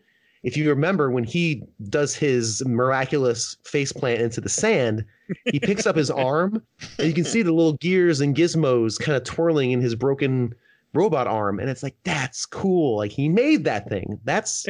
if 0.43 0.55
you 0.55 0.69
remember 0.69 1.11
when 1.11 1.23
he 1.25 1.63
does 1.89 2.15
his 2.15 2.63
miraculous 2.65 3.57
face 3.65 3.91
plant 3.91 4.21
into 4.21 4.39
the 4.39 4.49
sand, 4.49 5.03
he 5.45 5.59
picks 5.59 5.86
up 5.86 5.97
his 5.97 6.11
arm 6.11 6.61
and 6.97 7.07
you 7.07 7.13
can 7.13 7.25
see 7.25 7.41
the 7.41 7.53
little 7.53 7.73
gears 7.73 8.21
and 8.21 8.36
gizmos 8.36 8.99
kind 8.99 9.17
of 9.17 9.25
twirling 9.25 9.71
in 9.71 9.81
his 9.81 9.95
broken 9.95 10.53
robot 10.93 11.27
arm 11.27 11.59
and 11.59 11.69
it's 11.69 11.83
like 11.83 11.95
that's 12.03 12.45
cool 12.45 12.97
like 12.97 13.11
he 13.11 13.27
made 13.29 13.63
that 13.63 13.89
thing 13.89 14.19
that's 14.23 14.65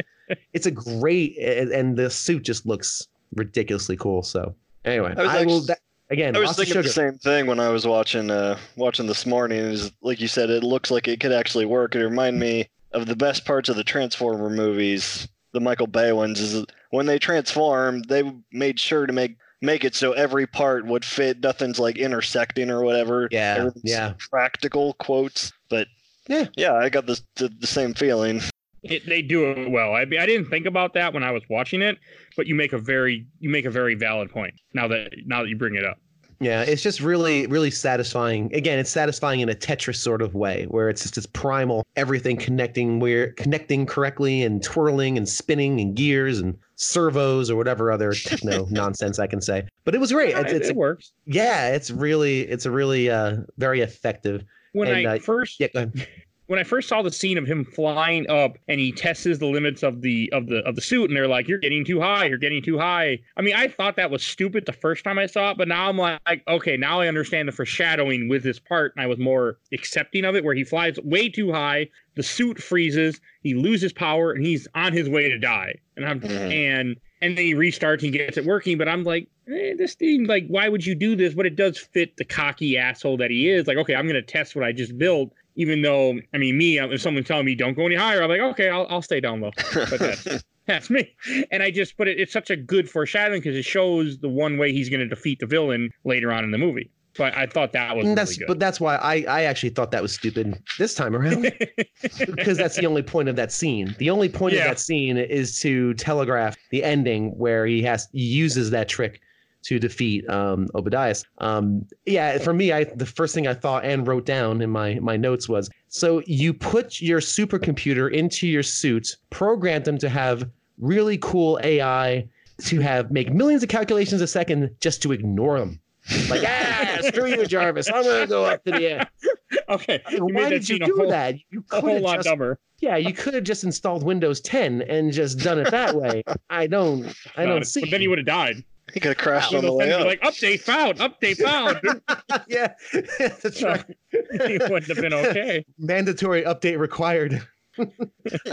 it's 0.52 0.66
a 0.66 0.70
great 0.70 1.36
and, 1.38 1.70
and 1.70 1.96
the 1.96 2.08
suit 2.08 2.42
just 2.42 2.66
looks 2.66 3.06
ridiculously 3.34 3.96
cool 3.96 4.22
so 4.22 4.54
anyway 4.84 5.14
I 5.16 5.22
was 5.22 5.30
i, 5.30 5.44
will 5.44 5.60
that, 5.62 5.78
again 6.10 6.36
I 6.36 6.40
was 6.40 6.56
thinking 6.56 6.82
the 6.82 6.88
same 6.88 7.18
thing 7.18 7.46
when 7.46 7.60
I 7.60 7.68
was 7.68 7.86
watching 7.86 8.30
uh 8.30 8.58
watching 8.76 9.06
this 9.06 9.26
morning. 9.26 9.58
Is 9.58 9.92
like 10.02 10.20
you 10.20 10.28
said, 10.28 10.50
it 10.50 10.62
looks 10.62 10.90
like 10.90 11.08
it 11.08 11.20
could 11.20 11.32
actually 11.32 11.66
work. 11.66 11.94
It 11.94 12.04
reminded 12.04 12.40
me 12.40 12.68
of 12.92 13.06
the 13.06 13.16
best 13.16 13.44
parts 13.44 13.68
of 13.68 13.76
the 13.76 13.84
Transformer 13.84 14.50
movies, 14.50 15.28
the 15.52 15.60
Michael 15.60 15.86
Bay 15.86 16.12
ones. 16.12 16.40
Is 16.40 16.64
when 16.90 17.06
they 17.06 17.18
transform, 17.18 18.02
they 18.02 18.32
made 18.52 18.78
sure 18.78 19.06
to 19.06 19.12
make 19.12 19.36
make 19.60 19.84
it 19.84 19.94
so 19.94 20.12
every 20.12 20.46
part 20.46 20.86
would 20.86 21.04
fit. 21.04 21.40
Nothing's 21.40 21.78
like 21.78 21.96
intersecting 21.96 22.70
or 22.70 22.82
whatever. 22.82 23.28
Yeah, 23.30 23.70
yeah. 23.82 24.14
Practical 24.30 24.94
quotes, 24.94 25.52
but 25.68 25.88
Yeah. 26.28 26.46
yeah. 26.56 26.74
I 26.74 26.88
got 26.88 27.06
this 27.06 27.22
the, 27.36 27.48
the 27.48 27.66
same 27.66 27.94
feeling. 27.94 28.40
It, 28.82 29.06
they 29.06 29.22
do 29.22 29.50
it 29.50 29.70
well. 29.70 29.94
I 29.94 30.04
mean, 30.04 30.20
I 30.20 30.26
didn't 30.26 30.50
think 30.50 30.66
about 30.66 30.92
that 30.94 31.14
when 31.14 31.24
I 31.24 31.30
was 31.30 31.42
watching 31.48 31.80
it, 31.80 31.98
but 32.36 32.46
you 32.46 32.54
make 32.54 32.72
a 32.72 32.78
very 32.78 33.26
you 33.40 33.48
make 33.48 33.64
a 33.64 33.70
very 33.70 33.94
valid 33.94 34.30
point 34.30 34.54
now 34.74 34.88
that 34.88 35.12
now 35.24 35.42
that 35.42 35.48
you 35.48 35.56
bring 35.56 35.74
it 35.74 35.84
up. 35.84 35.98
Yeah, 36.40 36.62
it's 36.62 36.82
just 36.82 37.00
really, 37.00 37.46
really 37.46 37.70
satisfying. 37.70 38.54
Again, 38.54 38.78
it's 38.78 38.90
satisfying 38.90 39.40
in 39.40 39.48
a 39.48 39.54
Tetris 39.54 39.96
sort 39.96 40.20
of 40.20 40.34
way, 40.34 40.64
where 40.64 40.90
it's 40.90 41.02
just 41.02 41.14
this 41.14 41.26
primal, 41.26 41.86
everything 41.96 42.36
connecting 42.36 43.00
where 43.00 43.32
connecting 43.32 43.86
correctly 43.86 44.42
and 44.42 44.62
twirling 44.62 45.16
and 45.16 45.28
spinning 45.28 45.80
and 45.80 45.94
gears 45.94 46.40
and 46.40 46.58
servos 46.76 47.50
or 47.50 47.56
whatever 47.56 47.90
other 47.90 48.12
techno 48.12 48.66
nonsense 48.70 49.18
I 49.18 49.26
can 49.26 49.40
say. 49.40 49.66
But 49.84 49.94
it 49.94 49.98
was 49.98 50.12
great. 50.12 50.36
It's, 50.36 50.52
it's 50.52 50.68
it 50.68 50.76
works. 50.76 51.12
yeah, 51.24 51.68
it's 51.68 51.90
really, 51.90 52.40
it's 52.42 52.66
a 52.66 52.70
really 52.70 53.08
uh 53.08 53.38
very 53.56 53.80
effective. 53.80 54.44
When 54.74 54.88
And, 54.88 55.06
I 55.08 55.16
uh, 55.16 55.18
first 55.20 55.58
Yeah, 55.60 55.68
when 56.46 56.58
I 56.58 56.64
first 56.64 56.88
saw 56.88 57.00
the 57.00 57.10
scene 57.10 57.38
of 57.38 57.46
him 57.46 57.64
flying 57.64 58.28
up 58.28 58.58
and 58.68 58.78
he 58.78 58.92
tests 58.92 59.24
the 59.24 59.46
limits 59.46 59.82
of 59.82 60.02
the 60.02 60.28
of 60.32 60.48
the 60.48 60.58
of 60.66 60.74
the 60.74 60.82
suit 60.82 61.08
and 61.08 61.16
they're 61.16 61.28
like, 61.28 61.48
You're 61.48 61.58
getting 61.58 61.84
too 61.84 62.00
high, 62.00 62.26
you're 62.26 62.36
getting 62.36 62.62
too 62.62 62.76
high. 62.78 63.18
I 63.38 63.42
mean, 63.42 63.54
I 63.54 63.68
thought 63.68 63.96
that 63.96 64.10
was 64.10 64.22
stupid 64.22 64.66
the 64.66 64.72
first 64.74 65.04
time 65.04 65.18
I 65.18 65.26
saw 65.26 65.52
it, 65.52 65.56
but 65.56 65.68
now 65.68 65.88
I'm 65.88 65.96
like, 65.96 66.20
okay, 66.48 66.76
now 66.76 67.00
I 67.00 67.08
understand 67.08 67.48
the 67.48 67.52
foreshadowing 67.52 68.28
with 68.28 68.42
this 68.42 68.58
part, 68.58 68.92
and 68.94 69.02
I 69.02 69.06
was 69.06 69.18
more 69.18 69.58
accepting 69.72 70.24
of 70.24 70.34
it 70.36 70.44
where 70.44 70.54
he 70.54 70.64
flies 70.64 70.98
way 71.02 71.28
too 71.30 71.50
high, 71.52 71.88
the 72.16 72.22
suit 72.22 72.60
freezes, 72.62 73.20
he 73.42 73.54
loses 73.54 73.92
power, 73.92 74.32
and 74.32 74.44
he's 74.44 74.68
on 74.74 74.92
his 74.92 75.08
way 75.08 75.28
to 75.30 75.38
die. 75.38 75.76
And 75.96 76.04
I'm 76.04 76.20
Mhm. 76.20 76.52
and 76.52 76.96
and 77.24 77.38
then 77.38 77.44
he 77.46 77.54
restarts 77.54 78.02
and 78.02 78.12
gets 78.12 78.36
it 78.36 78.44
working. 78.44 78.76
But 78.76 78.86
I'm 78.86 79.02
like, 79.02 79.28
eh, 79.48 79.74
this 79.78 79.94
thing, 79.94 80.26
like, 80.26 80.46
why 80.48 80.68
would 80.68 80.84
you 80.84 80.94
do 80.94 81.16
this? 81.16 81.32
But 81.32 81.46
it 81.46 81.56
does 81.56 81.78
fit 81.78 82.18
the 82.18 82.24
cocky 82.24 82.76
asshole 82.76 83.16
that 83.16 83.30
he 83.30 83.48
is. 83.48 83.66
Like, 83.66 83.78
okay, 83.78 83.94
I'm 83.94 84.06
gonna 84.06 84.20
test 84.20 84.54
what 84.54 84.62
I 84.64 84.72
just 84.72 84.98
built, 84.98 85.32
even 85.56 85.80
though, 85.80 86.18
I 86.34 86.38
mean, 86.38 86.58
me, 86.58 86.78
if 86.78 87.00
someone's 87.00 87.26
telling 87.26 87.46
me 87.46 87.54
don't 87.54 87.74
go 87.74 87.86
any 87.86 87.94
higher, 87.94 88.22
I'm 88.22 88.28
like, 88.28 88.40
okay, 88.40 88.68
I'll, 88.68 88.86
I'll 88.90 89.02
stay 89.02 89.20
down 89.20 89.40
low. 89.40 89.52
But 89.72 89.98
that's, 89.98 90.44
that's 90.66 90.90
me. 90.90 91.16
And 91.50 91.62
I 91.62 91.70
just, 91.70 91.96
but 91.96 92.08
it, 92.08 92.20
it's 92.20 92.32
such 92.32 92.50
a 92.50 92.56
good 92.56 92.90
foreshadowing 92.90 93.40
because 93.40 93.56
it 93.56 93.64
shows 93.64 94.18
the 94.18 94.28
one 94.28 94.58
way 94.58 94.72
he's 94.72 94.90
going 94.90 95.00
to 95.00 95.08
defeat 95.08 95.38
the 95.40 95.46
villain 95.46 95.90
later 96.04 96.30
on 96.30 96.44
in 96.44 96.50
the 96.50 96.58
movie. 96.58 96.90
So 97.16 97.24
I, 97.24 97.42
I 97.42 97.46
thought 97.46 97.72
that 97.72 97.96
was 97.96 98.04
And 98.06 98.10
really 98.10 98.14
that's 98.16 98.36
good. 98.36 98.46
but 98.48 98.58
that's 98.58 98.80
why 98.80 98.96
I 98.96 99.24
I 99.28 99.42
actually 99.44 99.70
thought 99.70 99.90
that 99.92 100.02
was 100.02 100.12
stupid 100.12 100.60
this 100.78 100.94
time 100.94 101.14
around 101.14 101.42
because 102.26 102.58
that's 102.58 102.76
the 102.76 102.86
only 102.86 103.02
point 103.02 103.28
of 103.28 103.36
that 103.36 103.52
scene. 103.52 103.94
The 103.98 104.10
only 104.10 104.28
point 104.28 104.54
Yeah. 104.54 104.60
of 104.60 104.64
that 104.70 104.78
scene 104.80 105.16
is 105.16 105.60
to 105.60 105.94
telegraph 105.94 106.56
the 106.70 106.82
ending 106.82 107.30
where 107.38 107.66
he 107.66 107.82
has 107.82 108.08
he 108.12 108.22
uses 108.24 108.70
that 108.70 108.88
trick 108.88 109.20
to 109.62 109.78
defeat 109.78 110.28
um 110.28 110.68
Obadiah. 110.74 111.14
Um 111.38 111.86
yeah, 112.04 112.38
for 112.38 112.52
me 112.52 112.72
I 112.72 112.84
the 112.84 113.06
first 113.06 113.34
thing 113.34 113.46
I 113.46 113.54
thought 113.54 113.84
and 113.84 114.06
wrote 114.06 114.26
down 114.26 114.60
in 114.60 114.70
my 114.70 114.94
my 115.00 115.16
notes 115.16 115.48
was 115.48 115.70
so 115.88 116.20
you 116.26 116.52
put 116.52 117.00
your 117.00 117.20
supercomputer 117.20 118.12
into 118.12 118.48
your 118.48 118.64
suit, 118.64 119.16
programmed 119.30 119.84
them 119.84 119.98
to 119.98 120.08
have 120.08 120.50
really 120.78 121.18
cool 121.18 121.60
AI 121.62 122.28
to 122.62 122.80
have 122.80 123.10
make 123.12 123.32
millions 123.32 123.62
of 123.62 123.68
calculations 123.68 124.20
a 124.20 124.26
second 124.26 124.70
just 124.80 125.00
to 125.02 125.12
ignore 125.12 125.58
them. 125.60 125.80
Like, 126.28 126.42
ah, 126.46 126.98
screw 127.02 127.26
you, 127.26 127.46
Jarvis. 127.46 127.88
I'm 127.88 128.02
gonna 128.04 128.26
go 128.26 128.44
up 128.44 128.62
to 128.64 128.72
the 128.72 128.86
air. 128.86 129.10
okay. 129.68 130.02
You 130.10 130.26
Why 130.26 130.48
did 130.50 130.68
you 130.68 130.78
do 130.78 130.96
whole- 130.96 131.08
that? 131.10 131.36
You 131.50 131.60
A 131.60 131.62
could 131.62 131.80
whole 131.80 131.94
have 131.94 132.02
lot 132.02 132.16
just, 132.16 132.28
dumber. 132.28 132.58
yeah, 132.80 132.96
you 132.96 133.12
could 133.14 133.34
have 133.34 133.44
just 133.44 133.64
installed 133.64 134.02
Windows 134.02 134.40
10 134.42 134.82
and 134.82 135.12
just 135.12 135.38
done 135.38 135.58
it 135.58 135.70
that 135.70 135.94
way. 135.94 136.22
I 136.50 136.66
don't, 136.66 137.06
I 137.36 137.44
Uh, 137.44 137.46
don't 137.46 137.66
see. 137.66 137.80
But 137.80 137.90
then 137.90 138.00
he 138.02 138.08
would 138.08 138.18
have 138.18 138.26
died. 138.26 138.62
He 138.92 139.00
could 139.00 139.08
have 139.08 139.16
crashed 139.16 139.54
on 139.54 139.64
the 139.64 139.72
Windows 139.72 139.96
10 139.96 140.06
way 140.06 140.12
up. 140.14 140.22
like, 140.22 140.34
update 140.34 140.60
found, 140.60 140.98
update 140.98 141.38
found. 141.38 142.02
yeah, 142.48 142.74
that's 143.42 143.62
right. 143.62 143.82
he 144.10 144.58
wouldn't 144.58 144.86
have 144.88 144.98
been 144.98 145.14
okay. 145.14 145.64
Mandatory 145.78 146.42
update 146.42 146.78
required. 146.78 147.40
I 147.78 147.86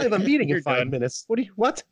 have 0.02 0.14
a 0.14 0.18
meeting 0.18 0.48
You're 0.48 0.58
in 0.58 0.64
five 0.64 0.78
done. 0.78 0.90
minutes. 0.90 1.24
What 1.28 1.36
do 1.36 1.42
you? 1.42 1.52
What? 1.56 1.82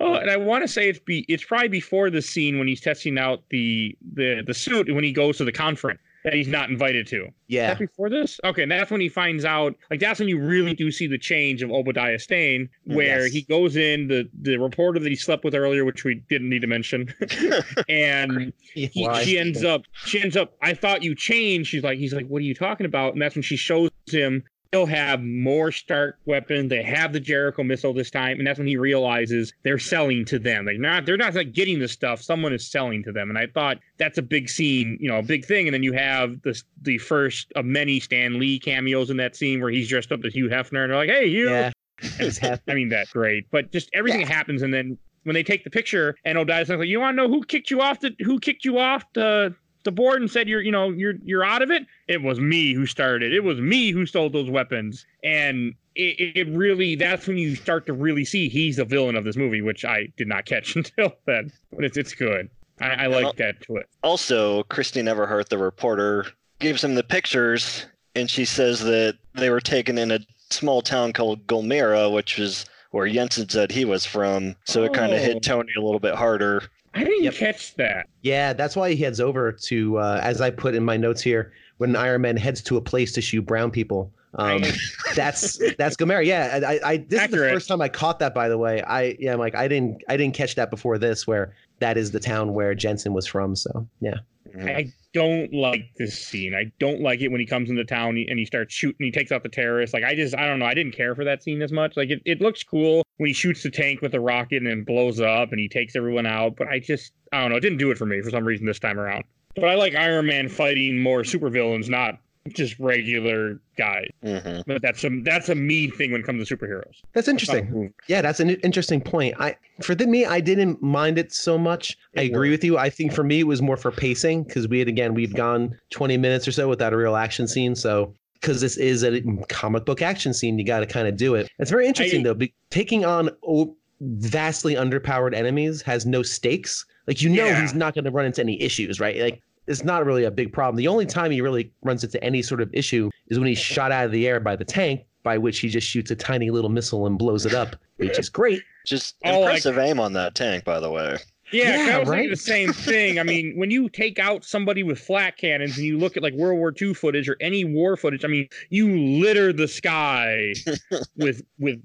Oh, 0.00 0.14
and 0.14 0.30
I 0.30 0.36
want 0.36 0.62
to 0.64 0.68
say 0.68 0.88
it's 0.88 0.98
be 0.98 1.24
it's 1.28 1.44
probably 1.44 1.68
before 1.68 2.10
the 2.10 2.22
scene 2.22 2.58
when 2.58 2.66
he's 2.68 2.80
testing 2.80 3.18
out 3.18 3.42
the 3.50 3.96
the 4.14 4.42
the 4.46 4.54
suit 4.54 4.92
when 4.92 5.04
he 5.04 5.12
goes 5.12 5.36
to 5.38 5.44
the 5.44 5.52
conference 5.52 6.00
that 6.24 6.34
he's 6.34 6.46
not 6.46 6.70
invited 6.70 7.04
to. 7.08 7.24
Is 7.24 7.32
Yeah, 7.48 7.68
that 7.68 7.80
before 7.80 8.08
this? 8.08 8.38
Okay, 8.44 8.62
and 8.62 8.70
that's 8.70 8.92
when 8.92 9.00
he 9.00 9.08
finds 9.08 9.44
out. 9.44 9.74
Like 9.90 9.98
that's 10.00 10.20
when 10.20 10.28
you 10.28 10.40
really 10.40 10.72
do 10.74 10.90
see 10.92 11.06
the 11.08 11.18
change 11.18 11.62
of 11.62 11.70
Obadiah 11.72 12.18
Stane, 12.18 12.68
mm, 12.88 12.94
where 12.94 13.22
Yes. 13.24 13.32
he 13.32 13.42
goes 13.42 13.76
in 13.76 14.08
the 14.08 14.28
the 14.40 14.56
reporter 14.56 14.98
that 15.00 15.08
he 15.08 15.16
slept 15.16 15.44
with 15.44 15.54
earlier, 15.54 15.84
which 15.84 16.04
we 16.04 16.16
didn't 16.28 16.48
need 16.48 16.60
to 16.62 16.68
mention, 16.68 17.12
and 17.88 18.52
he, 18.74 18.88
she 19.22 19.38
ends 19.38 19.64
up 19.64 19.82
she 20.04 20.20
ends 20.20 20.36
up. 20.36 20.54
I 20.62 20.74
thought 20.74 21.02
you 21.02 21.14
changed. 21.14 21.70
She's 21.70 21.82
like 21.84 21.98
he's 21.98 22.12
like, 22.12 22.26
what 22.26 22.38
are 22.38 22.44
you 22.44 22.54
talking 22.54 22.86
about? 22.86 23.12
And 23.12 23.22
that's 23.22 23.34
when 23.34 23.42
she 23.42 23.56
shows 23.56 23.90
him. 24.10 24.42
They'll 24.72 24.86
have 24.86 25.22
more 25.22 25.70
Stark 25.70 26.18
weapons. 26.24 26.70
They 26.70 26.82
have 26.82 27.12
the 27.12 27.20
Jericho 27.20 27.62
missile 27.62 27.92
this 27.92 28.10
time, 28.10 28.38
and 28.38 28.46
that's 28.46 28.58
when 28.58 28.66
he 28.66 28.78
realizes 28.78 29.52
they're 29.64 29.78
selling 29.78 30.24
to 30.24 30.38
them. 30.38 30.64
Like 30.64 30.78
not, 30.78 31.04
they're 31.04 31.18
not 31.18 31.34
like 31.34 31.52
getting 31.52 31.78
the 31.78 31.88
stuff. 31.88 32.22
Someone 32.22 32.54
is 32.54 32.66
selling 32.66 33.02
to 33.04 33.12
them, 33.12 33.28
and 33.28 33.38
I 33.38 33.48
thought 33.48 33.78
that's 33.98 34.16
a 34.16 34.22
big 34.22 34.48
scene, 34.48 34.96
you 34.98 35.10
know, 35.10 35.18
a 35.18 35.22
big 35.22 35.44
thing. 35.44 35.68
And 35.68 35.74
then 35.74 35.82
you 35.82 35.92
have 35.92 36.40
the 36.40 36.58
the 36.80 36.96
first 36.96 37.52
of 37.54 37.66
many 37.66 38.00
Stan 38.00 38.38
Lee 38.38 38.58
cameos 38.58 39.10
in 39.10 39.18
that 39.18 39.36
scene 39.36 39.60
where 39.60 39.70
he's 39.70 39.88
dressed 39.88 40.10
up 40.10 40.24
as 40.24 40.32
Hugh 40.32 40.48
Hefner, 40.48 40.84
and 40.84 40.90
they're 40.90 40.96
like, 40.96 41.10
"Hey, 41.10 41.28
Hugh." 41.28 41.50
Yeah, 41.50 41.70
I 42.66 42.74
mean, 42.74 42.88
that's 42.88 43.10
great. 43.12 43.50
But 43.50 43.72
just 43.72 43.90
everything 43.92 44.26
happens, 44.26 44.62
and 44.62 44.72
then 44.72 44.96
when 45.24 45.34
they 45.34 45.42
take 45.42 45.64
the 45.64 45.70
picture, 45.70 46.16
and 46.24 46.38
Obadiah's 46.38 46.70
like, 46.70 46.88
"You 46.88 47.00
want 47.00 47.16
to 47.16 47.22
know 47.22 47.28
who 47.28 47.44
kicked 47.44 47.70
you 47.70 47.82
off 47.82 48.00
the 48.00 48.16
who 48.20 48.40
kicked 48.40 48.64
you 48.64 48.78
off 48.78 49.04
the 49.12 49.54
the 49.84 49.92
board 49.92 50.20
and 50.20 50.30
said 50.30 50.48
you're 50.48 50.60
you 50.60 50.72
know 50.72 50.90
you're 50.90 51.14
you're 51.24 51.44
out 51.44 51.62
of 51.62 51.70
it? 51.70 51.84
It 52.08 52.22
was 52.22 52.40
me 52.40 52.72
who 52.72 52.86
started. 52.86 53.32
It 53.32 53.44
was 53.44 53.60
me 53.60 53.90
who 53.90 54.06
stole 54.06 54.30
those 54.30 54.50
weapons." 54.50 55.06
And 55.22 55.74
it, 55.94 56.36
it 56.36 56.48
really 56.48 56.94
that's 56.94 57.26
when 57.26 57.36
you 57.38 57.54
start 57.54 57.86
to 57.86 57.92
really 57.92 58.24
see 58.24 58.48
he's 58.48 58.76
the 58.76 58.84
villain 58.84 59.16
of 59.16 59.24
this 59.24 59.36
movie, 59.36 59.60
which 59.62 59.84
I 59.84 60.08
did 60.16 60.28
not 60.28 60.46
catch 60.46 60.74
until 60.76 61.14
then. 61.26 61.52
But 61.74 61.84
it's 61.84 61.96
it's 61.96 62.14
good. 62.14 62.48
I, 62.80 63.04
I 63.04 63.06
like 63.06 63.36
that 63.36 63.60
to 63.62 63.76
it. 63.76 63.88
Also, 64.02 64.62
Christine 64.64 65.04
Everhart, 65.06 65.48
the 65.48 65.58
reporter, 65.58 66.26
gives 66.58 66.82
him 66.82 66.94
the 66.94 67.04
pictures, 67.04 67.86
and 68.16 68.28
she 68.30 68.44
says 68.44 68.80
that 68.80 69.18
they 69.34 69.50
were 69.50 69.60
taken 69.60 69.98
in 69.98 70.10
a 70.10 70.20
small 70.50 70.82
town 70.82 71.12
called 71.12 71.46
Gulmira, 71.46 72.12
which 72.12 72.38
is 72.38 72.64
where 72.90 73.06
Yinsen 73.06 73.50
said 73.50 73.70
he 73.70 73.84
was 73.84 74.04
from. 74.04 74.56
So 74.64 74.82
it 74.84 74.92
kind 74.92 75.12
of 75.12 75.20
Oh. 75.20 75.22
hit 75.22 75.42
Tony 75.42 75.72
a 75.78 75.80
little 75.80 76.00
bit 76.00 76.14
harder. 76.14 76.64
I 76.94 77.04
didn't 77.04 77.24
Yep. 77.24 77.34
catch 77.34 77.74
that. 77.76 78.06
Yeah, 78.22 78.52
that's 78.52 78.76
why 78.76 78.90
he 78.90 78.96
heads 79.02 79.20
over 79.20 79.50
to, 79.52 79.98
uh, 79.98 80.20
as 80.22 80.40
I 80.40 80.50
put 80.50 80.74
in 80.74 80.84
my 80.84 80.96
notes 80.96 81.22
here, 81.22 81.52
when 81.78 81.96
Iron 81.96 82.22
Man 82.22 82.36
heads 82.36 82.62
to 82.62 82.76
a 82.76 82.80
place 82.80 83.12
to 83.12 83.20
shoot 83.20 83.42
brown 83.42 83.70
people. 83.70 84.12
Um, 84.34 84.62
that's 85.14 85.58
that's 85.76 85.96
Gulmira. 85.96 86.24
Yeah, 86.24 86.60
I, 86.66 86.80
I 86.84 86.96
this 86.98 87.22
is 87.22 87.30
the 87.30 87.36
first 87.36 87.68
time 87.68 87.80
I 87.82 87.88
caught 87.88 88.18
that. 88.20 88.34
By 88.34 88.48
the 88.48 88.56
way, 88.58 88.82
I 88.82 89.16
yeah, 89.18 89.32
I'm 89.34 89.38
like 89.38 89.54
I 89.54 89.68
didn't 89.68 90.02
I 90.08 90.16
didn't 90.16 90.34
catch 90.34 90.54
that 90.54 90.70
before 90.70 90.96
this, 90.98 91.26
where 91.26 91.54
that 91.80 91.96
is 91.96 92.12
the 92.12 92.20
town 92.20 92.54
where 92.54 92.74
Yinsen 92.74 93.12
was 93.12 93.26
from. 93.26 93.56
So 93.56 93.86
yeah, 94.00 94.14
Mm. 94.54 94.76
I 94.76 94.92
don't 95.12 95.52
like 95.52 95.94
this 95.96 96.18
scene. 96.18 96.54
I 96.54 96.72
don't 96.78 97.00
like 97.00 97.20
it 97.20 97.28
when 97.28 97.40
he 97.40 97.46
comes 97.46 97.70
into 97.70 97.84
town 97.84 98.16
and 98.28 98.38
he 98.38 98.44
starts 98.44 98.74
shooting. 98.74 99.04
He 99.04 99.10
takes 99.10 99.32
out 99.32 99.42
the 99.42 99.48
terrorists. 99.48 99.94
Like 99.94 100.04
I 100.04 100.14
just, 100.14 100.36
I 100.36 100.46
don't 100.46 100.58
know. 100.58 100.66
I 100.66 100.74
didn't 100.74 100.92
care 100.92 101.14
for 101.14 101.24
that 101.24 101.42
scene 101.42 101.62
as 101.62 101.72
much. 101.72 101.96
Like 101.96 102.10
it, 102.10 102.22
it 102.24 102.40
looks 102.40 102.62
cool 102.62 103.02
when 103.18 103.28
he 103.28 103.34
shoots 103.34 103.62
the 103.62 103.70
tank 103.70 104.00
with 104.00 104.14
a 104.14 104.20
rocket 104.20 104.62
and 104.62 104.86
blows 104.86 105.20
up 105.20 105.50
and 105.52 105.60
he 105.60 105.68
takes 105.68 105.96
everyone 105.96 106.26
out. 106.26 106.56
But 106.56 106.68
I 106.68 106.78
just, 106.78 107.12
I 107.32 107.40
don't 107.40 107.50
know. 107.50 107.56
It 107.56 107.60
didn't 107.60 107.78
do 107.78 107.90
it 107.90 107.98
for 107.98 108.06
me 108.06 108.20
for 108.22 108.30
some 108.30 108.44
reason 108.44 108.66
this 108.66 108.78
time 108.78 108.98
around. 108.98 109.24
But 109.54 109.66
I 109.66 109.74
like 109.74 109.94
Iron 109.94 110.26
Man 110.26 110.48
fighting 110.48 110.98
more 110.98 111.22
supervillains, 111.22 111.88
not 111.88 112.18
just 112.48 112.78
regular 112.78 113.60
guys. 113.76 114.08
hmm 114.22 114.60
But 114.66 114.82
that's 114.82 115.04
a 115.04 115.10
that's 115.22 115.48
a 115.48 115.54
me 115.54 115.88
thing 115.90 116.12
when 116.12 116.20
it 116.22 116.24
comes 116.26 116.46
to 116.46 116.56
superheroes. 116.56 116.94
that's 117.12 117.28
interesting. 117.28 117.92
Yeah, 118.08 118.20
that's 118.22 118.40
an 118.40 118.50
interesting 118.50 119.00
point. 119.00 119.34
I 119.38 119.56
for 119.82 119.94
the, 119.94 120.06
me, 120.06 120.24
I 120.26 120.40
didn't 120.40 120.82
mind 120.82 121.18
it 121.18 121.32
so 121.32 121.56
much. 121.58 121.96
I 122.16 122.22
It 122.22 122.30
agree 122.32 122.50
with 122.50 122.64
you. 122.64 122.78
I 122.78 122.90
think 122.90 123.12
for 123.12 123.24
me, 123.24 123.40
it 123.40 123.46
was 123.46 123.62
more 123.62 123.76
for 123.76 123.90
pacing 123.90 124.44
because 124.44 124.66
we 124.68 124.78
had 124.78 124.88
again 124.88 125.14
we'd 125.14 125.34
gone 125.34 125.78
20 125.90 126.16
minutes 126.16 126.46
or 126.48 126.52
so 126.52 126.68
without 126.68 126.92
a 126.92 126.96
real 126.96 127.16
action 127.16 127.46
scene. 127.46 127.74
So 127.74 128.14
because 128.34 128.60
this 128.60 128.76
is 128.76 129.04
a 129.04 129.22
comic 129.48 129.84
book 129.84 130.02
action 130.02 130.34
scene, 130.34 130.58
you 130.58 130.64
got 130.64 130.80
to 130.80 130.86
kind 130.86 131.06
of 131.06 131.16
do 131.16 131.36
it. 131.36 131.48
It's 131.60 131.70
very 131.70 131.86
interesting 131.86 132.20
I- 132.20 132.24
though. 132.24 132.34
Be, 132.34 132.52
taking 132.70 133.04
on 133.04 133.30
o- 133.46 133.76
vastly 134.00 134.74
underpowered 134.74 135.34
enemies 135.34 135.80
has 135.82 136.04
no 136.06 136.22
stakes. 136.22 136.84
Like 137.06 137.22
you 137.22 137.28
know 137.30 137.46
Yeah. 137.46 137.60
he's 137.60 137.74
not 137.74 137.94
going 137.94 138.04
to 138.04 138.10
run 138.10 138.26
into 138.26 138.40
any 138.40 138.60
issues, 138.60 138.98
right? 139.00 139.16
Like 139.20 139.42
it's 139.66 139.84
not 139.84 140.04
really 140.04 140.24
a 140.24 140.30
big 140.30 140.52
problem. 140.52 140.76
The 140.76 140.88
only 140.88 141.06
time 141.06 141.30
he 141.30 141.40
really 141.40 141.72
runs 141.82 142.02
into 142.04 142.22
any 142.22 142.42
sort 142.42 142.60
of 142.60 142.70
issue 142.72 143.10
is 143.28 143.38
when 143.38 143.48
he's 143.48 143.58
shot 143.58 143.92
out 143.92 144.06
of 144.06 144.12
the 144.12 144.26
air 144.26 144.40
by 144.40 144.56
the 144.56 144.64
tank, 144.64 145.04
by 145.22 145.38
which 145.38 145.60
he 145.60 145.68
just 145.68 145.86
shoots 145.86 146.10
a 146.10 146.16
tiny 146.16 146.50
little 146.50 146.70
missile 146.70 147.06
and 147.06 147.16
blows 147.18 147.46
it 147.46 147.54
up, 147.54 147.76
which 147.96 148.18
is 148.18 148.28
great. 148.28 148.62
Just 148.86 149.16
Oh, 149.24 149.40
like- 149.40 149.40
impressive 149.64 149.78
aim 149.78 150.00
on 150.00 150.12
that 150.14 150.34
tank, 150.34 150.64
by 150.64 150.80
the 150.80 150.90
way. 150.90 151.16
Yeah, 151.52 151.76
'cause 151.76 151.86
Yeah, 151.86 151.96
I 151.96 151.98
was 152.00 152.08
right? 152.08 152.30
the 152.30 152.36
same 152.36 152.72
thing. 152.72 153.18
I 153.18 153.22
mean, 153.24 153.52
when 153.58 153.70
you 153.70 153.90
take 153.90 154.18
out 154.18 154.42
somebody 154.42 154.82
with 154.82 154.98
flak 154.98 155.36
cannons 155.36 155.76
and 155.76 155.84
you 155.86 155.98
look 155.98 156.16
at 156.16 156.22
like 156.22 156.32
World 156.32 156.58
War 156.58 156.72
II 156.80 156.94
footage 156.94 157.28
or 157.28 157.36
any 157.42 157.62
war 157.66 157.94
footage, 157.98 158.24
I 158.24 158.28
mean, 158.28 158.48
you 158.70 158.98
litter 158.98 159.52
the 159.52 159.68
sky 159.68 160.54
with 161.16 161.42
with 161.58 161.78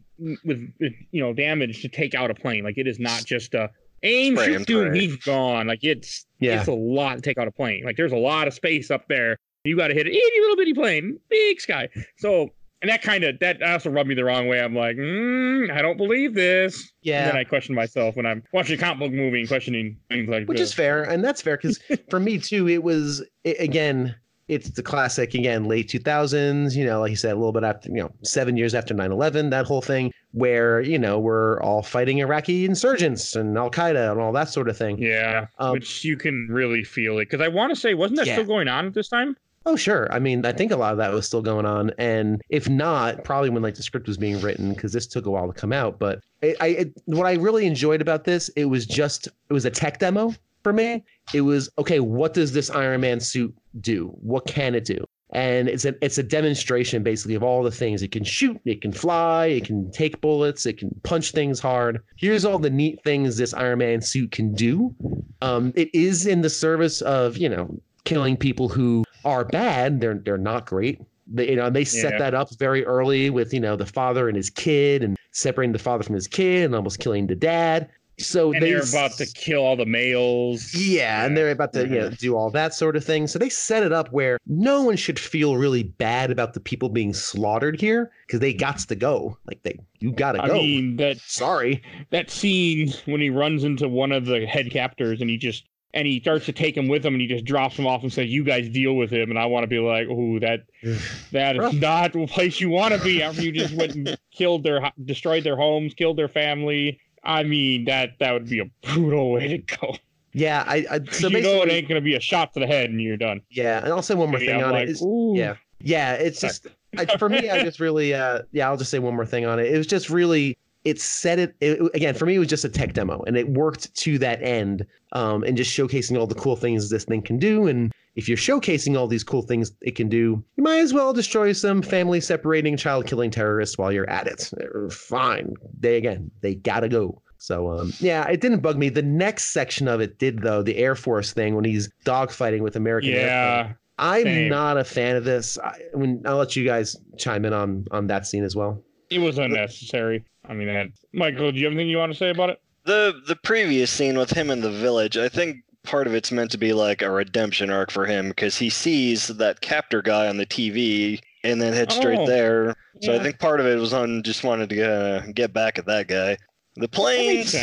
with 0.46 0.72
you 1.12 1.22
know 1.22 1.34
damage 1.34 1.82
to 1.82 1.90
take 1.90 2.16
out 2.16 2.32
a 2.32 2.34
plane. 2.34 2.64
Like 2.64 2.78
it 2.78 2.88
is 2.88 2.98
not 2.98 3.26
just 3.26 3.54
a 3.56 3.70
aim, 4.04 4.36
Spray 4.36 4.46
shoot, 4.48 4.56
and 4.58 4.68
to 4.68 4.92
he's 5.00 5.16
gone. 5.18 5.68
Like 5.68 5.84
it's 5.84 6.26
Yeah. 6.40 6.60
it's 6.60 6.68
a 6.68 6.74
lot 6.74 7.16
to 7.16 7.22
take 7.22 7.38
out 7.38 7.48
a 7.48 7.52
plane. 7.52 7.84
Like 7.86 7.98
there's 7.98 8.12
a 8.12 8.18
lot 8.18 8.48
of 8.48 8.54
space 8.54 8.92
up 8.92 9.08
there. 9.08 9.38
You 9.64 9.76
got 9.76 9.90
to 9.90 9.94
hit 9.94 10.06
an 10.08 10.14
itty 10.14 10.40
little 10.42 10.56
bitty 10.56 10.74
plane, 10.74 11.20
big 11.30 11.60
sky. 11.62 11.90
So. 12.18 12.50
And 12.84 12.92
that 12.92 13.02
kind 13.02 13.24
of 13.24 13.40
that 13.40 13.64
also 13.64 13.90
rubbed 13.90 14.08
me 14.08 14.14
the 14.14 14.24
wrong 14.24 14.48
way. 14.48 14.62
I'm 14.62 14.76
like, 14.76 14.98
mm, 14.98 15.72
I 15.72 15.82
don't 15.82 15.98
believe 15.98 16.36
this. 16.36 16.92
Yeah. 17.02 17.22
And 17.24 17.30
then 17.32 17.38
I 17.38 17.44
question 17.44 17.74
myself 17.74 18.16
when 18.16 18.28
I'm 18.28 18.44
watching 18.54 18.76
a 18.76 18.78
comic 18.80 19.00
book 19.00 19.12
movie 19.12 19.40
and 19.40 19.48
questioning 19.48 19.98
things 20.10 20.30
like 20.30 20.48
which 20.48 20.60
this. 20.60 20.70
is 20.70 20.76
fair 20.76 21.02
and 21.02 21.26
that's 21.26 21.42
fair 21.42 21.58
because 21.58 21.80
for 22.12 22.20
me 22.20 22.38
too 22.38 22.70
it 22.70 22.84
was 22.84 23.24
i 23.48 23.56
again 23.58 24.16
it's 24.48 24.70
the 24.70 24.84
classic 24.84 25.34
again 25.34 25.64
late 25.66 25.90
2000s 25.90 26.76
you 26.76 26.86
know 26.86 27.00
like 27.00 27.10
you 27.10 27.16
said 27.16 27.32
a 27.32 27.36
little 27.36 27.52
bit 27.52 27.64
after 27.64 27.90
you 27.90 27.96
know 27.96 28.12
seven 28.24 28.56
years 28.56 28.76
after 28.76 28.94
9-11 28.94 29.50
that 29.50 29.66
whole 29.66 29.82
thing 29.82 30.12
where 30.38 30.82
you 30.82 31.00
know 31.00 31.18
we're 31.20 31.60
all 31.62 31.82
fighting 31.82 32.20
iraqi 32.20 32.66
insurgents 32.66 33.36
and 33.36 33.58
al-qaeda 33.58 34.12
and 34.12 34.20
all 34.22 34.32
that 34.32 34.50
sort 34.50 34.70
of 34.70 34.78
thing. 34.78 34.98
Yeah, 35.00 35.48
Um, 35.58 35.74
which 35.74 36.04
you 36.04 36.16
can 36.18 36.48
really 36.50 36.84
feel 36.84 37.18
it. 37.18 37.26
Because 37.30 37.42
I 37.42 37.48
want 37.48 37.74
to 37.74 37.80
say, 37.80 37.94
wasn't 37.94 38.18
that 38.20 38.28
Yeah. 38.28 38.34
still 38.34 38.46
going 38.46 38.68
on 38.68 38.86
at 38.86 38.94
this 38.94 39.10
time? 39.10 39.36
oh 39.66 39.76
sure. 39.76 40.08
I 40.14 40.20
mean 40.20 40.46
i 40.46 40.54
think 40.54 40.72
a 40.72 40.78
lot 40.78 40.94
of 40.94 40.98
that 41.00 41.12
was 41.12 41.26
still 41.28 41.42
going 41.42 41.66
on. 41.66 41.92
And 41.98 42.42
if 42.50 42.70
not 42.70 43.26
probably 43.26 43.50
when 43.50 43.62
like 43.64 43.76
the 43.76 43.84
script 43.84 44.08
was 44.08 44.18
being 44.18 44.40
written 44.40 44.74
because 44.74 44.94
this 44.94 45.06
took 45.06 45.26
a 45.26 45.30
while 45.32 45.48
to 45.48 45.60
come 45.60 45.74
out. 45.74 46.00
But 46.00 46.22
it, 46.42 46.56
i 46.62 46.68
it, 46.68 46.94
what 47.06 47.26
i 47.26 47.34
really 47.34 47.66
enjoyed 47.66 48.02
about 48.02 48.24
this 48.24 48.48
it 48.56 48.66
was 48.66 48.86
just 48.86 49.28
it 49.28 49.54
was 49.54 49.66
a 49.66 49.70
tech 49.70 50.00
demo 50.00 50.34
for 50.64 50.72
me. 50.72 51.04
It 51.34 51.42
was 51.42 51.70
okay 51.78 52.00
what 52.00 52.34
does 52.34 52.54
this 52.54 52.70
iron 52.70 53.02
man 53.02 53.20
suit 53.20 53.54
do? 53.82 54.08
What 54.22 54.46
can 54.48 54.74
it 54.74 54.86
do 54.86 55.04
and 55.34 55.68
it's 55.68 55.86
a 55.86 55.94
it's 56.04 56.18
a 56.18 56.24
demonstration 56.24 57.04
basically 57.04 57.36
of 57.36 57.44
all 57.44 57.64
the 57.64 57.72
things 57.72 58.02
it 58.02 58.12
can 58.12 58.24
shoot, 58.24 58.60
it 58.66 58.82
can 58.82 58.92
fly, 58.92 59.48
it 59.48 59.66
can 59.66 59.92
take 59.92 60.22
bullets, 60.22 60.66
it 60.66 60.78
can 60.78 60.90
punch 61.04 61.32
things 61.32 61.60
hard. 61.60 62.02
Here's 62.18 62.46
all 62.46 62.60
the 62.60 62.70
neat 62.70 63.04
things 63.04 63.38
this 63.38 63.54
Iron 63.54 63.80
Man 63.80 64.02
suit 64.02 64.32
can 64.32 64.54
do. 64.54 64.96
Um, 65.42 65.74
it 65.76 65.90
is 65.94 66.26
in 66.26 66.42
the 66.42 66.50
service 66.50 67.02
of 67.02 67.38
you 67.38 67.50
know 67.50 67.80
killing 68.06 68.38
people 68.38 68.70
who 68.70 69.04
are 69.26 69.44
bad. 69.46 70.00
They're 70.00 70.16
they're 70.24 70.38
not 70.38 70.66
great. 70.66 71.02
They, 71.30 71.50
you 71.50 71.56
know, 71.58 71.70
they 71.70 71.84
set 71.84 72.14
Yeah. 72.14 72.20
that 72.20 72.34
up 72.34 72.58
very 72.58 72.86
early 72.86 73.30
with 73.30 73.54
you 73.54 73.60
know 73.60 73.76
the 73.76 73.86
father 73.86 74.30
and 74.30 74.38
his 74.38 74.50
kid, 74.50 75.04
and 75.04 75.18
separating 75.32 75.74
the 75.74 75.80
father 75.80 76.04
from 76.04 76.16
his 76.16 76.28
kid, 76.28 76.64
and 76.66 76.76
almost 76.76 77.00
killing 77.00 77.28
the 77.28 77.36
dad. 77.36 77.90
So 78.20 78.52
And 78.52 78.62
they 78.62 78.72
they're 78.72 78.82
about 78.82 79.12
to 79.14 79.26
kill 79.28 79.62
all 79.62 79.76
the 79.76 79.86
males. 79.86 80.74
yeah, 80.74 81.26
and 81.26 81.38
they're 81.38 81.52
about 81.52 81.74
to 81.74 81.82
you 81.82 81.88
know, 81.88 82.06
mm-hmm. 82.08 82.16
do 82.16 82.36
all 82.36 82.50
that 82.52 82.74
sort 82.74 82.96
of 82.96 83.04
thing. 83.04 83.28
So 83.28 83.38
they 83.38 83.50
set 83.50 83.84
it 83.84 83.92
up 83.94 84.12
where 84.12 84.40
no 84.48 84.82
one 84.82 84.96
should 84.96 85.20
feel 85.20 85.58
really 85.58 85.84
bad 85.84 86.32
about 86.32 86.54
the 86.54 86.60
people 86.60 86.90
being 86.90 87.14
slaughtered 87.14 87.80
here 87.80 88.12
because 88.26 88.40
they 88.40 88.54
got 88.54 88.80
to 88.80 88.96
go. 88.96 89.38
Like 89.46 89.62
they, 89.64 89.80
you 90.00 90.12
gotta 90.12 90.42
I 90.42 90.48
go. 90.48 90.54
mean 90.56 90.98
that 90.98 91.18
Sorry. 91.20 91.84
that 92.10 92.32
scene 92.32 92.94
when 93.06 93.22
he 93.22 93.30
runs 93.30 93.64
into 93.64 93.88
one 93.88 94.12
of 94.12 94.26
the 94.26 94.46
head 94.46 94.72
captors 94.72 95.22
and 95.22 95.30
he 95.30 95.38
just 95.38 95.66
and 95.94 96.06
he 96.08 96.20
starts 96.20 96.46
to 96.46 96.52
take 96.52 96.76
him 96.76 96.88
with 96.88 97.06
him 97.06 97.14
and 97.14 97.22
he 97.22 97.28
just 97.28 97.46
drops 97.46 97.78
him 97.78 97.88
off 97.88 98.04
and 98.04 98.12
says, 98.12 98.28
"You 98.30 98.44
guys 98.44 98.70
deal 98.70 98.94
with 98.94 99.10
him." 99.10 99.30
And 99.30 99.40
I 99.40 99.46
want 99.46 99.64
to 99.64 99.68
be 99.68 99.80
like, 99.80 100.08
"Oh, 100.10 100.40
that 100.40 100.62
that 101.32 101.56
is 101.56 101.74
not 101.74 102.14
the 102.14 102.28
place 102.28 102.60
you 102.60 102.70
want 102.70 102.94
to 102.94 103.04
be 103.04 103.22
after 103.22 103.42
you 103.42 103.52
just 103.52 103.74
went 103.74 103.96
and 103.96 104.18
killed 104.32 104.64
their 104.64 104.92
destroyed 105.06 105.44
their 105.44 105.56
homes, 105.56 105.94
killed 105.94 106.18
their 106.18 106.28
family." 106.28 107.00
I 107.24 107.44
mean, 107.44 107.86
that 107.86 108.12
that 108.20 108.34
would 108.34 108.50
be 108.50 108.60
a 108.60 108.66
brutal 108.84 109.32
way 109.32 109.48
to 109.48 109.58
go. 109.58 109.96
Yeah, 110.34 110.64
I. 110.68 110.86
I 110.90 111.00
so 111.12 111.30
you 111.30 111.42
know 111.42 111.62
it 111.64 111.70
ain't 111.70 111.88
gonna 111.88 112.02
be 112.02 112.16
a 112.16 112.20
shot 112.20 112.54
to 112.54 112.60
the 112.60 112.68
head 112.68 112.90
and 112.90 113.02
you're 113.02 113.18
done. 113.18 113.42
yeah, 113.50 113.84
and 113.84 113.92
I'll 113.92 114.02
say 114.02 114.14
one 114.16 114.30
more 114.30 114.40
Yeah, 114.40 114.46
thing 114.52 114.60
I'm 114.62 114.66
on 114.68 114.72
like, 114.74 114.84
it. 114.84 114.90
Is, 114.90 115.02
ooh. 115.02 115.34
yeah, 115.36 115.56
yeah, 115.80 116.14
it's 116.14 116.40
just 116.40 116.68
I, 116.98 117.06
for 117.18 117.30
me. 117.30 117.50
I 117.50 117.64
just 117.64 117.80
really, 117.80 118.14
uh, 118.14 118.44
yeah, 118.52 118.68
I'll 118.70 118.78
just 118.78 118.92
say 118.92 119.00
one 119.00 119.16
more 119.16 119.26
thing 119.26 119.46
on 119.46 119.60
it. 119.60 119.74
It 119.74 119.78
was 119.78 119.88
just 119.88 120.10
really. 120.10 120.58
It 120.86 121.02
set 121.02 121.38
it, 121.38 121.54
it 121.60 121.82
again 121.96 122.14
for 122.14 122.26
me. 122.26 122.36
It 122.36 122.40
was 122.40 122.48
just 122.48 122.64
a 122.64 122.70
tech 122.70 122.94
demo, 122.94 123.22
and 123.28 123.36
it 123.36 123.50
worked 123.50 123.94
to 123.96 124.18
that 124.20 124.42
end, 124.42 124.86
um, 125.12 125.44
and 125.44 125.58
just 125.58 125.76
showcasing 125.76 126.18
all 126.18 126.28
the 126.28 126.36
cool 126.36 126.56
things 126.56 126.90
this 126.90 127.04
thing 127.04 127.22
can 127.22 127.38
do. 127.40 127.68
And 127.68 127.92
if 128.18 128.28
you're 128.28 128.36
showcasing 128.38 128.98
all 128.98 129.08
these 129.08 129.24
cool 129.24 129.44
things 129.44 129.72
it 129.82 129.96
can 129.96 130.10
do, 130.10 130.44
you 130.58 130.64
might 130.64 130.80
as 130.80 130.92
well 130.92 131.14
destroy 131.14 131.54
some 131.54 131.82
family 131.84 132.20
separating, 132.20 132.76
child 132.76 133.06
killing 133.06 133.30
terrorists 133.32 133.78
while 133.78 133.92
you're 133.92 134.10
at 134.10 134.28
it. 134.28 134.52
Fine. 134.92 135.54
They 135.80 135.98
again, 135.98 136.32
they 136.42 136.56
gotta 136.56 136.90
go. 136.90 137.22
So 137.38 137.72
um, 137.72 137.94
yeah, 138.00 138.28
it 138.28 138.42
didn't 138.42 138.62
bug 138.62 138.76
me. 138.78 138.90
The 138.90 139.04
next 139.04 139.54
section 139.54 139.88
of 139.88 140.02
it 140.02 140.18
did 140.18 140.42
though, 140.42 140.64
the 140.64 140.78
Air 140.78 140.96
Force 140.96 141.32
thing 141.32 141.56
when 141.56 141.64
he's 141.64 141.90
dogfighting 142.06 142.62
with 142.62 142.76
American 142.76 143.12
Airplane. 143.12 143.28
Yeah, 143.30 143.74
I'm 144.00 144.24
same. 144.24 144.50
not 144.50 144.78
a 144.78 144.84
fan 144.84 145.16
of 145.16 145.24
this. 145.24 145.60
I, 145.60 145.80
I 145.94 145.98
mean, 145.98 146.24
I'll 146.26 146.38
let 146.38 146.56
you 146.56 146.66
guys 146.66 146.98
chime 147.18 147.46
in 147.46 147.54
on 147.54 147.86
on 147.92 148.08
that 148.08 148.26
scene 148.26 148.44
as 148.44 148.56
well. 148.56 148.84
it 149.12 149.20
was 149.20 149.38
unnecessary. 149.38 150.26
I 150.50 150.54
mean, 150.54 150.68
that 150.70 150.88
Michael, 151.14 151.52
do 151.52 151.60
you 151.60 151.66
have 151.66 151.74
anything 151.74 151.90
you 151.90 151.98
want 151.98 152.12
to 152.12 152.18
say 152.18 152.32
about 152.32 152.50
it? 152.50 152.60
The 152.86 153.22
the 153.28 153.36
previous 153.36 153.92
scene 153.92 154.18
with 154.18 154.32
him 154.32 154.50
in 154.50 154.62
the 154.62 154.72
village, 154.72 155.18
I 155.18 155.30
think 155.30 155.58
part 155.88 156.06
of 156.06 156.14
it's 156.14 156.32
meant 156.32 156.52
to 156.52 156.58
be 156.58 156.74
like 156.74 157.02
a 157.02 157.10
redemption 157.10 157.70
arc 157.72 157.90
for 157.92 158.06
him 158.06 158.28
because 158.30 158.58
he 158.58 158.70
sees 158.70 159.28
that 159.28 159.62
captor 159.62 160.02
guy 160.02 160.28
on 160.28 160.36
the 160.38 160.46
TV 160.46 161.20
and 161.44 161.62
then 161.62 161.74
heads 161.74 161.96
straight 161.96 162.20
Oh, 162.20 162.28
there. 162.28 162.76
So 163.02 163.16
I 163.16 163.20
think 163.20 163.40
part 163.40 163.60
of 163.62 163.66
it 163.66 163.80
was 163.80 163.94
on 163.94 164.22
just 164.24 164.44
wanted 164.44 164.70
to 164.72 164.84
uh, 164.92 165.22
get 165.34 165.54
back 165.54 165.80
at 165.80 165.86
that 165.86 166.08
guy. 166.08 166.38
The 166.76 166.90
planes, 166.90 167.56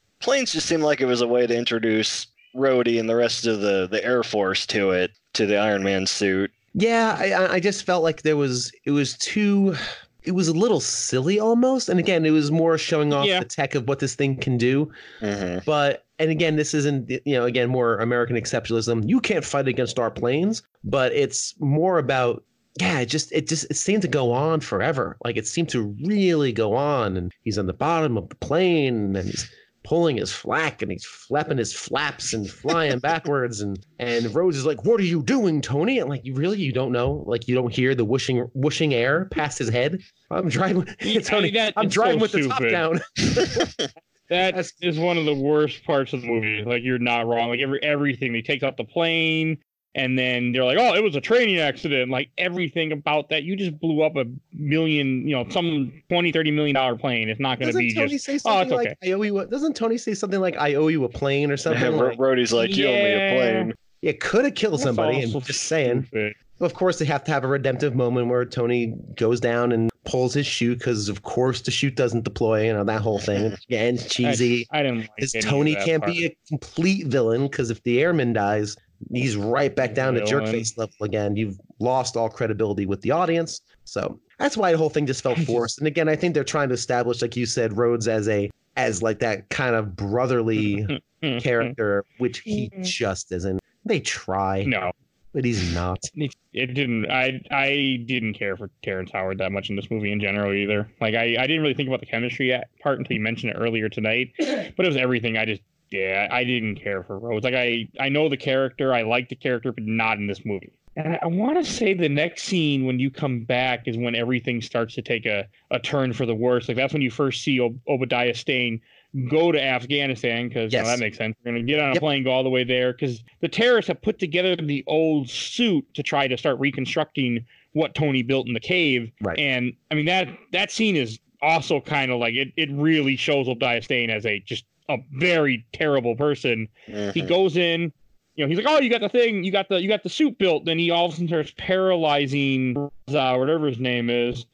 planes 0.20 0.52
just 0.52 0.66
seemed 0.66 0.84
like 0.84 1.00
it 1.00 1.06
was 1.06 1.20
a 1.22 1.26
way 1.26 1.46
to 1.46 1.56
introduce 1.56 2.28
Rhodey 2.54 2.98
and 3.00 3.08
the 3.10 3.16
rest 3.16 3.46
of 3.46 3.60
the 3.60 3.86
the 3.90 4.02
Air 4.04 4.22
Force 4.22 4.64
to 4.68 4.92
it, 4.92 5.10
to 5.34 5.44
the 5.44 5.58
Iron 5.58 5.82
Man 5.82 6.06
suit. 6.06 6.50
Yeah, 6.74 7.16
I- 7.18 7.54
I, 7.54 7.60
just 7.60 7.84
felt 7.84 8.02
like 8.02 8.22
there 8.22 8.36
was 8.36 8.70
it 8.84 8.92
was 8.92 9.16
too 9.18 9.74
it 10.22 10.32
was 10.32 10.48
a 10.48 10.52
little 10.52 10.80
silly 10.80 11.38
almost. 11.40 11.88
And 11.88 11.98
again, 12.00 12.24
it 12.24 12.30
was 12.30 12.50
more 12.50 12.78
showing 12.78 13.12
off 13.12 13.26
Yeah. 13.26 13.40
the 13.40 13.44
tech 13.46 13.74
of 13.74 13.88
what 13.88 13.98
this 13.98 14.14
thing 14.14 14.36
can 14.36 14.56
do. 14.58 14.90
hmm 15.20 15.58
But 15.66 16.05
and 16.18 16.30
again, 16.30 16.56
this 16.56 16.74
isn't 16.74 17.10
you 17.10 17.34
know 17.34 17.44
again 17.44 17.68
more 17.68 17.96
American 17.98 18.36
exceptionalism. 18.36 19.08
You 19.08 19.20
can't 19.20 19.44
fight 19.44 19.68
against 19.68 19.98
our 19.98 20.10
planes, 20.10 20.62
but 20.84 21.12
it's 21.12 21.54
more 21.60 21.98
about 21.98 22.44
yeah, 22.80 23.00
it 23.00 23.06
just 23.06 23.32
it 23.32 23.48
just 23.48 23.66
it 23.70 23.76
seemed 23.76 24.02
to 24.02 24.08
go 24.08 24.32
on 24.32 24.60
forever. 24.60 25.16
Like 25.24 25.36
it 25.36 25.46
seemed 25.46 25.68
to 25.70 25.94
really 26.04 26.52
go 26.52 26.74
on, 26.74 27.16
and 27.16 27.32
he's 27.42 27.58
on 27.58 27.66
the 27.66 27.72
bottom 27.72 28.16
of 28.16 28.28
the 28.28 28.34
plane, 28.36 29.16
and 29.16 29.28
he's 29.28 29.50
pulling 29.82 30.16
his 30.16 30.32
flak, 30.32 30.82
and 30.82 30.90
he's 30.90 31.04
flapping 31.04 31.58
his 31.58 31.72
flaps 31.72 32.32
and 32.34 32.50
flying 32.50 32.98
backwards, 33.00 33.60
and 33.60 33.78
and 33.98 34.34
Rhodes 34.34 34.58
is 34.58 34.66
like, 34.66 34.84
"What 34.84 35.00
are 35.00 35.04
you 35.04 35.22
doing, 35.22 35.62
Tony?" 35.62 35.98
And 35.98 36.10
like, 36.10 36.24
you 36.24 36.34
really 36.34 36.58
you 36.58 36.72
don't 36.72 36.92
know, 36.92 37.24
like 37.26 37.48
you 37.48 37.54
don't 37.54 37.72
hear 37.72 37.94
the 37.94 38.04
whooshing 38.04 38.40
whooshing 38.54 38.92
air 38.92 39.26
past 39.26 39.58
his 39.58 39.70
head. 39.70 40.02
I'm 40.30 40.48
driving, 40.48 40.84
Tony. 41.24 41.50
that 41.52 41.72
I'm 41.76 41.88
driving 41.88 42.18
so 42.18 42.22
with 42.22 42.32
the 42.32 42.48
top 42.48 42.68
down. 42.68 43.00
That 44.28 44.54
That's- 44.56 44.72
is 44.80 44.98
one 44.98 45.16
of 45.18 45.24
the 45.24 45.34
worst 45.34 45.84
parts 45.84 46.12
of 46.12 46.22
the 46.22 46.26
movie. 46.28 46.62
Like 46.64 46.82
you're 46.82 46.98
not 46.98 47.26
wrong. 47.26 47.48
Like 47.50 47.60
every 47.60 47.82
everything 47.82 48.32
they 48.32 48.42
take 48.42 48.62
out 48.62 48.76
the 48.76 48.84
plane, 48.84 49.58
and 49.94 50.18
then 50.18 50.52
they're 50.52 50.64
like, 50.64 50.78
"Oh, 50.78 50.94
it 50.94 51.02
was 51.02 51.14
a 51.14 51.20
training 51.20 51.58
accident." 51.58 52.10
Like 52.10 52.30
everything 52.36 52.90
about 52.92 53.28
that, 53.30 53.44
you 53.44 53.54
just 53.56 53.78
blew 53.78 54.02
up 54.02 54.16
a 54.16 54.24
million, 54.52 55.26
you 55.28 55.34
know, 55.36 55.48
some 55.50 55.92
20 56.08 56.32
30 56.32 56.50
million 56.50 56.74
dollar 56.74 56.96
plane. 56.96 57.28
It's 57.28 57.40
not 57.40 57.60
going 57.60 57.72
to 57.72 57.78
be 57.78 57.94
Tony 57.94 58.08
just. 58.10 58.24
say 58.24 58.34
"Oh, 58.34 58.38
something 58.38 58.62
it's 58.62 58.76
like 58.76 58.86
okay." 59.02 59.10
I 59.10 59.12
owe 59.14 59.22
you? 59.22 59.38
A, 59.38 59.46
doesn't 59.46 59.76
Tony 59.76 59.96
say 59.98 60.14
something 60.14 60.40
like 60.40 60.56
I 60.56 60.74
owe 60.74 60.88
you 60.88 61.04
a 61.04 61.08
plane 61.08 61.50
or 61.50 61.56
something? 61.56 61.92
Ro- 61.98 62.08
like, 62.08 62.18
Rhodey's 62.18 62.52
like, 62.52 62.76
you 62.76 62.86
owe 62.88 62.92
me 62.92 63.12
a 63.12 63.36
plane. 63.36 63.74
yeah, 64.02 64.12
could 64.20 64.44
have 64.44 64.54
killed 64.54 64.80
somebody. 64.80 65.22
And 65.22 65.32
also 65.34 65.46
just 65.46 65.64
saying. 65.64 66.04
stupid. 66.08 66.34
Of 66.58 66.72
course, 66.72 66.98
they 66.98 67.04
have 67.04 67.22
to 67.24 67.30
have 67.32 67.44
a 67.44 67.48
redemptive 67.48 67.94
moment 67.94 68.28
where 68.28 68.44
Tony 68.46 68.94
goes 69.16 69.40
down 69.40 69.72
and 69.72 69.90
pulls 70.06 70.32
his 70.34 70.46
shoe 70.46 70.74
because, 70.74 71.08
of 71.08 71.22
course, 71.22 71.60
the 71.60 71.70
chute 71.70 71.96
doesn't 71.96 72.24
deploy. 72.24 72.66
You 72.66 72.72
know 72.72 72.84
that 72.84 73.02
whole 73.02 73.18
thing. 73.18 73.52
Again, 73.68 73.98
cheesy. 73.98 74.66
I, 74.70 74.78
I 74.78 74.82
didn't 74.84 74.98
like 75.00 75.10
Because 75.16 75.34
any 75.34 75.42
Tony 75.44 75.74
can't 75.76 76.02
part. 76.02 76.14
be 76.14 76.26
a 76.26 76.36
complete 76.48 77.06
villain 77.08 77.48
because 77.48 77.70
if 77.70 77.82
the 77.82 78.00
airman 78.00 78.32
dies, 78.32 78.76
he's 79.12 79.36
right 79.36 79.74
back 79.74 79.94
down 79.94 80.14
to 80.14 80.24
Villain. 80.24 80.44
jerkface 80.46 80.78
level 80.78 80.94
again. 81.02 81.36
You've 81.36 81.58
lost 81.80 82.16
all 82.16 82.28
credibility 82.30 82.86
with 82.86 83.02
the 83.02 83.10
audience. 83.10 83.60
So 83.84 84.18
that's 84.38 84.56
why 84.56 84.72
the 84.72 84.78
whole 84.78 84.88
thing 84.90 85.06
just 85.06 85.22
felt 85.22 85.38
forced. 85.40 85.78
And 85.78 85.86
again, 85.86 86.08
I 86.08 86.16
think 86.16 86.32
they're 86.34 86.44
trying 86.44 86.68
to 86.68 86.74
establish, 86.74 87.20
like 87.20 87.36
you 87.36 87.44
said, 87.46 87.76
Rhodes 87.76 88.08
as 88.08 88.28
a 88.28 88.50
as 88.76 89.02
like 89.02 89.18
that 89.20 89.48
kind 89.50 89.74
of 89.74 89.96
brotherly 89.96 90.86
character, 91.40 92.04
which 92.18 92.40
he 92.40 92.70
Mhm. 92.70 92.84
just 92.84 93.32
isn't. 93.32 93.60
They 93.84 94.00
try, 94.00 94.64
No, 94.64 94.90
but 95.36 95.44
he's 95.44 95.74
not. 95.74 95.98
it, 96.14 96.34
it 96.54 96.72
didn't. 96.72 97.10
I 97.10 97.42
I 97.50 98.02
didn't 98.06 98.34
care 98.34 98.56
for 98.56 98.70
Terrence 98.82 99.10
Howard 99.12 99.36
that 99.38 99.52
much 99.52 99.68
in 99.68 99.76
this 99.76 99.90
movie 99.90 100.10
in 100.10 100.18
general 100.18 100.54
either. 100.54 100.90
Like 100.98 101.14
I, 101.14 101.36
I 101.38 101.46
didn't 101.46 101.60
really 101.60 101.74
think 101.74 101.88
about 101.88 102.00
the 102.00 102.06
chemistry 102.06 102.54
at- 102.54 102.70
part 102.80 102.98
until 102.98 103.14
you 103.14 103.22
mentioned 103.22 103.52
it 103.52 103.56
earlier 103.56 103.88
tonight. 103.88 104.32
But 104.38 104.84
it 104.84 104.88
was 104.88 104.96
everything. 104.96 105.36
I 105.36 105.44
just 105.44 105.60
yeah, 105.90 106.28
I 106.30 106.42
didn't 106.42 106.76
care 106.76 107.02
for 107.02 107.18
Rhodes. 107.18 107.44
Like 107.44 107.54
I 107.54 107.86
I 108.00 108.08
know 108.08 108.30
the 108.30 108.38
character, 108.38 108.94
I 108.94 109.02
like 109.02 109.28
the 109.28 109.36
character, 109.36 109.72
but 109.72 109.84
not 109.84 110.16
in 110.16 110.26
this 110.26 110.44
movie. 110.44 110.72
And 110.96 111.12
I, 111.12 111.18
I 111.22 111.26
want 111.26 111.62
to 111.62 111.70
say 111.70 111.92
the 111.92 112.08
next 112.08 112.44
scene 112.44 112.86
when 112.86 112.98
you 112.98 113.10
come 113.10 113.44
back 113.44 113.86
is 113.86 113.98
when 113.98 114.14
everything 114.14 114.62
starts 114.62 114.94
to 114.94 115.02
take 115.02 115.26
a, 115.26 115.46
a 115.70 115.78
turn 115.78 116.14
for 116.14 116.24
the 116.24 116.34
worse. 116.34 116.66
Like 116.66 116.78
that's 116.78 116.94
when 116.94 117.02
you 117.02 117.10
first 117.10 117.42
see 117.42 117.60
Ob- 117.60 117.78
Obadiah 117.86 118.34
Stane 118.34 118.80
go 119.28 119.50
to 119.50 119.62
Afghanistan 119.62 120.48
because 120.48 120.72
Yes. 120.72 120.86
that 120.86 120.98
makes 120.98 121.16
sense. 121.16 121.34
We're 121.44 121.52
gonna 121.52 121.64
get 121.64 121.80
on 121.80 121.90
a 121.90 121.94
Yep. 121.94 122.00
plane, 122.00 122.22
go 122.22 122.30
all 122.30 122.42
the 122.42 122.50
way 122.50 122.64
there 122.64 122.92
because 122.92 123.22
the 123.40 123.48
terrorists 123.48 123.88
have 123.88 124.02
put 124.02 124.18
together 124.18 124.54
the 124.56 124.84
old 124.86 125.28
suit 125.30 125.84
to 125.94 126.02
try 126.02 126.28
to 126.28 126.36
start 126.36 126.58
reconstructing 126.60 127.44
what 127.72 127.94
Tony 127.94 128.22
built 128.22 128.46
in 128.46 128.52
the 128.54 128.60
cave. 128.60 129.10
Right. 129.20 129.38
And 129.38 129.72
I 129.90 129.94
mean 129.94 130.06
that 130.06 130.28
that 130.52 130.70
scene 130.70 130.96
is 130.96 131.18
also 131.42 131.80
kind 131.80 132.10
of 132.10 132.18
like 132.18 132.34
it. 132.34 132.52
It 132.56 132.70
really 132.72 133.16
shows 133.16 133.48
Obadiah 133.48 133.82
Stane 133.82 134.10
as 134.10 134.26
a 134.26 134.40
just 134.40 134.64
a 134.88 134.98
very 135.12 135.64
terrible 135.72 136.14
person. 136.16 136.68
He 136.86 136.92
Mhm. 136.92 137.28
goes 137.28 137.56
in. 137.56 137.92
You 138.36 138.44
know, 138.44 138.48
he's 138.48 138.58
like, 138.58 138.66
"Oh, 138.68 138.80
you 138.80 138.90
got 138.90 139.00
the 139.00 139.08
thing, 139.08 139.44
you 139.44 139.50
got 139.50 139.68
the, 139.70 139.80
you 139.80 139.88
got 139.88 140.02
the 140.02 140.10
suit 140.10 140.36
built." 140.36 140.66
Then 140.66 140.78
he 140.78 140.90
all 140.90 141.06
of 141.06 141.12
a 141.12 141.14
sudden 141.14 141.28
starts 141.28 141.54
paralyzing, 141.56 142.76
uh, 143.08 143.36
whatever 143.36 143.66
his 143.66 143.80
name 143.80 144.10
is, 144.10 144.44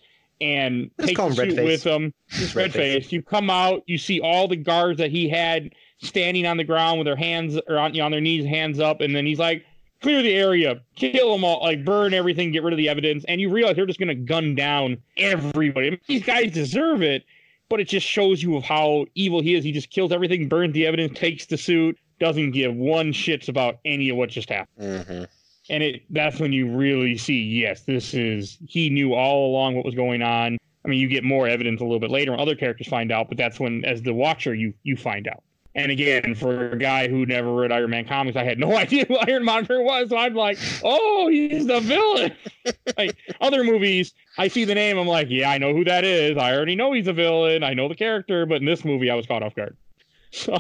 and 0.43 0.91
Let's 0.99 1.09
takes 1.09 1.17
call 1.17 1.31
the 1.31 1.43
him 1.45 1.51
suit 1.51 1.65
with 1.65 1.85
him. 1.85 2.13
Just 2.31 2.55
Red 2.55 2.73
face. 2.73 3.13
You 3.13 3.23
come 3.23 3.49
out, 3.49 3.83
you 3.87 3.97
see 3.97 4.21
all 4.21 4.49
the 4.49 4.57
guards 4.57 4.99
that 4.99 5.11
he 5.11 5.29
had 5.29 5.71
standing 6.03 6.47
on 6.47 6.57
the 6.57 6.65
ground 6.65 6.99
with 6.99 7.07
their 7.07 7.17
hands 7.17 7.59
or 7.69 7.79
on, 7.79 7.99
on 8.01 8.11
their 8.11 8.21
knees, 8.21 8.45
hands 8.45 8.81
up, 8.81 9.01
and 9.01 9.15
then 9.15 9.25
he's 9.25 9.39
like, 9.39 9.65
"Clear 10.01 10.21
the 10.21 10.35
area, 10.35 10.81
kill 10.97 11.33
them 11.33 11.45
all, 11.45 11.63
like 11.63 11.85
burn 11.85 12.13
everything, 12.13 12.51
get 12.51 12.65
rid 12.65 12.73
of 12.73 12.79
the 12.79 12.89
evidence." 12.89 13.25
And 13.29 13.41
you 13.41 13.51
realize 13.51 13.77
they're 13.77 13.87
just 13.87 14.01
gonna 14.01 14.15
gun 14.15 14.55
down 14.57 14.99
everybody. 15.17 15.87
I 15.87 15.91
mean, 15.91 16.01
these 16.09 16.25
guys 16.25 16.51
deserve 16.53 17.03
it, 17.03 17.25
but 17.69 17.79
it 17.81 17.89
just 17.89 18.07
shows 18.07 18.43
you 18.43 18.57
of 18.57 18.65
how 18.65 19.07
evil 19.15 19.41
he 19.41 19.55
is. 19.55 19.63
He 19.63 19.71
just 19.73 19.91
kills 19.91 20.11
everything, 20.11 20.49
burns 20.49 20.75
the 20.75 20.87
evidence, 20.87 21.17
takes 21.17 21.47
the 21.47 21.57
suit, 21.57 21.97
doesn't 22.19 22.51
give 22.51 22.75
one 22.75 23.13
shits 23.13 23.49
about 23.49 23.79
any 23.85 24.09
of 24.09 24.17
what 24.17 24.31
just 24.31 24.51
happened. 24.51 25.07
Mhm. 25.07 25.29
And 25.71 25.83
it 25.83 26.03
that's 26.11 26.41
when 26.41 26.53
you 26.53 26.69
really 26.75 27.17
see, 27.17 27.41
yes, 27.41 27.83
this 27.83 28.15
is 28.15 28.59
he 28.67 28.91
knew 28.91 29.15
all 29.15 29.47
along 29.47 29.77
what 29.77 29.85
was 29.85 29.95
going 29.95 30.23
on. 30.23 30.59
I 30.85 30.89
mean, 30.89 30.99
you 30.99 31.09
get 31.09 31.23
more 31.23 31.47
evidence 31.47 31.81
a 31.81 31.85
little 31.85 32.01
bit 32.01 32.11
later 32.11 32.33
when 32.33 32.41
other 32.41 32.57
characters 32.57 32.89
find 32.89 33.13
out, 33.13 33.29
but 33.29 33.39
that's 33.39 33.61
when, 33.61 33.85
as 33.85 34.03
the 34.03 34.13
watcher, 34.13 34.55
you 34.55 34.75
you 34.83 34.97
find 34.97 35.29
out. 35.29 35.43
And 35.75 35.91
again, 35.91 36.35
for 36.35 36.73
a 36.73 36.79
guy 36.79 37.09
who 37.09 37.25
never 37.25 37.55
read 37.55 37.73
Iron 37.73 37.91
Man 37.91 38.05
comics, 38.05 38.37
I 38.37 38.45
had 38.45 38.59
no 38.59 38.77
idea 38.77 39.07
who 39.07 39.17
Iron 39.17 39.45
Monger 39.45 39.83
was. 39.83 40.11
So 40.11 40.17
I'm 40.17 40.35
like, 40.35 40.59
oh, 40.85 41.29
he's 41.29 41.67
the 41.67 41.81
villain. 41.81 42.35
like 42.99 43.17
other 43.41 43.65
movies, 43.65 44.13
I 44.37 44.49
see 44.49 44.65
the 44.65 44.75
name, 44.75 44.99
I'm 44.99 45.07
like, 45.07 45.29
yeah, 45.31 45.51
I 45.51 45.59
know 45.59 45.73
who 45.73 45.85
that 45.85 46.05
is. 46.05 46.37
I 46.37 46.55
already 46.55 46.77
know 46.77 46.93
he's 46.93 47.07
a 47.07 47.13
villain. 47.13 47.63
I 47.63 47.73
know 47.75 47.89
the 47.89 47.95
character, 47.95 48.45
but 48.45 48.57
in 48.57 48.67
this 48.67 48.85
movie, 48.85 49.11
I 49.11 49.15
was 49.15 49.27
caught 49.27 49.43
off 49.43 49.55
guard. 49.55 49.77
So 50.35 50.57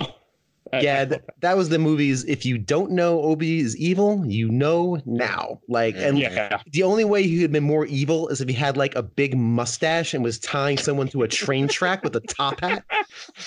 yeah, 0.81 1.05
th- 1.05 1.21
that 1.41 1.57
was 1.57 1.69
the 1.69 1.79
movies. 1.79 2.25
If 2.25 2.47
you 2.47 2.59
don't 2.59 2.93
know 2.93 3.21
Obi 3.23 3.61
is 3.61 3.77
evil, 3.77 4.25
you 4.27 4.49
know 4.49 5.01
now. 5.05 5.61
Like, 5.69 5.97
and 5.97 6.19
yeah. 6.19 6.61
the 6.73 6.83
only 6.83 7.05
way 7.05 7.23
he 7.25 7.37
could 7.37 7.43
have 7.43 7.53
been 7.53 7.65
more 7.65 7.87
evil 7.87 8.29
is 8.29 8.41
if 8.41 8.49
he 8.49 8.55
had 8.55 8.77
like 8.77 8.95
a 8.95 9.03
big 9.03 9.37
mustache 9.37 10.15
and 10.15 10.25
was 10.25 10.39
tying 10.39 10.79
someone 10.79 11.09
to 11.09 11.23
a 11.23 11.29
train 11.29 11.69
track 11.69 12.03
with 12.03 12.17
a 12.17 12.21
top 12.21 12.61
hat, 12.61 12.85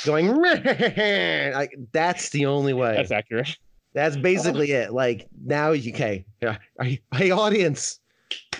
going. 0.06 0.36
like 1.54 1.76
that's 1.92 2.30
the 2.30 2.46
only 2.46 2.74
way. 2.74 2.96
That's 2.96 3.12
accurate. 3.12 3.58
That's 3.94 4.18
basically 4.18 4.72
it. 4.72 4.94
Like 4.94 5.28
now, 5.46 5.72
you 5.72 5.94
okay? 5.94 6.26
Yeah. 6.42 6.58
Hey, 7.14 7.32
audience, 7.32 8.00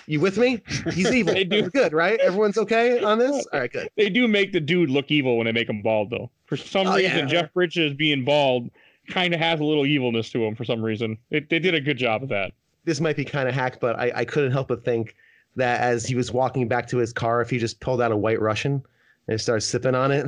you 0.06 0.20
with 0.20 0.38
me? 0.38 0.62
He's 0.92 1.10
evil. 1.12 1.34
They 1.34 1.44
do. 1.44 1.68
Good, 1.70 1.92
right? 1.92 2.18
Everyone's 2.20 2.58
okay 2.58 3.02
on 3.02 3.18
this. 3.18 3.46
All 3.52 3.60
right, 3.60 3.72
good. 3.72 3.88
They 3.96 4.08
do 4.08 4.28
make 4.28 4.52
the 4.52 4.60
dude 4.60 4.90
look 4.90 5.10
evil 5.10 5.36
when 5.36 5.46
they 5.46 5.52
make 5.52 5.68
him 5.68 5.82
bald, 5.82 6.10
though. 6.10 6.30
For 6.46 6.56
some 6.56 6.86
Oh, 6.86 6.96
reason, 6.96 7.18
yeah. 7.18 7.24
Jeff 7.26 7.52
Bridges 7.54 7.94
being 7.94 8.24
bald 8.24 8.70
kind 9.08 9.34
of 9.34 9.40
has 9.40 9.60
a 9.60 9.64
little 9.64 9.86
evilness 9.86 10.30
to 10.30 10.44
him. 10.44 10.54
For 10.54 10.64
some 10.64 10.82
reason, 10.82 11.18
they, 11.30 11.40
they 11.40 11.58
did 11.58 11.74
a 11.74 11.80
good 11.80 11.96
job 11.98 12.22
of 12.22 12.28
that. 12.30 12.52
This 12.84 13.00
might 13.00 13.16
be 13.16 13.24
kind 13.24 13.48
of 13.48 13.54
hacked, 13.54 13.80
but 13.80 13.98
I, 13.98 14.12
I 14.14 14.24
couldn't 14.24 14.52
help 14.52 14.68
but 14.68 14.84
think 14.84 15.16
that 15.56 15.80
as 15.80 16.06
he 16.06 16.14
was 16.14 16.32
walking 16.32 16.68
back 16.68 16.86
to 16.88 16.98
his 16.98 17.12
car, 17.12 17.40
if 17.40 17.50
he 17.50 17.58
just 17.58 17.80
pulled 17.80 18.00
out 18.00 18.12
a 18.12 18.16
White 18.16 18.40
Russian 18.40 18.82
and 19.28 19.40
started 19.40 19.62
sipping 19.62 19.94
on 19.94 20.12
it, 20.12 20.26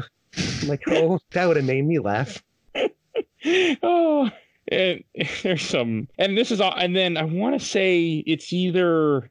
I'm 0.62 0.68
like, 0.68 0.82
oh, 0.88 1.20
that 1.32 1.46
would 1.46 1.56
have 1.56 1.66
made 1.66 1.84
me 1.84 1.98
laugh. 1.98 2.42
oh, 3.82 4.30
and 4.68 5.04
there's 5.42 5.62
some, 5.62 6.08
and 6.18 6.36
this 6.36 6.50
is 6.50 6.60
all, 6.60 6.74
and 6.76 6.94
then 6.96 7.16
I 7.16 7.24
want 7.24 7.58
to 7.58 7.64
say 7.64 8.24
it's 8.26 8.52
either, 8.52 9.30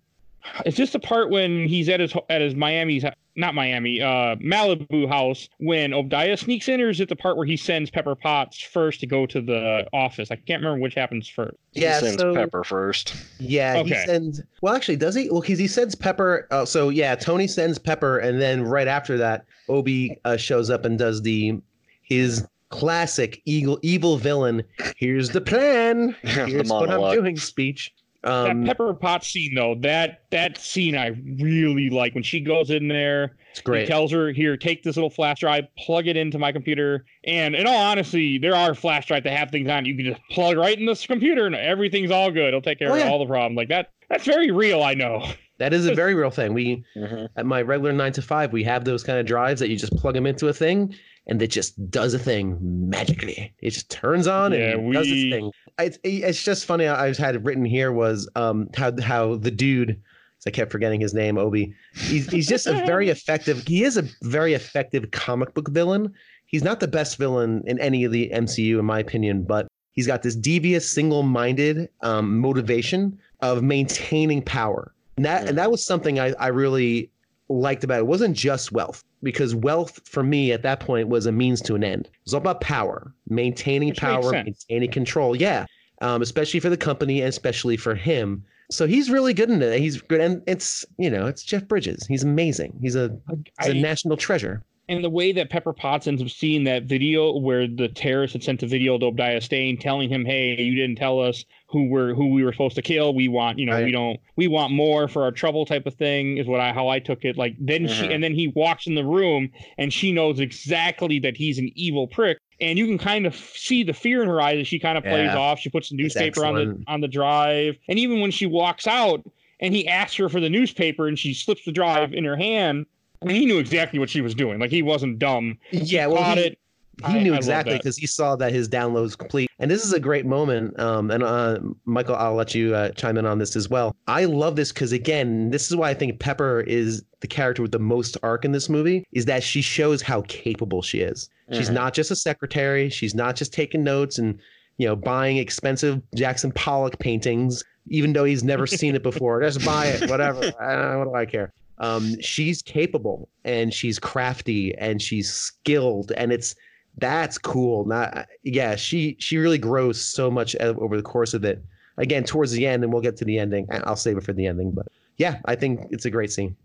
it's 0.66 0.78
just 0.78 0.94
the 0.94 1.00
part 1.00 1.30
when 1.30 1.68
he's 1.68 1.90
at 1.90 2.00
his 2.00 2.14
at 2.30 2.42
his 2.42 2.56
Miami's 2.56 3.04
not 3.38 3.54
Miami, 3.54 4.02
uh, 4.02 4.36
Malibu 4.38 5.08
house 5.08 5.48
when 5.60 5.94
Obadiah 5.94 6.36
sneaks 6.36 6.68
in, 6.68 6.82
or 6.82 6.90
is 6.90 7.00
it 7.00 7.08
the 7.08 7.16
part 7.16 7.38
where 7.38 7.46
he 7.46 7.56
sends 7.56 7.92
Pepper 7.92 8.16
Potts 8.16 8.60
first 8.60 9.00
to 9.02 9.06
go 9.06 9.28
to 9.28 9.40
the 9.40 9.88
office? 9.94 10.32
I 10.32 10.36
can't 10.38 10.62
remember 10.64 10.82
which 10.82 10.96
happens 10.96 11.28
first. 11.30 11.56
Yeah, 11.74 12.00
He 12.00 12.08
sends 12.08 12.22
so 12.22 12.34
Pepper 12.34 12.64
first. 12.64 13.16
yeah, 13.40 13.84
he 13.84 13.94
sends. 13.94 14.42
Well, 14.62 14.76
actually, 14.76 14.96
does 14.98 15.14
he? 15.14 15.30
Well, 15.30 15.42
because 15.42 15.60
he 15.60 15.68
sends 15.68 15.94
Pepper. 15.94 16.48
Oh, 16.50 16.66
so 16.66 16.90
yeah, 16.90 17.16
Tony 17.16 17.48
sends 17.48 17.78
Pepper, 17.78 18.18
and 18.18 18.42
then 18.42 18.64
right 18.64 18.88
after 18.88 19.18
that, 19.18 19.46
Obi 19.70 20.20
uh, 20.26 20.38
shows 20.38 20.70
up 20.72 20.84
and 20.84 20.98
does 20.98 21.22
the 21.22 21.62
his 22.02 22.48
classic 22.70 23.42
evil 23.46 23.80
evil 23.82 24.18
villain. 24.18 24.64
Here's 24.96 25.30
the 25.30 25.42
plan. 25.42 26.16
the 26.24 26.30
Here's 26.48 26.70
what 26.70 26.90
I'm 26.90 27.14
doing. 27.14 27.38
Speech. 27.38 27.94
Um, 28.24 28.64
that 28.66 28.78
Pepper 28.78 28.94
Pot 28.94 29.24
scene 29.24 29.54
though, 29.56 29.76
that 29.82 30.24
that 30.32 30.58
scene 30.58 30.98
I 30.98 31.08
really 31.40 31.90
like 31.90 32.14
when 32.16 32.24
she 32.24 32.40
goes 32.42 32.70
in 32.72 32.88
there. 32.88 33.36
it's 33.52 33.60
He 33.60 33.64
great. 33.64 33.88
tells 33.88 34.12
her, 34.12 34.32
"Here, 34.32 34.58
take 34.58 34.84
this 34.84 34.96
little 34.96 35.10
flash 35.10 35.40
drive, 35.40 35.66
plug 35.78 36.08
it 36.08 36.18
into 36.18 36.40
my 36.40 36.52
computer." 36.52 37.06
And 37.26 37.56
in 37.56 37.68
all 37.68 37.76
honesty, 37.78 38.38
there 38.40 38.56
are 38.56 38.74
flash 38.74 39.06
drives 39.08 39.24
that 39.26 39.38
have 39.38 39.52
things 39.52 39.70
on. 39.70 39.86
it. 39.86 39.90
You 39.90 39.96
can 39.96 40.06
just 40.06 40.22
plug 40.32 40.58
right 40.58 40.78
in 40.78 40.86
this 40.86 41.06
computer, 41.06 41.46
and 41.46 41.56
everything's 41.56 42.12
all 42.12 42.32
good. 42.32 42.48
It'll 42.50 42.62
take 42.62 42.80
care 42.80 42.92
Oh, 42.92 42.96
of 43.00 43.08
all 43.08 43.20
the 43.20 43.28
problems. 43.28 43.56
Like 43.56 43.70
that. 43.70 43.92
That's 44.10 44.26
very 44.26 44.52
real. 44.52 44.82
I 44.84 44.94
know. 44.96 45.24
That 45.60 45.74
is 45.74 45.86
a 45.86 45.94
very 45.96 46.14
real 46.16 46.32
thing. 46.32 46.54
We 46.54 46.84
Mhm. 46.98 47.30
at 47.38 47.46
my 47.46 47.62
regular 47.62 47.94
nine 47.94 48.14
to 48.14 48.22
five, 48.22 48.52
we 48.52 48.64
have 48.64 48.84
those 48.84 49.04
kind 49.04 49.20
of 49.20 49.26
drives 49.26 49.60
that 49.60 49.70
you 49.70 49.76
just 49.78 49.96
plug 49.98 50.16
them 50.16 50.26
into 50.26 50.48
a 50.48 50.54
thing 50.54 50.94
and 51.28 51.42
it 51.42 51.48
just 51.48 51.92
does 51.92 52.14
a 52.14 52.20
thing 52.20 52.58
magically. 52.62 53.54
It 53.62 53.72
just 53.72 53.92
turns 53.92 54.28
on 54.28 54.54
Yeah, 54.54 54.72
and 54.72 54.94
does 54.94 55.08
its 55.08 55.34
thing. 55.34 55.52
It's, 55.78 56.00
it's 56.04 56.44
just 56.44 56.66
funny. 56.66 56.88
I 56.88 57.10
just 57.10 57.20
had 57.20 57.36
it 57.36 57.44
written 57.44 57.66
here 57.66 57.92
was 57.92 58.30
um, 58.36 58.70
how 58.76 59.00
how 59.02 59.36
the 59.36 59.52
dude. 59.52 60.02
I 60.46 60.50
kept 60.50 60.72
forgetting 60.72 61.02
his 61.02 61.14
name, 61.14 61.38
Obi. 61.38 61.74
He's 61.94 62.32
he's 62.32 62.48
just 62.48 62.68
a 62.68 62.74
very 62.86 63.10
effective. 63.18 63.68
He 63.68 63.84
is 63.84 63.98
a 63.98 64.04
very 64.24 64.54
effective 64.54 65.12
comic 65.12 65.54
book 65.54 65.68
villain. 65.70 66.14
He's 66.46 66.64
not 66.64 66.80
the 66.80 66.88
best 66.88 67.18
villain 67.18 67.64
in 67.68 67.78
any 67.80 68.06
of 68.06 68.14
the 68.14 68.32
MCU, 68.34 68.80
in 68.80 68.86
my 68.86 69.00
opinion, 69.00 69.44
but 69.44 69.68
he's 69.92 70.08
got 70.08 70.24
this 70.24 70.38
devious, 70.38 70.90
single-minded 70.90 71.90
um, 72.02 72.40
motivation 72.40 73.20
of 73.42 73.62
maintaining 73.62 74.42
power. 74.42 74.94
And 75.18 75.26
that 75.26 75.50
and 75.50 75.58
that 75.58 75.70
was 75.70 75.86
something 75.86 76.18
I, 76.18 76.32
I 76.40 76.48
really 76.48 77.12
liked 77.50 77.84
about 77.84 77.98
it. 77.98 78.00
It 78.00 78.08
wasn't 78.08 78.36
just 78.36 78.72
wealth, 78.72 79.04
because 79.24 79.56
wealth 79.56 80.02
for 80.06 80.24
me 80.24 80.52
at 80.52 80.62
that 80.64 80.80
point 80.80 81.08
was 81.08 81.26
a 81.26 81.32
means 81.32 81.62
to 81.62 81.76
an 81.76 81.84
end. 81.84 82.06
It 82.06 82.12
was 82.26 82.34
all 82.34 82.42
about 82.42 82.62
power, 82.62 83.14
maintaining 83.30 83.90
Which 83.90 84.00
power, 84.00 84.32
maintaining 84.32 84.92
control. 84.92 85.36
Yeah. 85.36 85.66
Um, 86.02 86.22
especially 86.22 86.60
for 86.60 86.70
the 86.70 86.78
company 86.78 87.22
and 87.22 87.30
especially 87.30 87.76
for 87.76 87.96
him. 87.96 88.44
So 88.70 88.86
he's 88.86 89.10
really 89.10 89.34
good 89.34 89.50
in 89.50 89.62
it. 89.62 89.80
He's 89.80 90.02
good, 90.02 90.22
and 90.22 90.44
it's 90.46 90.86
you 90.98 91.10
know 91.10 91.26
it's 91.26 91.42
Jeff 91.42 91.68
Bridges. 91.68 92.06
He's 92.06 92.24
amazing. 92.24 92.78
He's 92.82 92.96
a 92.96 93.18
he's 93.62 93.70
a 93.70 93.78
I- 93.78 93.82
national 93.82 94.18
treasure. 94.18 94.64
And 94.90 95.04
the 95.04 95.10
way 95.10 95.32
that 95.34 95.50
Pepper 95.50 95.74
Potts 95.74 96.08
ends 96.08 96.22
up 96.22 96.30
seeing 96.30 96.64
that 96.64 96.84
video 96.84 97.38
where 97.38 97.68
the 97.68 97.90
terrorist 97.90 98.34
had 98.34 98.44
sent 98.44 98.64
a 98.64 98.68
video 98.68 98.98
to 98.98 99.08
Obadiah 99.08 99.42
Stane 99.42 99.78
telling 99.78 100.10
him, 100.10 100.24
"Hey, 100.26 100.56
you 100.62 100.76
didn't 100.76 100.96
tell 100.96 101.20
us 101.20 101.44
who 101.68 101.88
we're 101.90 102.14
who 102.14 102.28
we 102.30 102.44
were 102.44 102.54
supposed 102.54 102.76
to 102.76 102.82
kill. 102.82 103.14
We 103.14 103.28
want, 103.28 103.60
you 103.60 103.66
know, 103.66 103.74
Right. 103.74 103.86
we 103.86 103.92
don't, 103.92 104.20
we 104.38 104.48
want 104.48 104.72
more 104.72 105.08
for 105.08 105.24
our 105.24 105.32
trouble." 105.32 105.66
Type 105.66 105.86
of 105.86 105.96
thing 105.96 106.38
is 106.38 106.48
what 106.48 106.60
I 106.60 106.72
how 106.72 106.88
I 106.88 107.00
took 107.00 107.26
it. 107.26 107.38
Like 107.38 107.56
then 107.60 107.88
she 107.88 108.06
Mhm. 108.06 108.16
and 108.16 108.24
then 108.24 108.34
he 108.34 108.48
walks 108.48 108.88
in 108.88 108.96
the 108.96 109.04
room 109.04 109.52
and 109.78 109.92
she 109.92 110.12
knows 110.12 110.40
exactly 110.40 111.20
that 111.20 111.36
he's 111.36 111.58
an 111.58 111.70
evil 111.76 112.08
prick. 112.08 112.38
And 112.60 112.80
you 112.80 112.86
can 112.88 112.98
kind 112.98 113.28
of 113.28 113.36
see 113.36 113.84
the 113.84 113.94
fear 113.94 114.22
in 114.24 114.28
her 114.30 114.42
eyes 114.42 114.60
as 114.60 114.68
she 114.68 114.80
kind 114.80 114.98
of 114.98 115.04
plays 115.04 115.26
Yeah. 115.28 115.38
off. 115.38 115.60
She 115.60 115.70
puts 115.70 115.90
the 115.90 115.96
newspaper 115.96 116.46
on 116.46 116.56
the 116.56 116.84
on 116.88 117.02
the 117.02 117.08
drive, 117.08 117.78
and 117.90 118.00
even 118.00 118.20
when 118.22 118.32
she 118.32 118.46
walks 118.46 118.88
out, 118.88 119.22
and 119.60 119.76
he 119.76 119.88
asks 119.88 120.16
her 120.18 120.30
for 120.30 120.40
the 120.40 120.50
newspaper, 120.50 121.08
and 121.08 121.20
she 121.20 121.34
slips 121.34 121.66
the 121.66 121.72
drive 121.72 122.14
in 122.14 122.24
her 122.24 122.38
hand, 122.38 122.86
and 123.22 123.32
he 123.32 123.46
knew 123.46 123.58
exactly 123.60 124.00
what 124.00 124.10
she 124.10 124.22
was 124.22 124.34
doing. 124.36 124.60
Like 124.60 124.72
he 124.72 124.82
wasn't 124.82 125.20
dumb. 125.20 125.58
Yeah, 125.72 126.08
well, 126.08 126.36
he, 126.36 126.42
it. 126.42 126.60
he 127.06 127.20
I- 127.20 127.24
knew 127.24 127.34
I 127.34 127.38
exactly 127.38 127.78
because 127.78 127.98
he 127.98 128.08
saw 128.08 128.36
that 128.38 128.52
his 128.52 128.68
download 128.70 129.02
was 129.04 129.16
complete. 129.16 129.50
And 129.60 129.72
this 129.72 129.84
is 129.84 129.92
a 129.94 130.00
great 130.00 130.26
moment. 130.26 130.80
Um, 130.80 131.10
and 131.10 131.24
uh, 131.24 131.60
Michael, 131.86 132.16
I'll 132.16 132.36
let 132.36 132.54
you 132.54 132.76
uh, 132.76 132.90
chime 132.92 133.18
in 133.18 133.26
on 133.26 133.40
this 133.40 133.56
as 133.56 133.70
well. 133.70 133.96
I 134.08 134.26
love 134.26 134.56
this 134.56 134.72
because 134.72 134.92
again, 134.92 135.50
this 135.50 135.68
is 135.70 135.76
why 135.76 135.90
I 135.90 135.94
think 135.96 136.20
Pepper 136.20 136.62
is 136.62 137.04
the 137.22 137.28
character 137.28 137.64
with 137.64 137.72
the 137.72 137.80
most 137.80 138.18
arc 138.22 138.46
in 138.46 138.52
this 138.52 138.70
movie. 138.70 139.04
Is 139.14 139.26
that 139.26 139.42
she 139.42 139.62
shows 139.64 140.02
how 140.04 140.22
capable 140.28 140.82
she 140.84 141.00
is. 141.00 141.28
She's 141.54 141.70
Mhm. 141.70 141.74
not 141.76 141.94
just 141.96 142.12
a 142.12 142.16
secretary. 142.16 142.90
She's 142.90 143.16
not 143.16 143.36
just 143.36 143.52
taking 143.54 143.84
notes 143.84 144.18
and 144.20 144.38
you 144.78 144.86
know 144.88 144.96
buying 144.96 145.38
expensive 145.38 146.02
Jackson 146.14 146.52
Pollock 146.52 147.00
paintings, 147.00 147.64
even 147.88 148.14
though 148.14 148.26
he's 148.26 148.44
never 148.44 148.68
seen 148.68 148.94
it 148.96 149.02
before. 149.02 149.42
Just 149.42 149.66
buy 149.66 149.88
it, 149.88 150.08
whatever. 150.10 150.40
I 150.62 150.76
don't 150.76 151.00
what 151.00 151.06
do 151.06 151.16
I 151.16 151.26
care? 151.26 151.52
Um, 151.80 152.20
she's 152.22 152.62
capable 152.62 153.30
and 153.44 153.74
she's 153.74 154.00
crafty 154.00 154.76
and 154.78 155.02
she's 155.02 155.32
skilled, 155.32 156.12
and 156.18 156.32
it's 156.32 156.56
that's 156.98 157.38
cool. 157.38 157.86
Not 157.86 158.28
yeah, 158.44 158.76
she 158.76 159.16
she 159.20 159.38
really 159.38 159.60
grows 159.60 160.04
so 160.04 160.32
much 160.32 160.56
over 160.58 160.98
the 160.98 161.04
course 161.04 161.34
of 161.34 161.44
it. 161.44 161.64
Again, 161.98 162.24
towards 162.24 162.52
the 162.52 162.68
end, 162.68 162.84
and 162.84 162.94
we'll 162.94 163.02
get 163.02 163.18
to 163.18 163.26
the 163.26 163.40
ending. 163.40 163.68
I'll 163.72 163.96
save 163.96 164.18
it 164.18 164.24
for 164.24 164.34
the 164.34 164.46
ending, 164.46 164.72
but 164.72 164.88
yeah, 165.18 165.40
I 165.46 165.56
think 165.56 165.88
it's 165.90 166.06
a 166.06 166.12
great 166.12 166.32
scene. 166.32 166.56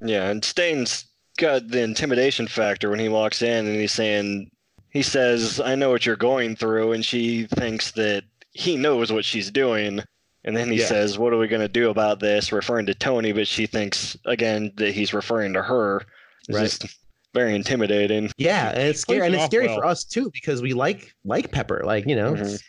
Yeah, 0.00 0.28
and 0.30 0.44
Stane's 0.44 1.06
got 1.38 1.68
the 1.68 1.82
intimidation 1.82 2.46
factor 2.46 2.90
when 2.90 2.98
he 2.98 3.08
walks 3.08 3.42
in 3.42 3.66
and 3.66 3.80
he's 3.80 3.92
saying, 3.92 4.50
he 4.90 5.02
says, 5.02 5.60
I 5.60 5.74
know 5.74 5.90
what 5.90 6.06
you're 6.06 6.16
going 6.16 6.56
through. 6.56 6.92
And 6.92 7.04
she 7.04 7.46
thinks 7.46 7.92
that 7.92 8.24
he 8.52 8.76
knows 8.76 9.12
what 9.12 9.24
she's 9.24 9.50
doing. 9.50 10.02
And 10.44 10.56
then 10.56 10.70
he 10.70 10.78
Yeah. 10.80 10.86
says, 10.86 11.18
What 11.18 11.32
are 11.32 11.38
we 11.38 11.48
going 11.48 11.62
to 11.62 11.68
do 11.68 11.90
about 11.90 12.20
this? 12.20 12.52
Referring 12.52 12.86
to 12.86 12.94
Tony, 12.94 13.32
but 13.32 13.48
she 13.48 13.66
thinks, 13.66 14.16
again, 14.26 14.72
that 14.76 14.92
he's 14.92 15.14
referring 15.14 15.52
to 15.54 15.62
her. 15.62 16.02
It's 16.48 16.56
Right. 16.58 16.64
just 16.64 16.86
very 17.32 17.54
intimidating. 17.54 18.30
Yeah, 18.36 18.70
and 18.70 18.82
it's 18.88 19.00
scary, 19.00 19.26
and 19.26 19.34
it's 19.34 19.46
scary 19.46 19.66
well. 19.66 19.76
for 19.76 19.86
us 19.86 20.04
too 20.04 20.30
because 20.32 20.62
we 20.62 20.72
like 20.74 21.14
like 21.24 21.50
Pepper. 21.50 21.82
Like 21.84 22.06
you 22.06 22.14
know, 22.14 22.34
Mhm. 22.34 22.40
it's, 22.54 22.62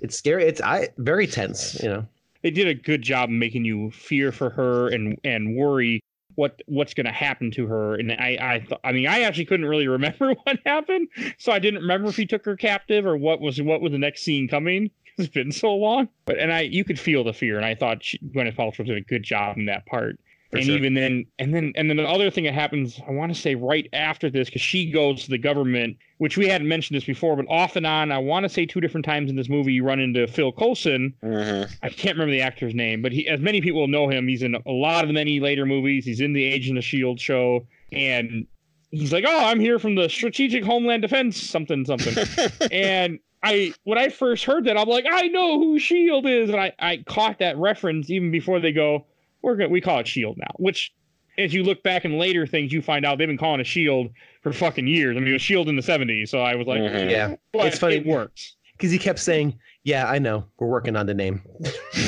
it's 0.00 0.16
scary. 0.16 0.44
It's 0.44 0.60
I 0.60 0.88
very 0.98 1.26
tense. 1.26 1.82
You 1.82 1.88
know. 1.88 2.06
They 2.42 2.50
did 2.50 2.68
a 2.68 2.74
good 2.74 3.00
job 3.02 3.30
making 3.30 3.64
you 3.64 3.90
fear 3.90 4.30
for 4.30 4.50
her 4.50 4.88
and 4.88 5.18
and 5.24 5.56
worry 5.56 6.00
what 6.36 6.60
what's 6.66 6.92
going 6.94 7.06
to 7.06 7.12
happen 7.12 7.50
to 7.52 7.66
her. 7.66 7.94
And 7.94 8.12
I 8.12 8.36
I 8.40 8.58
th- 8.58 8.80
I 8.84 8.92
mean 8.92 9.06
I 9.06 9.22
actually 9.22 9.46
couldn't 9.46 9.66
really 9.66 9.88
remember 9.98 10.34
what 10.44 10.58
happened, 10.66 11.08
so 11.38 11.50
I 11.52 11.58
didn't 11.58 11.80
remember 11.80 12.08
if 12.10 12.16
he 12.16 12.26
took 12.26 12.44
her 12.44 12.56
captive 12.56 13.06
or 13.06 13.16
what 13.16 13.40
was 13.40 13.60
what 13.62 13.80
was 13.80 13.92
the 13.92 13.98
next 13.98 14.22
scene 14.22 14.46
coming. 14.46 14.90
It's 15.16 15.28
been 15.28 15.52
so 15.52 15.74
long, 15.74 16.08
but 16.24 16.38
and 16.38 16.52
I 16.52 16.62
you 16.62 16.84
could 16.84 16.98
feel 16.98 17.24
the 17.24 17.32
fear, 17.32 17.56
and 17.56 17.64
I 17.64 17.74
thought 17.74 18.02
she, 18.02 18.18
Gwyneth 18.18 18.56
Paltrow 18.56 18.84
did 18.84 18.96
a 18.96 19.00
good 19.00 19.22
job 19.22 19.56
in 19.56 19.66
that 19.66 19.86
part. 19.86 20.18
For 20.50 20.58
and 20.58 20.66
sure. 20.66 20.76
even 20.76 20.94
then, 20.94 21.26
and 21.40 21.52
then, 21.52 21.72
and 21.74 21.90
then 21.90 21.96
the 21.96 22.04
other 22.04 22.30
thing 22.30 22.44
that 22.44 22.54
happens, 22.54 23.00
I 23.08 23.10
want 23.10 23.34
to 23.34 23.40
say 23.40 23.56
right 23.56 23.88
after 23.92 24.30
this, 24.30 24.48
because 24.48 24.62
she 24.62 24.88
goes 24.88 25.24
to 25.24 25.30
the 25.30 25.38
government, 25.38 25.96
which 26.18 26.36
we 26.36 26.46
hadn't 26.46 26.68
mentioned 26.68 26.96
this 26.96 27.04
before, 27.04 27.34
but 27.34 27.46
off 27.48 27.74
and 27.74 27.84
on, 27.84 28.12
I 28.12 28.18
want 28.18 28.44
to 28.44 28.48
say 28.48 28.64
two 28.64 28.80
different 28.80 29.04
times 29.04 29.30
in 29.30 29.36
this 29.36 29.48
movie, 29.48 29.72
you 29.72 29.84
run 29.84 29.98
into 29.98 30.28
Phil 30.28 30.52
Coulson. 30.52 31.12
Mhm. 31.24 31.74
I 31.82 31.88
can't 31.88 32.14
remember 32.16 32.30
the 32.30 32.42
actor's 32.42 32.74
name, 32.74 33.02
but 33.02 33.10
he, 33.10 33.26
as 33.26 33.40
many 33.40 33.60
people 33.62 33.88
know 33.88 34.08
him, 34.08 34.28
he's 34.28 34.42
in 34.42 34.54
a 34.54 34.70
lot 34.70 35.02
of 35.02 35.08
the 35.08 35.14
many 35.14 35.40
later 35.40 35.66
movies. 35.66 36.04
He's 36.04 36.20
in 36.20 36.34
the 36.34 36.44
Agent 36.44 36.78
of 36.78 36.84
Shield 36.84 37.18
show, 37.18 37.66
and 37.90 38.46
he's 38.92 39.12
like, 39.12 39.24
"Oh, 39.26 39.44
I'm 39.46 39.58
here 39.58 39.80
from 39.80 39.96
the 39.96 40.08
Strategic 40.08 40.62
Homeland 40.62 41.02
Defense 41.02 41.40
something 41.42 41.84
something," 41.84 42.14
and 42.70 43.18
I 43.44 43.72
when 43.84 43.98
I 43.98 44.08
first 44.08 44.44
heard 44.44 44.64
that, 44.64 44.76
I'm 44.78 44.88
like, 44.88 45.06
I 45.10 45.28
know 45.28 45.58
who 45.58 45.78
Shield 45.78 46.26
is, 46.26 46.50
and 46.50 46.58
I 46.60 46.72
I 46.78 47.04
caught 47.06 47.38
that 47.40 47.56
reference 47.58 48.10
even 48.10 48.30
before 48.30 48.58
they 48.60 48.72
go, 48.72 49.06
we're 49.42 49.56
gonna 49.56 49.68
we 49.68 49.80
call 49.80 49.98
it 50.00 50.08
Shield 50.08 50.36
now, 50.38 50.50
which. 50.56 50.92
As 51.36 51.52
you 51.52 51.64
look 51.64 51.82
back 51.82 52.04
in 52.04 52.16
later 52.16 52.46
things, 52.46 52.72
you 52.72 52.80
find 52.80 53.04
out 53.04 53.18
they've 53.18 53.26
been 53.26 53.36
calling 53.36 53.58
it 53.58 53.66
Shield 53.66 54.06
for 54.44 54.52
fucking 54.52 54.86
years. 54.86 55.16
I 55.16 55.18
mean, 55.18 55.30
it 55.30 55.32
was 55.32 55.42
Shield 55.42 55.68
in 55.68 55.74
the 55.74 55.82
'70s, 55.82 56.28
so 56.28 56.38
I 56.38 56.54
was 56.54 56.64
like, 56.68 56.80
Mhm. 56.80 57.10
Yeah. 57.10 57.34
but 57.52 57.66
It's 57.66 57.78
funny. 57.80 57.96
it 57.96 58.06
works. 58.06 58.54
because 58.76 58.92
he 58.92 58.98
kept 58.98 59.18
saying, 59.18 59.58
"Yeah, 59.82 60.06
I 60.08 60.20
know. 60.20 60.44
We're 60.60 60.68
working 60.68 60.94
on 60.94 61.06
the 61.06 61.14
name." 61.14 61.42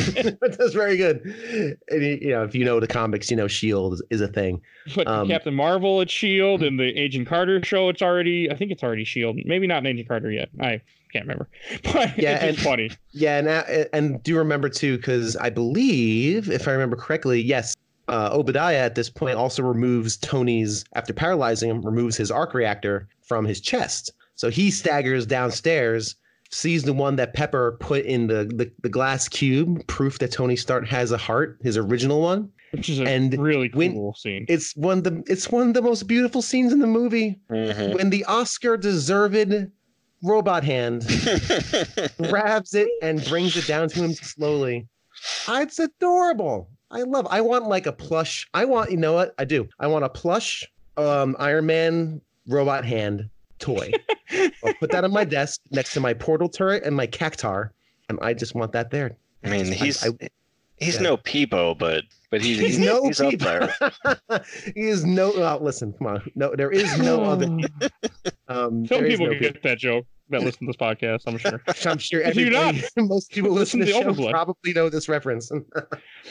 That's 0.41 0.75
very 0.75 0.97
good. 0.97 1.23
And 1.91 2.03
he- 2.03 2.19
you 2.27 2.31
know, 2.31 2.45
if 2.45 2.55
you 2.55 2.65
know 2.65 2.79
the 2.81 2.87
comics, 2.87 3.29
you 3.31 3.37
know 3.37 3.49
Shield 3.49 3.95
is, 3.95 4.03
is 4.11 4.21
a 4.21 4.29
thing. 4.29 4.61
But 4.95 5.09
Um, 5.09 5.27
Captain 5.29 5.55
Marvel, 5.55 6.01
it's 6.01 6.13
Shield, 6.13 6.63
and 6.63 6.79
the 6.79 6.97
Agent 6.97 7.27
Carter 7.27 7.61
show, 7.65 7.89
it's 7.89 8.03
already. 8.03 8.49
I 8.51 8.55
think 8.55 8.71
it's 8.71 8.83
already 8.85 9.05
Shield. 9.05 9.37
Maybe 9.45 9.67
not 9.67 9.85
Agent 9.87 10.07
Carter 10.09 10.31
yet. 10.31 10.51
I 10.61 10.81
can't 11.13 11.25
remember. 11.25 11.49
But 11.85 12.19
Yeah, 12.19 12.35
it's 12.37 12.45
and- 12.45 12.55
just 12.57 12.67
funny. 12.69 12.91
Yeah, 13.13 13.39
and 13.39 13.49
uh, 13.49 13.85
and 13.93 14.23
do 14.23 14.37
remember 14.37 14.69
too, 14.69 14.97
because 14.97 15.37
I 15.37 15.51
believe, 15.51 16.51
if 16.51 16.67
I 16.69 16.73
remember 16.73 16.97
correctly, 16.97 17.41
yes, 17.41 17.75
uh, 18.09 18.31
Obadiah 18.33 18.79
at 18.85 18.95
this 18.95 19.11
point 19.11 19.37
also 19.37 19.63
removes 19.63 20.17
Tony's 20.17 20.85
after 20.95 21.13
paralyzing 21.13 21.71
him, 21.71 21.83
removes 21.83 22.17
his 22.17 22.31
arc 22.31 22.55
reactor 22.55 23.09
from 23.23 23.45
his 23.45 23.61
chest. 23.61 24.13
So 24.37 24.51
he 24.51 24.71
staggers 24.71 25.27
downstairs, 25.27 26.15
sees 26.51 26.83
the 26.85 26.93
one 26.93 27.17
that 27.17 27.35
Pepper 27.35 27.77
put 27.81 28.05
in 28.05 28.27
the 28.29 28.45
the, 28.45 28.71
the 28.83 28.89
glass 28.89 29.29
cube, 29.29 29.87
proof 29.87 30.19
that 30.21 30.31
Tony 30.33 30.57
Stark 30.57 30.87
has 30.89 31.11
a 31.11 31.17
heart, 31.19 31.59
his 31.63 31.77
original 31.77 32.21
one. 32.21 32.51
Which 32.73 32.89
is 32.91 32.99
a 33.01 33.05
and 33.05 33.33
really 33.39 33.71
when- 33.73 33.93
cool 33.95 34.15
scene. 34.15 34.45
It's 34.49 34.77
one 34.77 34.99
of 34.99 35.05
the 35.05 35.23
it's 35.27 35.49
one 35.51 35.69
of 35.69 35.75
the 35.75 35.83
most 35.83 36.07
beautiful 36.07 36.43
scenes 36.43 36.73
in 36.73 36.81
the 36.81 36.87
movie 36.87 37.41
Mhm. 37.51 37.95
when 37.95 38.11
the 38.11 38.25
Oscar 38.25 38.77
deserved 38.77 39.71
robot 40.23 40.65
hand 40.65 41.05
grabs 42.29 42.75
it 42.75 42.89
and 43.03 43.25
brings 43.27 43.57
it 43.57 43.67
down 43.67 43.89
to 43.91 44.03
him 44.03 44.13
slowly. 44.15 44.87
Ah, 45.49 45.61
It's 45.63 45.79
adorable. 45.79 46.69
I 46.91 47.03
love. 47.03 47.27
I 47.31 47.41
want 47.41 47.67
like 47.67 47.87
a 47.87 47.93
plush. 47.93 48.49
I 48.55 48.65
want. 48.65 48.91
You 48.91 48.97
know 48.97 49.13
what? 49.13 49.35
I 49.39 49.45
do. 49.45 49.69
I 49.81 49.87
want 49.89 50.05
a 50.05 50.09
plush 50.09 50.65
um, 50.97 51.35
Iron 51.39 51.67
Man 51.67 52.21
robot 52.47 52.85
hand 52.85 53.29
toy. 53.59 53.91
I'll 54.31 54.75
put 54.79 54.91
that 54.93 55.03
on 55.05 55.13
my 55.13 55.25
desk 55.25 55.61
next 55.73 55.93
to 55.95 56.01
my 56.01 56.15
portal 56.15 56.49
turret 56.49 56.85
and 56.85 56.95
my 56.95 57.07
cactuar, 57.09 57.73
and 58.09 58.19
I 58.23 58.35
just 58.35 58.55
want 58.55 58.71
that 58.73 58.91
there. 58.91 59.17
I 59.43 59.49
mean, 59.51 59.67
I- 59.73 59.75
he's 59.75 60.05
I- 60.07 60.11
he's 60.79 60.97
yeah. 60.97 61.01
no 61.03 61.17
peepo, 61.17 61.77
but 61.79 62.05
but 62.31 62.41
he's 62.43 62.59
He's 62.59 62.77
he's, 62.77 62.87
no 62.87 63.05
he's 63.05 63.21
up 63.21 63.35
there. 63.39 63.73
he 64.75 64.83
is 64.89 65.05
no. 65.05 65.33
Oh, 65.35 65.59
listen, 65.63 65.93
come 65.95 66.07
on. 66.09 66.31
No, 66.35 66.55
there 66.57 66.71
is 66.71 66.99
no 66.99 67.23
other. 67.25 67.49
Um, 68.49 68.87
Some 68.87 69.03
people 69.05 69.27
no 69.27 69.33
can 69.33 69.41
get 69.43 69.63
that 69.65 69.79
joke 69.79 70.07
that 70.31 70.41
listen 70.41 70.61
to 70.61 70.67
this 70.67 70.77
podcast. 70.77 71.23
I'm 71.27 71.37
sure. 71.37 71.61
I'm 71.91 71.99
sure 71.99 72.21
If 72.21 72.37
you 72.37 72.47
everybody, 72.47 72.85
most 72.97 73.31
people 73.33 73.51
listen 73.51 73.81
listen 73.81 73.81
to 73.81 73.87
to 73.87 73.93
the 73.93 74.15
show 74.15 74.23
Overblood. 74.23 74.31
probably 74.31 74.73
know 74.73 74.89
this 74.89 75.09
reference. 75.09 75.51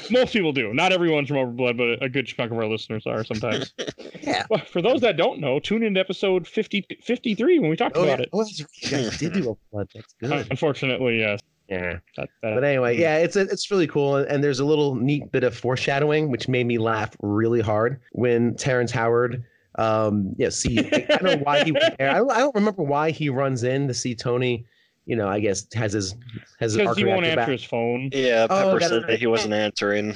Most 0.09 0.31
people 0.31 0.53
do. 0.53 0.73
Not 0.73 0.93
everyone's 0.93 1.27
from 1.27 1.37
Overblood, 1.37 1.75
but 1.77 2.01
a 2.05 2.07
good 2.07 2.25
chunk 2.25 2.51
of 2.53 2.57
our 2.57 2.67
listeners 2.67 3.05
are 3.05 3.25
sometimes. 3.25 3.73
yeah. 4.21 4.45
Well, 4.49 4.61
for 4.71 4.81
those 4.81 5.01
that 5.01 5.17
don't 5.17 5.41
know, 5.41 5.59
tune 5.59 5.83
into 5.83 5.99
episode 5.99 6.47
50, 6.47 6.85
53 7.03 7.59
when 7.59 7.69
we 7.69 7.75
talked 7.75 7.97
Oh, 7.97 8.03
about 8.03 8.19
yeah. 8.19 8.23
it. 8.23 8.29
oh, 8.31 8.43
that's 8.45 8.61
right. 8.61 8.69
You 8.81 8.89
guys 9.09 9.17
did 9.17 9.33
do 9.33 9.49
a 9.51 9.55
blood. 9.73 9.89
That's 9.93 10.15
Uh, 10.23 10.27
good. 10.37 10.47
unfortunately, 10.51 11.19
yes. 11.19 11.41
Yeah. 11.69 11.99
That, 12.17 12.29
that, 12.41 12.53
But 12.55 12.63
anyway, 12.63 12.97
yeah, 12.99 13.17
it's 13.17 13.35
it's 13.35 13.71
really 13.71 13.87
cool, 13.87 14.17
and 14.17 14.43
there's 14.43 14.59
a 14.59 14.65
little 14.65 14.95
neat 14.95 15.31
bit 15.31 15.43
of 15.43 15.55
foreshadowing 15.57 16.29
which 16.31 16.47
made 16.47 16.65
me 16.67 16.77
laugh 16.77 17.11
really 17.21 17.61
hard 17.61 17.99
when 18.11 18.55
Terrence 18.55 18.91
Howard, 18.91 19.43
um, 19.79 20.33
yeah, 20.37 20.49
see, 20.49 20.79
I 20.79 20.99
don't 21.17 21.23
know 21.23 21.37
why 21.43 21.63
he 21.63 21.71
was 21.71 21.83
there. 21.97 22.11
I 22.11 22.15
don't, 22.15 22.31
I 22.31 22.39
don't 22.39 22.55
remember 22.55 22.83
why 22.83 23.11
he 23.11 23.29
runs 23.29 23.63
in 23.63 23.87
to 23.87 23.93
see 23.93 24.13
Tony. 24.15 24.65
You 25.07 25.15
know, 25.15 25.27
I 25.27 25.39
guess 25.39 25.67
has 25.73 25.93
his 25.93 26.15
has 26.59 26.73
his 26.73 26.77
because 26.77 26.97
he 26.97 27.05
won't 27.05 27.25
answer 27.25 27.35
back. 27.35 27.49
his 27.49 27.63
phone. 27.63 28.09
Yeah, 28.13 28.47
Oh, 28.49 28.55
Pepper 28.63 28.79
that's 28.79 28.89
said 28.91 28.97
right. 29.03 29.07
that 29.07 29.19
he 29.19 29.27
wasn't 29.27 29.53
answering. 29.53 30.13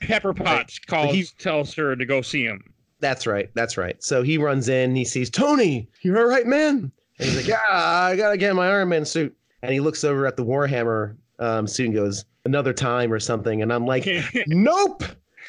Pepper 0.00 0.32
Potts 0.32 0.78
calls, 0.78 1.14
he- 1.14 1.26
tells 1.38 1.74
her 1.74 1.94
to 1.96 2.06
go 2.06 2.22
see 2.22 2.44
him. 2.44 2.62
That's 3.00 3.26
right. 3.26 3.50
That's 3.54 3.76
right. 3.78 4.02
So 4.02 4.22
he 4.22 4.36
runs 4.38 4.68
in. 4.68 4.94
He 4.94 5.04
sees 5.06 5.28
Tony. 5.30 5.88
You're 6.02 6.18
all 6.18 6.26
right, 6.26 6.46
man. 6.46 6.90
And 7.18 7.28
he's 7.28 7.36
like, 7.36 7.46
Yeah, 7.46 7.58
I 7.68 8.16
gotta 8.16 8.36
get 8.38 8.54
my 8.54 8.68
Iron 8.68 8.88
Man 8.90 9.04
suit. 9.04 9.34
And 9.62 9.72
he 9.72 9.80
looks 9.80 10.04
over 10.04 10.26
at 10.26 10.36
the 10.36 10.44
Warhammer 10.44 11.16
um, 11.38 11.66
suit 11.66 11.86
and 11.86 11.94
goes, 11.94 12.24
Another 12.46 12.72
time 12.72 13.12
or 13.12 13.20
something. 13.20 13.60
And 13.62 13.72
I'm 13.72 13.84
like, 13.84 14.08
Nope, 14.46 15.02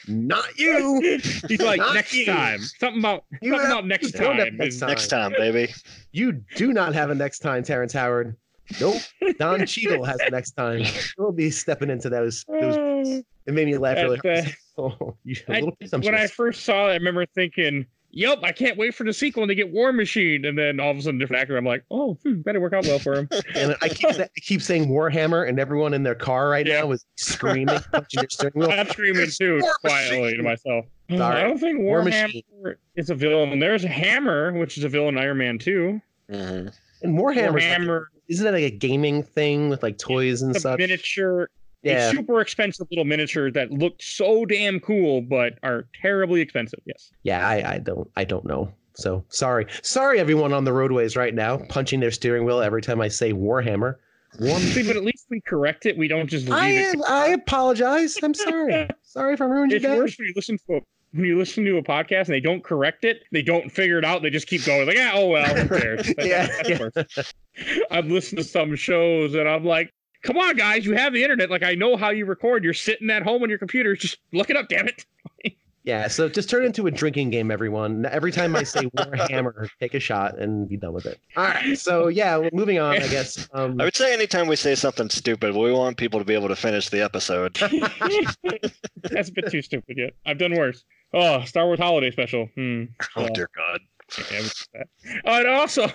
not 0.08 0.44
you. 0.60 1.00
He's 1.48 1.62
like, 1.62 1.80
Not 1.80 1.94
next 1.96 2.14
you. 2.14 2.26
time. 2.26 2.60
Something 2.80 3.00
about 3.00 3.24
You 3.42 3.52
something 3.52 3.72
about 3.72 3.88
next 3.88 4.12
to 4.12 4.18
tell 4.18 4.36
that 4.36 4.46
time. 4.50 4.58
next 4.58 4.80
time. 4.80 4.90
Next 4.90 5.08
time, 5.08 5.32
baby. 5.38 5.74
You 6.12 6.34
do 6.56 6.74
not 6.74 6.94
have 6.94 7.10
a 7.10 7.16
next 7.16 7.40
time, 7.40 7.64
Terrence 7.64 7.94
Howard. 7.94 8.36
Nope. 8.80 9.02
Don 9.38 9.66
Cheadle 9.66 10.04
has 10.06 10.20
a 10.22 10.30
next 10.30 10.52
time. 10.52 10.84
He'll 11.18 11.32
be 11.32 11.50
stepping 11.52 11.90
into 11.90 12.10
those. 12.10 12.44
those 12.48 13.24
it 13.46 13.54
made 13.54 13.68
me 13.68 13.78
laugh 13.78 13.98
really 13.98 14.20
At 14.26 14.44
hard. 14.46 14.56
Oh, 14.78 15.16
you 15.24 15.36
a 15.48 15.52
I- 15.54 15.60
little 15.62 16.00
when 16.02 16.16
I 16.16 16.28
first 16.28 16.64
saw 16.64 16.88
it, 16.88 16.92
I 16.92 16.94
remember 16.96 17.26
thinking, 17.26 17.86
"Yep, 18.12 18.40
I 18.44 18.52
can't 18.52 18.78
wait 18.78 18.94
for 18.96 19.04
the 19.04 19.14
sequel 19.14 19.44
and 19.44 19.50
to 19.50 19.56
get 19.56 19.72
War 19.72 19.92
Machine." 19.94 20.46
And 20.46 20.58
then 20.58 20.80
all 20.80 20.92
of 20.92 20.98
a 20.98 21.02
sudden, 21.02 21.20
different 21.20 21.42
actor. 21.42 21.58
I'm 21.58 21.66
like, 21.66 21.84
"Oh, 21.92 22.16
hmm, 22.24 22.42
better 22.42 22.60
work 22.60 22.74
out 22.74 22.86
well 22.86 23.00
for 23.00 23.14
him." 23.20 23.30
And 23.56 23.76
I 23.82 23.90
keep, 23.90 24.10
I 24.10 24.28
keep 24.38 24.62
saying 24.62 24.88
Warhammer, 24.90 25.48
and 25.48 25.60
everyone 25.60 25.94
in 25.94 26.04
their 26.04 26.16
car 26.16 26.50
right 26.50 26.66
Yeah. 26.66 26.82
now 26.82 26.92
is 26.92 27.06
screaming, 27.18 27.80
punching 27.92 28.20
their 28.22 28.30
steering 28.30 28.54
wheel. 28.56 28.72
I'm 28.72 28.88
screaming 28.90 29.28
too 29.30 29.62
quietly 29.82 30.36
to 30.38 30.44
myself. 30.44 30.86
Sorry. 31.10 31.42
I 31.42 31.44
don't 31.44 31.58
think 31.60 31.80
War 31.80 32.02
Warhammer 32.02 32.06
Machine. 32.06 32.44
is 32.96 33.10
a 33.10 33.16
villain. 33.16 33.60
There's 33.60 33.84
a 33.84 33.90
Hammer, 33.90 34.54
which 34.54 34.78
is 34.78 34.84
a 34.84 34.90
villain 34.90 35.18
in 35.18 35.24
Iron 35.24 35.38
Man 35.38 35.58
2. 35.60 36.02
hmm 36.30 36.36
And 36.36 36.70
Warhammer, 37.18 37.60
Warhammer, 37.60 38.06
isn't 38.30 38.46
that 38.46 38.54
like 38.54 38.64
a 38.64 38.70
gaming 38.76 39.24
thing 39.24 39.70
with 39.70 39.84
like 39.84 39.98
toys 39.98 40.42
and 40.42 40.56
the 40.56 40.60
such? 40.62 40.80
miniature, 40.80 41.50
yeah, 41.84 42.10
a 42.10 42.12
super 42.12 42.42
expensive 42.42 42.88
little 42.92 43.06
miniature 43.06 43.52
that 43.52 43.72
look 43.72 44.02
so 44.02 44.46
damn 44.46 44.80
cool, 44.80 45.22
but 45.22 45.58
are 45.64 45.88
terribly 46.02 46.42
expensive. 46.42 46.80
Yes. 46.86 47.12
yeah. 47.24 47.48
I, 47.48 47.74
I 47.74 47.78
don't, 47.80 48.10
I 48.16 48.24
don't 48.24 48.46
know. 48.46 48.72
So 48.94 49.24
sorry, 49.30 49.68
sorry, 49.82 50.20
everyone 50.20 50.54
on 50.54 50.66
the 50.66 50.74
roadways 50.74 51.16
right 51.16 51.34
now, 51.34 51.58
punching 51.58 52.00
their 52.02 52.12
steering 52.12 52.46
wheel 52.46 52.62
every 52.62 52.82
time 52.82 53.02
I 53.02 53.08
say 53.08 53.34
Warhammer. 53.34 53.96
See, 54.40 54.88
but 54.88 54.96
at 54.96 55.04
least 55.04 55.26
we 55.30 55.42
correct 55.42 55.86
it. 55.86 55.98
We 55.98 56.08
don't 56.08 56.28
just 56.28 56.46
leave 56.46 56.54
I, 56.54 56.70
it. 56.70 56.96
am, 56.96 57.04
I 57.08 57.28
apologize. 57.30 58.18
I'm 58.24 58.34
sorry. 58.34 58.88
sorry 59.02 59.34
if 59.34 59.42
I 59.42 59.46
ruined 59.46 59.72
your 59.72 59.78
It's 59.78 59.86
day. 59.86 59.98
worse 59.98 60.18
when 60.18 60.28
you 60.28 60.34
listen 60.36 60.58
to 60.68 60.78
a 60.78 60.80
when 61.14 61.26
you 61.26 61.38
listen 61.38 61.66
to 61.66 61.78
a 61.78 61.84
podcast 61.84 62.26
and 62.26 62.34
they 62.34 62.40
don't 62.40 62.64
correct 62.64 63.04
it, 63.04 63.24
they 63.34 63.42
don't 63.42 63.70
figure 63.70 63.98
it 63.98 64.06
out, 64.06 64.22
they 64.22 64.30
just 64.30 64.48
keep 64.48 64.64
going 64.64 64.88
like, 64.88 64.96
ah, 64.98 65.12
oh 65.16 65.28
well, 65.28 65.56
who 65.56 65.68
cares? 65.68 66.14
Yeah, 66.18 66.48
yeah. 66.66 66.88
I've 67.92 68.06
listened 68.06 68.38
to 68.38 68.46
some 68.46 68.76
shows 68.78 69.36
and 69.36 69.48
I'm 69.50 69.66
like, 69.66 69.94
come 70.24 70.38
on, 70.38 70.56
guys, 70.56 70.86
you 70.86 70.96
have 70.96 71.14
the 71.14 71.24
internet. 71.24 71.50
Like 71.50 71.64
I 71.64 71.76
know 71.76 71.98
how 71.98 72.10
you 72.10 72.26
record. 72.26 72.64
You're 72.64 72.74
sitting 72.74 73.10
at 73.10 73.24
home 73.24 73.44
on 73.44 73.50
your 73.50 73.60
computer. 73.60 73.96
Just 73.96 74.18
look 74.34 74.50
it 74.50 74.58
up, 74.58 74.68
damn 74.70 74.88
it. 74.88 75.06
Yeah, 75.84 76.10
so 76.10 76.30
just 76.30 76.48
turn 76.48 76.62
it 76.62 76.68
into 76.68 76.86
a 76.86 76.92
drinking 76.92 77.32
game, 77.32 77.50
everyone. 77.50 78.06
Every 78.06 78.32
time 78.32 78.56
I 78.56 78.62
say 78.62 78.82
Warhammer, 78.96 79.68
take 79.80 79.96
a 79.96 80.00
shot 80.00 80.38
and 80.38 80.70
be 80.70 80.78
done 80.78 80.94
with 80.94 81.08
it. 81.08 81.20
All 81.36 81.46
right. 81.46 81.76
So 81.76 82.08
yeah, 82.08 82.48
moving 82.54 82.78
on, 82.78 82.98
I 83.02 83.08
guess. 83.08 83.50
Um, 83.52 83.82
I 83.82 83.86
would 83.86 83.96
say 83.96 84.14
anytime 84.14 84.46
we 84.46 84.56
say 84.56 84.76
something 84.76 85.10
stupid, 85.10 85.56
we 85.56 85.72
want 85.72 85.98
people 85.98 86.20
to 86.20 86.24
be 86.26 86.36
able 86.36 86.50
to 86.50 86.56
finish 86.56 86.90
the 86.90 87.02
episode. 87.02 87.56
That's 89.02 89.30
a 89.30 89.34
bit 89.34 89.50
too 89.50 89.64
stupid 89.64 89.98
yet. 89.98 90.14
I've 90.24 90.38
done 90.38 90.56
worse. 90.56 90.84
Oh, 91.16 91.44
Star 91.46 91.66
Wars 91.66 91.80
Holiday 91.80 92.12
Special. 92.12 92.48
Hmm. 92.56 92.84
Oh 93.16 93.24
Yeah. 93.24 93.30
dear 93.34 93.50
God. 93.56 93.80
Yeah, 94.18 94.24
we 94.30 94.38
did 94.38 94.54
that. 94.76 94.88
Oh, 95.26 95.38
and 95.40 95.48
also, 95.48 95.88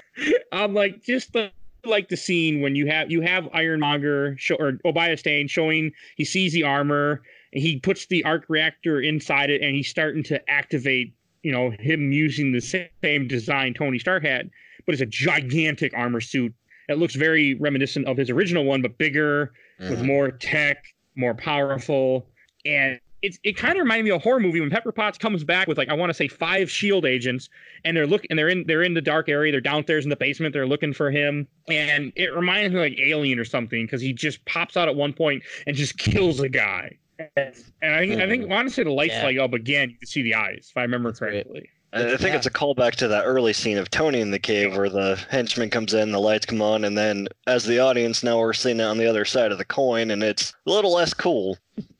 I'm 0.50 0.74
like 0.74 1.00
just 1.04 1.32
the 1.32 1.52
like 1.86 2.08
the 2.08 2.16
scene 2.16 2.60
when 2.60 2.74
you 2.74 2.86
have 2.86 3.10
you 3.10 3.20
have 3.20 3.48
Ironmonger 3.52 4.36
show 4.38 4.56
or 4.56 4.78
Obadiah 4.84 5.16
Stane 5.16 5.48
showing 5.48 5.92
he 6.16 6.24
sees 6.24 6.52
the 6.52 6.62
armor 6.62 7.22
and 7.52 7.62
he 7.62 7.78
puts 7.78 8.06
the 8.06 8.24
arc 8.24 8.44
reactor 8.48 9.00
inside 9.00 9.50
it 9.50 9.62
and 9.62 9.74
he's 9.74 9.88
starting 9.88 10.22
to 10.24 10.50
activate. 10.50 11.12
You 11.42 11.52
know 11.52 11.70
him 11.70 12.12
using 12.12 12.52
the 12.52 12.60
same 12.60 13.28
design 13.28 13.74
Tony 13.74 13.98
Stark 13.98 14.24
had, 14.24 14.50
but 14.84 14.92
it's 14.92 15.02
a 15.02 15.06
gigantic 15.06 15.92
armor 15.94 16.20
suit 16.20 16.52
that 16.88 16.98
looks 16.98 17.14
very 17.14 17.54
reminiscent 17.54 18.06
of 18.06 18.16
his 18.16 18.30
original 18.30 18.64
one, 18.64 18.82
but 18.82 18.98
bigger 18.98 19.52
with 19.78 20.00
Mhm. 20.00 20.06
more 20.06 20.30
tech, 20.30 20.84
more 21.14 21.34
powerful, 21.34 22.28
and 22.64 22.98
it's 23.22 23.38
it 23.43 23.56
kind 23.56 23.76
of 23.76 23.82
reminded 23.82 24.05
me 24.05 24.10
of 24.10 24.16
a 24.16 24.22
horror 24.22 24.40
movie 24.40 24.60
when 24.60 24.70
Pepper 24.70 24.93
Potts 24.93 25.18
comes 25.18 25.44
back 25.44 25.66
with 25.68 25.78
like 25.78 25.88
I 25.88 25.94
want 25.94 26.10
to 26.10 26.14
say 26.14 26.28
five 26.28 26.70
Shield 26.70 27.05
agents, 27.05 27.48
and 27.84 27.97
they're 27.97 28.06
look 28.06 28.24
and 28.30 28.38
they're 28.38 28.48
in 28.48 28.66
they're 28.66 28.82
in 28.82 28.94
the 28.94 29.01
dark 29.01 29.28
area, 29.28 29.52
they're 29.52 29.60
downstairs 29.60 30.05
in 30.05 30.10
the 30.10 30.16
basement, 30.16 30.52
they're 30.52 30.66
looking 30.66 30.93
for 30.93 31.10
him, 31.10 31.48
and 31.68 32.12
it 32.16 32.34
reminds 32.34 32.74
me 32.74 32.80
of, 32.80 32.90
like 32.90 32.98
Alien 32.98 33.38
or 33.38 33.44
something 33.44 33.84
because 33.84 34.01
he 34.01 34.12
just 34.12 34.44
pops 34.44 34.76
out 34.76 34.88
at 34.88 34.97
one 34.97 35.12
point 35.12 35.43
and 35.66 35.76
just 35.76 35.98
kills 35.98 36.40
a 36.40 36.48
guy. 36.48 36.97
And 37.36 37.94
I 37.94 38.06
think 38.06 38.20
I 38.20 38.28
think 38.28 38.44
hmm. 38.44 38.52
honestly 38.52 38.84
the 38.84 38.90
lights 38.90 39.14
Yeah. 39.14 39.24
light 39.24 39.38
up 39.38 39.55
again. 39.55 39.90
You 39.90 39.97
can 39.97 40.06
see 40.06 40.22
the 40.22 40.34
eyes 40.34 40.68
if 40.70 40.76
I 40.76 40.82
remember 40.82 41.10
That's 41.10 41.20
correctly. 41.20 41.70
I 41.93 42.12
I 42.12 42.16
think 42.16 42.34
it's 42.34 42.47
a 42.47 42.51
callback 42.51 42.93
to 42.97 43.09
that 43.09 43.24
early 43.24 43.55
scene 43.55 43.78
of 43.78 43.90
Tony 43.90 44.20
in 44.20 44.30
the 44.30 44.38
cave 44.38 44.76
where 44.76 44.90
the 44.90 45.16
henchman 45.30 45.70
comes 45.70 45.94
in, 45.94 46.12
the 46.12 46.20
lights 46.20 46.44
come 46.44 46.60
on, 46.60 46.84
and 46.84 46.98
then 46.98 47.28
as 47.47 47.64
the 47.64 47.78
audience 47.78 48.22
now 48.22 48.38
we're 48.38 48.52
seeing 48.52 48.80
it 48.80 48.84
on 48.84 48.98
the 48.98 49.06
other 49.06 49.24
side 49.24 49.51
of 49.51 49.59
the 49.59 49.64
coin, 49.64 50.10
and 50.10 50.22
it's 50.22 50.52
a 50.66 50.70
little 50.70 50.93
less 50.93 51.14
cool, 51.14 51.56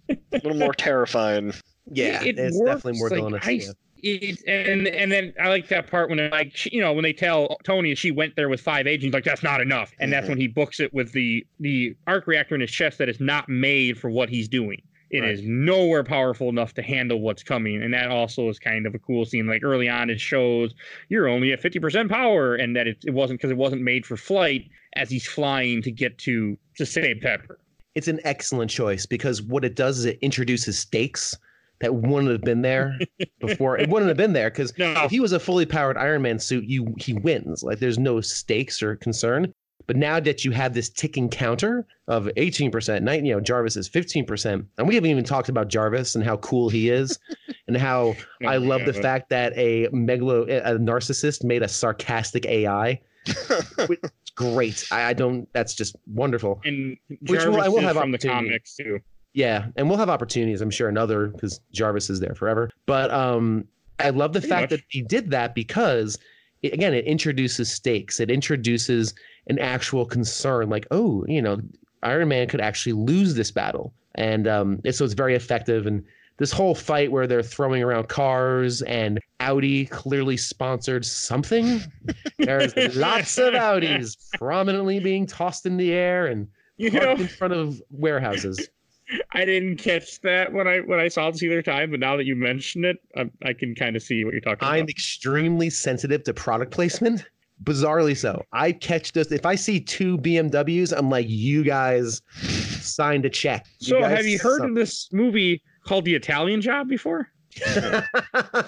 a 0.09 0.17
little 0.33 0.55
more 0.55 0.73
terrifying. 0.75 1.53
yeah, 1.91 2.23
it 2.23 2.39
it's 2.39 2.57
works, 2.59 2.83
definitely 2.83 2.99
more 2.99 3.09
like, 3.11 3.19
villainous. 3.19 3.47
I- 3.47 3.51
yeah. 3.51 3.73
It, 4.03 4.43
and 4.47 4.87
and 4.87 5.11
then 5.11 5.33
I 5.41 5.49
like 5.49 5.69
that 5.69 5.87
part 5.91 6.11
when 6.11 6.19
they're 6.19 6.29
like 6.31 6.55
she, 6.55 6.69
you 6.73 6.81
know 6.83 6.93
when 6.93 7.03
they 7.03 7.15
tell 7.15 7.57
Tony 7.65 7.95
she 7.95 8.11
went 8.13 8.37
there 8.37 8.49
with 8.51 8.61
five 8.61 8.87
agents 8.87 9.15
like 9.15 9.25
that's 9.25 9.43
not 9.43 9.61
enough 9.63 9.91
and 9.99 10.13
that's 10.13 10.27
Mhm. 10.27 10.31
when 10.31 10.39
he 10.39 10.47
books 10.49 10.79
it 10.81 10.93
with 10.95 11.13
the 11.13 11.45
the 11.61 11.97
arc 12.07 12.27
reactor 12.27 12.55
in 12.55 12.61
his 12.61 12.71
chest 12.71 12.99
that 12.99 13.09
is 13.09 13.19
not 13.21 13.49
made 13.49 13.99
for 13.99 14.11
what 14.11 14.29
he's 14.29 14.49
doing. 14.49 14.81
It 15.11 15.25
is 15.25 15.41
Right. 15.41 15.49
nowhere 15.49 16.05
powerful 16.05 16.51
enough 16.51 16.75
to 16.75 16.83
handle 16.83 17.21
what's 17.21 17.43
coming, 17.43 17.83
and 17.83 17.95
that 17.95 18.09
also 18.11 18.49
is 18.51 18.59
kind 18.59 18.87
of 18.87 18.95
a 18.95 18.99
cool 18.99 19.25
scene. 19.25 19.47
Like 19.47 19.65
early 19.65 19.89
on, 19.89 20.11
it 20.11 20.21
shows 20.21 20.75
you're 21.09 21.27
only 21.27 21.53
at 21.53 21.61
fifty 21.63 21.81
percent 21.81 22.11
power, 22.11 22.55
and 22.55 22.77
that 22.77 22.87
it, 22.87 22.99
it 23.07 23.15
wasn't 23.15 23.41
because 23.41 23.51
it 23.51 23.57
wasn't 23.57 23.83
made 23.83 24.05
for 24.05 24.17
flight 24.19 24.69
as 24.95 25.09
he's 25.11 25.27
flying 25.27 25.81
to 25.83 25.91
get 25.91 26.19
to 26.19 26.57
to 26.77 26.85
save 26.87 27.23
Pepper. 27.23 27.59
It's 27.97 28.09
an 28.09 28.21
excellent 28.25 28.71
choice 28.71 29.07
because 29.07 29.43
what 29.43 29.65
it 29.65 29.75
does 29.75 29.99
is 29.99 30.05
it 30.05 30.19
introduces 30.21 30.79
stakes 30.79 31.35
that 31.81 31.95
wouldn't 31.95 32.31
have 32.31 32.43
been 32.43 32.63
there 32.63 32.99
before. 33.41 33.79
it 33.79 33.89
wouldn't 33.89 34.09
have 34.09 34.17
been 34.17 34.33
there 34.33 34.51
because 34.51 34.77
No, 34.79 35.05
if 35.05 35.11
he 35.11 35.19
was 35.19 35.33
a 35.33 35.41
fully 35.41 35.67
powered 35.67 35.97
Iron 35.97 36.23
Man 36.23 36.39
suit, 36.39 36.65
you 36.65 36.95
he 36.99 37.15
wins. 37.15 37.63
Like 37.63 37.79
there's 37.79 37.99
no 37.99 38.21
stakes 38.21 38.83
or 38.83 38.97
concern. 38.97 39.53
But 39.87 39.97
now 39.97 40.19
that 40.21 40.45
you 40.45 40.51
have 40.51 40.75
this 40.75 40.89
ticking 40.89 41.29
counter 41.29 41.87
of 42.09 42.25
18%, 42.37 43.03
nine, 43.03 43.25
you 43.25 43.33
know, 43.35 43.41
Jarvis 43.41 43.77
is 43.77 43.89
15%. 43.89 44.67
And 44.79 44.89
we 44.89 44.95
haven't 44.97 45.11
even 45.11 45.23
talked 45.23 45.49
about 45.49 45.69
Jarvis 45.69 46.17
and 46.17 46.25
how 46.25 46.39
cool 46.39 46.69
he 46.69 46.91
is 46.91 47.19
and 47.69 47.77
how 47.77 48.17
oh 48.43 48.47
I 48.47 48.57
love 48.57 48.85
the 48.85 48.93
fact 48.93 49.31
that 49.31 49.53
a 49.57 49.87
megalo 49.89 50.43
a 50.49 50.77
narcissist 50.79 51.45
made 51.45 51.63
a 51.63 51.69
sarcastic 51.69 52.47
AI. 52.47 53.01
It's 53.79 54.31
great. 54.35 54.87
I, 54.91 55.11
I 55.11 55.13
don't 55.13 55.49
that's 55.53 55.75
just 55.75 55.97
wonderful. 56.07 56.61
and 56.65 56.97
Which 57.27 57.41
Jarvis 57.41 57.57
will- 57.57 57.63
I 57.63 57.69
will 57.69 57.81
have 57.81 57.97
from 57.97 58.13
the 58.13 58.19
comics 58.19 58.77
too. 58.77 59.01
Yeah, 59.35 59.67
and 59.77 59.89
we'll 59.89 59.99
have 59.99 60.09
opportunities, 60.09 60.63
I'm 60.63 60.71
sure, 60.71 60.89
another 60.89 61.27
because 61.29 61.61
Jarvis 61.73 62.09
is 62.09 62.21
there 62.21 62.35
forever. 62.35 62.71
But 62.87 63.11
um, 63.11 63.67
I 63.99 64.09
love 64.09 64.33
the 64.33 64.41
Pretty 64.41 64.51
fact 64.51 64.71
much. 64.71 64.81
that 64.81 64.87
he 64.89 65.03
did 65.03 65.31
that 65.31 65.55
because, 65.55 66.19
it, 66.63 66.73
again, 66.73 66.95
it 66.95 67.05
introduces 67.05 67.71
stakes. 67.71 68.19
It 68.19 68.31
introduces 68.31 69.13
an 69.49 69.59
actual 69.59 70.07
concern, 70.07 70.71
like, 70.71 70.87
oh, 70.91 71.23
you 71.29 71.43
know, 71.43 71.61
Iron 72.03 72.29
Man 72.29 72.49
could 72.49 72.63
actually 72.63 72.95
lose 72.95 73.35
this 73.35 73.51
battle, 73.51 73.93
and 74.15 74.49
um, 74.49 74.81
so 74.91 75.05
it's 75.05 75.13
very 75.13 75.35
effective. 75.35 75.87
And 75.87 76.03
this 76.39 76.53
whole 76.53 76.75
fight 76.75 77.11
where 77.11 77.27
they're 77.27 77.43
throwing 77.43 77.83
around 77.83 78.09
cars 78.09 78.83
and 78.83 79.19
Audi 79.41 79.87
clearly 79.87 80.37
sponsored 80.37 81.05
something. 81.05 81.81
There's 82.39 82.75
lots 82.97 83.39
of 83.39 83.55
Audis 83.55 84.17
prominently 84.39 85.01
being 85.01 85.27
tossed 85.27 85.67
in 85.67 85.77
the 85.77 85.93
air 85.93 86.27
and 86.27 86.49
You 86.77 86.91
know, 86.91 87.13
in 87.13 87.27
front 87.29 87.55
of 87.55 87.81
warehouses. 87.91 88.69
I 89.33 89.45
didn't 89.45 89.77
catch 89.77 90.21
that 90.23 90.53
when 90.53 90.67
I 90.67 90.81
when 90.81 90.99
I 90.99 91.07
saw 91.09 91.31
this 91.31 91.43
either 91.43 91.63
time, 91.63 91.93
but 91.93 92.01
now 92.01 92.17
that 92.17 92.25
you 92.27 92.35
mention 92.35 92.85
it, 92.85 92.97
I, 93.17 93.31
I 93.45 93.53
can 93.53 93.75
kind 93.75 93.95
of 93.95 94.03
see 94.03 94.25
what 94.25 94.33
you're 94.33 94.41
talking 94.41 94.59
about. 94.67 94.73
I'm 94.73 94.89
extremely 94.89 95.71
sensitive 95.71 96.25
to 96.25 96.35
product 96.35 96.73
placement. 96.73 97.25
Bizarrely 97.65 98.17
so. 98.17 98.45
I 98.53 98.73
catch 98.73 99.13
this. 99.13 99.31
If 99.33 99.47
I 99.47 99.55
see 99.55 99.81
two 99.81 100.19
BMWs, 100.19 100.93
I'm 100.95 101.09
like, 101.09 101.27
you 101.29 101.63
guys 101.65 102.21
signed 102.81 103.25
a 103.25 103.31
check. 103.31 103.67
You 103.79 103.87
So, 104.01 104.03
have 104.03 104.27
you 104.27 104.39
heard 104.39 104.59
suck." 104.59 104.69
of 104.71 104.75
this 104.75 105.09
movie 105.13 105.63
called 105.87 106.05
The 106.05 106.15
Italian 106.15 106.61
Job 106.61 106.89
before? 106.89 107.31
yeah, 107.77 108.05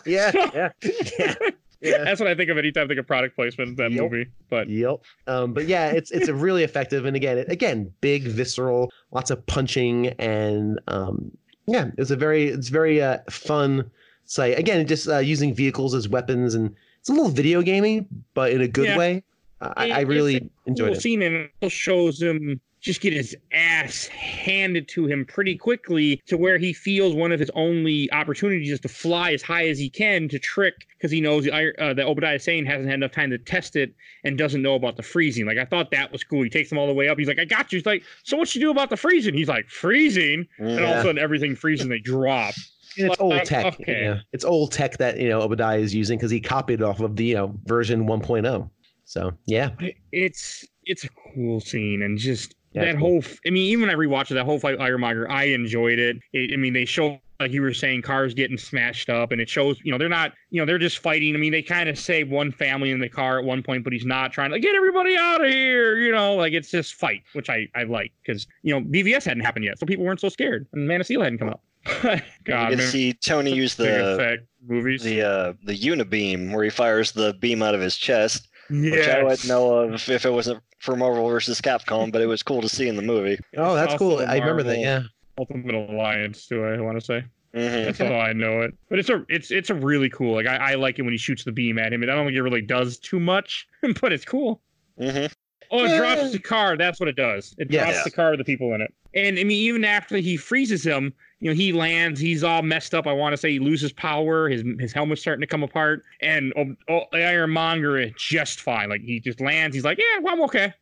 yeah, 0.06 0.32
yeah, 0.54 0.70
yeah. 1.80 2.04
That's 2.04 2.20
what 2.20 2.28
I 2.28 2.34
think 2.34 2.48
of 2.50 2.56
anytime 2.58 2.84
I 2.84 2.88
think 2.88 3.00
of 3.00 3.06
product 3.06 3.34
placement. 3.36 3.70
In 3.70 3.76
that 3.76 3.92
Yep. 3.92 4.02
movie, 4.10 4.26
but 4.48 4.68
Yep. 4.68 5.02
Um, 5.26 5.52
but 5.52 5.66
yeah, 5.66 5.90
it's 5.90 6.10
it's 6.10 6.28
a 6.28 6.34
really 6.34 6.64
effective 6.64 7.04
and 7.04 7.14
again, 7.16 7.38
it, 7.38 7.50
again, 7.50 7.92
big, 8.00 8.24
visceral, 8.24 8.90
lots 9.12 9.30
of 9.30 9.44
punching 9.46 10.08
and 10.18 10.80
um, 10.88 11.30
yeah, 11.66 11.90
it's 11.98 12.10
a 12.10 12.16
very 12.16 12.44
it's 12.48 12.68
very 12.68 13.02
uh, 13.02 13.18
fun 13.30 13.90
site. 14.24 14.58
Again, 14.58 14.86
just 14.86 15.08
uh, 15.08 15.18
using 15.18 15.54
vehicles 15.54 15.94
as 15.94 16.08
weapons 16.08 16.54
and 16.54 16.74
it's 17.00 17.08
a 17.10 17.12
little 17.12 17.30
video 17.30 17.62
gamey, 17.62 18.06
but 18.34 18.52
in 18.52 18.60
a 18.62 18.68
good 18.68 18.86
Yeah. 18.86 18.96
way. 18.98 19.24
I, 19.60 19.90
I 19.90 20.00
really 20.02 20.36
a 20.36 20.40
enjoyed 20.66 20.88
cool 20.90 20.96
it. 20.96 21.02
scene, 21.02 21.20
and 21.20 21.34
it 21.34 21.50
also 21.60 21.68
shows 21.74 22.22
him 22.22 22.60
just 22.88 23.02
get 23.02 23.12
his 23.12 23.36
ass 23.52 24.06
handed 24.06 24.88
to 24.88 25.04
him 25.04 25.26
pretty 25.26 25.54
quickly 25.54 26.22
to 26.26 26.38
where 26.38 26.56
he 26.56 26.72
feels 26.72 27.14
one 27.14 27.30
of 27.32 27.38
his 27.38 27.50
only 27.54 28.10
opportunities 28.12 28.72
is 28.72 28.80
to 28.80 28.88
fly 28.88 29.30
as 29.32 29.42
high 29.42 29.68
as 29.68 29.78
he 29.78 29.90
can 29.90 30.26
to 30.26 30.38
trick 30.38 30.86
because 30.96 31.10
he 31.10 31.20
knows 31.20 31.44
the 31.44 31.52
uh, 31.52 31.92
that 31.92 32.06
Obadiah 32.06 32.38
Stane 32.38 32.64
hasn't 32.64 32.86
had 32.86 32.94
enough 32.94 33.12
time 33.12 33.28
to 33.28 33.36
test 33.36 33.76
it 33.76 33.94
and 34.24 34.38
doesn't 34.38 34.62
know 34.62 34.74
about 34.74 34.96
the 34.96 35.02
freezing. 35.02 35.44
Like 35.44 35.58
I 35.58 35.66
thought 35.66 35.90
that 35.90 36.10
was 36.10 36.24
cool. 36.24 36.42
He 36.42 36.48
takes 36.48 36.72
him 36.72 36.78
all 36.78 36.86
the 36.86 36.94
way 36.94 37.08
up. 37.08 37.18
He's 37.18 37.28
like, 37.28 37.38
"I 37.38 37.44
got 37.44 37.70
you." 37.70 37.76
He's 37.76 37.84
like, 37.84 38.04
"So 38.22 38.38
what 38.38 38.54
you 38.54 38.60
do 38.62 38.70
about 38.70 38.88
the 38.88 38.96
freezing?" 38.96 39.34
He's 39.34 39.48
like, 39.48 39.68
"Freezing," 39.68 40.46
and 40.56 40.80
all 40.82 40.92
of 40.92 40.98
a 41.00 41.02
sudden 41.02 41.18
everything 41.18 41.54
freezes 41.56 41.82
and 41.82 41.92
they 41.92 41.98
drop. 41.98 42.54
And 42.96 43.08
it's 43.08 43.20
old 43.20 43.44
tech. 43.44 43.66
okay. 43.80 44.04
Yeah. 44.04 44.20
It's 44.32 44.46
old 44.46 44.72
tech 44.72 44.96
that 44.96 45.20
you 45.20 45.28
know 45.28 45.42
Obadiah 45.42 45.78
is 45.78 45.94
using 45.94 46.16
because 46.16 46.30
he 46.30 46.40
copied 46.40 46.80
it 46.80 46.84
off 46.84 47.00
of 47.00 47.16
the 47.16 47.26
you 47.26 47.34
know 47.34 47.54
version 47.66 48.06
1.0. 48.06 48.70
So 49.04 49.32
yeah, 49.44 49.70
It's 50.10 50.66
it's 50.84 51.04
a 51.04 51.08
cool 51.34 51.60
scene 51.60 52.00
and 52.00 52.16
just 52.16 52.54
Yeah, 52.72 52.82
that 52.82 52.88
it's 52.90 52.98
cool. 52.98 53.08
whole 53.08 53.18
f- 53.18 53.38
i 53.46 53.50
mean 53.50 53.64
even 53.70 53.86
when 53.86 53.90
i 53.90 53.98
rewatched 53.98 54.30
it 54.30 54.34
that 54.34 54.44
whole 54.44 54.58
fight 54.58 54.72
with 54.72 54.80
ironmonger 54.80 55.30
i 55.30 55.44
enjoyed 55.44 55.98
it. 55.98 56.18
it 56.32 56.52
i 56.52 56.56
mean 56.56 56.72
they 56.74 56.84
show 56.84 57.18
like 57.40 57.52
you 57.52 57.62
were 57.62 57.72
saying 57.72 58.02
cars 58.02 58.34
getting 58.34 58.58
smashed 58.58 59.08
up 59.08 59.30
and 59.32 59.40
it 59.40 59.48
shows 59.48 59.80
you 59.84 59.92
know 59.92 59.96
they're 59.98 60.08
not 60.08 60.32
you 60.50 60.60
know 60.60 60.66
they're 60.66 60.76
just 60.78 60.98
fighting. 60.98 61.34
I 61.34 61.38
mean 61.38 61.52
they 61.52 61.62
kind 61.62 61.88
of 61.88 61.96
save 61.98 62.30
one 62.30 62.50
family 62.50 62.90
in 62.90 62.98
the 62.98 63.08
car 63.08 63.38
at 63.38 63.44
one 63.44 63.62
point 63.62 63.84
but 63.84 63.92
he's 63.92 64.04
not 64.04 64.32
trying 64.32 64.50
to 64.50 64.56
like, 64.56 64.62
get 64.62 64.74
everybody 64.74 65.16
out 65.16 65.42
of 65.44 65.48
here 65.50 65.98
you 65.98 66.10
know? 66.12 66.34
Like 66.34 66.52
it's 66.52 66.70
just 66.70 66.94
fight 66.94 67.22
which 67.34 67.48
i 67.48 67.68
i 67.74 67.84
like 67.84 68.12
because 68.22 68.46
you 68.62 68.74
know 68.74 68.84
bvs 68.84 69.24
hadn't 69.24 69.44
happened 69.44 69.64
yet 69.64 69.78
so 69.78 69.86
people 69.86 70.04
weren't 70.04 70.20
so 70.20 70.28
scared 70.28 70.66
and 70.72 70.86
man 70.88 71.00
of 71.00 71.06
steel 71.06 71.22
hadn't 71.22 71.38
come 71.38 71.48
out 71.48 71.60
god 72.44 72.72
you 72.72 72.76
man, 72.76 72.86
see 72.88 73.12
Tony 73.14 73.54
use 73.54 73.76
big 73.76 73.86
the 73.86 74.38
movies. 74.66 75.02
the 75.02 75.22
uh, 75.22 75.52
the 75.62 75.78
unibeam 75.78 76.52
where 76.52 76.64
he 76.64 76.70
fires 76.70 77.12
the 77.12 77.34
beam 77.34 77.62
out 77.62 77.74
of 77.74 77.80
his 77.80 77.96
chest, 77.96 78.47
which 78.70 78.92
I 78.92 78.96
Yes. 78.96 79.24
wouldn't 79.24 79.48
know 79.48 79.74
of 79.74 80.08
if 80.08 80.24
it 80.26 80.32
wasn't 80.32 80.60
for 80.80 80.96
Marvel 80.96 81.28
versus 81.28 81.60
Capcom, 81.60 82.12
but 82.12 82.20
it 82.22 82.26
was 82.26 82.42
cool 82.42 82.60
to 82.62 82.68
see 82.68 82.88
in 82.88 82.96
the 82.96 83.02
movie. 83.02 83.38
oh 83.56 83.74
that's 83.74 83.94
cool. 83.96 84.12
also 84.12 84.24
I 84.24 84.36
remember 84.38 84.62
that. 84.64 84.78
Yeah, 84.78 85.02
ultimate 85.38 85.74
alliance 85.74 86.46
too 86.46 86.64
i 86.64 86.80
want 86.80 86.98
to 86.98 87.04
say 87.04 87.24
Mhm. 87.54 87.84
That's 87.86 87.98
how 87.98 88.14
I 88.14 88.34
know 88.34 88.60
it. 88.60 88.74
But 88.90 88.98
it's 88.98 89.08
a 89.08 89.24
it's 89.30 89.50
it's 89.50 89.70
a 89.70 89.74
really 89.74 90.10
cool. 90.10 90.34
Like 90.34 90.46
I, 90.46 90.72
I 90.72 90.74
like 90.74 90.98
it 90.98 91.02
when 91.02 91.12
he 91.12 91.18
shoots 91.18 91.44
the 91.44 91.50
beam 91.50 91.78
at 91.78 91.94
him. 91.94 92.02
And 92.02 92.10
I 92.12 92.14
don't 92.14 92.26
think 92.26 92.36
it 92.36 92.42
really 92.42 92.60
does 92.60 92.98
too 92.98 93.18
much, 93.18 93.66
but 94.02 94.12
it's 94.12 94.24
cool. 94.26 94.60
Mhm. 95.00 95.32
Oh, 95.70 95.84
it 95.84 95.88
Yeah. 95.88 95.96
drops 95.96 96.30
the 96.32 96.38
car. 96.40 96.76
That's 96.76 97.00
what 97.00 97.08
it 97.08 97.16
does. 97.16 97.54
It 97.56 97.70
Yes. 97.70 97.90
drops 97.90 98.04
the 98.04 98.10
car 98.10 98.30
with 98.32 98.38
the 98.40 98.44
people 98.44 98.74
in 98.74 98.82
it. 98.82 98.92
And 99.14 99.38
I 99.38 99.44
mean, 99.44 99.58
even 99.66 99.82
after 99.82 100.18
he 100.18 100.36
freezes 100.36 100.84
him, 100.84 101.14
you 101.40 101.50
know, 101.50 101.54
he 101.54 101.72
lands. 101.72 102.18
He's 102.20 102.42
all 102.42 102.62
messed 102.62 102.94
up. 102.94 103.06
I 103.06 103.12
want 103.12 103.32
to 103.32 103.36
say 103.36 103.52
he 103.52 103.58
loses 103.58 103.92
power. 103.92 104.48
His 104.48 104.62
his 104.78 104.92
helmet's 104.92 105.20
starting 105.20 105.40
to 105.40 105.46
come 105.46 105.62
apart. 105.62 106.02
And 106.20 106.52
um, 106.56 106.76
oh, 106.88 107.00
oh, 107.00 107.02
the 107.12 107.24
Ironmonger 107.24 107.98
is 107.98 108.12
just 108.18 108.60
fine. 108.60 108.88
Like 108.88 109.02
he 109.02 109.20
just 109.20 109.40
lands. 109.40 109.74
He's 109.74 109.84
like, 109.84 109.98
yeah, 109.98 110.20
well, 110.20 110.34
I'm 110.34 110.42
okay. 110.42 110.72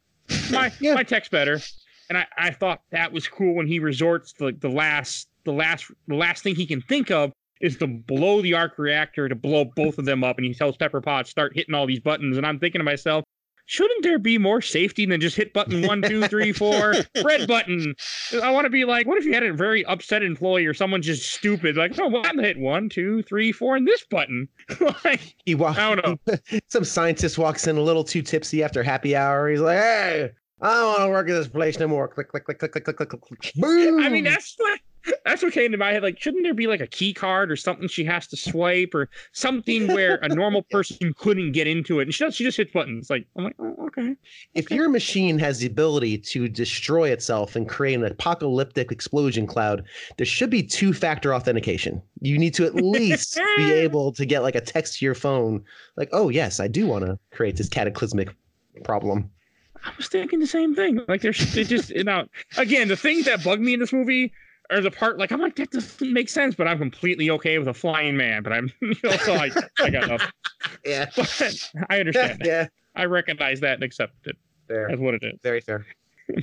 My 0.51 0.73
Yeah. 0.81 0.95
my 0.95 1.03
tech's 1.03 1.29
better. 1.29 1.61
And 2.09 2.19
I, 2.19 2.27
I 2.39 2.51
thought 2.51 2.83
that 2.91 3.13
was 3.13 3.27
cool 3.29 3.55
when 3.55 3.67
he 3.67 3.79
resorts 3.81 4.33
to 4.35 4.53
the 4.53 4.69
last 4.69 5.29
the 5.45 5.53
last 5.53 5.91
the 6.09 6.15
last 6.15 6.43
thing 6.43 6.55
he 6.55 6.67
can 6.67 6.81
think 6.83 7.11
of 7.11 7.33
is 7.61 7.77
to 7.79 7.87
blow 7.87 8.43
the 8.43 8.55
arc 8.55 8.79
reactor 8.79 9.29
to 9.29 9.35
blow 9.35 9.65
both 9.65 9.99
of 9.99 10.05
them 10.05 10.23
up 10.23 10.37
and 10.39 10.47
he 10.47 10.53
tells 10.55 10.77
Pepper 10.77 11.01
Potts 11.01 11.31
start 11.31 11.53
hitting 11.55 11.75
all 11.75 11.87
these 11.87 12.01
buttons 12.01 12.37
and 12.37 12.47
I'm 12.47 12.59
thinking 12.59 12.81
to 12.81 12.85
myself 12.85 13.25
shouldn't 13.67 14.03
there 14.03 14.19
be 14.19 14.39
more 14.39 14.63
safety 14.63 15.07
than 15.07 15.21
just 15.21 15.37
hit 15.37 15.53
button 15.53 15.87
one 15.87 16.03
two 16.03 16.27
three 16.29 16.53
four 16.53 16.95
red 17.25 17.47
button 17.47 17.95
I 18.43 18.51
want 18.51 18.65
to 18.65 18.71
be 18.71 18.85
like 18.85 19.07
what 19.07 19.19
if 19.19 19.25
you 19.25 19.35
had 19.35 19.43
a 19.43 19.53
very 19.53 19.85
upset 19.85 20.23
employee 20.23 20.67
or 20.67 20.75
someone 20.75 21.03
just 21.03 21.31
stupid 21.33 21.77
like 21.77 21.99
oh 21.99 22.09
well 22.09 22.23
I'm 22.25 22.37
gonna 22.37 22.49
hit 22.49 22.59
one 22.59 22.89
two 22.89 23.23
three 23.23 23.53
four 23.53 23.77
and 23.77 23.87
this 23.87 24.05
button 24.05 24.49
like 25.05 25.35
he 25.45 25.55
walks. 25.55 25.79
I 25.79 25.95
don't 25.95 26.27
know 26.29 26.37
Some 26.69 26.85
scientist 26.85 27.39
walks 27.39 27.67
in 27.67 27.77
a 27.77 27.81
little 27.81 28.05
too 28.05 28.23
tipsy 28.23 28.63
after 28.63 28.83
happy 28.83 29.15
hour. 29.15 29.49
He's 29.49 29.61
like, 29.61 29.79
"Hey, 29.79 30.31
I 30.61 30.73
don't 30.73 30.87
want 30.87 31.01
to 31.01 31.09
work 31.09 31.29
at 31.29 31.35
this 31.35 31.49
place 31.49 31.79
no 31.79 31.89
more." 31.89 32.09
Click, 32.09 32.29
click, 32.29 32.45
click, 32.45 32.59
click, 32.59 32.73
click, 32.73 32.85
click, 32.85 32.97
click, 32.97 33.09
click. 33.09 33.53
Boom. 33.55 34.01
I 34.01 34.09
mean, 34.09 34.25
that's 34.25 34.55
what 34.59 34.81
that's 35.25 35.43
what 35.43 35.53
came 35.53 35.73
to 35.73 35.79
my 35.79 35.93
head. 35.93 36.03
Like, 36.03 36.21
shouldn't 36.21 36.45
there 36.45 36.55
be 36.55 36.67
like 36.67 36.81
a 36.81 36.87
key 36.87 37.13
card 37.13 37.51
or 37.51 37.57
something 37.57 37.89
she 37.89 38.05
has 38.05 38.27
to 38.29 38.37
swipe 38.37 38.95
or 38.95 39.09
something 39.33 39.89
where 39.89 40.17
a 40.23 40.29
normal 40.29 40.63
person 40.71 41.15
couldn't 41.17 41.53
get 41.53 41.67
into 41.67 42.01
it? 42.01 42.05
And 42.05 42.15
she 42.15 42.25
does, 42.25 42.35
she 42.35 42.45
just 42.45 42.57
hits 42.57 42.73
buttons. 42.73 43.11
Like, 43.11 43.27
I'm 43.37 43.45
like, 43.45 43.57
oh, 43.59 43.87
okay. 43.87 44.17
if 44.55 44.71
your 44.71 44.89
machine 44.89 45.39
has 45.39 45.59
the 45.59 45.67
ability 45.67 46.19
to 46.19 46.49
destroy 46.49 47.11
itself 47.11 47.57
and 47.57 47.69
create 47.69 47.95
an 47.95 48.05
apocalyptic 48.05 48.93
explosion 48.93 49.47
cloud, 49.47 49.85
there 50.17 50.27
should 50.27 50.51
be 50.51 50.63
two 50.63 50.93
factor 50.93 51.35
authentication. 51.35 52.03
You 52.21 52.39
need 52.39 52.55
to 52.55 52.65
at 52.65 52.75
least 52.75 53.41
be 53.57 53.73
able 53.73 54.13
to 54.13 54.25
get 54.25 54.43
like 54.43 54.55
a 54.55 54.61
text 54.61 54.99
to 54.99 55.05
your 55.05 55.15
phone, 55.15 55.65
like, 55.97 56.09
oh, 56.13 56.29
yes, 56.29 56.61
I 56.61 56.69
do 56.69 56.87
want 56.87 57.05
to 57.05 57.19
create 57.31 57.57
this 57.57 57.69
cataclysmic 57.69 58.35
problem. 58.85 59.31
I 59.85 59.93
was 59.97 60.09
thinking 60.09 60.41
the 60.41 60.47
same 60.47 60.75
thing. 60.75 61.01
Like, 61.07 61.21
there's 61.21 61.57
it 61.57 61.65
just 61.69 61.91
you 61.91 62.03
know, 62.03 62.27
again, 62.57 62.89
the 62.89 62.97
things 62.97 63.27
that 63.27 63.45
bug 63.45 63.61
me 63.61 63.75
in 63.75 63.81
this 63.81 63.93
movie 63.93 64.33
are 64.71 64.81
the 64.81 64.91
part 64.91 65.19
like 65.19 65.31
I'm 65.33 65.41
like 65.41 65.57
that 65.57 65.71
doesn't 65.71 66.13
make 66.13 66.29
sense, 66.29 66.55
but 66.55 66.67
I'm 66.69 66.79
completely 66.79 67.31
okay 67.31 67.59
with 67.59 67.69
a 67.69 67.75
flying 67.75 68.17
man. 68.17 68.43
But 68.43 68.53
I'm 68.53 68.73
you 68.83 68.95
know, 69.05 69.11
so 69.19 69.35
I 69.35 69.51
I 69.81 69.91
got 69.91 70.05
enough. 70.05 70.33
Yeah. 70.85 71.07
But 71.15 71.71
I 71.91 72.01
understand. 72.01 72.41
that. 72.41 72.47
yeah. 72.47 72.67
I 72.97 73.05
recognize 73.05 73.61
that 73.61 73.75
and 73.75 73.83
accept 73.85 74.15
it 74.27 74.37
Fair. 74.67 74.91
as 74.91 74.99
what 74.99 75.15
it 75.15 75.23
is. 75.23 75.39
Very 75.43 75.61
fair. 75.61 75.87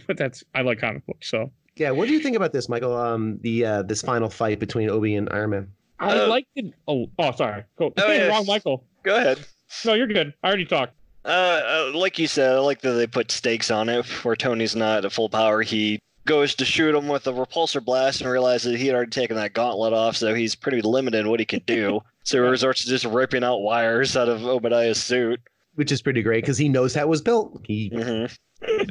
But 0.07 0.17
that's 0.17 0.43
I 0.55 0.61
like 0.61 0.79
comic 0.79 1.05
books, 1.05 1.29
so 1.29 1.51
Yeah. 1.75 1.91
What 1.91 2.07
do 2.07 2.13
you 2.13 2.19
think 2.19 2.35
about 2.37 2.53
this, 2.53 2.69
Michael? 2.69 2.95
Um, 2.95 3.37
the 3.41 3.65
uh, 3.65 3.81
this 3.83 4.01
final 4.01 4.29
fight 4.29 4.59
between 4.59 4.89
Obi 4.89 5.15
and 5.15 5.27
Iron 5.31 5.49
Man. 5.49 5.71
I 5.99 6.19
Uh, 6.19 6.27
liked 6.27 6.49
it. 6.55 6.73
Oh, 6.87 7.07
oh, 7.19 7.31
sorry. 7.33 7.63
Go. 7.77 7.91
Oh, 7.97 8.11
yeah. 8.11 8.27
Wrong, 8.27 8.45
Michael. 8.45 8.83
Go 9.03 9.15
ahead. 9.17 9.39
No, 9.85 9.93
you're 9.93 10.07
good. 10.07 10.33
I 10.43 10.47
already 10.47 10.65
talked. 10.65 10.93
Uh, 11.25 11.29
uh, 11.29 11.91
like 11.97 12.19
you 12.19 12.27
said, 12.27 12.53
I 12.55 12.59
like 12.59 12.81
that 12.81 12.91
they 12.93 13.07
put 13.07 13.31
stakes 13.31 13.71
on 13.71 13.87
it 13.89 14.05
where 14.25 14.35
Tony's 14.35 14.75
not 14.75 15.05
at 15.05 15.11
full 15.13 15.29
power. 15.29 15.61
He 15.61 15.99
goes 16.25 16.55
to 16.55 16.65
shoot 16.65 16.95
him 16.95 17.07
with 17.07 17.27
a 17.27 17.31
repulsor 17.31 17.83
blast 17.83 18.21
and 18.21 18.29
realizes 18.29 18.71
that 18.71 18.77
he 18.79 18.87
had 18.87 18.95
already 18.95 19.11
taken 19.11 19.35
that 19.37 19.53
gauntlet 19.53 19.93
off, 19.93 20.15
so 20.17 20.33
he's 20.33 20.55
pretty 20.55 20.81
limited 20.81 21.19
in 21.19 21.29
what 21.29 21.39
he 21.39 21.45
can 21.45 21.61
do. 21.65 22.01
so 22.23 22.37
he 22.43 22.49
resorts 22.49 22.83
to 22.83 22.89
just 22.89 23.05
ripping 23.05 23.43
out 23.43 23.59
wires 23.59 24.15
out 24.15 24.29
of 24.29 24.41
Obadiah's 24.45 25.01
suit. 25.03 25.39
which 25.75 25.91
is 25.91 26.01
pretty 26.01 26.21
great 26.21 26.43
because 26.43 26.57
he 26.57 26.69
knows 26.69 26.93
how 26.93 27.01
it 27.01 27.07
was 27.09 27.21
built. 27.21 27.59
He 27.65 27.89
hmm 27.89 28.25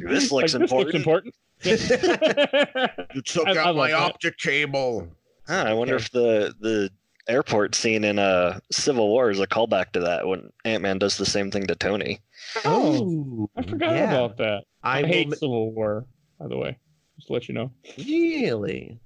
This 0.07 0.31
Like, 0.31 0.43
looks 0.43 0.53
important. 0.53 0.95
important. 0.95 1.35
You 1.65 3.21
took 3.21 3.47
I- 3.47 3.53
I 3.53 3.57
out 3.57 3.75
like 3.75 3.91
my 3.93 3.97
that. 3.99 3.99
optic 4.11 4.37
cable. 4.37 5.07
Ah, 5.47 5.63
I 5.63 5.73
wonder 5.73 5.95
if 5.95 6.11
the 6.11 6.53
the 6.59 6.89
airport 7.27 7.73
scene 7.75 8.03
in 8.03 8.19
uh 8.19 8.59
Civil 8.71 9.07
War 9.07 9.29
is 9.31 9.39
a 9.39 9.47
callback 9.47 9.91
to 9.93 9.99
that 10.01 10.27
when 10.27 10.51
Ant 10.65 10.83
Man 10.83 10.97
does 10.99 11.17
the 11.17 11.25
same 11.25 11.51
thing 11.51 11.65
to 11.67 11.75
Tony. 11.75 12.19
Oh, 12.65 13.49
I 13.55 13.61
forgot 13.63 13.95
yeah. 13.95 14.11
about 14.13 14.37
that. 14.37 14.63
I, 14.83 14.99
I 14.99 15.05
hate 15.05 15.29
will- 15.29 15.35
Civil 15.37 15.71
War, 15.71 16.05
by 16.39 16.47
the 16.47 16.57
way. 16.57 16.77
Just 17.23 17.27
to 17.27 17.33
let 17.33 17.47
you 17.47 17.53
know. 17.53 17.71
really. 17.97 18.99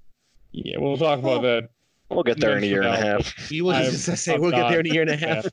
Yeah, 0.50 0.78
we'll 0.78 0.96
talk 0.96 1.20
about 1.20 1.42
that. 1.42 1.68
We'll 2.10 2.24
get 2.24 2.40
there 2.40 2.56
in 2.58 2.64
a 2.64 2.66
year 2.66 2.82
and 2.82 2.92
a 2.94 2.96
half. 3.06 3.50
You 3.50 3.64
will 3.66 3.74
just 3.74 4.24
say 4.24 4.36
we'll 4.38 4.50
get 4.50 4.68
there 4.70 4.80
in 4.80 4.86
a 4.90 4.92
year 4.92 5.02
and 5.02 5.10
a 5.10 5.16
half. 5.16 5.46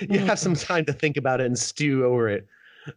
you 0.00 0.18
have 0.18 0.38
some 0.38 0.54
time 0.54 0.84
to 0.86 0.92
think 0.92 1.16
about 1.16 1.40
it 1.40 1.46
and 1.46 1.56
stew 1.56 2.04
over 2.04 2.28
it. 2.28 2.46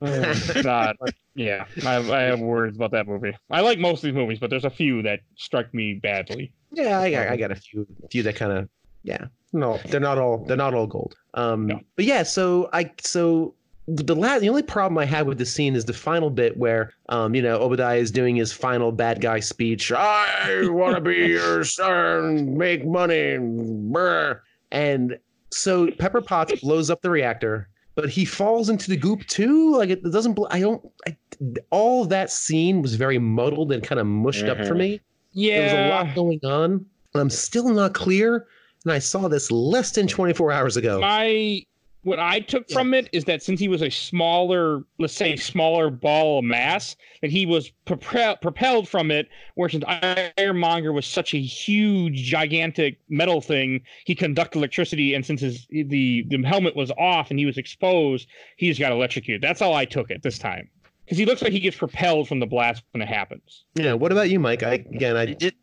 Oh, 0.01 0.33
God. 0.63 0.95
Yeah, 1.35 1.65
I, 1.85 1.97
I 1.97 2.21
have 2.21 2.39
words 2.39 2.77
about 2.77 2.91
that 2.91 3.05
movie. 3.07 3.35
I 3.51 3.61
like 3.61 3.77
most 3.79 3.99
of 3.99 4.03
these 4.07 4.15
movies, 4.15 4.39
but 4.39 4.49
there's 4.49 4.65
a 4.65 4.69
few 4.71 5.03
that 5.03 5.19
strike 5.35 5.71
me 5.73 5.95
badly. 5.95 6.51
Yeah, 6.71 6.99
I 6.99 7.11
got, 7.11 7.27
I 7.27 7.37
got 7.37 7.51
a 7.51 7.55
few, 7.55 7.85
few 8.09 8.23
that 8.23 8.35
kind 8.35 8.53
of, 8.53 8.69
yeah. 9.03 9.25
No, 9.51 9.79
they're 9.89 9.99
not 9.99 10.17
all, 10.17 10.45
they're 10.45 10.57
not 10.57 10.73
all 10.73 10.87
gold. 10.87 11.15
Um, 11.35 11.67
No. 11.67 11.79
but 11.95 12.05
yeah, 12.05 12.23
so 12.23 12.69
I, 12.73 12.91
so 13.03 13.53
the 13.88 14.15
last, 14.15 14.41
the 14.41 14.49
only 14.49 14.64
problem 14.64 14.97
I 14.97 15.05
had 15.05 15.27
with 15.27 15.38
the 15.38 15.45
scene 15.45 15.76
is 15.76 15.85
the 15.85 15.93
final 15.93 16.30
bit 16.30 16.55
where, 16.57 16.93
um, 17.10 17.35
you 17.35 17.41
know, 17.41 17.57
Obadiah 17.60 17.97
is 17.97 18.11
doing 18.11 18.35
his 18.35 18.53
final 18.53 18.91
bad 18.91 19.19
guy 19.22 19.39
speech. 19.39 19.91
I 19.91 20.61
want 20.69 20.95
to 20.95 21.01
be 21.01 21.15
your 21.27 21.64
son, 21.64 22.57
make 22.57 22.85
money, 22.85 23.38
brr." 23.39 24.41
and 24.72 25.18
so 25.51 25.91
Pepper 25.99 26.22
Potts 26.22 26.61
blows 26.61 26.89
up 26.89 27.01
the 27.01 27.10
reactor. 27.11 27.68
But 27.95 28.10
he 28.10 28.26
falls 28.26 28.69
into 28.69 28.89
the 28.89 28.97
goop 28.97 29.23
too. 29.27 29.77
Like 29.77 29.91
it 29.91 30.01
doesn't. 30.03 30.34
Bl- 30.34 30.47
I 30.49 30.60
don't. 30.61 30.84
I, 31.05 31.15
all 31.69 32.05
that 32.05 32.31
scene 32.31 32.81
was 32.81 32.95
very 32.95 33.19
muddled 33.19 33.72
and 33.72 33.84
kind 33.84 33.99
of 34.01 34.07
mushed 34.07 34.45
up 34.45 34.57
for 34.65 34.73
Mhm. 34.73 34.77
me. 34.77 35.01
There 35.35 35.61
was 35.64 35.72
a 35.73 35.89
lot 35.89 36.15
going 36.15 36.39
on. 36.43 36.72
and 37.14 37.22
I'm 37.22 37.30
still 37.30 37.69
not 37.69 37.93
clear. 37.93 38.47
And 38.84 38.91
I 38.91 38.97
saw 38.97 39.27
this 39.27 39.51
less 39.51 39.91
than 39.91 40.07
24 40.07 40.51
hours 40.51 40.76
ago. 40.76 41.01
My 41.01 41.61
what 42.03 42.19
I 42.19 42.39
took 42.39 42.69
from 42.69 42.93
it 42.93 43.09
is 43.11 43.23
that 43.25 43.41
since 43.41 43.59
he 43.59 43.67
was 43.67 43.81
a 43.81 43.89
smaller, 43.89 44.84
let's 44.99 45.13
say, 45.13 45.35
smaller 45.35 45.89
ball 45.89 46.39
of 46.39 46.45
mass, 46.45 46.95
that 47.21 47.31
he 47.31 47.45
was 47.45 47.71
propel- 47.85 48.38
propelled 48.38 48.88
from 48.88 49.09
it. 49.09 49.30
Whereas 49.55 49.71
since 49.71 49.85
Ironmonger 50.38 50.91
was 50.91 51.05
such 51.05 51.34
a 51.34 51.41
huge, 51.41 52.23
gigantic 52.23 52.99
metal 53.09 53.41
thing, 53.41 53.81
he 54.05 54.15
conducted 54.15 54.57
electricity, 54.59 55.13
and 55.13 55.25
since 55.25 55.41
his 55.41 55.65
the 55.69 56.25
the 56.27 56.41
helmet 56.45 56.75
was 56.75 56.91
off 56.91 57.30
and 57.30 57.39
he 57.39 57.45
was 57.45 57.57
exposed, 57.57 58.27
he 58.57 58.67
just 58.67 58.80
got 58.80 58.91
electrocuted. 58.91 59.41
That's 59.41 59.59
how 59.59 59.73
I 59.73 59.85
took 59.85 60.11
it 60.11 60.23
this 60.23 60.38
time. 60.38 60.69
Because 61.05 61.17
he 61.17 61.25
looks 61.25 61.41
like 61.41 61.51
he 61.51 61.59
gets 61.59 61.77
propelled 61.77 62.27
from 62.27 62.39
the 62.39 62.45
blast 62.45 62.84
when 62.91 63.01
it 63.01 63.07
happens. 63.07 63.65
Yeah. 63.75 63.93
What 63.93 64.11
about 64.11 64.30
you, 64.30 64.39
Mike? 64.39 64.63
I 64.63 64.73
again, 64.73 65.15
I 65.17 65.25
Did, 65.25 65.55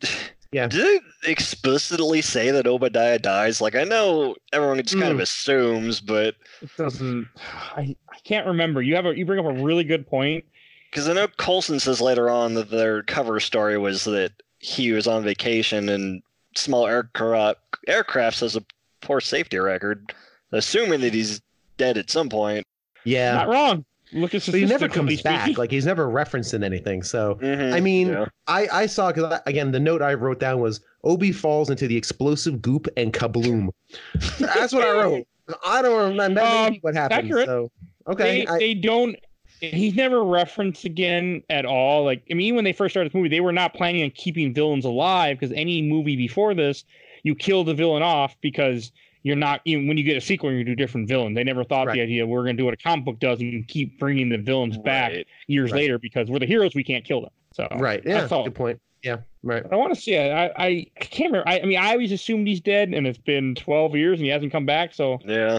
Yeah. 0.52 0.66
Did 0.66 0.84
it 0.84 1.02
explicitly 1.26 2.22
say 2.22 2.50
that 2.50 2.66
Obadiah 2.66 3.18
dies? 3.18 3.60
Like 3.60 3.74
I 3.76 3.84
know 3.84 4.34
everyone 4.52 4.82
just 4.82 4.98
kind 4.98 5.12
of 5.12 5.18
Mm. 5.18 5.22
assumes, 5.22 6.00
but 6.00 6.34
It 6.60 6.70
doesn't. 6.76 7.28
I, 7.76 7.94
I 8.10 8.16
can't 8.24 8.46
remember. 8.46 8.82
You 8.82 8.96
have 8.96 9.06
a 9.06 9.16
you 9.16 9.24
bring 9.24 9.38
up 9.38 9.46
a 9.46 9.62
really 9.62 9.84
good 9.84 10.06
point. 10.08 10.44
because 10.90 11.08
I 11.08 11.12
know 11.12 11.28
Coulson 11.28 11.78
says 11.78 12.00
later 12.00 12.28
on 12.28 12.54
that 12.54 12.70
their 12.70 13.02
cover 13.04 13.38
story 13.40 13.78
was 13.78 14.04
that 14.04 14.32
he 14.58 14.90
was 14.92 15.06
on 15.06 15.22
vacation 15.22 15.88
and 15.88 16.22
small 16.56 16.86
aircraft 16.86 17.60
aircraft 17.86 18.40
has 18.40 18.56
a 18.56 18.64
poor 19.02 19.20
safety 19.20 19.58
record, 19.58 20.12
assuming 20.52 21.00
that 21.02 21.14
he's 21.14 21.40
dead 21.78 21.96
at 21.96 22.10
some 22.10 22.28
point. 22.28 22.66
yeah. 23.04 23.34
Not 23.34 23.48
wrong. 23.48 23.84
Look 24.12 24.34
at 24.34 24.44
But 24.46 24.54
he 24.54 24.64
never 24.66 24.88
comes 24.88 25.22
back. 25.22 25.56
Like 25.56 25.70
he's 25.70 25.86
never 25.86 26.08
referenced 26.08 26.52
in 26.54 26.64
anything. 26.64 27.02
So 27.02 27.36
Mhm, 27.36 27.72
I 27.72 27.80
mean, 27.80 28.08
yeah. 28.08 28.24
I 28.46 28.68
I 28.72 28.86
saw 28.86 29.12
because 29.12 29.40
again 29.46 29.70
the 29.70 29.80
note 29.80 30.02
I 30.02 30.14
wrote 30.14 30.40
down 30.40 30.60
was 30.60 30.80
Obi 31.04 31.32
falls 31.32 31.70
into 31.70 31.86
the 31.86 31.96
explosive 31.96 32.60
goop 32.60 32.88
and 32.96 33.12
kabloom. 33.12 33.70
That's 34.38 34.72
what 34.72 34.84
I 34.86 34.90
wrote. 34.90 35.26
I 35.66 35.82
don't 35.82 36.10
remember 36.10 36.40
Um, 36.42 36.76
what 36.80 36.94
happened. 36.94 37.26
accurate. 37.26 37.46
So 37.46 37.70
okay, 38.08 38.40
they, 38.40 38.46
I, 38.46 38.58
they 38.58 38.74
don't. 38.74 39.16
He's 39.60 39.94
never 39.94 40.24
referenced 40.24 40.84
again 40.86 41.42
at 41.50 41.66
all. 41.66 42.04
Like 42.04 42.22
I 42.30 42.34
mean, 42.34 42.54
when 42.54 42.64
they 42.64 42.72
first 42.72 42.92
started 42.94 43.12
the 43.12 43.18
movie, 43.18 43.28
they 43.28 43.40
were 43.40 43.52
not 43.52 43.74
planning 43.74 44.02
on 44.02 44.10
keeping 44.10 44.54
villains 44.54 44.84
alive 44.84 45.38
because 45.38 45.54
any 45.54 45.82
movie 45.82 46.16
before 46.16 46.54
this, 46.54 46.84
you 47.22 47.34
kill 47.34 47.62
the 47.64 47.74
villain 47.74 48.02
off 48.02 48.34
because 48.40 48.90
you're 49.22 49.36
not 49.36 49.60
even 49.64 49.86
when 49.86 49.96
you 49.98 50.04
get 50.04 50.16
a 50.16 50.20
sequel, 50.20 50.50
you 50.52 50.64
do 50.64 50.74
different 50.74 51.08
villain. 51.08 51.34
They 51.34 51.44
never 51.44 51.62
thought 51.64 51.86
Right. 51.86 51.94
the 51.94 52.00
idea 52.02 52.26
we're 52.26 52.42
going 52.44 52.56
to 52.56 52.60
do 52.60 52.64
what 52.64 52.74
a 52.74 52.76
comic 52.78 53.04
book 53.04 53.18
does 53.18 53.40
and 53.40 53.66
keep 53.68 53.98
bringing 53.98 54.28
the 54.28 54.38
villains 54.38 54.78
back 54.78 55.12
years 55.46 55.72
Right. 55.72 55.82
later 55.82 55.98
because 55.98 56.28
we're 56.30 56.38
the 56.38 56.46
heroes, 56.46 56.74
we 56.74 56.84
can't 56.84 57.04
kill 57.04 57.20
them. 57.22 57.30
So 57.54 57.68
right. 57.78 58.02
Yeah. 58.04 58.20
that's 58.20 58.32
all. 58.32 58.44
Good 58.44 58.54
point. 58.54 58.80
Yeah. 59.02 59.18
Right. 59.42 59.64
I 59.70 59.76
want 59.76 59.94
to 59.94 60.00
see 60.00 60.14
it. 60.14 60.30
I, 60.30 60.46
I 60.56 60.66
I 60.66 60.86
can't 61.00 61.32
remember. 61.32 61.48
I, 61.48 61.60
I 61.60 61.64
mean, 61.66 61.78
I 61.78 61.92
always 61.92 62.12
assumed 62.12 62.46
he's 62.46 62.60
dead, 62.60 62.92
and 62.92 63.06
it's 63.06 63.18
been 63.18 63.54
12 63.54 63.96
years 63.96 64.18
and 64.18 64.24
he 64.26 64.30
hasn't 64.30 64.52
come 64.52 64.66
back. 64.66 64.92
So, 64.94 65.18
Yeah. 65.24 65.58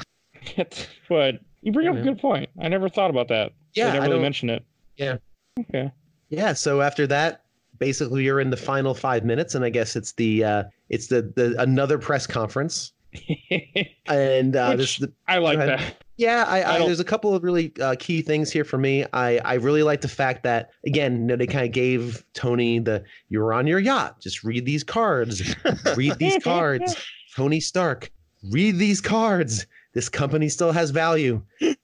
but 1.10 1.40
you 1.62 1.72
bring 1.72 1.88
up 1.88 1.96
Yeah. 1.96 2.02
a 2.02 2.04
good 2.04 2.20
point. 2.20 2.50
I 2.62 2.68
never 2.68 2.90
thought 2.90 3.10
about 3.10 3.28
that. 3.30 3.52
Yeah. 3.74 3.86
they 3.86 3.90
I 3.90 3.94
never 3.94 4.04
really 4.06 4.16
don't- 4.16 4.22
mentioned 4.24 4.52
it. 4.52 4.66
Yeah. 4.98 5.18
Okay. 5.60 5.92
Yeah. 6.30 6.54
So 6.54 6.82
after 6.82 7.08
that, 7.08 7.44
basically 7.80 8.24
you're 8.24 8.40
in 8.40 8.50
the 8.50 8.58
final 8.58 8.94
five 8.94 9.26
minutes, 9.26 9.56
and 9.56 9.66
I 9.66 9.70
guess 9.70 9.96
it's 9.96 10.12
the 10.14 10.44
uh 10.44 10.64
it's 10.90 11.08
the 11.08 11.22
the 11.36 11.56
another 11.60 11.98
press 11.98 12.28
conference. 12.28 12.94
And 14.08 14.56
uh 14.56 14.76
this 14.76 14.98
the, 14.98 15.12
I 15.28 15.38
like 15.38 15.58
that. 15.60 15.96
yeah, 16.18 16.44
I, 16.48 16.62
I 16.62 16.76
I 16.76 16.80
there's 16.80 17.00
a 17.00 17.04
couple 17.06 17.34
of 17.34 17.44
really 17.44 17.72
uh, 17.80 17.96
key 18.00 18.22
things 18.22 18.52
here 18.52 18.64
for 18.64 18.78
me. 18.78 19.06
I 19.14 19.38
I 19.40 19.54
really 19.56 19.84
like 19.84 20.02
the 20.02 20.08
fact 20.08 20.44
that 20.44 20.72
again, 20.86 21.14
you 21.22 21.26
know, 21.28 21.36
they 21.36 21.48
kind 21.48 21.66
of 21.66 21.72
gave 21.72 22.26
Tony 22.34 22.80
the 22.80 23.04
you're 23.30 23.54
on 23.54 23.68
your 23.68 23.80
yacht, 23.80 24.20
just 24.20 24.44
read 24.44 24.66
these 24.66 24.84
cards, 24.84 25.56
read 25.96 26.18
these 26.18 26.38
cards. 26.44 26.96
Tony 27.36 27.60
Stark, 27.62 28.12
read 28.50 28.78
these 28.78 29.00
cards. 29.00 29.66
This 29.94 30.08
company 30.10 30.48
still 30.50 30.72
has 30.72 30.90
value. 30.92 31.42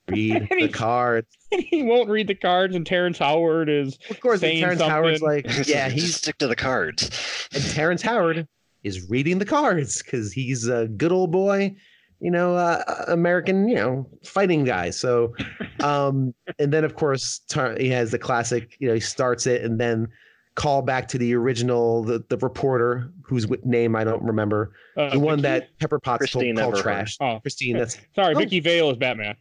Read 0.08 0.48
the 0.60 0.70
cards. 0.70 1.28
he 1.52 1.84
won't 1.84 2.10
read 2.10 2.28
the 2.28 2.36
cards, 2.36 2.74
and 2.76 2.86
Terrence 2.86 3.18
Howard 3.18 3.70
is. 3.70 3.98
Of 4.10 4.20
course, 4.22 4.36
and 4.36 4.42
Saying 4.52 4.60
Terrence 4.62 4.82
Howard's 4.82 5.22
like, 5.22 5.46
yeah, 5.68 5.90
Just 5.90 5.92
he's 5.92 6.16
stick 6.16 6.38
to 6.38 6.48
the 6.48 6.56
cards. 6.56 7.10
and 7.54 7.64
Terrence 7.64 8.02
Howard 8.02 8.48
is 8.88 9.08
reading 9.10 9.38
the 9.40 9.46
cards 9.46 10.02
because 10.02 10.34
he's 10.34 10.68
a 10.68 10.88
good 10.88 11.12
old 11.12 11.32
boy, 11.32 11.76
you 12.20 12.32
know, 12.32 12.56
uh, 12.56 13.06
American, 13.08 13.68
you 13.68 13.76
know, 13.76 14.10
fighting 14.26 14.64
guy. 14.64 14.90
So, 14.90 15.36
um, 15.82 16.34
and 16.60 16.74
then 16.74 16.84
of 16.84 16.96
course 16.96 17.40
Tar- 17.50 17.78
he 17.78 17.90
has 17.90 18.12
the 18.12 18.18
classic, 18.20 18.76
you 18.80 18.88
know, 18.88 18.94
he 18.96 19.00
starts 19.00 19.46
it 19.46 19.62
and 19.64 19.80
then 19.80 20.08
call 20.56 20.82
back 20.82 21.08
to 21.10 21.20
the 21.20 21.36
original, 21.36 22.04
the 22.04 22.24
the 22.30 22.38
reporter 22.38 23.12
whose 23.22 23.46
name 23.64 23.96
I 23.96 24.04
don't 24.04 24.24
remember, 24.24 24.72
Uh, 24.98 25.12
the 25.12 25.20
one 25.20 25.40
Vicky- 25.42 25.60
that 25.60 25.78
Pepper 25.80 26.00
Potts 26.00 26.18
Christine 26.20 26.56
called 26.58 26.74
Everhart. 26.74 26.82
trash. 26.82 27.18
Oh, 27.22 27.40
Christine, 27.42 27.78
that's 27.78 27.98
sorry, 28.16 28.34
Oh. 28.34 28.40
Vicki 28.40 28.60
Vale 28.60 28.90
is 28.90 28.98
Batman. 28.98 29.36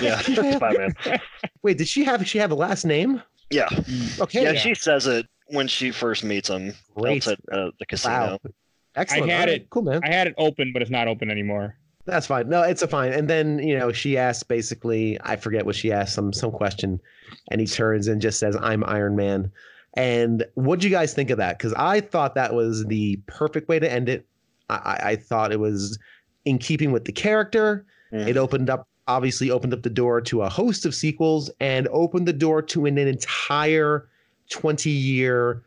Yeah, 0.00 0.22
Batman. 0.58 0.94
wait, 1.62 1.76
did 1.76 1.88
she 1.88 2.04
have 2.04 2.26
she 2.26 2.38
have 2.38 2.52
a 2.52 2.54
last 2.54 2.84
name? 2.86 3.20
Yeah, 3.50 3.68
Okay, 4.20 4.44
yeah. 4.44 4.54
She 4.54 4.74
says 4.74 5.06
it 5.06 5.26
when 5.48 5.68
she 5.68 5.90
first 5.90 6.24
meets 6.24 6.48
him 6.48 6.72
Great. 6.94 7.16
outside 7.18 7.36
uh, 7.52 7.70
the 7.78 7.84
casino. 7.84 8.14
wow, 8.14 8.38
excellent. 8.96 9.30
had 9.30 9.40
All 9.40 9.46
right, 9.46 9.48
it. 9.62 9.70
cool 9.70 9.82
man. 9.82 10.00
I 10.04 10.12
had 10.12 10.26
it 10.26 10.34
open, 10.38 10.72
but 10.72 10.82
it's 10.82 10.90
not 10.90 11.08
open 11.08 11.30
anymore. 11.30 11.76
That's 12.04 12.26
fine. 12.26 12.48
No, 12.48 12.62
it's 12.62 12.82
a 12.82 12.88
fine. 12.88 13.12
And 13.12 13.28
then 13.30 13.58
you 13.60 13.78
know 13.78 13.92
she 13.92 14.18
asks 14.18 14.42
basically, 14.42 15.18
I 15.22 15.36
forget 15.36 15.64
what 15.66 15.76
she 15.76 15.92
asked, 15.92 16.14
some 16.14 16.32
some 16.32 16.50
question, 16.50 17.00
and 17.50 17.60
he 17.60 17.66
turns 17.66 18.08
and 18.08 18.20
just 18.20 18.38
says, 18.38 18.56
"I'm 18.60 18.82
Iron 18.84 19.14
Man." 19.16 19.52
And 19.94 20.44
what 20.54 20.80
do 20.80 20.88
you 20.88 20.92
guys 20.92 21.12
think 21.14 21.30
of 21.30 21.38
that? 21.38 21.58
Because 21.58 21.74
I 21.74 22.00
thought 22.00 22.34
that 22.34 22.54
was 22.54 22.84
the 22.86 23.20
perfect 23.26 23.68
way 23.68 23.78
to 23.78 23.90
end 23.90 24.08
it. 24.08 24.26
I, 24.70 24.74
I, 24.74 25.10
I 25.10 25.16
thought 25.16 25.52
it 25.52 25.60
was 25.60 25.98
in 26.44 26.58
keeping 26.58 26.92
with 26.92 27.04
the 27.04 27.12
character. 27.12 27.84
Mhm. 28.12 28.26
It 28.26 28.36
opened 28.36 28.68
up, 28.70 28.88
obviously, 29.06 29.50
opened 29.50 29.72
up 29.74 29.82
the 29.82 29.90
door 29.90 30.20
to 30.22 30.42
a 30.42 30.48
host 30.48 30.84
of 30.86 30.94
sequels 30.94 31.50
and 31.60 31.86
opened 31.88 32.26
the 32.26 32.32
door 32.32 32.62
to 32.62 32.86
an 32.86 32.98
entire 32.98 34.08
twenty-year 34.50 35.62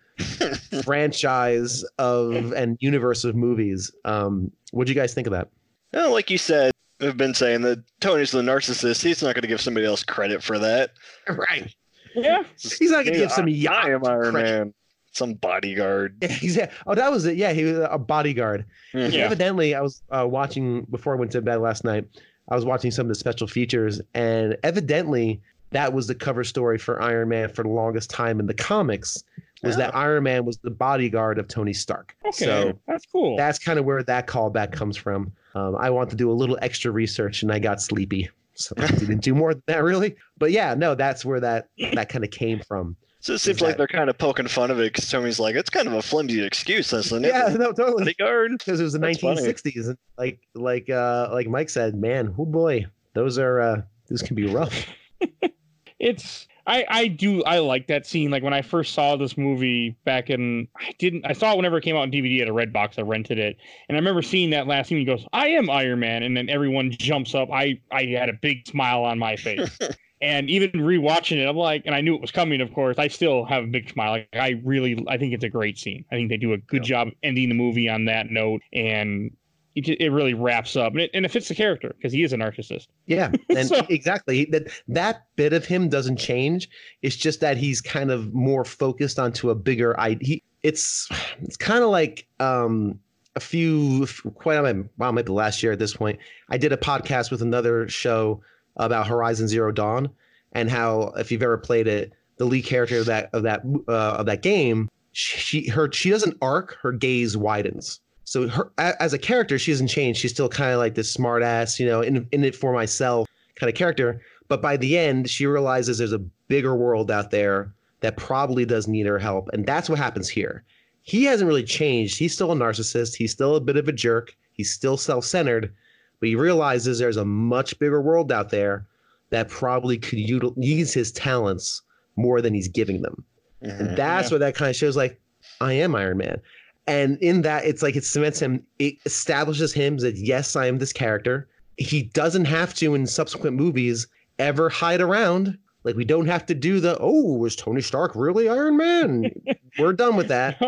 franchise 0.84 1.84
of 1.98 2.52
and 2.54 2.78
universe 2.80 3.24
of 3.24 3.36
movies. 3.36 3.92
Um, 4.06 4.52
what 4.72 4.88
do 4.88 4.94
you 4.94 5.00
guys 5.00 5.14
think 5.14 5.28
of 5.28 5.32
that? 5.32 5.50
Yeah, 5.94 6.08
like 6.08 6.30
you 6.30 6.38
said, 6.38 6.72
I've 7.02 7.18
been 7.18 7.34
saying 7.34 7.62
that 7.62 7.84
Tony's 8.02 8.32
the 8.32 8.42
narcissist. 8.42 9.02
He's 9.04 9.22
not 9.22 9.36
going 9.36 9.44
to 9.44 9.48
give 9.48 9.62
somebody 9.62 9.86
else 9.86 10.04
credit 10.04 10.44
for 10.44 10.60
that. 10.60 10.92
Right. 11.30 11.74
Yeah, 12.18 12.44
He's 12.58 12.92
not 12.92 13.04
gonna 13.04 13.18
Hey, 13.18 13.24
give 13.24 13.32
some 13.34 13.46
I, 13.46 13.50
yacht 13.50 13.86
I 13.86 13.90
am 13.92 14.06
Iron 14.06 14.32
credit. 14.32 14.50
Man. 14.58 14.74
some 15.12 15.34
bodyguard. 15.34 16.16
Yeah, 16.22 16.28
he's. 16.30 16.58
Oh, 16.88 16.96
that 16.96 17.12
was 17.12 17.26
it. 17.26 17.36
Yeah, 17.36 17.52
he 17.52 17.66
was 17.66 17.78
a 17.92 17.98
bodyguard. 17.98 18.64
Mhm. 18.94 19.12
Yeah. 19.12 19.26
Evidently, 19.26 19.76
I 19.76 19.82
was 19.82 20.02
uh, 20.12 20.26
watching 20.26 20.84
before 20.92 21.16
I 21.16 21.20
went 21.20 21.32
to 21.34 21.42
bed 21.42 21.58
last 21.60 21.84
night. 21.84 22.06
I 22.50 22.56
was 22.56 22.64
watching 22.64 22.90
some 22.92 23.06
of 23.06 23.10
the 23.10 23.16
special 23.16 23.48
features, 23.48 24.00
and 24.14 24.56
evidently, 24.64 25.42
that 25.72 25.92
was 25.92 26.08
the 26.08 26.16
cover 26.16 26.46
story 26.46 26.78
for 26.78 27.02
Iron 27.02 27.28
Man 27.28 27.50
for 27.50 27.64
the 27.64 27.70
longest 27.70 28.10
time 28.12 28.40
in 28.40 28.46
the 28.46 28.54
comics. 28.54 29.22
Was 29.66 29.78
that 29.78 29.96
Iron 29.96 30.24
Man 30.24 30.46
was 30.46 30.58
the 30.60 30.72
bodyguard 30.72 31.40
of 31.40 31.48
Tony 31.48 31.74
Stark? 31.74 32.16
Okay, 32.26 32.46
So 32.46 32.80
that's 32.88 33.06
cool. 33.08 33.36
that's 33.38 33.60
kind 33.60 33.80
of 33.80 33.86
where 33.86 34.04
that 34.04 34.28
callback 34.28 34.72
comes 34.72 34.96
from. 34.98 35.32
Um, 35.56 35.76
I 35.78 35.90
want 35.90 36.10
to 36.12 36.16
do 36.16 36.30
a 36.32 36.34
little 36.34 36.58
extra 36.62 36.92
research, 36.92 37.42
and 37.44 37.52
I 37.52 37.60
got 37.60 37.82
sleepy, 37.82 38.30
so 38.54 38.74
I 38.78 38.88
didn't 39.00 39.22
do 39.24 39.34
more 39.34 39.54
than 39.54 39.64
that 39.68 39.84
really. 39.84 40.16
But 40.38 40.52
yeah, 40.52 40.74
no, 40.76 40.96
that's 40.96 41.26
where 41.26 41.40
that 41.40 41.70
that 41.94 42.10
kind 42.10 42.24
of 42.24 42.32
came 42.32 42.60
from. 42.60 42.96
So 43.22 43.34
it 43.34 43.40
seems 43.40 43.60
like 43.60 43.76
they're 43.78 43.88
kind 43.88 44.08
of 44.08 44.20
poking 44.20 44.48
fun 44.48 44.70
of 44.70 44.80
it 44.80 44.94
because 44.94 45.10
Tony's 45.10 45.40
like, 45.40 45.56
it's 45.56 45.72
kind 45.72 45.88
of 45.88 45.94
a 45.96 46.02
flimsy 46.04 46.44
excuse, 46.46 46.94
isn't 46.94 47.26
it? 47.26 47.30
Yeah, 47.30 47.48
no, 47.58 47.72
totally. 47.72 48.04
Bodyguard. 48.04 48.52
because 48.60 48.80
it 48.80 48.84
was 48.84 48.94
the 48.94 49.00
That's 49.00 49.20
funny. 49.20 49.42
1960s 49.42 49.88
and 49.88 49.98
like 50.20 50.40
like 50.54 50.90
uh 50.92 51.30
like 51.32 51.48
mike 51.48 51.70
said 51.72 51.96
man 51.96 52.36
oh 52.38 52.46
boy 52.46 52.86
those 53.16 53.40
are 53.40 53.60
uh 53.62 53.82
those 54.10 54.22
can 54.22 54.36
be 54.36 54.46
rough 54.46 54.86
it's 56.00 56.48
I 56.68 56.86
I 56.90 57.08
do 57.08 57.44
I 57.44 57.60
like 57.60 57.88
that 57.88 58.06
scene. 58.06 58.32
Like 58.32 58.44
when 58.44 58.54
I 58.54 58.62
first 58.62 58.94
saw 58.94 59.16
this 59.16 59.38
movie 59.38 59.96
back 60.06 60.30
in 60.30 60.68
I 60.78 60.94
didn't 60.98 61.26
I 61.26 61.34
saw 61.34 61.54
it 61.54 61.58
whenever 61.58 61.78
it 61.78 61.84
came 61.84 61.96
out 61.96 62.02
on 62.02 62.12
DVD 62.12 62.42
at 62.42 62.48
a 62.48 62.54
Red 62.54 62.74
Box. 62.74 62.98
I 62.98 63.02
rented 63.02 63.40
it, 63.40 63.58
and 63.88 63.96
I 63.96 64.00
remember 64.00 64.22
seeing 64.22 64.50
that 64.52 64.68
last 64.68 64.88
scene. 64.88 64.98
He 64.98 65.06
goes, 65.06 65.26
"I 65.34 65.50
am 65.50 65.70
Iron 65.70 66.00
Man," 66.00 66.24
and 66.24 66.36
then 66.36 66.50
everyone 66.50 66.92
jumps 66.92 67.36
up. 67.36 67.50
I 67.52 67.80
I 67.92 68.06
had 68.06 68.30
a 68.30 68.34
big 68.34 68.68
smile 68.68 69.04
on 69.04 69.20
my 69.20 69.36
face. 69.36 69.78
And 70.22 70.50
even 70.50 70.72
rewatching 70.72 71.38
it, 71.38 71.46
I'm 71.48 71.58
like, 71.58 71.84
and 71.86 71.94
I 71.94 72.00
knew 72.00 72.16
it 72.16 72.22
was 72.22 72.32
coming. 72.32 72.62
Of 72.62 72.74
course, 72.74 72.98
I 72.98 73.10
still 73.10 73.44
have 73.46 73.66
a 73.66 73.68
big 73.68 73.90
smile. 73.90 74.12
Like, 74.12 74.30
I 74.34 74.62
really, 74.64 75.04
I 75.10 75.18
think 75.18 75.34
it's 75.34 75.44
a 75.44 75.50
great 75.50 75.78
scene. 75.78 76.06
I 76.10 76.16
think 76.16 76.30
they 76.30 76.38
do 76.38 76.54
a 76.54 76.58
good 76.58 76.84
job 76.84 77.10
ending 77.22 77.50
the 77.50 77.54
movie 77.54 77.90
on 77.90 78.06
that 78.06 78.32
note, 78.32 78.62
and 78.72 79.32
it, 79.76 79.82
ju- 79.82 79.98
it 80.00 80.10
really 80.10 80.34
wraps 80.34 80.76
up, 80.76 80.94
and 80.94 81.02
it, 81.02 81.12
and 81.14 81.26
it 81.26 81.30
fits 81.32 81.48
the 81.50 81.56
character 81.56 81.94
because 81.98 82.12
he 82.14 82.24
is 82.24 82.34
a 82.34 82.38
narcissist. 82.38 82.88
yeah 83.08 83.32
and 83.50 83.68
So- 83.68 83.86
exactly 83.90 84.46
that 84.46 84.68
that 84.88 85.24
bit 85.36 85.54
of 85.54 85.66
him 85.66 85.90
doesn't 85.90 86.18
change 86.18 86.70
it's 87.02 87.16
just 87.16 87.40
that 87.42 87.58
he's 87.58 87.82
kind 87.82 88.12
of 88.12 88.34
more 88.34 88.64
focused 88.66 89.20
onto 89.20 89.50
a 89.50 89.56
bigger 89.56 90.00
idea 90.00 90.40
it's 90.64 91.08
it's 91.42 91.58
kind 91.58 91.84
of 91.84 91.90
like 91.90 92.28
um 92.40 93.00
a 93.36 93.40
few 93.40 94.08
quite 94.36 94.60
well 94.98 95.12
maybe 95.12 95.32
last 95.32 95.62
year 95.62 95.74
at 95.74 95.80
this 95.80 95.94
point 95.94 96.18
i 96.50 96.58
did 96.58 96.72
a 96.72 96.78
podcast 96.78 97.30
with 97.32 97.42
another 97.42 97.88
show 97.90 98.42
about 98.78 99.06
horizon 99.08 99.48
zero 99.48 99.72
dawn 99.72 100.10
and 100.54 100.70
how 100.72 101.12
if 101.18 101.32
you've 101.32 101.44
ever 101.44 101.58
played 101.58 101.88
it 101.88 102.14
the 102.38 102.46
lead 102.46 102.64
character 102.66 102.98
of 103.00 103.06
that 103.06 103.30
of 103.34 103.44
that 103.44 103.62
uh, 103.90 104.16
of 104.20 104.26
that 104.26 104.42
game 104.42 104.90
she 105.12 105.68
her 105.70 105.92
she 105.92 106.10
doesn't 106.10 106.38
arc 106.42 106.78
her 106.82 106.92
gaze 106.94 107.36
widens 107.38 108.00
so 108.26 108.48
her 108.50 108.72
as 108.78 109.14
a 109.14 109.18
character 109.20 109.58
she 109.58 109.72
doesn't 109.72 109.88
change. 109.88 110.18
She's 110.18 110.32
still 110.32 110.50
kind 110.50 110.72
of 110.74 110.80
like 110.80 110.96
this 110.96 111.12
smart 111.12 111.42
ass 111.44 111.80
you 111.80 111.86
know 111.86 112.02
in, 112.02 112.28
in 112.32 112.44
it 112.44 112.56
for 112.56 112.74
myself 112.74 113.28
kind 113.56 113.70
of 113.70 113.76
character. 113.76 114.22
But 114.50 114.62
by 114.62 114.76
the 114.78 114.98
end 114.98 115.30
she 115.30 115.46
realizes 115.46 115.98
there's 115.98 116.12
a 116.14 116.20
bigger 116.50 116.76
world 116.76 117.10
out 117.12 117.32
there 117.32 117.74
that 118.02 118.18
probably 118.18 118.66
does 118.66 118.88
need 118.88 119.06
her 119.06 119.18
help. 119.20 119.50
And 119.54 119.66
that's 119.66 119.90
what 119.90 119.98
happens 119.98 120.28
here. 120.30 120.64
He 121.04 121.24
hasn't 121.24 121.48
really 121.48 121.64
changed. 121.64 122.18
He's 122.20 122.34
still 122.34 122.52
a 122.52 122.56
narcissist. 122.56 123.16
He's 123.16 123.32
still 123.32 123.56
a 123.56 123.62
bit 123.62 123.78
of 123.78 123.88
a 123.88 123.92
jerk. 123.92 124.36
He's 124.52 124.72
still 124.72 124.98
self-centered. 124.98 125.74
But 126.20 126.30
he 126.30 126.36
realizes 126.36 126.98
there's 127.00 127.18
a 127.18 127.26
much 127.26 127.78
bigger 127.80 128.02
world 128.02 128.32
out 128.32 128.50
there 128.50 128.86
that 129.30 129.50
probably 129.50 129.98
could 129.98 130.20
util- 130.20 130.54
use 130.58 130.94
his 130.94 131.12
talents 131.12 131.82
more 132.16 132.42
than 132.42 132.54
he's 132.54 132.68
giving 132.68 133.02
them. 133.02 133.24
Mhm. 133.64 133.80
and 133.80 133.98
that's 133.98 134.30
Yeah. 134.30 134.36
what 134.36 134.40
that 134.40 134.56
kind 134.56 134.70
of 134.70 134.76
shows 134.76 134.96
like 134.98 135.20
i 135.62 135.72
am 135.74 135.96
iron 135.96 136.18
man 136.18 136.42
and 136.88 137.18
in 137.22 137.42
that 137.42 137.66
it's 137.66 137.82
like 137.82 137.96
it 137.96 138.04
cements 138.06 138.40
him. 138.40 138.64
It 138.80 138.96
establishes 139.06 139.74
him 139.74 139.98
that 139.98 140.16
yes 140.18 140.56
i 140.56 140.68
am 140.68 140.78
this 140.78 140.94
character. 140.94 141.48
He 141.78 142.04
doesn't 142.04 142.46
have 142.46 142.74
to 142.76 142.96
in 142.96 143.06
subsequent 143.08 143.58
movies 143.58 144.08
ever 144.40 144.70
hide 144.70 145.02
around. 145.02 145.58
Like 145.84 145.96
we 145.96 146.06
don't 146.06 146.26
have 146.28 146.46
to 146.48 146.56
do 146.56 146.80
the 146.80 146.98
oh 147.00 147.34
was 147.38 147.56
tony 147.56 147.82
stark 147.82 148.12
really 148.16 148.50
iron 148.50 148.78
man? 148.78 149.30
We're 149.80 149.94
done 149.94 150.16
with 150.16 150.28
that. 150.30 150.62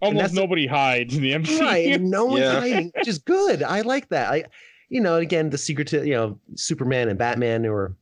Almost 0.00 0.32
nobody 0.34 0.66
hides 0.66 1.16
in 1.16 1.22
the 1.22 1.32
MCU. 1.32 1.60
right 1.60 2.00
no 2.00 2.24
one's 2.26 2.40
Yeah. 2.40 2.60
hiding 2.60 2.92
which 2.96 3.08
is 3.08 3.18
good. 3.18 3.62
I 3.62 3.80
like 3.82 4.08
that. 4.10 4.30
I 4.32 4.44
you 4.90 5.00
know 5.00 5.16
again 5.16 5.50
the 5.50 5.58
secret 5.58 5.88
to 5.88 6.06
you 6.06 6.14
know 6.14 6.38
superman 6.56 7.08
and 7.08 7.18
batman 7.18 7.66
or 7.66 7.96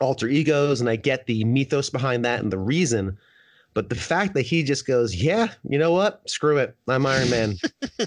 alter 0.00 0.28
egos 0.28 0.80
and 0.80 0.88
i 0.88 0.96
get 0.96 1.26
the 1.26 1.42
mythos 1.44 1.90
behind 1.90 2.24
that 2.24 2.40
and 2.40 2.52
the 2.52 2.58
reason 2.58 3.16
but 3.74 3.88
the 3.88 3.94
fact 3.94 4.34
that 4.34 4.42
he 4.42 4.62
just 4.62 4.86
goes 4.86 5.14
yeah 5.14 5.48
you 5.68 5.78
know 5.78 5.92
what? 5.92 6.28
Screw 6.28 6.56
it. 6.58 6.76
I'm 6.88 7.06
iron 7.06 7.30
man. 7.30 7.56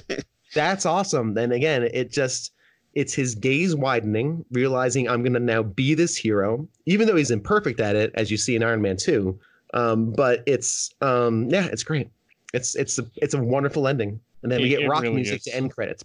That's 0.54 0.86
awesome. 0.86 1.34
Then 1.34 1.52
again 1.52 1.84
it 1.84 2.12
just 2.12 2.52
it's 2.94 3.14
his 3.14 3.34
gaze 3.34 3.76
widening 3.76 4.46
realizing 4.52 5.10
i'm 5.10 5.24
going 5.24 5.34
to 5.34 5.40
now 5.40 5.64
be 5.64 5.96
this 5.96 6.16
hero 6.16 6.68
even 6.86 7.08
though 7.08 7.16
he's 7.16 7.32
imperfect 7.32 7.80
at 7.80 7.96
it 7.96 8.12
as 8.14 8.30
you 8.30 8.38
see 8.38 8.56
in 8.56 8.62
iron 8.62 8.84
man 8.84 8.96
2 8.96 9.36
um, 9.74 10.12
but 10.12 10.44
it's 10.46 10.94
um, 11.02 11.50
yeah 11.50 11.66
it's 11.66 11.84
great. 11.84 12.10
It's 12.54 12.76
it's 12.76 13.00
a, 13.00 13.06
it's 13.18 13.34
a 13.34 13.42
wonderful 13.42 13.88
ending. 13.88 14.20
And 14.44 14.52
then 14.52 14.62
we 14.62 14.70
get 14.70 14.88
rock 14.88 15.04
really 15.04 15.16
music 15.16 15.38
is. 15.38 15.44
to 15.46 15.56
end 15.56 15.72
credits 15.72 16.04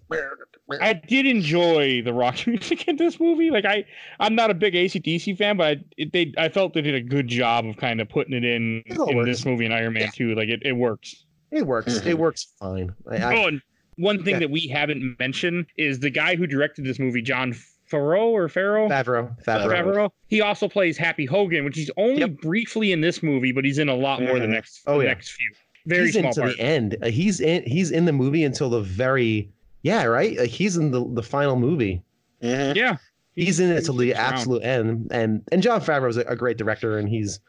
I 0.70 0.92
did 0.92 1.26
enjoy 1.26 2.02
the 2.02 2.12
rock 2.12 2.36
music 2.46 2.86
in 2.88 2.96
this 2.96 3.18
movie. 3.18 3.50
Like 3.50 3.64
I, 3.64 3.84
I'm 4.20 4.34
not 4.34 4.50
a 4.50 4.54
big 4.54 4.74
ACDC 4.74 5.36
fan, 5.38 5.56
but 5.56 5.66
I, 5.78 5.84
it, 5.96 6.12
they, 6.12 6.32
I 6.36 6.48
felt 6.48 6.74
they 6.74 6.82
did 6.82 6.94
a 6.94 7.00
good 7.00 7.28
job 7.28 7.66
of 7.66 7.76
kind 7.76 8.00
of 8.00 8.08
putting 8.08 8.34
it 8.34 8.44
in 8.44 8.82
It 8.86 8.98
in 8.98 9.16
works. 9.16 9.26
this 9.26 9.44
movie 9.46 9.64
and 9.64 9.72
Iron 9.74 9.94
Man 9.94 10.02
Yeah. 10.02 10.10
2. 10.14 10.34
Like 10.34 10.48
it, 10.48 10.60
it 10.64 10.72
works. 10.72 11.24
it 11.50 11.66
works 11.66 11.98
Mhm. 12.00 12.06
it 12.06 12.18
works 12.18 12.46
fine 12.60 12.94
I, 13.10 13.16
I, 13.16 13.36
oh, 13.36 13.46
and 13.48 13.62
one 13.96 14.22
thing 14.22 14.34
Yeah. 14.34 14.40
that 14.40 14.50
we 14.50 14.68
haven't 14.68 15.16
mentioned 15.18 15.66
is 15.76 16.00
the 16.00 16.10
guy 16.10 16.36
who 16.36 16.46
directed 16.46 16.84
this 16.84 16.98
movie, 16.98 17.22
John 17.22 17.54
Farrow 17.86 18.28
or 18.28 18.48
Farrow. 18.50 18.86
Favreau, 18.88 19.34
Favreau. 19.44 19.72
Favreau. 19.72 20.10
He 20.28 20.42
also 20.42 20.68
plays 20.68 20.98
Happy 20.98 21.24
Hogan, 21.24 21.64
which 21.64 21.76
he's 21.76 21.90
only 21.96 22.20
Yep. 22.20 22.42
briefly 22.42 22.92
in 22.92 23.00
this 23.00 23.22
movie, 23.22 23.50
but 23.52 23.64
he's 23.64 23.78
in 23.78 23.88
a 23.88 23.94
lot 23.96 24.20
more 24.22 24.38
the 24.38 24.44
Mhm. 24.46 24.50
next 24.50 24.82
Oh, 24.86 24.98
the 24.98 25.04
yeah. 25.04 25.10
next 25.10 25.30
few. 25.30 25.50
Very 25.86 26.04
he's 26.04 26.14
small 26.14 26.26
into 26.28 26.40
part. 26.42 26.56
the 26.58 26.62
end. 26.62 26.96
Uh, 27.02 27.08
he's 27.08 27.40
in. 27.40 27.62
He's 27.62 27.90
in 27.90 28.04
the 28.04 28.12
movie 28.12 28.44
until 28.44 28.68
the 28.68 28.82
very. 28.82 29.48
Yeah, 29.88 30.04
right. 30.04 30.36
Like 30.38 30.50
he's 30.50 30.76
in 30.76 30.90
the 30.90 31.04
the 31.14 31.22
final 31.22 31.56
movie. 31.56 32.02
Mhm. 32.42 32.74
Yeah. 32.76 32.96
He's 33.34 33.60
in 33.60 33.70
it 33.70 33.84
till 33.84 33.94
the 33.94 34.08
sticks 34.10 34.18
around. 34.18 34.32
absolute 34.34 34.62
end. 34.64 35.08
And 35.10 35.42
and 35.52 35.62
Jon 35.62 35.80
Favreau 35.80 36.08
is 36.10 36.16
a, 36.16 36.22
a 36.22 36.36
great 36.36 36.58
director, 36.58 36.98
and 36.98 37.08
he's 37.08 37.40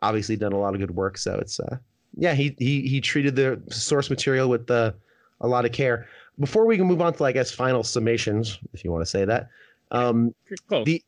obviously 0.00 0.36
done 0.36 0.52
a 0.52 0.58
lot 0.58 0.74
of 0.74 0.80
good 0.80 0.90
work. 0.92 1.16
So 1.18 1.34
it's 1.40 1.58
uh, 1.60 1.76
yeah, 2.16 2.34
he 2.34 2.54
he 2.58 2.82
he 2.88 3.00
treated 3.00 3.36
the 3.36 3.60
source 3.70 4.10
material 4.10 4.48
with 4.48 4.70
uh, 4.70 4.92
a 5.40 5.48
lot 5.48 5.64
of 5.64 5.72
care. 5.72 6.06
Before 6.38 6.64
we 6.66 6.76
can 6.76 6.86
move 6.86 7.00
on 7.02 7.12
to, 7.14 7.24
I 7.24 7.32
guess, 7.32 7.50
final 7.50 7.82
summations, 7.82 8.58
if 8.72 8.82
you 8.84 8.90
want 8.92 9.02
to 9.02 9.10
say 9.10 9.24
that. 9.26 9.48
Um, 9.90 10.34
Close. 10.68 10.84
The- 10.86 11.02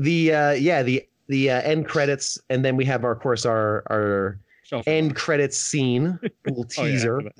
the 0.00 0.32
uh, 0.32 0.52
yeah 0.52 0.82
the 0.84 1.04
the 1.26 1.50
uh, 1.50 1.60
end 1.62 1.86
credits, 1.88 2.38
and 2.50 2.64
then 2.64 2.76
we 2.76 2.84
have, 2.86 3.04
our, 3.04 3.12
of 3.12 3.20
course, 3.20 3.44
our 3.44 3.82
our 3.90 4.38
So- 4.64 4.82
end 4.86 5.16
credits 5.16 5.58
scene, 5.58 6.18
little 6.46 6.64
Oh, 6.78 6.84
yeah. 6.84 6.92
teaser. 6.92 7.18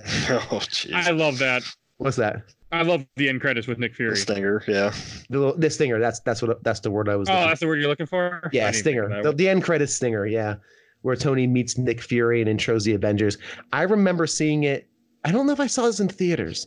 Oh, 0.50 0.60
jeez. 0.68 0.92
I 0.94 1.10
love 1.12 1.38
that. 1.38 1.62
What's 1.98 2.16
that? 2.16 2.42
I 2.70 2.82
love 2.82 3.06
the 3.16 3.28
end 3.28 3.40
credits 3.40 3.66
with 3.66 3.78
Nick 3.78 3.92
The 3.92 3.96
Fury. 3.96 4.16
stinger, 4.16 4.62
yeah. 4.68 4.92
The, 5.30 5.38
little- 5.38 5.56
the 5.58 5.70
stinger. 5.70 5.98
That's 5.98 6.20
that's 6.20 6.42
what 6.42 6.62
that's 6.64 6.80
the 6.80 6.90
word 6.90 7.08
I 7.08 7.16
was. 7.16 7.28
Looking 7.28 7.34
for. 7.34 7.38
Oh, 7.38 7.40
looking 7.40 7.48
that's 7.50 7.60
the 7.60 7.66
word 7.66 7.80
you're 7.80 7.88
looking 7.88 8.06
for? 8.06 8.50
Yeah, 8.52 8.68
I 8.68 8.70
Stinger. 8.72 9.22
The, 9.22 9.32
the 9.32 9.48
end 9.48 9.62
credits 9.64 9.94
Stinger, 9.94 10.26
yeah. 10.26 10.56
Where 11.02 11.16
Tony 11.16 11.46
meets 11.46 11.78
Nick 11.78 12.00
Fury 12.02 12.42
and 12.42 12.48
intros 12.60 12.84
the 12.84 12.94
Avengers. 12.94 13.38
I 13.72 13.82
remember 13.82 14.26
seeing 14.26 14.64
it. 14.64 14.88
I 15.24 15.32
don't 15.32 15.46
know 15.46 15.52
if 15.52 15.60
I 15.60 15.66
saw 15.66 15.86
this 15.86 16.00
in 16.00 16.08
theaters, 16.08 16.66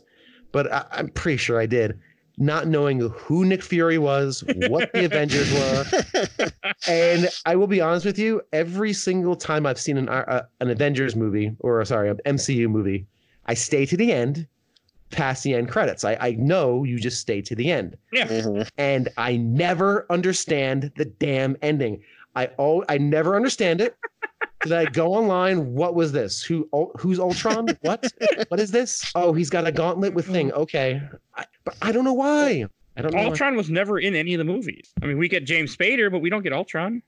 but 0.52 0.72
I, 0.72 0.84
I'm 0.90 1.08
pretty 1.08 1.36
sure 1.38 1.60
I 1.60 1.66
did. 1.66 1.98
Not 2.38 2.66
knowing 2.66 2.98
who 3.00 3.44
Nick 3.44 3.62
Fury 3.62 3.98
was, 3.98 4.42
what 4.68 4.90
the 4.94 5.04
Avengers 5.04 5.52
were, 5.52 6.50
and 6.88 7.28
I 7.44 7.56
will 7.56 7.66
be 7.66 7.80
honest 7.80 8.06
with 8.06 8.18
you. 8.18 8.40
Every 8.54 8.92
single 8.94 9.36
time 9.36 9.66
I've 9.66 9.78
seen 9.78 9.98
an 9.98 10.08
uh, 10.08 10.44
an 10.60 10.70
Avengers 10.70 11.14
movie, 11.14 11.54
or 11.60 11.84
sorry, 11.84 12.08
an 12.10 12.18
MCU 12.26 12.68
movie, 12.70 13.06
I 13.46 13.54
stay 13.54 13.84
to 13.86 13.96
the 13.98 14.12
end, 14.12 14.46
past 15.12 15.44
the 15.44 15.54
end 15.54 15.68
credits. 15.68 16.04
I, 16.04 16.16
I 16.20 16.32
know 16.32 16.82
you 16.84 16.98
just 16.98 17.20
stay 17.20 17.40
to 17.42 17.54
the 17.54 17.70
end 17.70 17.96
Mhm. 18.14 18.68
and 18.78 19.08
I 19.16 19.36
never 19.36 20.06
understand 20.10 20.90
the 20.96 21.04
damn 21.04 21.56
ending. 21.62 22.02
I 22.34 22.48
oh 22.58 22.84
I 22.88 22.98
never 22.98 23.36
understand 23.36 23.80
it. 23.80 23.96
Did 24.62 24.72
I 24.72 24.84
go 24.86 25.12
online? 25.14 25.74
What 25.74 25.94
was 25.94 26.12
this? 26.12 26.42
Who 26.42 26.68
who's 26.98 27.18
Ultron? 27.20 27.68
What? 27.82 28.10
What 28.48 28.58
is 28.60 28.70
this? 28.70 29.10
Oh, 29.14 29.32
he's 29.32 29.50
got 29.50 29.66
a 29.66 29.72
gauntlet 29.72 30.14
with 30.14 30.26
thing. 30.26 30.52
Okay, 30.52 31.00
I, 31.36 31.44
but 31.64 31.74
I 31.82 31.92
don't 31.92 32.04
know 32.04 32.12
why. 32.14 32.66
I 32.96 33.02
don't 33.02 33.12
know. 33.12 33.18
why. 33.22 33.26
Ultron 33.26 33.56
was 33.56 33.70
never 33.70 33.98
in 33.98 34.14
any 34.14 34.34
of 34.34 34.38
the 34.38 34.44
movies. 34.44 34.92
I 35.02 35.06
mean, 35.06 35.18
we 35.18 35.28
get 35.28 35.44
James 35.44 35.76
Spader, 35.76 36.10
but 36.12 36.20
we 36.20 36.30
don't 36.30 36.42
get 36.42 36.52
Ultron. 36.52 37.02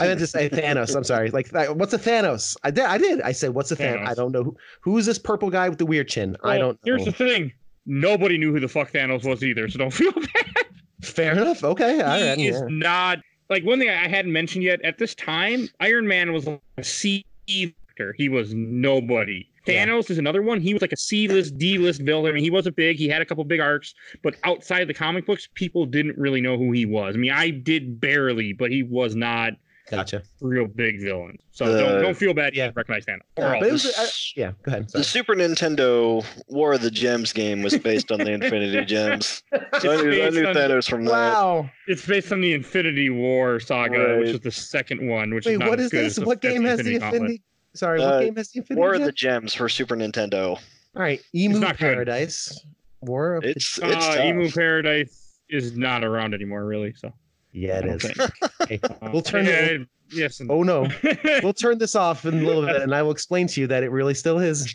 I 0.00 0.06
meant 0.06 0.20
to 0.20 0.26
say 0.26 0.48
Thanos. 0.48 0.94
I'm 0.94 1.04
sorry. 1.04 1.30
Like, 1.30 1.50
what's 1.52 1.92
a 1.92 1.98
Thanos? 1.98 2.56
I 2.62 2.70
did. 2.70 2.84
I 2.84 2.98
did. 2.98 3.20
I 3.22 3.32
said, 3.32 3.54
what's 3.54 3.70
a 3.72 3.76
Thanos? 3.76 4.00
Thanos. 4.00 4.08
I 4.08 4.14
don't 4.14 4.32
know 4.32 4.44
who. 4.44 4.56
Who's 4.80 5.06
this 5.06 5.18
purple 5.18 5.50
guy 5.50 5.68
with 5.68 5.78
the 5.78 5.86
weird 5.86 6.08
chin? 6.08 6.36
I 6.44 6.58
don't. 6.58 6.78
Here's 6.84 7.00
know. 7.00 7.06
the 7.06 7.12
thing: 7.12 7.52
nobody 7.86 8.38
knew 8.38 8.52
who 8.52 8.60
the 8.60 8.68
fuck 8.68 8.92
Thanos 8.92 9.24
was 9.24 9.42
either, 9.42 9.68
so 9.68 9.78
don't 9.78 9.90
feel 9.92 10.12
bad. 10.12 10.66
Fair 11.02 11.32
enough. 11.32 11.64
Okay. 11.64 12.00
All 12.00 12.06
right. 12.06 12.38
he 12.38 12.48
is 12.48 12.60
yeah. 12.60 12.66
not 12.68 13.18
like 13.50 13.64
one 13.64 13.78
thing 13.78 13.90
I 13.90 14.08
hadn't 14.08 14.32
mentioned 14.32 14.64
yet. 14.64 14.80
At 14.82 14.98
this 14.98 15.14
time, 15.14 15.68
Iron 15.80 16.06
Man 16.06 16.32
was 16.32 16.46
like 16.46 16.60
a 16.78 16.84
C 16.84 17.24
character. 17.46 18.14
He 18.16 18.28
was 18.28 18.54
nobody. 18.54 19.48
Yeah. 19.66 19.86
Thanos 19.86 20.10
is 20.10 20.18
another 20.18 20.42
one. 20.42 20.60
He 20.60 20.72
was 20.72 20.82
like 20.82 20.92
a 20.92 20.96
C 20.96 21.28
list, 21.28 21.56
D 21.58 21.78
list 21.78 22.00
villain. 22.02 22.30
I 22.32 22.34
mean, 22.34 22.42
he 22.44 22.50
wasn't 22.50 22.76
big. 22.76 22.96
He 22.96 23.08
had 23.08 23.22
a 23.22 23.24
couple 23.24 23.44
big 23.44 23.60
arcs, 23.60 23.94
but 24.22 24.34
outside 24.44 24.88
the 24.88 24.94
comic 24.94 25.26
books, 25.26 25.48
people 25.54 25.86
didn't 25.86 26.18
really 26.18 26.40
know 26.40 26.56
who 26.58 26.72
he 26.72 26.84
was. 26.86 27.14
I 27.14 27.18
mean, 27.18 27.32
I 27.32 27.50
did 27.50 28.00
barely, 28.00 28.52
but 28.52 28.70
he 28.70 28.82
was 28.82 29.14
not 29.14 29.52
Gotcha. 29.90 30.18
a 30.18 30.22
real 30.40 30.66
big 30.66 31.00
villain. 31.00 31.38
So 31.50 31.70
The- 31.70 31.78
don't, 31.82 32.02
don't 32.02 32.16
feel 32.16 32.32
bad. 32.34 32.54
Yeah. 32.56 32.66
Yeah, 32.66 32.72
recognize 32.74 33.04
Thanos. 33.04 33.20
Yeah, 33.36 33.58
but 33.60 33.68
it 33.68 33.72
was, 33.72 33.86
uh, 33.86 34.06
yeah, 34.36 34.52
go 34.62 34.70
ahead. 34.72 34.88
The 34.90 35.04
Super 35.04 35.34
Nintendo 35.34 36.24
War 36.48 36.72
of 36.72 36.80
the 36.82 36.90
Gems 36.90 37.32
game 37.32 37.62
was 37.62 37.76
based 37.78 38.10
on 38.10 38.18
the 38.18 38.30
Infinity 38.38 38.84
Gems. 38.84 39.42
So 39.80 39.92
I 39.92 40.02
knew, 40.02 40.22
I 40.22 40.30
knew 40.30 40.46
on- 40.46 40.54
Thanos 40.54 40.88
from 40.88 41.04
that. 41.04 41.10
Wow. 41.12 41.70
It's 41.88 42.06
based 42.06 42.32
on 42.32 42.40
the 42.40 42.52
Infinity 42.54 43.10
War 43.10 43.60
saga, 43.60 43.98
Right. 43.98 44.18
which 44.18 44.28
is 44.30 44.40
the 44.40 44.50
second 44.50 45.06
one. 45.08 45.34
Which 45.34 45.46
Wait, 45.46 45.54
is 45.54 45.58
not 45.58 45.68
what 45.70 45.78
as 45.80 45.86
is 45.86 45.90
good 45.90 46.04
this? 46.06 46.18
as 46.18 46.24
What 46.24 46.40
the 46.40 46.48
game 46.48 46.64
has 46.64 46.78
the 46.78 46.98
Gauntlet. 46.98 47.12
Infinity? 47.14 47.42
Sorry, 47.74 48.00
Uh, 48.02 48.10
what 48.10 48.20
game 48.24 48.36
has 48.36 48.50
the 48.50 48.58
Infinity? 48.60 48.78
War 48.80 48.92
of 48.92 48.98
Gem? 49.00 49.06
the 49.06 49.12
Gems 49.12 49.54
for 49.54 49.68
Super 49.68 49.96
Nintendo. 49.96 50.50
All 50.94 51.02
right, 51.02 51.20
Emu 51.34 51.58
not 51.58 51.78
good. 51.78 51.94
Paradise. 51.94 52.64
War 53.00 53.36
of 53.36 53.42
the 53.42 53.50
It's 53.50 53.78
it's 53.82 54.06
Uh. 54.06 54.22
Emu 54.24 54.50
Paradise 54.50 55.38
is 55.48 55.76
not 55.76 56.04
around 56.04 56.34
anymore, 56.34 56.64
really. 56.66 56.92
So 56.94 57.12
Yeah, 57.52 57.78
it 57.78 57.84
I 57.84 57.86
don't 57.88 57.96
is. 57.96 58.02
think. 58.12 58.18
Okay. 58.62 58.80
Uh, 58.82 59.10
We'll 59.12 59.22
turn 59.22 59.44
yeah, 59.46 59.52
it- 59.52 59.80
it- 59.82 59.88
yes. 60.12 60.40
and- 60.40 60.50
Oh 60.50 60.62
no, 60.62 60.86
we'll 61.42 61.52
turn 61.54 61.78
this 61.78 61.94
off 61.96 62.24
in 62.26 62.40
a 62.42 62.46
little 62.46 62.64
bit, 62.64 62.82
and 62.82 62.94
I 62.94 63.02
will 63.02 63.10
explain 63.10 63.46
to 63.48 63.60
you 63.60 63.66
that 63.68 63.82
it 63.82 63.90
really 63.90 64.14
still 64.14 64.38
is. 64.38 64.74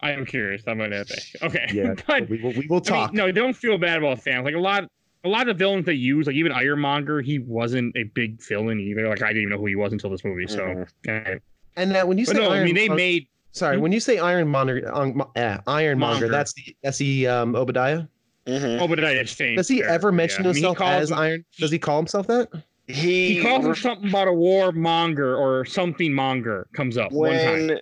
I 0.00 0.12
am 0.12 0.24
curious. 0.26 0.62
I'm 0.66 0.78
gonna 0.78 1.04
think. 1.04 1.42
Okay. 1.42 1.66
Yeah, 1.72 1.94
but 2.06 2.28
we 2.28 2.40
will, 2.42 2.52
we 2.52 2.66
will 2.68 2.76
I 2.78 2.80
mean, 2.80 2.82
talk. 2.84 3.12
no, 3.12 3.30
don't 3.30 3.54
feel 3.54 3.78
bad 3.78 3.98
about 3.98 4.18
Thanos. 4.18 4.44
Like 4.44 4.54
a 4.54 4.58
lot, 4.58 4.84
a 5.24 5.28
lot 5.28 5.42
of 5.42 5.46
the 5.48 5.54
villains 5.54 5.86
they 5.86 5.92
use, 5.94 6.26
like 6.26 6.34
even 6.36 6.50
Ironmonger, 6.50 7.20
he 7.20 7.38
wasn't 7.38 7.96
a 7.96 8.04
big 8.04 8.42
villain 8.42 8.80
either. 8.80 9.06
Like 9.08 9.22
I 9.22 9.28
didn't 9.28 9.42
even 9.42 9.50
know 9.50 9.58
who 9.58 9.66
he 9.66 9.76
was 9.76 9.92
until 9.92 10.10
this 10.10 10.24
movie. 10.24 10.46
So, 10.48 10.86
Mhm. 11.06 11.40
Yeah. 11.76 11.82
And 11.82 11.92
now, 11.92 12.06
when 12.06 12.18
you 12.18 12.24
say 12.26 12.34
no, 12.34 12.50
I 12.50 12.64
mean 12.64 12.74
they 12.74 12.82
Ironmonger- 12.88 12.96
made 12.96 13.26
sorry, 13.52 13.76
Hmm? 13.76 13.82
when 13.82 13.92
you 13.92 14.00
say 14.00 14.18
Ironmonger, 14.18 14.90
um, 14.94 15.20
uh, 15.36 15.58
Ironmonger, 15.66 15.96
Monger. 15.96 16.28
that's 16.28 16.52
the 16.54 16.76
that's 16.82 16.98
the 16.98 17.26
um, 17.28 17.54
Obadiah. 17.56 18.02
Mhm. 18.46 18.80
Oh, 18.80 18.88
but 18.88 18.96
did 18.96 19.04
I 19.04 19.12
exchange? 19.12 19.56
Does 19.56 19.68
he 19.68 19.80
there? 19.80 19.90
ever 19.90 20.10
mention 20.10 20.44
Yeah. 20.44 20.50
I 20.50 20.52
mean, 20.54 20.64
himself 20.64 20.80
as 20.80 21.10
him- 21.10 21.18
Iron? 21.18 21.44
Does 21.58 21.70
he 21.70 21.78
call 21.78 21.98
himself 21.98 22.26
that? 22.26 22.48
He, 22.88 23.36
He 23.36 23.42
calls 23.42 23.64
him 23.64 23.74
something 23.76 24.08
about 24.08 24.26
a 24.26 24.32
war 24.32 24.72
monger 24.72 25.36
or 25.36 25.64
something 25.64 26.12
monger 26.12 26.66
comes 26.74 26.96
up 26.98 27.12
one 27.12 27.30
time. 27.32 27.42
when 27.68 27.80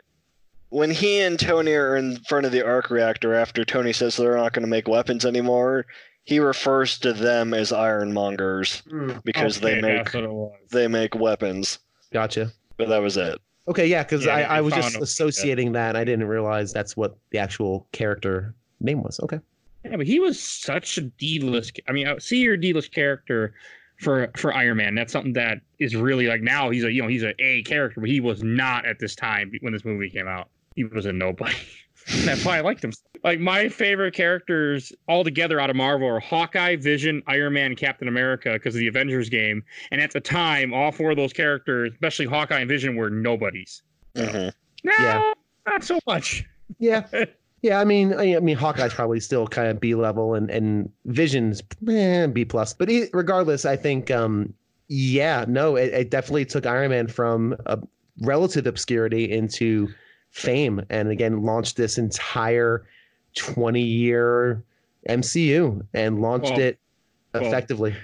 when 0.69 0.91
he 0.91 1.21
and 1.21 1.41
Tony 1.41 1.73
are 1.73 1.97
in 1.97 2.17
front 2.29 2.47
of 2.47 2.53
the 2.53 2.62
arc 2.65 2.91
reactor 2.91 3.35
after 3.35 3.65
Tony 3.65 3.93
says 3.93 4.17
they're 4.17 4.37
not 4.37 4.53
going 4.53 4.62
to 4.62 4.69
make 4.69 4.87
weapons 4.87 5.25
anymore. 5.25 5.87
He 6.25 6.39
refers 6.39 6.99
to 7.01 7.12
them 7.15 7.55
as 7.55 7.73
Ironmongers 7.73 8.83
because 9.25 9.59
they 9.61 9.81
make 9.81 9.97
that's 10.05 10.15
what 10.15 10.25
it 10.25 10.31
was. 10.31 10.53
they 10.71 10.87
make 10.87 11.15
weapons. 11.17 11.79
Gotcha. 12.12 12.53
But 12.77 12.89
that 12.91 13.03
was 13.03 13.17
it. 13.17 13.41
Okay, 13.71 13.87
yeah, 13.87 14.03
because 14.03 14.27
Yeah, 14.27 14.35
I, 14.35 14.59
I 14.59 14.61
was 14.61 14.75
just 14.75 14.97
associating 14.97 15.71
that. 15.73 15.95
I 15.95 16.03
didn't 16.03 16.27
realize 16.27 16.73
that's 16.73 16.97
what 16.97 17.17
the 17.31 17.39
actual 17.39 17.87
character 17.93 18.55
name 18.81 19.01
was. 19.01 19.21
Okay. 19.21 19.39
Yeah, 19.85 19.97
but 19.97 20.07
he 20.07 20.19
was 20.19 20.43
such 20.43 20.99
a 20.99 21.03
D-list. 21.03 21.81
I 21.89 21.93
mean, 21.93 22.19
C 22.19 22.47
or 22.49 22.57
D-list 22.57 22.93
character 22.93 23.55
for 24.01 24.29
for 24.37 24.53
Iron 24.53 24.79
Man. 24.79 24.97
That's 24.97 25.13
something 25.13 25.35
that 25.35 25.59
is 25.79 25.95
really 25.95 26.27
like 26.27 26.43
now 26.43 26.71
he's 26.71 26.83
a 26.83 26.93
you 26.93 27.01
know 27.01 27.09
he's 27.09 27.23
a 27.23 27.33
A 27.43 27.63
character, 27.63 28.01
but 28.01 28.11
he 28.11 28.19
was 28.19 28.43
not 28.43 28.87
at 28.87 28.99
this 28.99 29.15
time 29.15 29.53
when 29.61 29.73
this 29.73 29.85
movie 29.85 30.11
came 30.11 30.27
out. 30.27 30.49
He 30.75 30.85
was 30.85 31.07
a 31.07 31.13
nobody. 31.13 31.55
That's 32.24 32.45
why 32.45 32.59
I 32.59 32.61
liked 32.61 32.82
him. 32.85 32.93
Like 33.23 33.39
my 33.41 33.69
favorite 33.69 34.15
characters 34.15 34.93
altogether 35.09 35.61
out 35.61 35.70
of 35.70 35.77
Marvel 35.77 36.09
are 36.09 36.20
Hawkeye, 36.20 36.77
Vision, 36.77 37.23
Iron 37.27 37.53
Man, 37.53 37.77
Captain 37.77 38.09
America 38.09 38.53
because 38.55 38.74
of 38.74 38.78
the 38.81 38.89
Avengers 38.89 39.28
game. 39.28 39.62
And 39.91 40.01
at 40.01 40.11
the 40.12 40.20
time, 40.20 40.73
all 40.73 40.91
four 40.93 41.11
of 41.11 41.16
those 41.16 41.32
characters, 41.32 41.93
especially 41.93 42.27
Hawkeye 42.27 42.61
and 42.61 42.69
Vision, 42.69 42.97
were 42.97 43.11
nobodies. 43.11 43.82
Mhm. 44.16 44.53
Now, 44.85 44.93
Yeah. 44.99 45.32
not 45.66 45.85
so 45.85 45.99
much. 46.07 46.45
Yeah. 46.78 47.07
Yeah, 47.62 47.78
I 47.78 47.85
mean, 47.85 48.15
I, 48.15 48.37
I 48.37 48.41
mean, 48.41 48.57
Hawkeye's 48.57 48.95
probably 48.95 49.20
still 49.20 49.47
kind 49.47 49.69
of 49.69 49.78
B 49.81 49.95
level, 49.95 50.32
and 50.32 50.51
and 50.51 50.91
Vision's 51.05 51.62
eh, 51.91 52.27
B 52.27 52.43
plus. 52.43 52.73
But 52.73 52.89
he, 52.89 53.09
regardless, 53.12 53.66
I 53.66 53.77
think, 53.77 54.11
um, 54.11 54.55
yeah, 54.89 55.45
no, 55.47 55.77
it, 55.77 55.93
it 55.93 56.11
definitely 56.11 56.47
took 56.47 56.65
Iron 56.65 56.89
Man 56.91 57.07
from 57.07 57.55
a 57.66 57.78
relative 58.23 58.66
obscurity 58.66 59.31
into 59.31 59.91
fame, 60.31 60.81
and 60.90 61.09
again 61.09 61.43
launched 61.43 61.77
this 61.77 61.98
entire 61.98 62.86
twenty 63.35 63.82
year 63.82 64.62
MCU 65.09 65.85
and 65.94 66.20
launched 66.20 66.51
Well, 66.52 66.61
it 66.61 66.78
well, 67.35 67.44
effectively. 67.47 67.94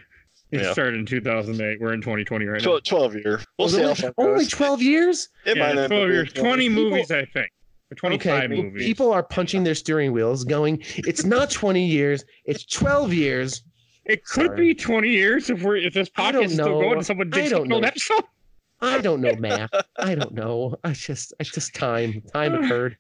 It 0.53 0.61
Yeah. 0.61 0.73
started 0.73 0.95
in 0.95 1.07
2008. 1.07 1.81
We're 1.81 1.93
in 1.93 2.01
2020 2.01 2.45
right 2.47 2.63
now. 2.65 2.79
Twelve 2.85 3.15
year. 3.17 3.41
We'll 3.59 3.69
see 3.69 3.79
it 3.79 3.83
how 3.83 3.89
only, 3.89 3.95
far 3.97 4.09
it 4.11 4.15
only 4.19 4.45
goes. 4.45 4.49
twelve 4.51 4.81
years. 4.83 5.29
It 5.45 5.57
yeah, 5.57 5.87
12 5.89 6.09
years, 6.09 6.33
20 6.33 6.69
People- 6.69 6.85
movies, 6.91 7.11
I 7.11 7.25
think. 7.25 7.51
Or 7.91 7.95
25 7.97 8.45
Okay, 8.51 8.63
movies. 8.63 8.85
people 8.85 9.13
are 9.13 9.23
punching 9.23 9.63
their 9.65 9.75
steering 9.75 10.13
wheels, 10.13 10.45
going, 10.45 10.83
"It's 10.97 11.25
not 11.25 11.51
twenty 11.51 11.85
years, 11.87 12.25
it's 12.45 12.65
twelve 12.65 13.13
years." 13.13 13.63
it 14.09 14.25
could 14.25 14.47
sorry. 14.47 14.67
be 14.69 14.75
20 14.75 15.09
years 15.09 15.51
if 15.51 15.63
we're 15.65 15.77
if 15.79 15.93
this 15.93 16.09
podcast 16.09 16.45
is 16.45 16.53
still 16.53 16.81
going 16.81 16.93
and 16.99 17.05
someone 17.07 17.29
I 17.35 17.41
did 17.41 17.51
don't 17.51 17.73
an 17.73 17.85
episode. 17.85 18.23
I 18.81 18.99
don't 19.03 19.21
know 19.21 19.35
math. 19.37 19.71
I 19.99 20.15
don't 20.15 20.35
know. 20.35 20.77
I 20.85 20.93
just, 20.93 21.33
it's 21.41 21.51
just 21.51 21.75
time. 21.75 22.23
Time 22.33 22.55
occurred 22.55 22.97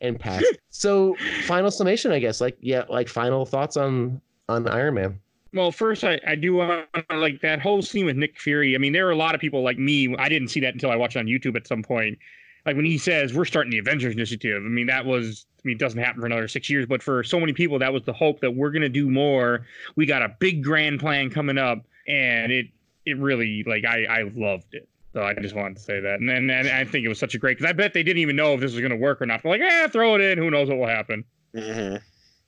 and 0.00 0.18
passed. 0.18 0.46
So, 0.70 1.16
final 1.44 1.70
summation, 1.70 2.12
I 2.12 2.18
guess. 2.18 2.40
Like, 2.40 2.56
yeah, 2.60 2.84
like 2.88 3.08
final 3.08 3.44
thoughts 3.44 3.76
on 3.76 4.20
on 4.48 4.66
Iron 4.68 4.94
Man. 4.94 5.20
Well, 5.52 5.72
first, 5.72 6.04
I, 6.04 6.20
I 6.26 6.36
do 6.36 6.54
want 6.54 6.86
to 6.94 7.16
like 7.16 7.40
that 7.40 7.60
whole 7.60 7.82
scene 7.82 8.06
with 8.06 8.16
Nick 8.16 8.38
Fury. 8.38 8.74
I 8.74 8.78
mean, 8.78 8.92
there 8.92 9.08
are 9.08 9.10
a 9.10 9.16
lot 9.16 9.34
of 9.34 9.40
people 9.40 9.62
like 9.62 9.78
me. 9.78 10.14
I 10.16 10.28
didn't 10.28 10.48
see 10.48 10.60
that 10.60 10.74
until 10.74 10.90
I 10.90 10.96
watched 10.96 11.16
it 11.16 11.20
on 11.20 11.26
YouTube 11.26 11.56
at 11.56 11.66
some 11.66 11.82
point. 11.82 12.18
Like 12.66 12.76
when 12.76 12.84
he 12.84 12.98
says 12.98 13.32
we're 13.32 13.46
starting 13.46 13.70
the 13.70 13.78
Avengers 13.78 14.14
Initiative. 14.14 14.62
I 14.64 14.68
mean, 14.68 14.86
that 14.86 15.06
was. 15.06 15.46
I 15.58 15.62
mean, 15.64 15.76
it 15.76 15.80
doesn't 15.80 15.98
happen 15.98 16.20
for 16.20 16.26
another 16.26 16.48
six 16.48 16.70
years, 16.70 16.86
but 16.86 17.02
for 17.02 17.22
so 17.22 17.38
many 17.38 17.52
people, 17.52 17.78
that 17.80 17.92
was 17.92 18.02
the 18.04 18.14
hope 18.14 18.40
that 18.40 18.52
we're 18.52 18.70
gonna 18.70 18.88
do 18.88 19.10
more. 19.10 19.66
We 19.96 20.06
got 20.06 20.22
a 20.22 20.34
big 20.38 20.62
grand 20.62 21.00
plan 21.00 21.30
coming 21.30 21.58
up, 21.58 21.84
and 22.06 22.50
it 22.52 22.66
it 23.04 23.18
really 23.18 23.64
like 23.66 23.84
I 23.84 24.04
I 24.04 24.22
loved 24.34 24.72
it. 24.74 24.88
So 25.12 25.22
I 25.22 25.34
just 25.34 25.54
wanted 25.56 25.76
to 25.76 25.82
say 25.82 25.98
that, 26.00 26.20
and 26.20 26.28
then 26.28 26.48
and 26.50 26.68
I 26.68 26.84
think 26.84 27.04
it 27.04 27.08
was 27.08 27.18
such 27.18 27.34
a 27.34 27.38
great 27.38 27.58
because 27.58 27.68
I 27.68 27.72
bet 27.72 27.92
they 27.94 28.02
didn't 28.04 28.22
even 28.22 28.36
know 28.36 28.54
if 28.54 28.60
this 28.60 28.72
was 28.72 28.80
gonna 28.80 28.96
work 28.96 29.20
or 29.20 29.26
not. 29.26 29.42
They're 29.42 29.50
like, 29.52 29.60
eh, 29.60 29.88
throw 29.88 30.14
it 30.14 30.20
in. 30.20 30.38
Who 30.38 30.50
knows 30.50 30.68
what 30.68 30.78
will 30.78 30.86
happen? 30.86 31.24
Mhm. 31.54 32.00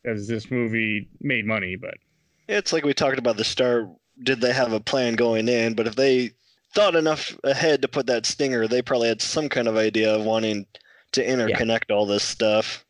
Because 0.02 0.28
this 0.28 0.50
movie 0.50 1.08
made 1.20 1.44
money, 1.46 1.76
but 1.76 1.94
It's 2.48 2.72
like 2.72 2.84
we 2.84 2.92
talked 2.94 3.18
about 3.18 3.36
the 3.36 3.44
star. 3.44 3.88
Did 4.22 4.40
they 4.40 4.52
have 4.52 4.72
a 4.72 4.80
plan 4.80 5.14
going 5.14 5.48
in? 5.48 5.74
But 5.74 5.86
if 5.86 5.96
they 5.96 6.32
thought 6.74 6.94
enough 6.96 7.36
ahead 7.44 7.82
to 7.82 7.88
put 7.88 8.06
that 8.06 8.26
stinger, 8.26 8.66
they 8.68 8.82
probably 8.82 9.08
had 9.08 9.22
some 9.22 9.48
kind 9.48 9.68
of 9.68 9.76
idea 9.76 10.12
of 10.14 10.24
wanting 10.24 10.66
to 11.12 11.24
interconnect 11.24 11.90
all 11.90 12.04
this 12.06 12.22
stuff. 12.24 12.84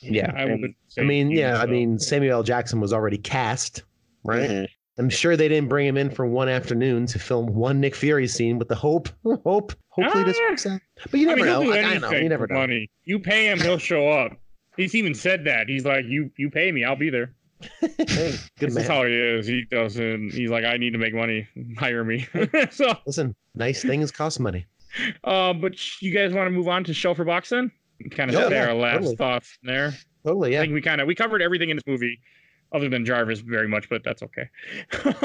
Yeah, 0.00 0.32
I 0.34 0.42
and- 0.42 0.74
I 0.98 1.02
mean, 1.02 1.30
huge, 1.30 1.38
yeah, 1.40 1.58
I 1.60 1.66
mean, 1.66 1.98
Samuel 1.98 2.38
L. 2.38 2.42
Jackson 2.42 2.80
was 2.80 2.92
already 2.92 3.18
cast, 3.18 3.82
right? 4.24 4.48
Mhm. 4.50 4.68
I'm 4.98 5.10
sure 5.10 5.36
they 5.36 5.48
didn't 5.48 5.68
bring 5.68 5.86
him 5.86 5.96
in 5.96 6.10
for 6.10 6.24
one 6.26 6.48
afternoon 6.48 7.06
to 7.06 7.18
film 7.18 7.46
one 7.54 7.80
Nick 7.80 7.94
Fury 7.94 8.26
scene 8.26 8.58
with 8.58 8.68
the 8.68 8.74
hope, 8.74 9.08
hope, 9.24 9.72
hopefully 9.90 10.24
this 10.24 10.38
Ah. 10.42 10.48
works 10.50 10.66
out. 10.66 10.80
But 11.10 11.20
you 11.20 11.26
I 11.30 11.34
never 11.34 11.44
mean, 11.44 11.48
he'll 11.48 11.64
know. 11.64 11.72
I, 11.72 11.94
I 11.94 11.98
know. 11.98 12.10
You 12.12 12.28
never 12.28 12.46
know. 12.46 12.54
Money. 12.54 12.90
You 13.04 13.18
pay 13.18 13.50
him, 13.50 13.60
he'll 13.60 13.78
show 13.78 14.08
up. 14.08 14.32
He's 14.76 14.94
even 14.94 15.14
said 15.14 15.44
that. 15.44 15.68
He's 15.68 15.84
like, 15.84 16.04
you 16.06 16.30
you 16.36 16.50
pay 16.50 16.70
me, 16.72 16.84
I'll 16.84 16.96
be 16.96 17.10
there. 17.10 17.34
Hey, 17.80 18.34
good 18.58 18.68
this 18.70 18.74
man. 18.74 18.82
is 18.84 18.88
how 18.88 19.04
he 19.04 19.12
is. 19.14 19.46
He 19.46 19.64
doesn't. 19.70 20.30
He's 20.32 20.50
like, 20.50 20.64
I 20.64 20.76
need 20.76 20.92
to 20.92 20.98
make 20.98 21.14
money. 21.14 21.46
Hire 21.78 22.04
me. 22.04 22.26
so, 22.70 22.94
Listen, 23.06 23.34
nice 23.54 23.82
things 23.82 24.10
cost 24.10 24.40
money. 24.40 24.66
uh, 25.24 25.52
but 25.54 25.74
you 26.02 26.12
guys 26.12 26.32
want 26.32 26.46
to 26.46 26.50
move 26.50 26.68
on 26.68 26.84
to 26.84 26.92
Shelfer 26.92 27.24
Box 27.26 27.48
then? 27.50 27.70
Kind 28.10 28.30
of 28.30 28.34
Yeah, 28.38 28.48
yeah, 28.50 28.68
our 28.68 28.74
last 28.74 28.94
totally. 28.98 29.16
thoughts 29.16 29.58
there. 29.62 29.94
Totally, 30.24 30.52
Yeah. 30.52 30.58
I 30.58 30.62
think 30.62 30.74
we 30.74 30.82
kind 30.82 31.00
of 31.00 31.06
we 31.06 31.14
covered 31.14 31.40
everything 31.42 31.70
in 31.70 31.76
this 31.76 31.86
movie, 31.86 32.18
other 32.72 32.88
than 32.88 33.04
Jarvis 33.04 33.40
very 33.40 33.68
much, 33.68 33.88
but 33.88 34.02
that's 34.04 34.22
okay. 34.22 34.48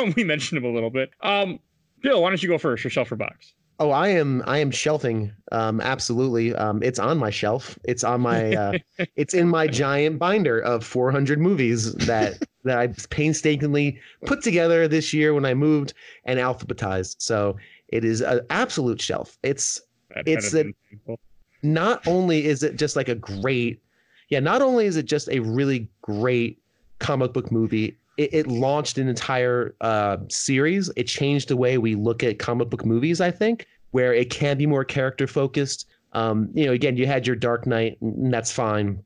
we 0.16 0.24
mentioned 0.24 0.58
him 0.58 0.66
a 0.66 0.74
little 0.74 0.90
bit. 0.90 1.12
Um, 1.22 1.60
Bill, 2.02 2.22
why 2.22 2.30
don't 2.30 2.42
you 2.42 2.50
go 2.50 2.58
first 2.58 2.84
for 2.84 2.90
Shelfer 2.90 3.18
Box? 3.18 3.54
Oh, 3.80 3.90
I 3.90 4.10
am 4.10 4.44
I 4.46 4.60
am 4.60 4.70
shelving. 4.70 5.34
Um, 5.52 5.82
absolutely. 5.82 6.54
Um, 6.54 6.84
it's 6.84 7.00
on 7.00 7.18
my 7.18 7.32
shelf. 7.32 7.80
It's 7.84 8.04
on 8.04 8.22
my 8.22 8.54
uh, 8.54 8.78
it's 9.16 9.34
in 9.34 9.48
my 9.48 9.66
giant 9.68 10.20
binder 10.20 10.60
of 10.60 10.86
400 10.86 11.40
movies 11.40 11.94
that 11.94 12.38
that 12.64 12.78
I 12.78 12.88
painstakingly 13.10 14.00
put 14.26 14.44
together 14.44 14.88
this 14.88 15.14
year 15.14 15.34
when 15.34 15.46
I 15.46 15.56
moved 15.56 15.96
and 16.26 16.40
alphabetized. 16.40 17.16
So 17.20 17.58
it 17.88 18.06
is 18.06 18.22
an 18.22 18.42
absolute 18.52 19.02
shelf. 19.02 19.40
It's 19.42 19.82
That 20.14 20.28
It's 20.28 20.52
painful. 20.54 21.20
not 21.64 22.06
only 22.08 22.46
is 22.46 22.62
it 22.62 22.76
just 22.76 22.96
like 22.96 23.10
a 23.10 23.16
great, 23.16 23.82
yeah, 24.30 24.40
not 24.42 24.62
only 24.62 24.86
is 24.86 24.96
it 24.96 25.06
just 25.06 25.28
a 25.30 25.40
really 25.40 25.90
great 26.04 26.61
comic 27.02 27.34
book 27.34 27.52
movie, 27.52 27.98
it, 28.18 28.34
it 28.34 28.48
launched 28.48 28.98
an 28.98 29.10
entire 29.10 29.76
uh, 29.82 30.18
series. 30.30 30.90
It 30.96 31.04
changed 31.04 31.50
the 31.50 31.58
way 31.58 31.78
we 31.78 31.96
look 31.96 32.24
at 32.24 32.40
comic 32.40 32.70
book 32.70 32.86
movies, 32.86 33.20
I 33.20 33.32
think, 33.32 33.68
where 33.92 34.14
it 34.14 34.30
can 34.30 34.58
be 34.58 34.66
more 34.66 34.86
character 34.86 35.28
focused. 35.28 35.88
Um, 36.14 36.50
you 36.54 36.66
know, 36.66 36.72
again, 36.72 36.96
you 36.98 37.08
had 37.08 37.28
your 37.28 37.36
Dark 37.36 37.66
Knight, 37.66 37.98
and 38.02 38.34
that's 38.34 38.52
fine. 38.52 39.04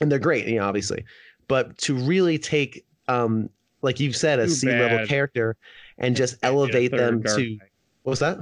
And 0.00 0.10
they're 0.10 0.18
great, 0.18 0.46
you 0.46 0.58
know, 0.58 0.66
obviously. 0.66 1.04
But 1.48 1.76
to 1.78 1.94
really 1.94 2.38
take, 2.38 2.84
um, 3.08 3.50
like 3.82 3.98
you've 3.98 4.16
said, 4.16 4.38
a 4.38 4.48
C 4.48 4.68
level 4.68 5.06
character 5.06 5.56
and 5.98 6.14
just 6.14 6.36
elevate 6.42 6.92
them 6.92 7.22
to 7.22 7.36
Knight. 7.36 7.58
what 8.02 8.10
was 8.10 8.18
that? 8.20 8.38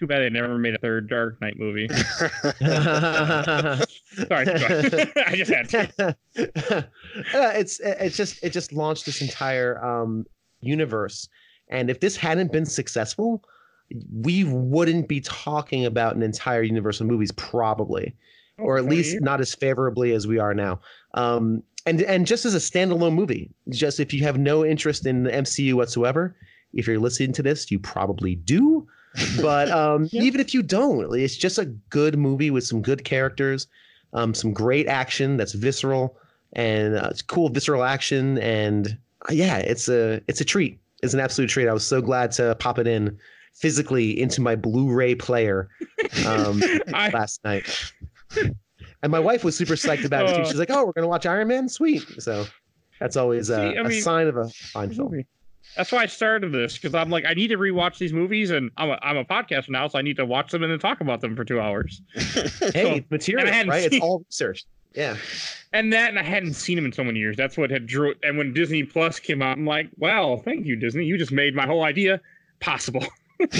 Too 0.00 0.06
bad 0.06 0.20
they 0.20 0.30
never 0.30 0.56
made 0.58 0.74
a 0.74 0.78
third 0.78 1.08
Dark 1.10 1.40
Knight 1.42 1.58
movie. 1.58 1.86
Sorry. 1.88 2.06
I 4.30 5.34
just 5.34 5.52
had 5.52 5.68
to. 5.68 6.16
uh, 6.38 6.82
it's 7.54 7.80
it's 7.80 8.16
just 8.16 8.42
it 8.42 8.50
just 8.50 8.72
launched 8.72 9.04
this 9.04 9.20
entire 9.20 9.84
um, 9.84 10.24
universe, 10.62 11.28
and 11.68 11.90
if 11.90 12.00
this 12.00 12.16
hadn't 12.16 12.50
been 12.50 12.64
successful, 12.64 13.44
we 14.12 14.44
wouldn't 14.44 15.06
be 15.06 15.20
talking 15.20 15.84
about 15.84 16.16
an 16.16 16.22
entire 16.22 16.62
universe 16.62 17.00
of 17.00 17.06
movies, 17.06 17.30
probably, 17.32 18.16
or 18.58 18.78
at 18.78 18.86
least 18.86 19.20
not 19.20 19.40
as 19.40 19.54
favorably 19.54 20.12
as 20.12 20.26
we 20.26 20.38
are 20.38 20.54
now. 20.54 20.80
Um, 21.12 21.62
and 21.84 22.00
and 22.02 22.26
just 22.26 22.46
as 22.46 22.54
a 22.54 22.58
standalone 22.58 23.12
movie, 23.14 23.50
just 23.68 24.00
if 24.00 24.14
you 24.14 24.22
have 24.22 24.38
no 24.38 24.64
interest 24.64 25.04
in 25.04 25.24
the 25.24 25.30
MCU 25.30 25.74
whatsoever, 25.74 26.34
if 26.72 26.86
you're 26.86 26.98
listening 26.98 27.34
to 27.34 27.42
this, 27.42 27.70
you 27.70 27.78
probably 27.78 28.34
do. 28.34 28.88
But 29.40 29.70
um, 29.82 30.08
Yeah. 30.12 30.22
even 30.22 30.40
if 30.40 30.54
you 30.54 30.62
don't, 30.62 31.14
it's 31.18 31.36
just 31.36 31.58
a 31.58 31.66
good 31.90 32.16
movie 32.18 32.50
with 32.50 32.64
some 32.64 32.80
good 32.82 33.04
characters, 33.04 33.66
um, 34.12 34.34
some 34.34 34.52
great 34.52 34.86
action 34.88 35.36
that's 35.36 35.52
visceral 35.52 36.16
and 36.54 36.96
uh, 36.96 37.08
it's 37.10 37.22
cool 37.22 37.48
visceral 37.48 37.84
action, 37.84 38.38
and 38.38 38.98
uh, 39.28 39.32
yeah, 39.32 39.58
it's 39.58 39.88
a 39.88 40.20
it's 40.26 40.40
a 40.40 40.44
treat. 40.44 40.80
It's 41.02 41.14
an 41.14 41.20
absolute 41.20 41.48
treat. 41.48 41.68
I 41.68 41.72
was 41.72 41.86
so 41.86 42.02
glad 42.02 42.32
to 42.32 42.54
pop 42.56 42.78
it 42.78 42.86
in 42.88 43.16
physically 43.54 44.20
into 44.20 44.40
my 44.40 44.56
Blu-ray 44.56 45.14
player 45.14 45.68
um, 46.26 46.60
I, 46.94 47.10
last 47.10 47.42
night. 47.44 47.92
And 49.02 49.10
my 49.12 49.18
wife 49.20 49.44
was 49.44 49.56
super 49.56 49.74
psyched 49.74 50.04
about 50.04 50.28
it 50.28 50.34
too. 50.34 50.42
Oh. 50.42 50.44
She's 50.44 50.58
like, 50.58 50.70
"Oh, 50.70 50.84
we're 50.84 50.92
gonna 50.92 51.08
watch 51.08 51.24
Iron 51.24 51.48
Man, 51.48 51.68
sweet!" 51.68 52.04
So 52.18 52.44
that's 52.98 53.16
always 53.16 53.48
a, 53.48 53.56
See, 53.72 53.78
I 53.78 53.80
a 53.80 53.84
mean- 53.84 54.02
sign 54.02 54.26
of 54.26 54.36
a 54.36 54.48
fine 54.48 54.92
film. 54.92 55.24
Movie. 55.70 55.76
That's 55.76 55.92
why 55.92 56.02
I 56.02 56.06
started 56.06 56.52
this 56.52 56.74
because 56.74 56.94
I'm 56.94 57.10
like 57.10 57.24
I 57.26 57.34
need 57.34 57.48
to 57.48 57.58
rewatch 57.58 57.98
these 57.98 58.12
movies 58.12 58.50
and 58.50 58.70
I'm 58.76 58.90
a, 58.90 58.98
I'm 59.02 59.16
a 59.16 59.24
podcaster 59.24 59.70
now, 59.70 59.88
so 59.88 59.98
I 59.98 60.02
need 60.02 60.16
to 60.16 60.26
watch 60.26 60.50
them 60.52 60.62
and 60.62 60.70
then 60.72 60.78
talk 60.78 61.00
about 61.00 61.20
them 61.20 61.36
for 61.36 61.44
two 61.44 61.60
hours. 61.60 62.02
Hey, 62.72 63.04
material, 63.10 63.46
and 63.46 63.54
I 63.54 63.56
hadn't 63.56 63.70
right? 63.70 63.84
It's 63.84 64.00
all 64.00 64.20
research. 64.20 64.64
Yeah. 64.94 65.16
And 65.72 65.92
that, 65.92 66.10
and 66.10 66.18
I 66.18 66.22
hadn't 66.22 66.54
seen 66.54 66.76
them 66.76 66.84
in 66.84 66.92
so 66.92 67.04
many 67.04 67.20
years. 67.20 67.36
That's 67.36 67.56
what 67.56 67.70
had 67.70 67.86
drew. 67.86 68.14
And 68.22 68.36
when 68.36 68.52
Disney 68.52 68.82
Plus 68.82 69.20
came 69.20 69.40
out, 69.40 69.56
I'm 69.56 69.66
like, 69.66 69.88
wow, 69.98 70.40
thank 70.44 70.66
you, 70.66 70.76
Disney. 70.76 71.04
You 71.04 71.16
just 71.16 71.32
made 71.32 71.54
my 71.54 71.66
whole 71.66 71.84
idea 71.84 72.20
possible. 72.60 73.04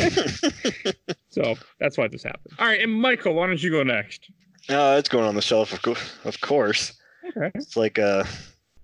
so 1.31 1.55
that's 1.79 1.97
why 1.97 2.09
this 2.09 2.25
happened. 2.25 2.55
All 2.59 2.67
right, 2.67 2.81
and 2.81 2.93
Michael, 2.93 3.35
why 3.35 3.47
don't 3.47 3.63
you 3.63 3.71
go 3.71 3.83
next? 3.83 4.31
Uh, 4.69 4.97
it's 4.99 5.09
going 5.09 5.25
on 5.25 5.35
the 5.35 5.43
shelf, 5.43 5.73
of, 5.73 5.83
co- 5.83 5.97
of 6.25 6.41
course. 6.41 6.93
Okay. 7.37 7.51
It's 7.55 7.77
like 7.77 7.99
uh, 7.99 8.25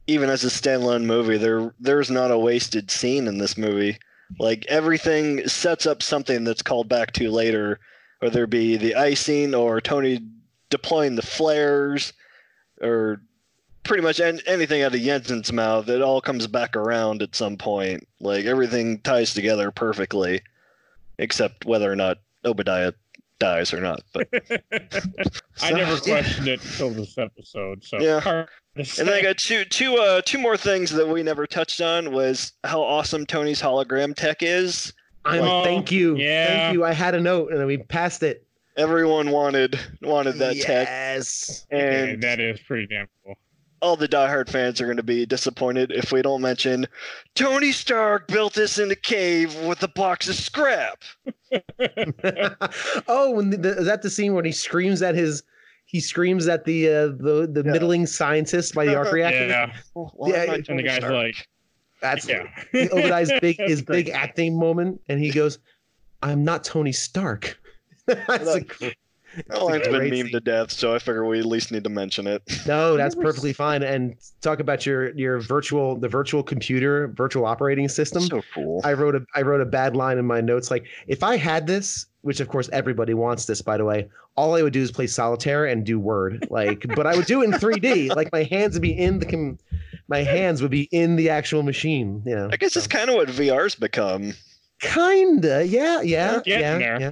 even 0.06 0.30
as 0.30 0.44
a 0.44 0.48
standalone 0.48 1.04
movie, 1.04 1.36
there 1.36 1.74
there's 1.80 2.10
not 2.10 2.30
a 2.30 2.38
wasted 2.38 2.90
scene 2.90 3.26
in 3.26 3.38
this 3.38 3.56
movie. 3.56 3.98
Like 4.38 4.66
everything 4.66 5.46
sets 5.48 5.86
up 5.86 6.02
something 6.02 6.44
that's 6.44 6.62
called 6.62 6.88
back 6.88 7.12
to 7.12 7.30
later, 7.30 7.78
whether 8.20 8.44
it 8.44 8.50
be 8.50 8.76
the 8.76 8.94
icing 8.94 9.54
or 9.54 9.80
Tony 9.80 10.20
deploying 10.70 11.14
the 11.14 11.22
flares, 11.22 12.12
or 12.80 13.20
pretty 13.84 14.02
much 14.02 14.18
an- 14.18 14.40
anything 14.46 14.82
out 14.82 14.94
of 14.94 15.00
Yinsen's 15.00 15.52
mouth. 15.52 15.88
It 15.88 16.02
all 16.02 16.20
comes 16.20 16.46
back 16.46 16.76
around 16.76 17.22
at 17.22 17.36
some 17.36 17.56
point. 17.56 18.06
Like 18.20 18.44
everything 18.44 18.98
ties 19.00 19.32
together 19.32 19.70
perfectly, 19.70 20.42
except 21.18 21.64
whether 21.64 21.90
or 21.90 21.96
not 21.96 22.18
Obadiah 22.44 22.92
dies 23.38 23.72
or 23.74 23.80
not. 23.80 24.02
But 24.12 24.28
I 25.62 25.70
never 25.72 25.96
questioned 26.00 26.48
it 26.48 26.62
until 26.64 26.90
this 26.90 27.16
episode. 27.18 27.84
So 27.84 27.98
Yeah. 28.00 28.46
And 28.76 28.86
then 29.08 29.08
I 29.10 29.22
got 29.22 29.38
two 29.38 29.64
two 29.64 29.96
uh 29.96 30.20
two 30.24 30.38
more 30.38 30.56
things 30.56 30.90
that 30.90 31.08
we 31.08 31.22
never 31.22 31.46
touched 31.46 31.80
on 31.80 32.12
was 32.12 32.52
how 32.64 32.82
awesome 32.82 33.24
Tony's 33.26 33.60
hologram 33.60 34.14
tech 34.14 34.38
is. 34.42 34.92
I'm 35.24 35.42
Oh, 35.42 35.64
thank 35.64 35.90
you. 35.90 36.16
yeah. 36.16 36.46
Thank 36.46 36.74
you. 36.74 36.84
I 36.84 36.92
had 36.92 37.14
a 37.14 37.20
note 37.20 37.50
and 37.50 37.58
then 37.60 37.66
we 37.66 37.78
passed 37.78 38.22
it. 38.22 38.46
Everyone 38.76 39.30
wanted 39.30 39.78
wanted 40.02 40.36
that 40.36 40.56
tech, 40.60 40.86
yes. 40.88 41.66
Okay, 41.72 42.12
and 42.12 42.22
that 42.22 42.40
is 42.40 42.60
pretty 42.60 42.86
damn 42.86 43.06
cool. 43.24 43.34
All 43.82 43.96
the 43.96 44.08
diehard 44.08 44.48
fans 44.48 44.80
are 44.80 44.84
going 44.86 44.96
to 44.96 45.02
be 45.02 45.26
disappointed 45.26 45.92
if 45.92 46.12
we 46.12 46.22
don't 46.22 46.40
mention 46.40 46.86
Tony 47.34 47.72
Stark 47.72 48.26
built 48.28 48.54
this 48.54 48.78
in 48.78 48.90
a 48.90 48.94
cave 48.96 49.54
with 49.62 49.82
a 49.82 49.88
box 49.88 50.28
of 50.28 50.34
scrap. 50.34 51.02
oh, 53.08 53.30
when 53.32 53.50
the, 53.50 53.56
the, 53.56 53.78
is 53.78 53.86
that 53.86 54.00
the 54.02 54.10
scene 54.10 54.34
when 54.34 54.44
he 54.44 54.52
screams 54.52 55.02
at 55.02 55.14
his 55.14 55.42
he 55.84 56.00
screams 56.00 56.48
at 56.48 56.64
the 56.64 56.88
uh, 56.88 57.06
the 57.08 57.48
the 57.52 57.62
Yeah. 57.64 57.72
middling 57.72 58.06
scientist 58.06 58.74
by 58.74 58.86
the 58.86 58.94
arc 58.96 59.12
reactor? 59.12 59.46
Yeah, 59.46 59.72
Why 59.94 60.28
Yeah, 60.30 60.42
and 60.42 60.52
the 60.52 60.62
Tony 60.62 60.82
the 60.82 60.88
guy's 60.88 60.96
Stark? 60.98 61.12
like, 61.12 61.48
That's 62.00 62.28
yeah. 62.28 62.44
Obadiah's 62.74 63.32
big 63.40 63.56
his 63.60 63.82
big 63.82 64.08
acting 64.08 64.58
moment, 64.58 65.00
and 65.08 65.20
he 65.20 65.30
goes, 65.30 65.58
"I'm 66.22 66.44
not 66.44 66.64
Tony 66.64 66.92
Stark." 66.92 67.58
That's 68.06 68.54
a 68.54 68.60
gr- 68.62 68.88
that 69.48 69.62
line's 69.62 69.86
been 69.86 69.96
great 69.96 70.12
memed 70.12 70.22
scene. 70.24 70.32
to 70.32 70.40
death, 70.40 70.70
so 70.70 70.94
I 70.94 70.98
figure 70.98 71.24
we 71.24 71.38
at 71.38 71.46
least 71.46 71.70
need 71.70 71.84
to 71.84 71.90
mention 71.90 72.26
it. 72.26 72.42
no, 72.66 72.96
that's 72.96 73.14
perfectly 73.14 73.52
fine. 73.52 73.82
And 73.82 74.16
talk 74.40 74.60
about 74.60 74.86
your 74.86 75.10
your 75.10 75.40
virtual 75.40 75.96
the 75.96 76.08
virtual 76.08 76.42
computer 76.42 77.08
virtual 77.08 77.44
operating 77.44 77.88
system. 77.88 78.22
So 78.22 78.42
cool. 78.54 78.80
I 78.84 78.94
wrote 78.94 79.14
a 79.14 79.24
I 79.34 79.42
wrote 79.42 79.60
a 79.60 79.66
bad 79.66 79.96
line 79.96 80.18
in 80.18 80.26
my 80.26 80.40
notes 80.40 80.70
like 80.70 80.86
if 81.06 81.22
I 81.22 81.36
had 81.36 81.66
this, 81.66 82.06
which 82.22 82.40
of 82.40 82.48
course 82.48 82.70
everybody 82.72 83.14
wants 83.14 83.44
this 83.46 83.60
by 83.60 83.76
the 83.76 83.84
way, 83.84 84.08
all 84.36 84.54
I 84.54 84.62
would 84.62 84.72
do 84.72 84.80
is 84.80 84.90
play 84.90 85.06
solitaire 85.06 85.66
and 85.66 85.84
do 85.84 85.98
word. 85.98 86.46
Like 86.50 86.86
but 86.94 87.06
I 87.06 87.14
would 87.14 87.26
do 87.26 87.42
it 87.42 87.46
in 87.46 87.52
3D. 87.52 88.14
like 88.16 88.32
my 88.32 88.44
hands 88.44 88.74
would 88.74 88.82
be 88.82 88.96
in 88.96 89.18
the 89.18 89.26
com- 89.26 89.58
my 90.08 90.22
hands 90.22 90.62
would 90.62 90.70
be 90.70 90.88
in 90.92 91.16
the 91.16 91.28
actual 91.30 91.62
machine, 91.62 92.22
you 92.24 92.34
know. 92.34 92.48
I 92.50 92.56
guess 92.56 92.76
it's 92.76 92.86
kind 92.86 93.10
of 93.10 93.16
what 93.16 93.28
VR's 93.28 93.74
become. 93.74 94.34
Kinda, 94.80 95.66
yeah, 95.66 96.00
yeah, 96.02 96.42
yeah, 96.44 96.78
yeah. 96.78 97.10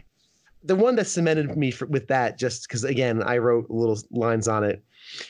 The 0.64 0.74
one 0.76 0.96
that 0.96 1.06
cemented 1.06 1.56
me 1.56 1.70
for, 1.70 1.86
with 1.86 2.08
that, 2.08 2.38
just 2.38 2.66
because 2.68 2.84
again 2.84 3.22
I 3.22 3.38
wrote 3.38 3.70
little 3.70 3.98
lines 4.10 4.48
on 4.48 4.64
it, 4.64 4.82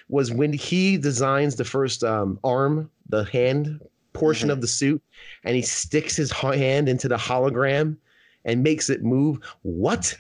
was 0.09 0.33
when 0.33 0.53
he 0.53 0.97
designs 0.97 1.57
the 1.57 1.65
first 1.65 2.05
um, 2.05 2.39
arm, 2.45 2.91
the 3.09 3.25
hand 3.25 3.81
portion 4.13 4.49
Mhm. 4.49 4.53
of 4.53 4.61
the 4.61 4.69
suit, 4.69 5.03
and 5.45 5.57
he 5.57 5.63
sticks 5.63 6.15
his 6.17 6.31
hand 6.31 6.89
into 6.89 7.09
the 7.09 7.17
hologram 7.17 7.97
and 8.45 8.63
makes 8.63 8.89
it 8.89 9.03
move. 9.03 9.39
What? 9.63 10.17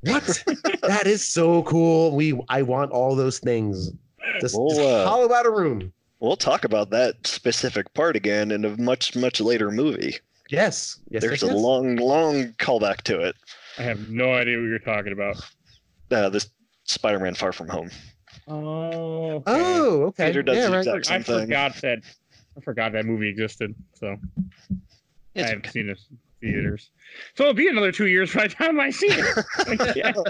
What? 0.00 0.24
that 0.82 1.06
is 1.06 1.26
so 1.26 1.62
cool. 1.64 2.14
We, 2.16 2.40
I 2.48 2.62
want 2.62 2.90
all 2.92 3.14
those 3.14 3.38
things. 3.38 3.90
Just, 4.40 4.56
Well, 4.56 4.68
just 4.70 4.80
uh, 4.80 5.06
hollow 5.06 5.32
out 5.32 5.44
a 5.46 5.50
room. 5.50 5.92
We'll 6.20 6.36
talk 6.36 6.64
about 6.64 6.90
that 6.90 7.26
specific 7.26 7.92
part 7.94 8.16
again 8.16 8.50
in 8.50 8.64
a 8.64 8.76
much 8.76 9.14
much 9.14 9.40
later 9.40 9.70
movie. 9.70 10.16
Yes, 10.50 10.98
yes. 11.10 11.20
There's 11.22 11.42
yes, 11.42 11.50
a 11.50 11.54
yes. 11.54 11.62
long 11.62 11.96
long 11.96 12.52
callback 12.58 13.02
to 13.02 13.20
it. 13.20 13.36
I 13.78 13.82
have 13.82 14.08
no 14.08 14.34
idea 14.34 14.58
what 14.58 14.64
you're 14.64 14.78
talking 14.78 15.12
about. 15.12 15.36
Uh, 16.10 16.28
this 16.28 16.50
Spider-Man 16.84 17.34
Far 17.34 17.52
From 17.52 17.68
Home. 17.68 17.90
Oh, 18.48 19.30
okay. 19.30 19.42
Oh, 19.46 20.02
okay. 20.04 20.26
Peter 20.26 20.42
does 20.42 20.56
yeah, 20.56 20.66
the 20.66 20.72
right. 20.72 20.78
exact 20.78 21.06
I 21.06 21.10
same 21.10 21.22
thing. 21.22 21.40
forgot 21.46 21.74
that. 21.82 21.98
I 22.56 22.60
forgot 22.60 22.92
that 22.92 23.04
movie 23.04 23.28
existed. 23.28 23.74
So 23.94 24.16
I 25.36 25.40
haven't 25.40 25.70
seen 25.70 25.90
it 25.90 25.98
theaters. 26.40 26.90
So 27.34 27.44
it'll 27.44 27.54
be 27.54 27.68
another 27.68 27.92
two 27.92 28.06
years 28.06 28.34
by 28.34 28.48
the 28.48 28.54
time 28.54 28.80
I 28.80 28.90
see 28.90 29.08
it. 29.08 29.96
Yeah. 29.96 30.12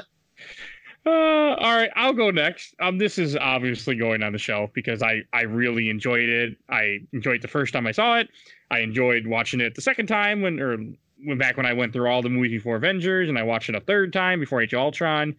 Uh, 1.07 1.55
all 1.55 1.75
right, 1.75 1.91
I'll 1.97 2.13
go 2.13 2.31
next. 2.31 2.75
Um, 2.81 2.99
this 2.99 3.17
is 3.19 3.35
obviously 3.35 3.95
going 3.95 4.23
on 4.23 4.33
the 4.33 4.39
shelf 4.39 4.71
because 4.75 5.03
I 5.03 5.23
I 5.33 5.43
really 5.43 5.89
enjoyed 5.89 6.29
it. 6.29 6.59
I 6.69 6.99
enjoyed 7.15 7.37
it 7.37 7.43
the 7.43 7.49
first 7.49 7.73
time 7.73 7.87
I 7.87 7.93
saw 7.93 8.19
it. 8.19 8.29
I 8.71 8.81
enjoyed 8.81 9.27
watching 9.27 9.61
it 9.61 9.75
the 9.75 9.81
second 9.81 10.07
time 10.07 10.43
when 10.43 10.61
or 10.61 10.77
when 11.25 11.39
back 11.39 11.57
when 11.57 11.67
I 11.67 11.73
went 11.73 11.93
through 11.93 12.09
all 12.11 12.23
the 12.23 12.29
movies 12.29 12.53
before 12.53 12.77
Avengers, 12.77 13.29
and 13.29 13.39
I 13.39 13.43
watched 13.43 13.69
it 13.69 13.75
a 13.75 13.81
third 13.81 14.13
time 14.13 14.41
before 14.41 14.61
Age 14.63 14.73
of 14.75 14.81
Ultron. 14.81 15.35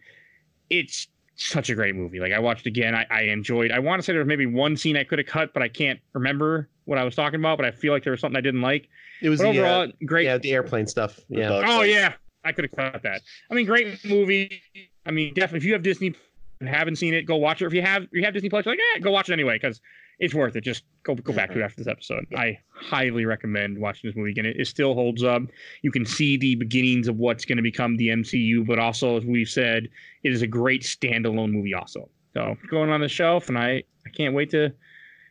It's 0.68 1.08
such 1.36 1.70
a 1.70 1.74
great 1.74 1.94
movie. 1.94 2.20
Like 2.20 2.32
I 2.32 2.38
watched 2.38 2.66
again. 2.66 2.94
I, 2.94 3.06
I 3.10 3.22
enjoyed. 3.22 3.70
I 3.70 3.78
want 3.78 4.00
to 4.00 4.04
say 4.04 4.12
there 4.12 4.20
was 4.20 4.28
maybe 4.28 4.46
one 4.46 4.76
scene 4.76 4.96
I 4.96 5.04
could 5.04 5.18
have 5.18 5.26
cut, 5.26 5.52
but 5.54 5.62
I 5.62 5.68
can't 5.68 5.98
remember 6.12 6.68
what 6.84 6.98
I 6.98 7.04
was 7.04 7.14
talking 7.14 7.40
about. 7.40 7.56
But 7.58 7.66
I 7.66 7.70
feel 7.70 7.92
like 7.92 8.04
there 8.04 8.10
was 8.10 8.20
something 8.20 8.36
I 8.36 8.42
didn't 8.42 8.62
like. 8.62 8.88
It 9.22 9.28
was 9.28 9.40
But 9.40 9.52
the, 9.52 9.60
uh, 9.60 9.62
overall, 9.62 9.92
great. 10.06 10.24
yeah, 10.24 10.38
the 10.38 10.52
airplane 10.52 10.86
stuff. 10.86 11.18
Yeah. 11.28 11.50
Oh 11.50 11.62
fight. 11.62 11.90
yeah, 11.90 12.12
I 12.44 12.52
could 12.52 12.64
have 12.64 12.92
cut 12.92 13.02
that. 13.02 13.22
I 13.50 13.54
mean, 13.54 13.66
great 13.66 14.04
movie. 14.04 14.62
I 15.06 15.10
mean, 15.10 15.34
definitely. 15.34 15.58
If 15.58 15.64
you 15.64 15.72
have 15.72 15.82
Disney 15.82 16.14
and 16.60 16.68
haven't 16.68 16.96
seen 16.96 17.14
it, 17.14 17.22
go 17.22 17.36
watch 17.36 17.62
it. 17.62 17.66
If 17.66 17.72
you 17.72 17.82
have, 17.82 18.02
if 18.04 18.12
you 18.12 18.24
have 18.24 18.34
Disney 18.34 18.50
Plus, 18.50 18.66
like, 18.66 18.78
yeah, 18.78 19.00
go 19.00 19.10
watch 19.10 19.28
it 19.30 19.32
anyway 19.32 19.54
because 19.54 19.80
it's 20.20 20.34
worth 20.34 20.54
it. 20.54 20.60
Just 20.62 20.84
go 21.02 21.14
go 21.14 21.32
back 21.32 21.48
to 21.48 21.54
it 21.54 21.56
mm-hmm. 21.56 21.64
after 21.64 21.78
this 21.78 21.88
episode. 21.88 22.26
I 22.36 22.58
highly 22.72 23.24
recommend 23.24 23.78
watching 23.78 24.08
this 24.08 24.16
movie 24.16 24.30
again. 24.30 24.46
It, 24.46 24.56
it 24.60 24.66
still 24.66 24.94
holds 24.94 25.24
up. 25.24 25.42
You 25.82 25.90
can 25.90 26.04
see 26.04 26.36
the 26.36 26.54
beginnings 26.54 27.08
of 27.08 27.16
what's 27.16 27.44
going 27.44 27.56
to 27.56 27.62
become 27.62 27.96
the 27.96 28.08
MCU, 28.08 28.66
but 28.66 28.78
also, 28.78 29.16
as 29.16 29.24
we've 29.24 29.48
said, 29.48 29.88
it 30.22 30.32
is 30.32 30.42
a 30.42 30.46
great 30.46 30.82
standalone 30.82 31.50
movie. 31.50 31.74
Also, 31.74 32.08
so 32.34 32.56
going 32.70 32.90
on 32.90 33.00
the 33.00 33.08
shelf, 33.08 33.48
and 33.48 33.58
I 33.58 33.82
I 34.06 34.10
can't 34.14 34.34
wait 34.34 34.50
to 34.50 34.72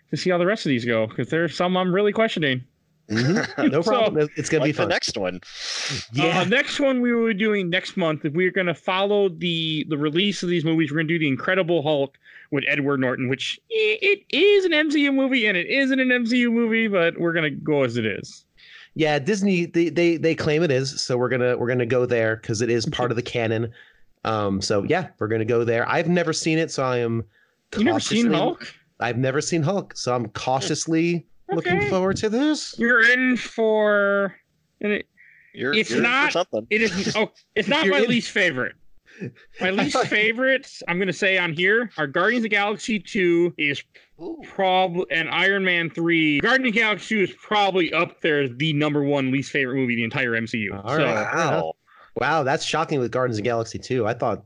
to 0.10 0.18
see 0.18 0.32
how 0.32 0.40
the 0.40 0.46
rest 0.46 0.66
of 0.66 0.72
these 0.72 0.86
go 0.86 1.08
because 1.08 1.30
there's 1.30 1.56
some 1.56 1.78
I'm 1.78 1.94
really 1.94 2.12
questioning. 2.12 2.64
Mhm. 3.10 3.72
No 3.72 3.82
So- 3.82 3.92
problem. 3.92 4.30
it's 4.36 4.50
gonna 4.50 4.64
like 4.66 4.76
be 4.76 4.84
the 4.84 4.88
next 4.88 5.18
one. 5.18 5.40
yeah. 6.14 6.42
Uh, 6.42 6.44
next 6.46 6.80
one 6.80 7.02
we 7.02 7.12
were 7.14 7.34
doing 7.34 7.70
next 7.70 7.98
month. 7.98 8.26
If 8.26 8.34
We're 8.34 8.52
going 8.52 8.68
to 8.68 8.74
follow 8.76 9.30
the 9.30 9.86
the 9.90 9.98
release 9.98 10.44
of 10.44 10.50
these 10.50 10.64
movies. 10.66 10.92
We're 10.92 10.98
going 10.98 11.08
to 11.08 11.14
do 11.16 11.20
the 11.20 11.28
Incredible 11.28 11.82
Hulk 11.82 12.18
with 12.52 12.64
Edward 12.68 13.00
Norton, 13.00 13.30
which 13.30 13.60
it 13.70 14.24
is 14.32 14.66
an 14.66 14.72
MCU 14.72 15.14
movie 15.14 15.46
and 15.48 15.56
it 15.58 15.68
isn't 15.68 16.00
an 16.00 16.10
MCU 16.10 16.52
movie, 16.52 16.88
but 16.88 17.20
we're 17.20 17.34
going 17.34 17.44
to 17.52 17.60
go 17.60 17.84
as 17.84 17.98
it 17.98 18.06
is. 18.06 18.46
Yeah, 18.96 19.20
Disney 19.20 19.66
they 19.68 19.90
they 19.90 20.18
they 20.18 20.34
claim 20.36 20.64
it 20.64 20.72
is, 20.72 21.00
so 21.02 21.16
we're 21.16 21.30
gonna 21.30 21.56
we're 21.58 21.68
gonna 21.68 21.86
go 21.86 22.06
there 22.06 22.38
because 22.38 22.62
it 22.62 22.70
is 22.72 22.86
part 22.88 23.12
of 23.12 23.16
the 23.16 23.22
canon. 23.22 23.72
Um, 24.26 24.62
so 24.62 24.84
yeah, 24.84 25.08
we're 25.20 25.28
gonna 25.28 25.46
go 25.46 25.64
there. 25.64 25.88
I've 25.88 26.10
never 26.10 26.34
seen 26.34 26.58
it, 26.58 26.72
so 26.72 26.84
I 26.84 26.98
am. 26.98 27.24
You 27.78 27.84
never 27.86 28.00
seen 28.00 28.34
Hulk? 28.34 28.74
I've 29.00 29.18
never 29.18 29.42
seen 29.42 29.62
Hulk, 29.62 29.96
so 29.96 30.14
I'm 30.14 30.28
cautiously 30.30 31.26
looking 31.56 31.90
forward 31.90 32.18
to 32.18 32.30
this. 32.30 32.76
You're 32.78 33.10
in 33.12 33.38
for. 33.38 34.36
It, 34.80 35.06
You're, 35.54 35.74
It's 35.74 35.90
you're 35.90 36.00
in 36.00 36.06
for 36.06 36.10
not- 36.10 36.32
something. 36.34 36.68
it 36.70 36.82
is. 36.82 37.16
Oh, 37.16 37.32
it's 37.56 37.68
not 37.68 37.88
my 37.88 38.00
in- 38.00 38.10
least 38.10 38.32
favorite. 38.32 38.76
My 39.60 39.70
least 39.72 39.94
thought- 39.94 40.08
favorites, 40.08 40.82
I'm 40.88 40.98
gonna 41.00 41.12
say 41.12 41.38
on 41.38 41.54
here, 41.54 41.90
are 41.98 42.08
Guardians 42.08 42.40
of 42.42 42.44
the 42.44 42.50
Galaxy 42.50 43.00
2 43.00 43.54
is 43.58 43.84
probably 44.44 45.06
and 45.12 45.30
Iron 45.30 45.64
Man 45.66 45.90
3. 45.90 46.40
Guardians 46.40 46.70
of 46.70 46.74
the 46.74 46.80
Galaxy 46.80 47.16
2 47.18 47.24
is 47.24 47.38
probably 47.42 47.92
up 47.94 48.22
there 48.22 48.42
as 48.44 48.52
the 48.58 48.72
number 48.74 49.04
one 49.04 49.32
least 49.32 49.52
favorite 49.52 49.76
movie 49.76 49.94
of 49.94 49.98
the 49.98 50.04
entire 50.04 50.32
MCU. 50.32 50.72
All 50.84 50.96
so 50.96 51.04
right. 51.04 51.36
Wow. 51.36 51.74
Wow, 52.16 52.44
that's 52.44 52.64
shocking 52.66 53.00
with 53.00 53.12
Guardians 53.12 53.38
of 53.38 53.44
the 53.44 53.50
Galaxy 53.50 53.80
2. 53.80 54.06
I 54.08 54.14
thought 54.14 54.44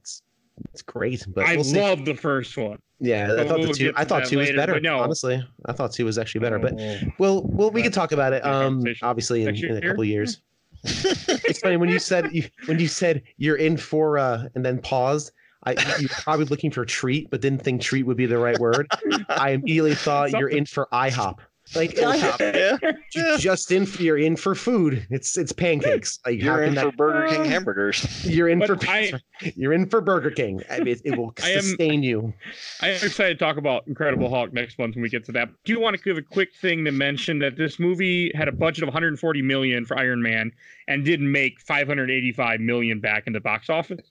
it's, 0.71 0.81
great, 0.81 1.25
but 1.33 1.45
I 1.45 1.55
we'll 1.55 1.73
love 1.73 2.05
the 2.05 2.15
first 2.15 2.57
one. 2.57 2.79
Yeah, 2.99 3.33
I 3.33 3.47
thought 3.47 3.57
the 3.57 3.65
we'll 3.65 3.73
two. 3.73 3.93
I 3.95 4.05
thought 4.05 4.25
two 4.25 4.37
was 4.37 4.51
better. 4.51 4.79
no. 4.79 4.99
Honestly, 4.99 5.45
I 5.65 5.73
thought 5.73 5.91
two 5.91 6.05
was 6.05 6.17
actually 6.17 6.41
better. 6.41 6.59
But 6.59 6.75
Oh. 6.79 6.99
well, 7.17 7.43
well, 7.45 7.71
we 7.71 7.81
could 7.83 7.93
talk 7.93 8.11
about 8.11 8.33
it. 8.33 8.45
Um, 8.45 8.83
obviously 9.01 9.43
in, 9.43 9.55
in 9.55 9.77
a 9.77 9.81
couple 9.81 10.03
years. 10.03 10.41
it's 10.83 11.59
funny 11.59 11.77
when 11.77 11.89
you 11.89 11.99
said 11.99 12.29
you 12.33 12.43
when 12.65 12.77
you 12.77 12.87
said 12.87 13.23
you're 13.37 13.55
in 13.55 13.77
for 13.77 14.17
uh 14.17 14.47
and 14.55 14.65
then 14.65 14.79
paused. 14.79 15.31
I 15.65 15.71
you 15.97 16.07
were 16.09 16.15
probably 16.21 16.45
looking 16.45 16.71
for 16.71 16.83
treat, 16.83 17.29
but 17.29 17.39
didn't 17.39 17.61
think 17.63 17.81
treat 17.81 18.03
would 18.03 18.17
be 18.17 18.25
the 18.25 18.37
right 18.37 18.59
word. 18.59 18.87
I 19.29 19.51
immediately 19.51 19.95
thought 19.95 20.31
you're 20.31 20.49
in 20.49 20.65
for 20.65 20.87
IHOP. 20.91 21.39
Like 21.75 21.95
IHOP, 21.95 22.55
Yeah. 22.83 22.91
you 23.15 23.37
just 23.37 23.71
in 23.71 23.85
for 23.85 24.01
you're 24.01 24.17
in 24.17 24.35
for 24.35 24.53
food. 24.55 25.05
It's 25.09 25.37
it's 25.37 25.51
pancakes. 25.51 26.19
Like 26.25 26.41
You're 26.41 26.59
can 26.59 26.69
in 26.69 26.75
for 26.75 26.85
that, 26.85 26.97
Burger 26.97 27.27
King 27.27 27.41
Uh, 27.41 27.43
hamburgers. 27.49 28.25
you're 28.25 28.49
in 28.49 28.59
But 28.59 28.67
for 28.67 28.77
I- 28.89 29.13
you're 29.55 29.73
in 29.73 29.87
for 29.89 30.01
Burger 30.01 30.31
King. 30.31 30.61
I 30.69 30.79
mean, 30.79 30.87
it, 30.89 31.01
it 31.05 31.17
will 31.17 31.33
I 31.43 31.51
am- 31.51 31.61
sustain 31.61 32.03
you. 32.03 32.33
I 32.81 32.89
am 32.89 32.95
excited 32.95 33.39
to 33.39 33.43
talk 33.45 33.57
about 33.57 33.87
Incredible 33.87 34.29
Hulk 34.29 34.53
next 34.53 34.77
month 34.77 34.95
when 34.95 35.01
we 35.03 35.09
get 35.09 35.23
to 35.25 35.31
that. 35.33 35.49
Do 35.65 35.73
you 35.73 35.79
want 35.79 35.95
to 35.97 36.01
give 36.03 36.17
a 36.17 36.21
quick 36.21 36.49
thing 36.61 36.85
to 36.85 36.91
mention 36.91 37.39
that 37.39 37.57
this 37.57 37.79
movie 37.79 38.31
had 38.35 38.47
a 38.47 38.51
budget 38.51 38.83
of 38.83 38.87
140 38.87 39.41
million 39.41 39.85
for 39.85 39.97
Iron 39.97 40.21
Man 40.21 40.51
and 40.87 41.03
did 41.03 41.21
make 41.21 41.59
585 41.61 42.59
million 42.59 42.99
back 42.99 43.27
in 43.27 43.33
the 43.33 43.39
box 43.41 43.69
office, 43.69 44.01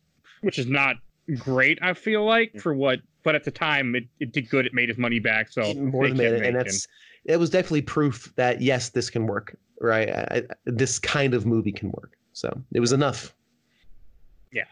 which 0.40 0.58
is 0.58 0.66
not 0.66 0.96
great. 1.38 1.78
I 1.82 1.94
feel 1.94 2.24
like 2.24 2.52
for 2.60 2.74
what, 2.74 3.00
but 3.22 3.34
at 3.34 3.44
the 3.44 3.50
time 3.50 3.94
it, 3.94 4.04
it 4.20 4.32
did 4.32 4.48
good. 4.48 4.66
It 4.66 4.74
made 4.74 4.90
its 4.90 4.98
money 4.98 5.20
back. 5.20 5.50
So 5.50 5.72
more 5.74 6.08
than 6.08 6.16
kept 6.16 6.32
made 6.32 6.32
it, 6.42 6.46
and 6.46 6.56
that's 6.56 6.86
it 7.24 7.38
was 7.38 7.50
definitely 7.50 7.82
proof 7.82 8.32
that 8.36 8.60
yes, 8.60 8.90
this 8.90 9.10
can 9.10 9.26
work. 9.26 9.56
Right, 9.80 10.10
I, 10.10 10.42
this 10.64 10.98
kind 10.98 11.34
of 11.34 11.44
movie 11.44 11.72
can 11.72 11.90
work. 11.90 12.12
So 12.32 12.62
it 12.72 12.80
was 12.80 12.92
enough. 12.92 13.34
Yeah. 14.52 14.64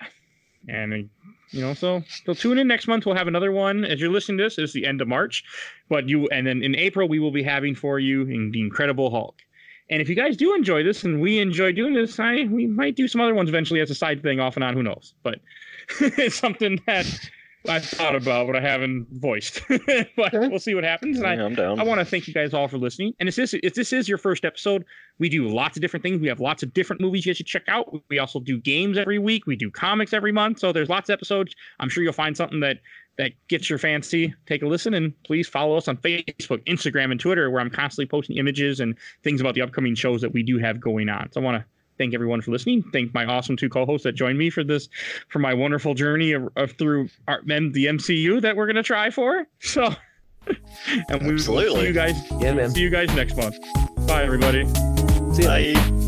And, 0.69 1.09
you 1.51 1.61
know, 1.61 1.75
so 1.75 2.03
so 2.25 2.35
tune 2.35 2.59
in 2.59 2.69
next 2.69 2.87
month. 2.87 3.07
We'll 3.07 3.17
have 3.17 3.29
another 3.29 3.51
one. 3.51 3.85
As 3.85 4.01
you're 4.01 4.11
listening 4.11 4.39
to 4.39 4.45
this, 4.45 4.59
it's 4.59 4.73
the 4.73 4.87
end 4.87 5.01
of 5.01 5.09
March. 5.09 5.43
But 5.89 6.09
you, 6.09 6.29
and 6.29 6.47
then 6.47 6.63
in 6.63 6.77
April, 6.77 7.09
we 7.09 7.19
will 7.19 7.33
be 7.33 7.43
having 7.43 7.75
for 7.75 7.99
you 7.99 8.23
in 8.23 8.51
the 8.53 8.61
Incredible 8.61 9.11
Hulk. 9.11 9.41
And 9.89 10.01
if 10.01 10.09
you 10.09 10.15
guys 10.15 10.37
do 10.37 10.55
enjoy 10.55 10.85
this 10.85 11.03
and 11.03 11.21
we 11.21 11.41
enjoy 11.41 11.73
doing 11.73 11.95
this, 11.95 12.21
I 12.21 12.45
we 12.45 12.67
might 12.67 12.95
do 12.95 13.09
some 13.09 13.21
other 13.21 13.35
ones 13.35 13.49
eventually 13.49 13.81
as 13.81 13.91
a 13.91 13.95
side 13.95 14.23
thing 14.23 14.39
off 14.39 14.57
and 14.57 14.63
on. 14.63 14.75
Who 14.75 14.85
knows? 14.85 15.15
But 15.25 15.41
it's 16.01 16.37
something 16.37 16.81
that 16.87 17.07
I've 17.69 17.85
thought 17.85 18.15
about, 18.17 18.47
but 18.47 18.57
I 18.57 18.61
haven't 18.61 19.07
voiced. 19.13 19.61
but 19.69 20.33
Okay. 20.35 20.49
we'll 20.49 20.59
see 20.59 20.75
what 20.75 20.85
happens. 20.85 21.19
And 21.19 21.27
I, 21.27 21.35
Yeah, 21.35 21.45
I'm 21.45 21.55
down. 21.55 21.79
I 21.79 21.83
want 21.83 21.99
to 22.01 22.05
thank 22.05 22.27
you 22.27 22.33
guys 22.35 22.55
all 22.55 22.69
for 22.69 22.79
listening. 22.79 23.13
And 23.21 23.29
if 23.29 23.37
this 23.37 23.55
if 23.55 23.75
this 23.75 23.93
is 23.93 24.09
your 24.09 24.19
first 24.19 24.45
episode, 24.45 24.85
we 25.19 25.29
do 25.29 25.47
lots 25.49 25.77
of 25.77 25.83
different 25.83 26.03
things. 26.03 26.21
We 26.21 26.29
have 26.29 26.41
lots 26.41 26.63
of 26.63 26.73
different 26.73 27.03
movies 27.03 27.27
you 27.27 27.35
should 27.35 27.47
check 27.47 27.65
out. 27.69 27.95
We 28.09 28.19
also 28.19 28.41
do 28.41 28.59
games 28.59 28.97
every 28.97 29.19
week. 29.19 29.47
We 29.47 29.57
do 29.57 29.71
comics 29.71 30.13
every 30.13 30.33
month. 30.33 30.59
So 30.61 30.73
there's 30.73 30.89
lots 30.89 31.11
of 31.11 31.15
episodes. 31.15 31.55
I'm 31.81 31.89
sure 31.91 32.03
you'll 32.03 32.13
find 32.15 32.37
something 32.37 32.61
that 32.61 32.79
that 33.19 33.33
gets 33.49 33.69
your 33.69 33.79
fancy. 33.79 34.33
Take 34.47 34.63
a 34.63 34.67
listen 34.67 34.95
and 34.95 35.13
please 35.25 35.47
follow 35.47 35.77
us 35.77 35.89
on 35.89 35.99
Facebook, 35.99 36.65
Instagram, 36.67 37.11
and 37.11 37.21
Twitter, 37.21 37.51
where 37.51 37.61
I'm 37.61 37.69
constantly 37.69 38.07
posting 38.07 38.39
images 38.39 38.81
and 38.81 38.97
things 39.23 39.41
about 39.43 39.55
the 39.55 39.61
upcoming 39.61 39.95
shows 39.95 40.23
that 40.23 40.33
we 40.33 40.43
do 40.43 40.59
have 40.59 40.81
going 40.81 41.11
on. 41.11 41.31
So 41.33 41.41
I 41.43 41.45
want 41.45 41.63
to 41.63 41.65
thank 42.01 42.15
everyone 42.15 42.41
for 42.41 42.51
listening. 42.51 42.83
Thank 42.95 43.13
my 43.13 43.27
awesome 43.27 43.59
two 43.59 43.69
co-hosts 43.69 44.05
that 44.05 44.13
joined 44.13 44.39
me 44.39 44.49
for 44.49 44.65
this 44.65 44.89
for 45.29 45.39
my 45.39 45.53
wonderful 45.53 45.93
journey 45.93 46.33
of, 46.33 46.49
of 46.57 46.73
through 46.73 47.11
our, 47.29 47.43
M- 47.51 47.73
the 47.73 47.85
MCU 47.85 48.41
that 48.41 48.57
we're 48.57 48.67
gonna 48.67 48.83
try 48.83 49.11
for. 49.11 49.47
So, 49.61 49.95
and 51.11 51.23
we 51.23 51.33
will 51.35 51.39
see 51.39 51.87
you 51.87 51.93
guys. 51.93 52.17
Yeah, 52.41 52.55
man. 52.55 52.71
See 52.71 52.81
you 52.81 52.91
guys 52.91 53.15
next 53.15 53.37
month. 53.37 53.57
Bye, 54.07 54.25
everybody. 54.25 54.67
See 55.35 55.43
ya. 55.45 55.75
Bye. 55.75 56.07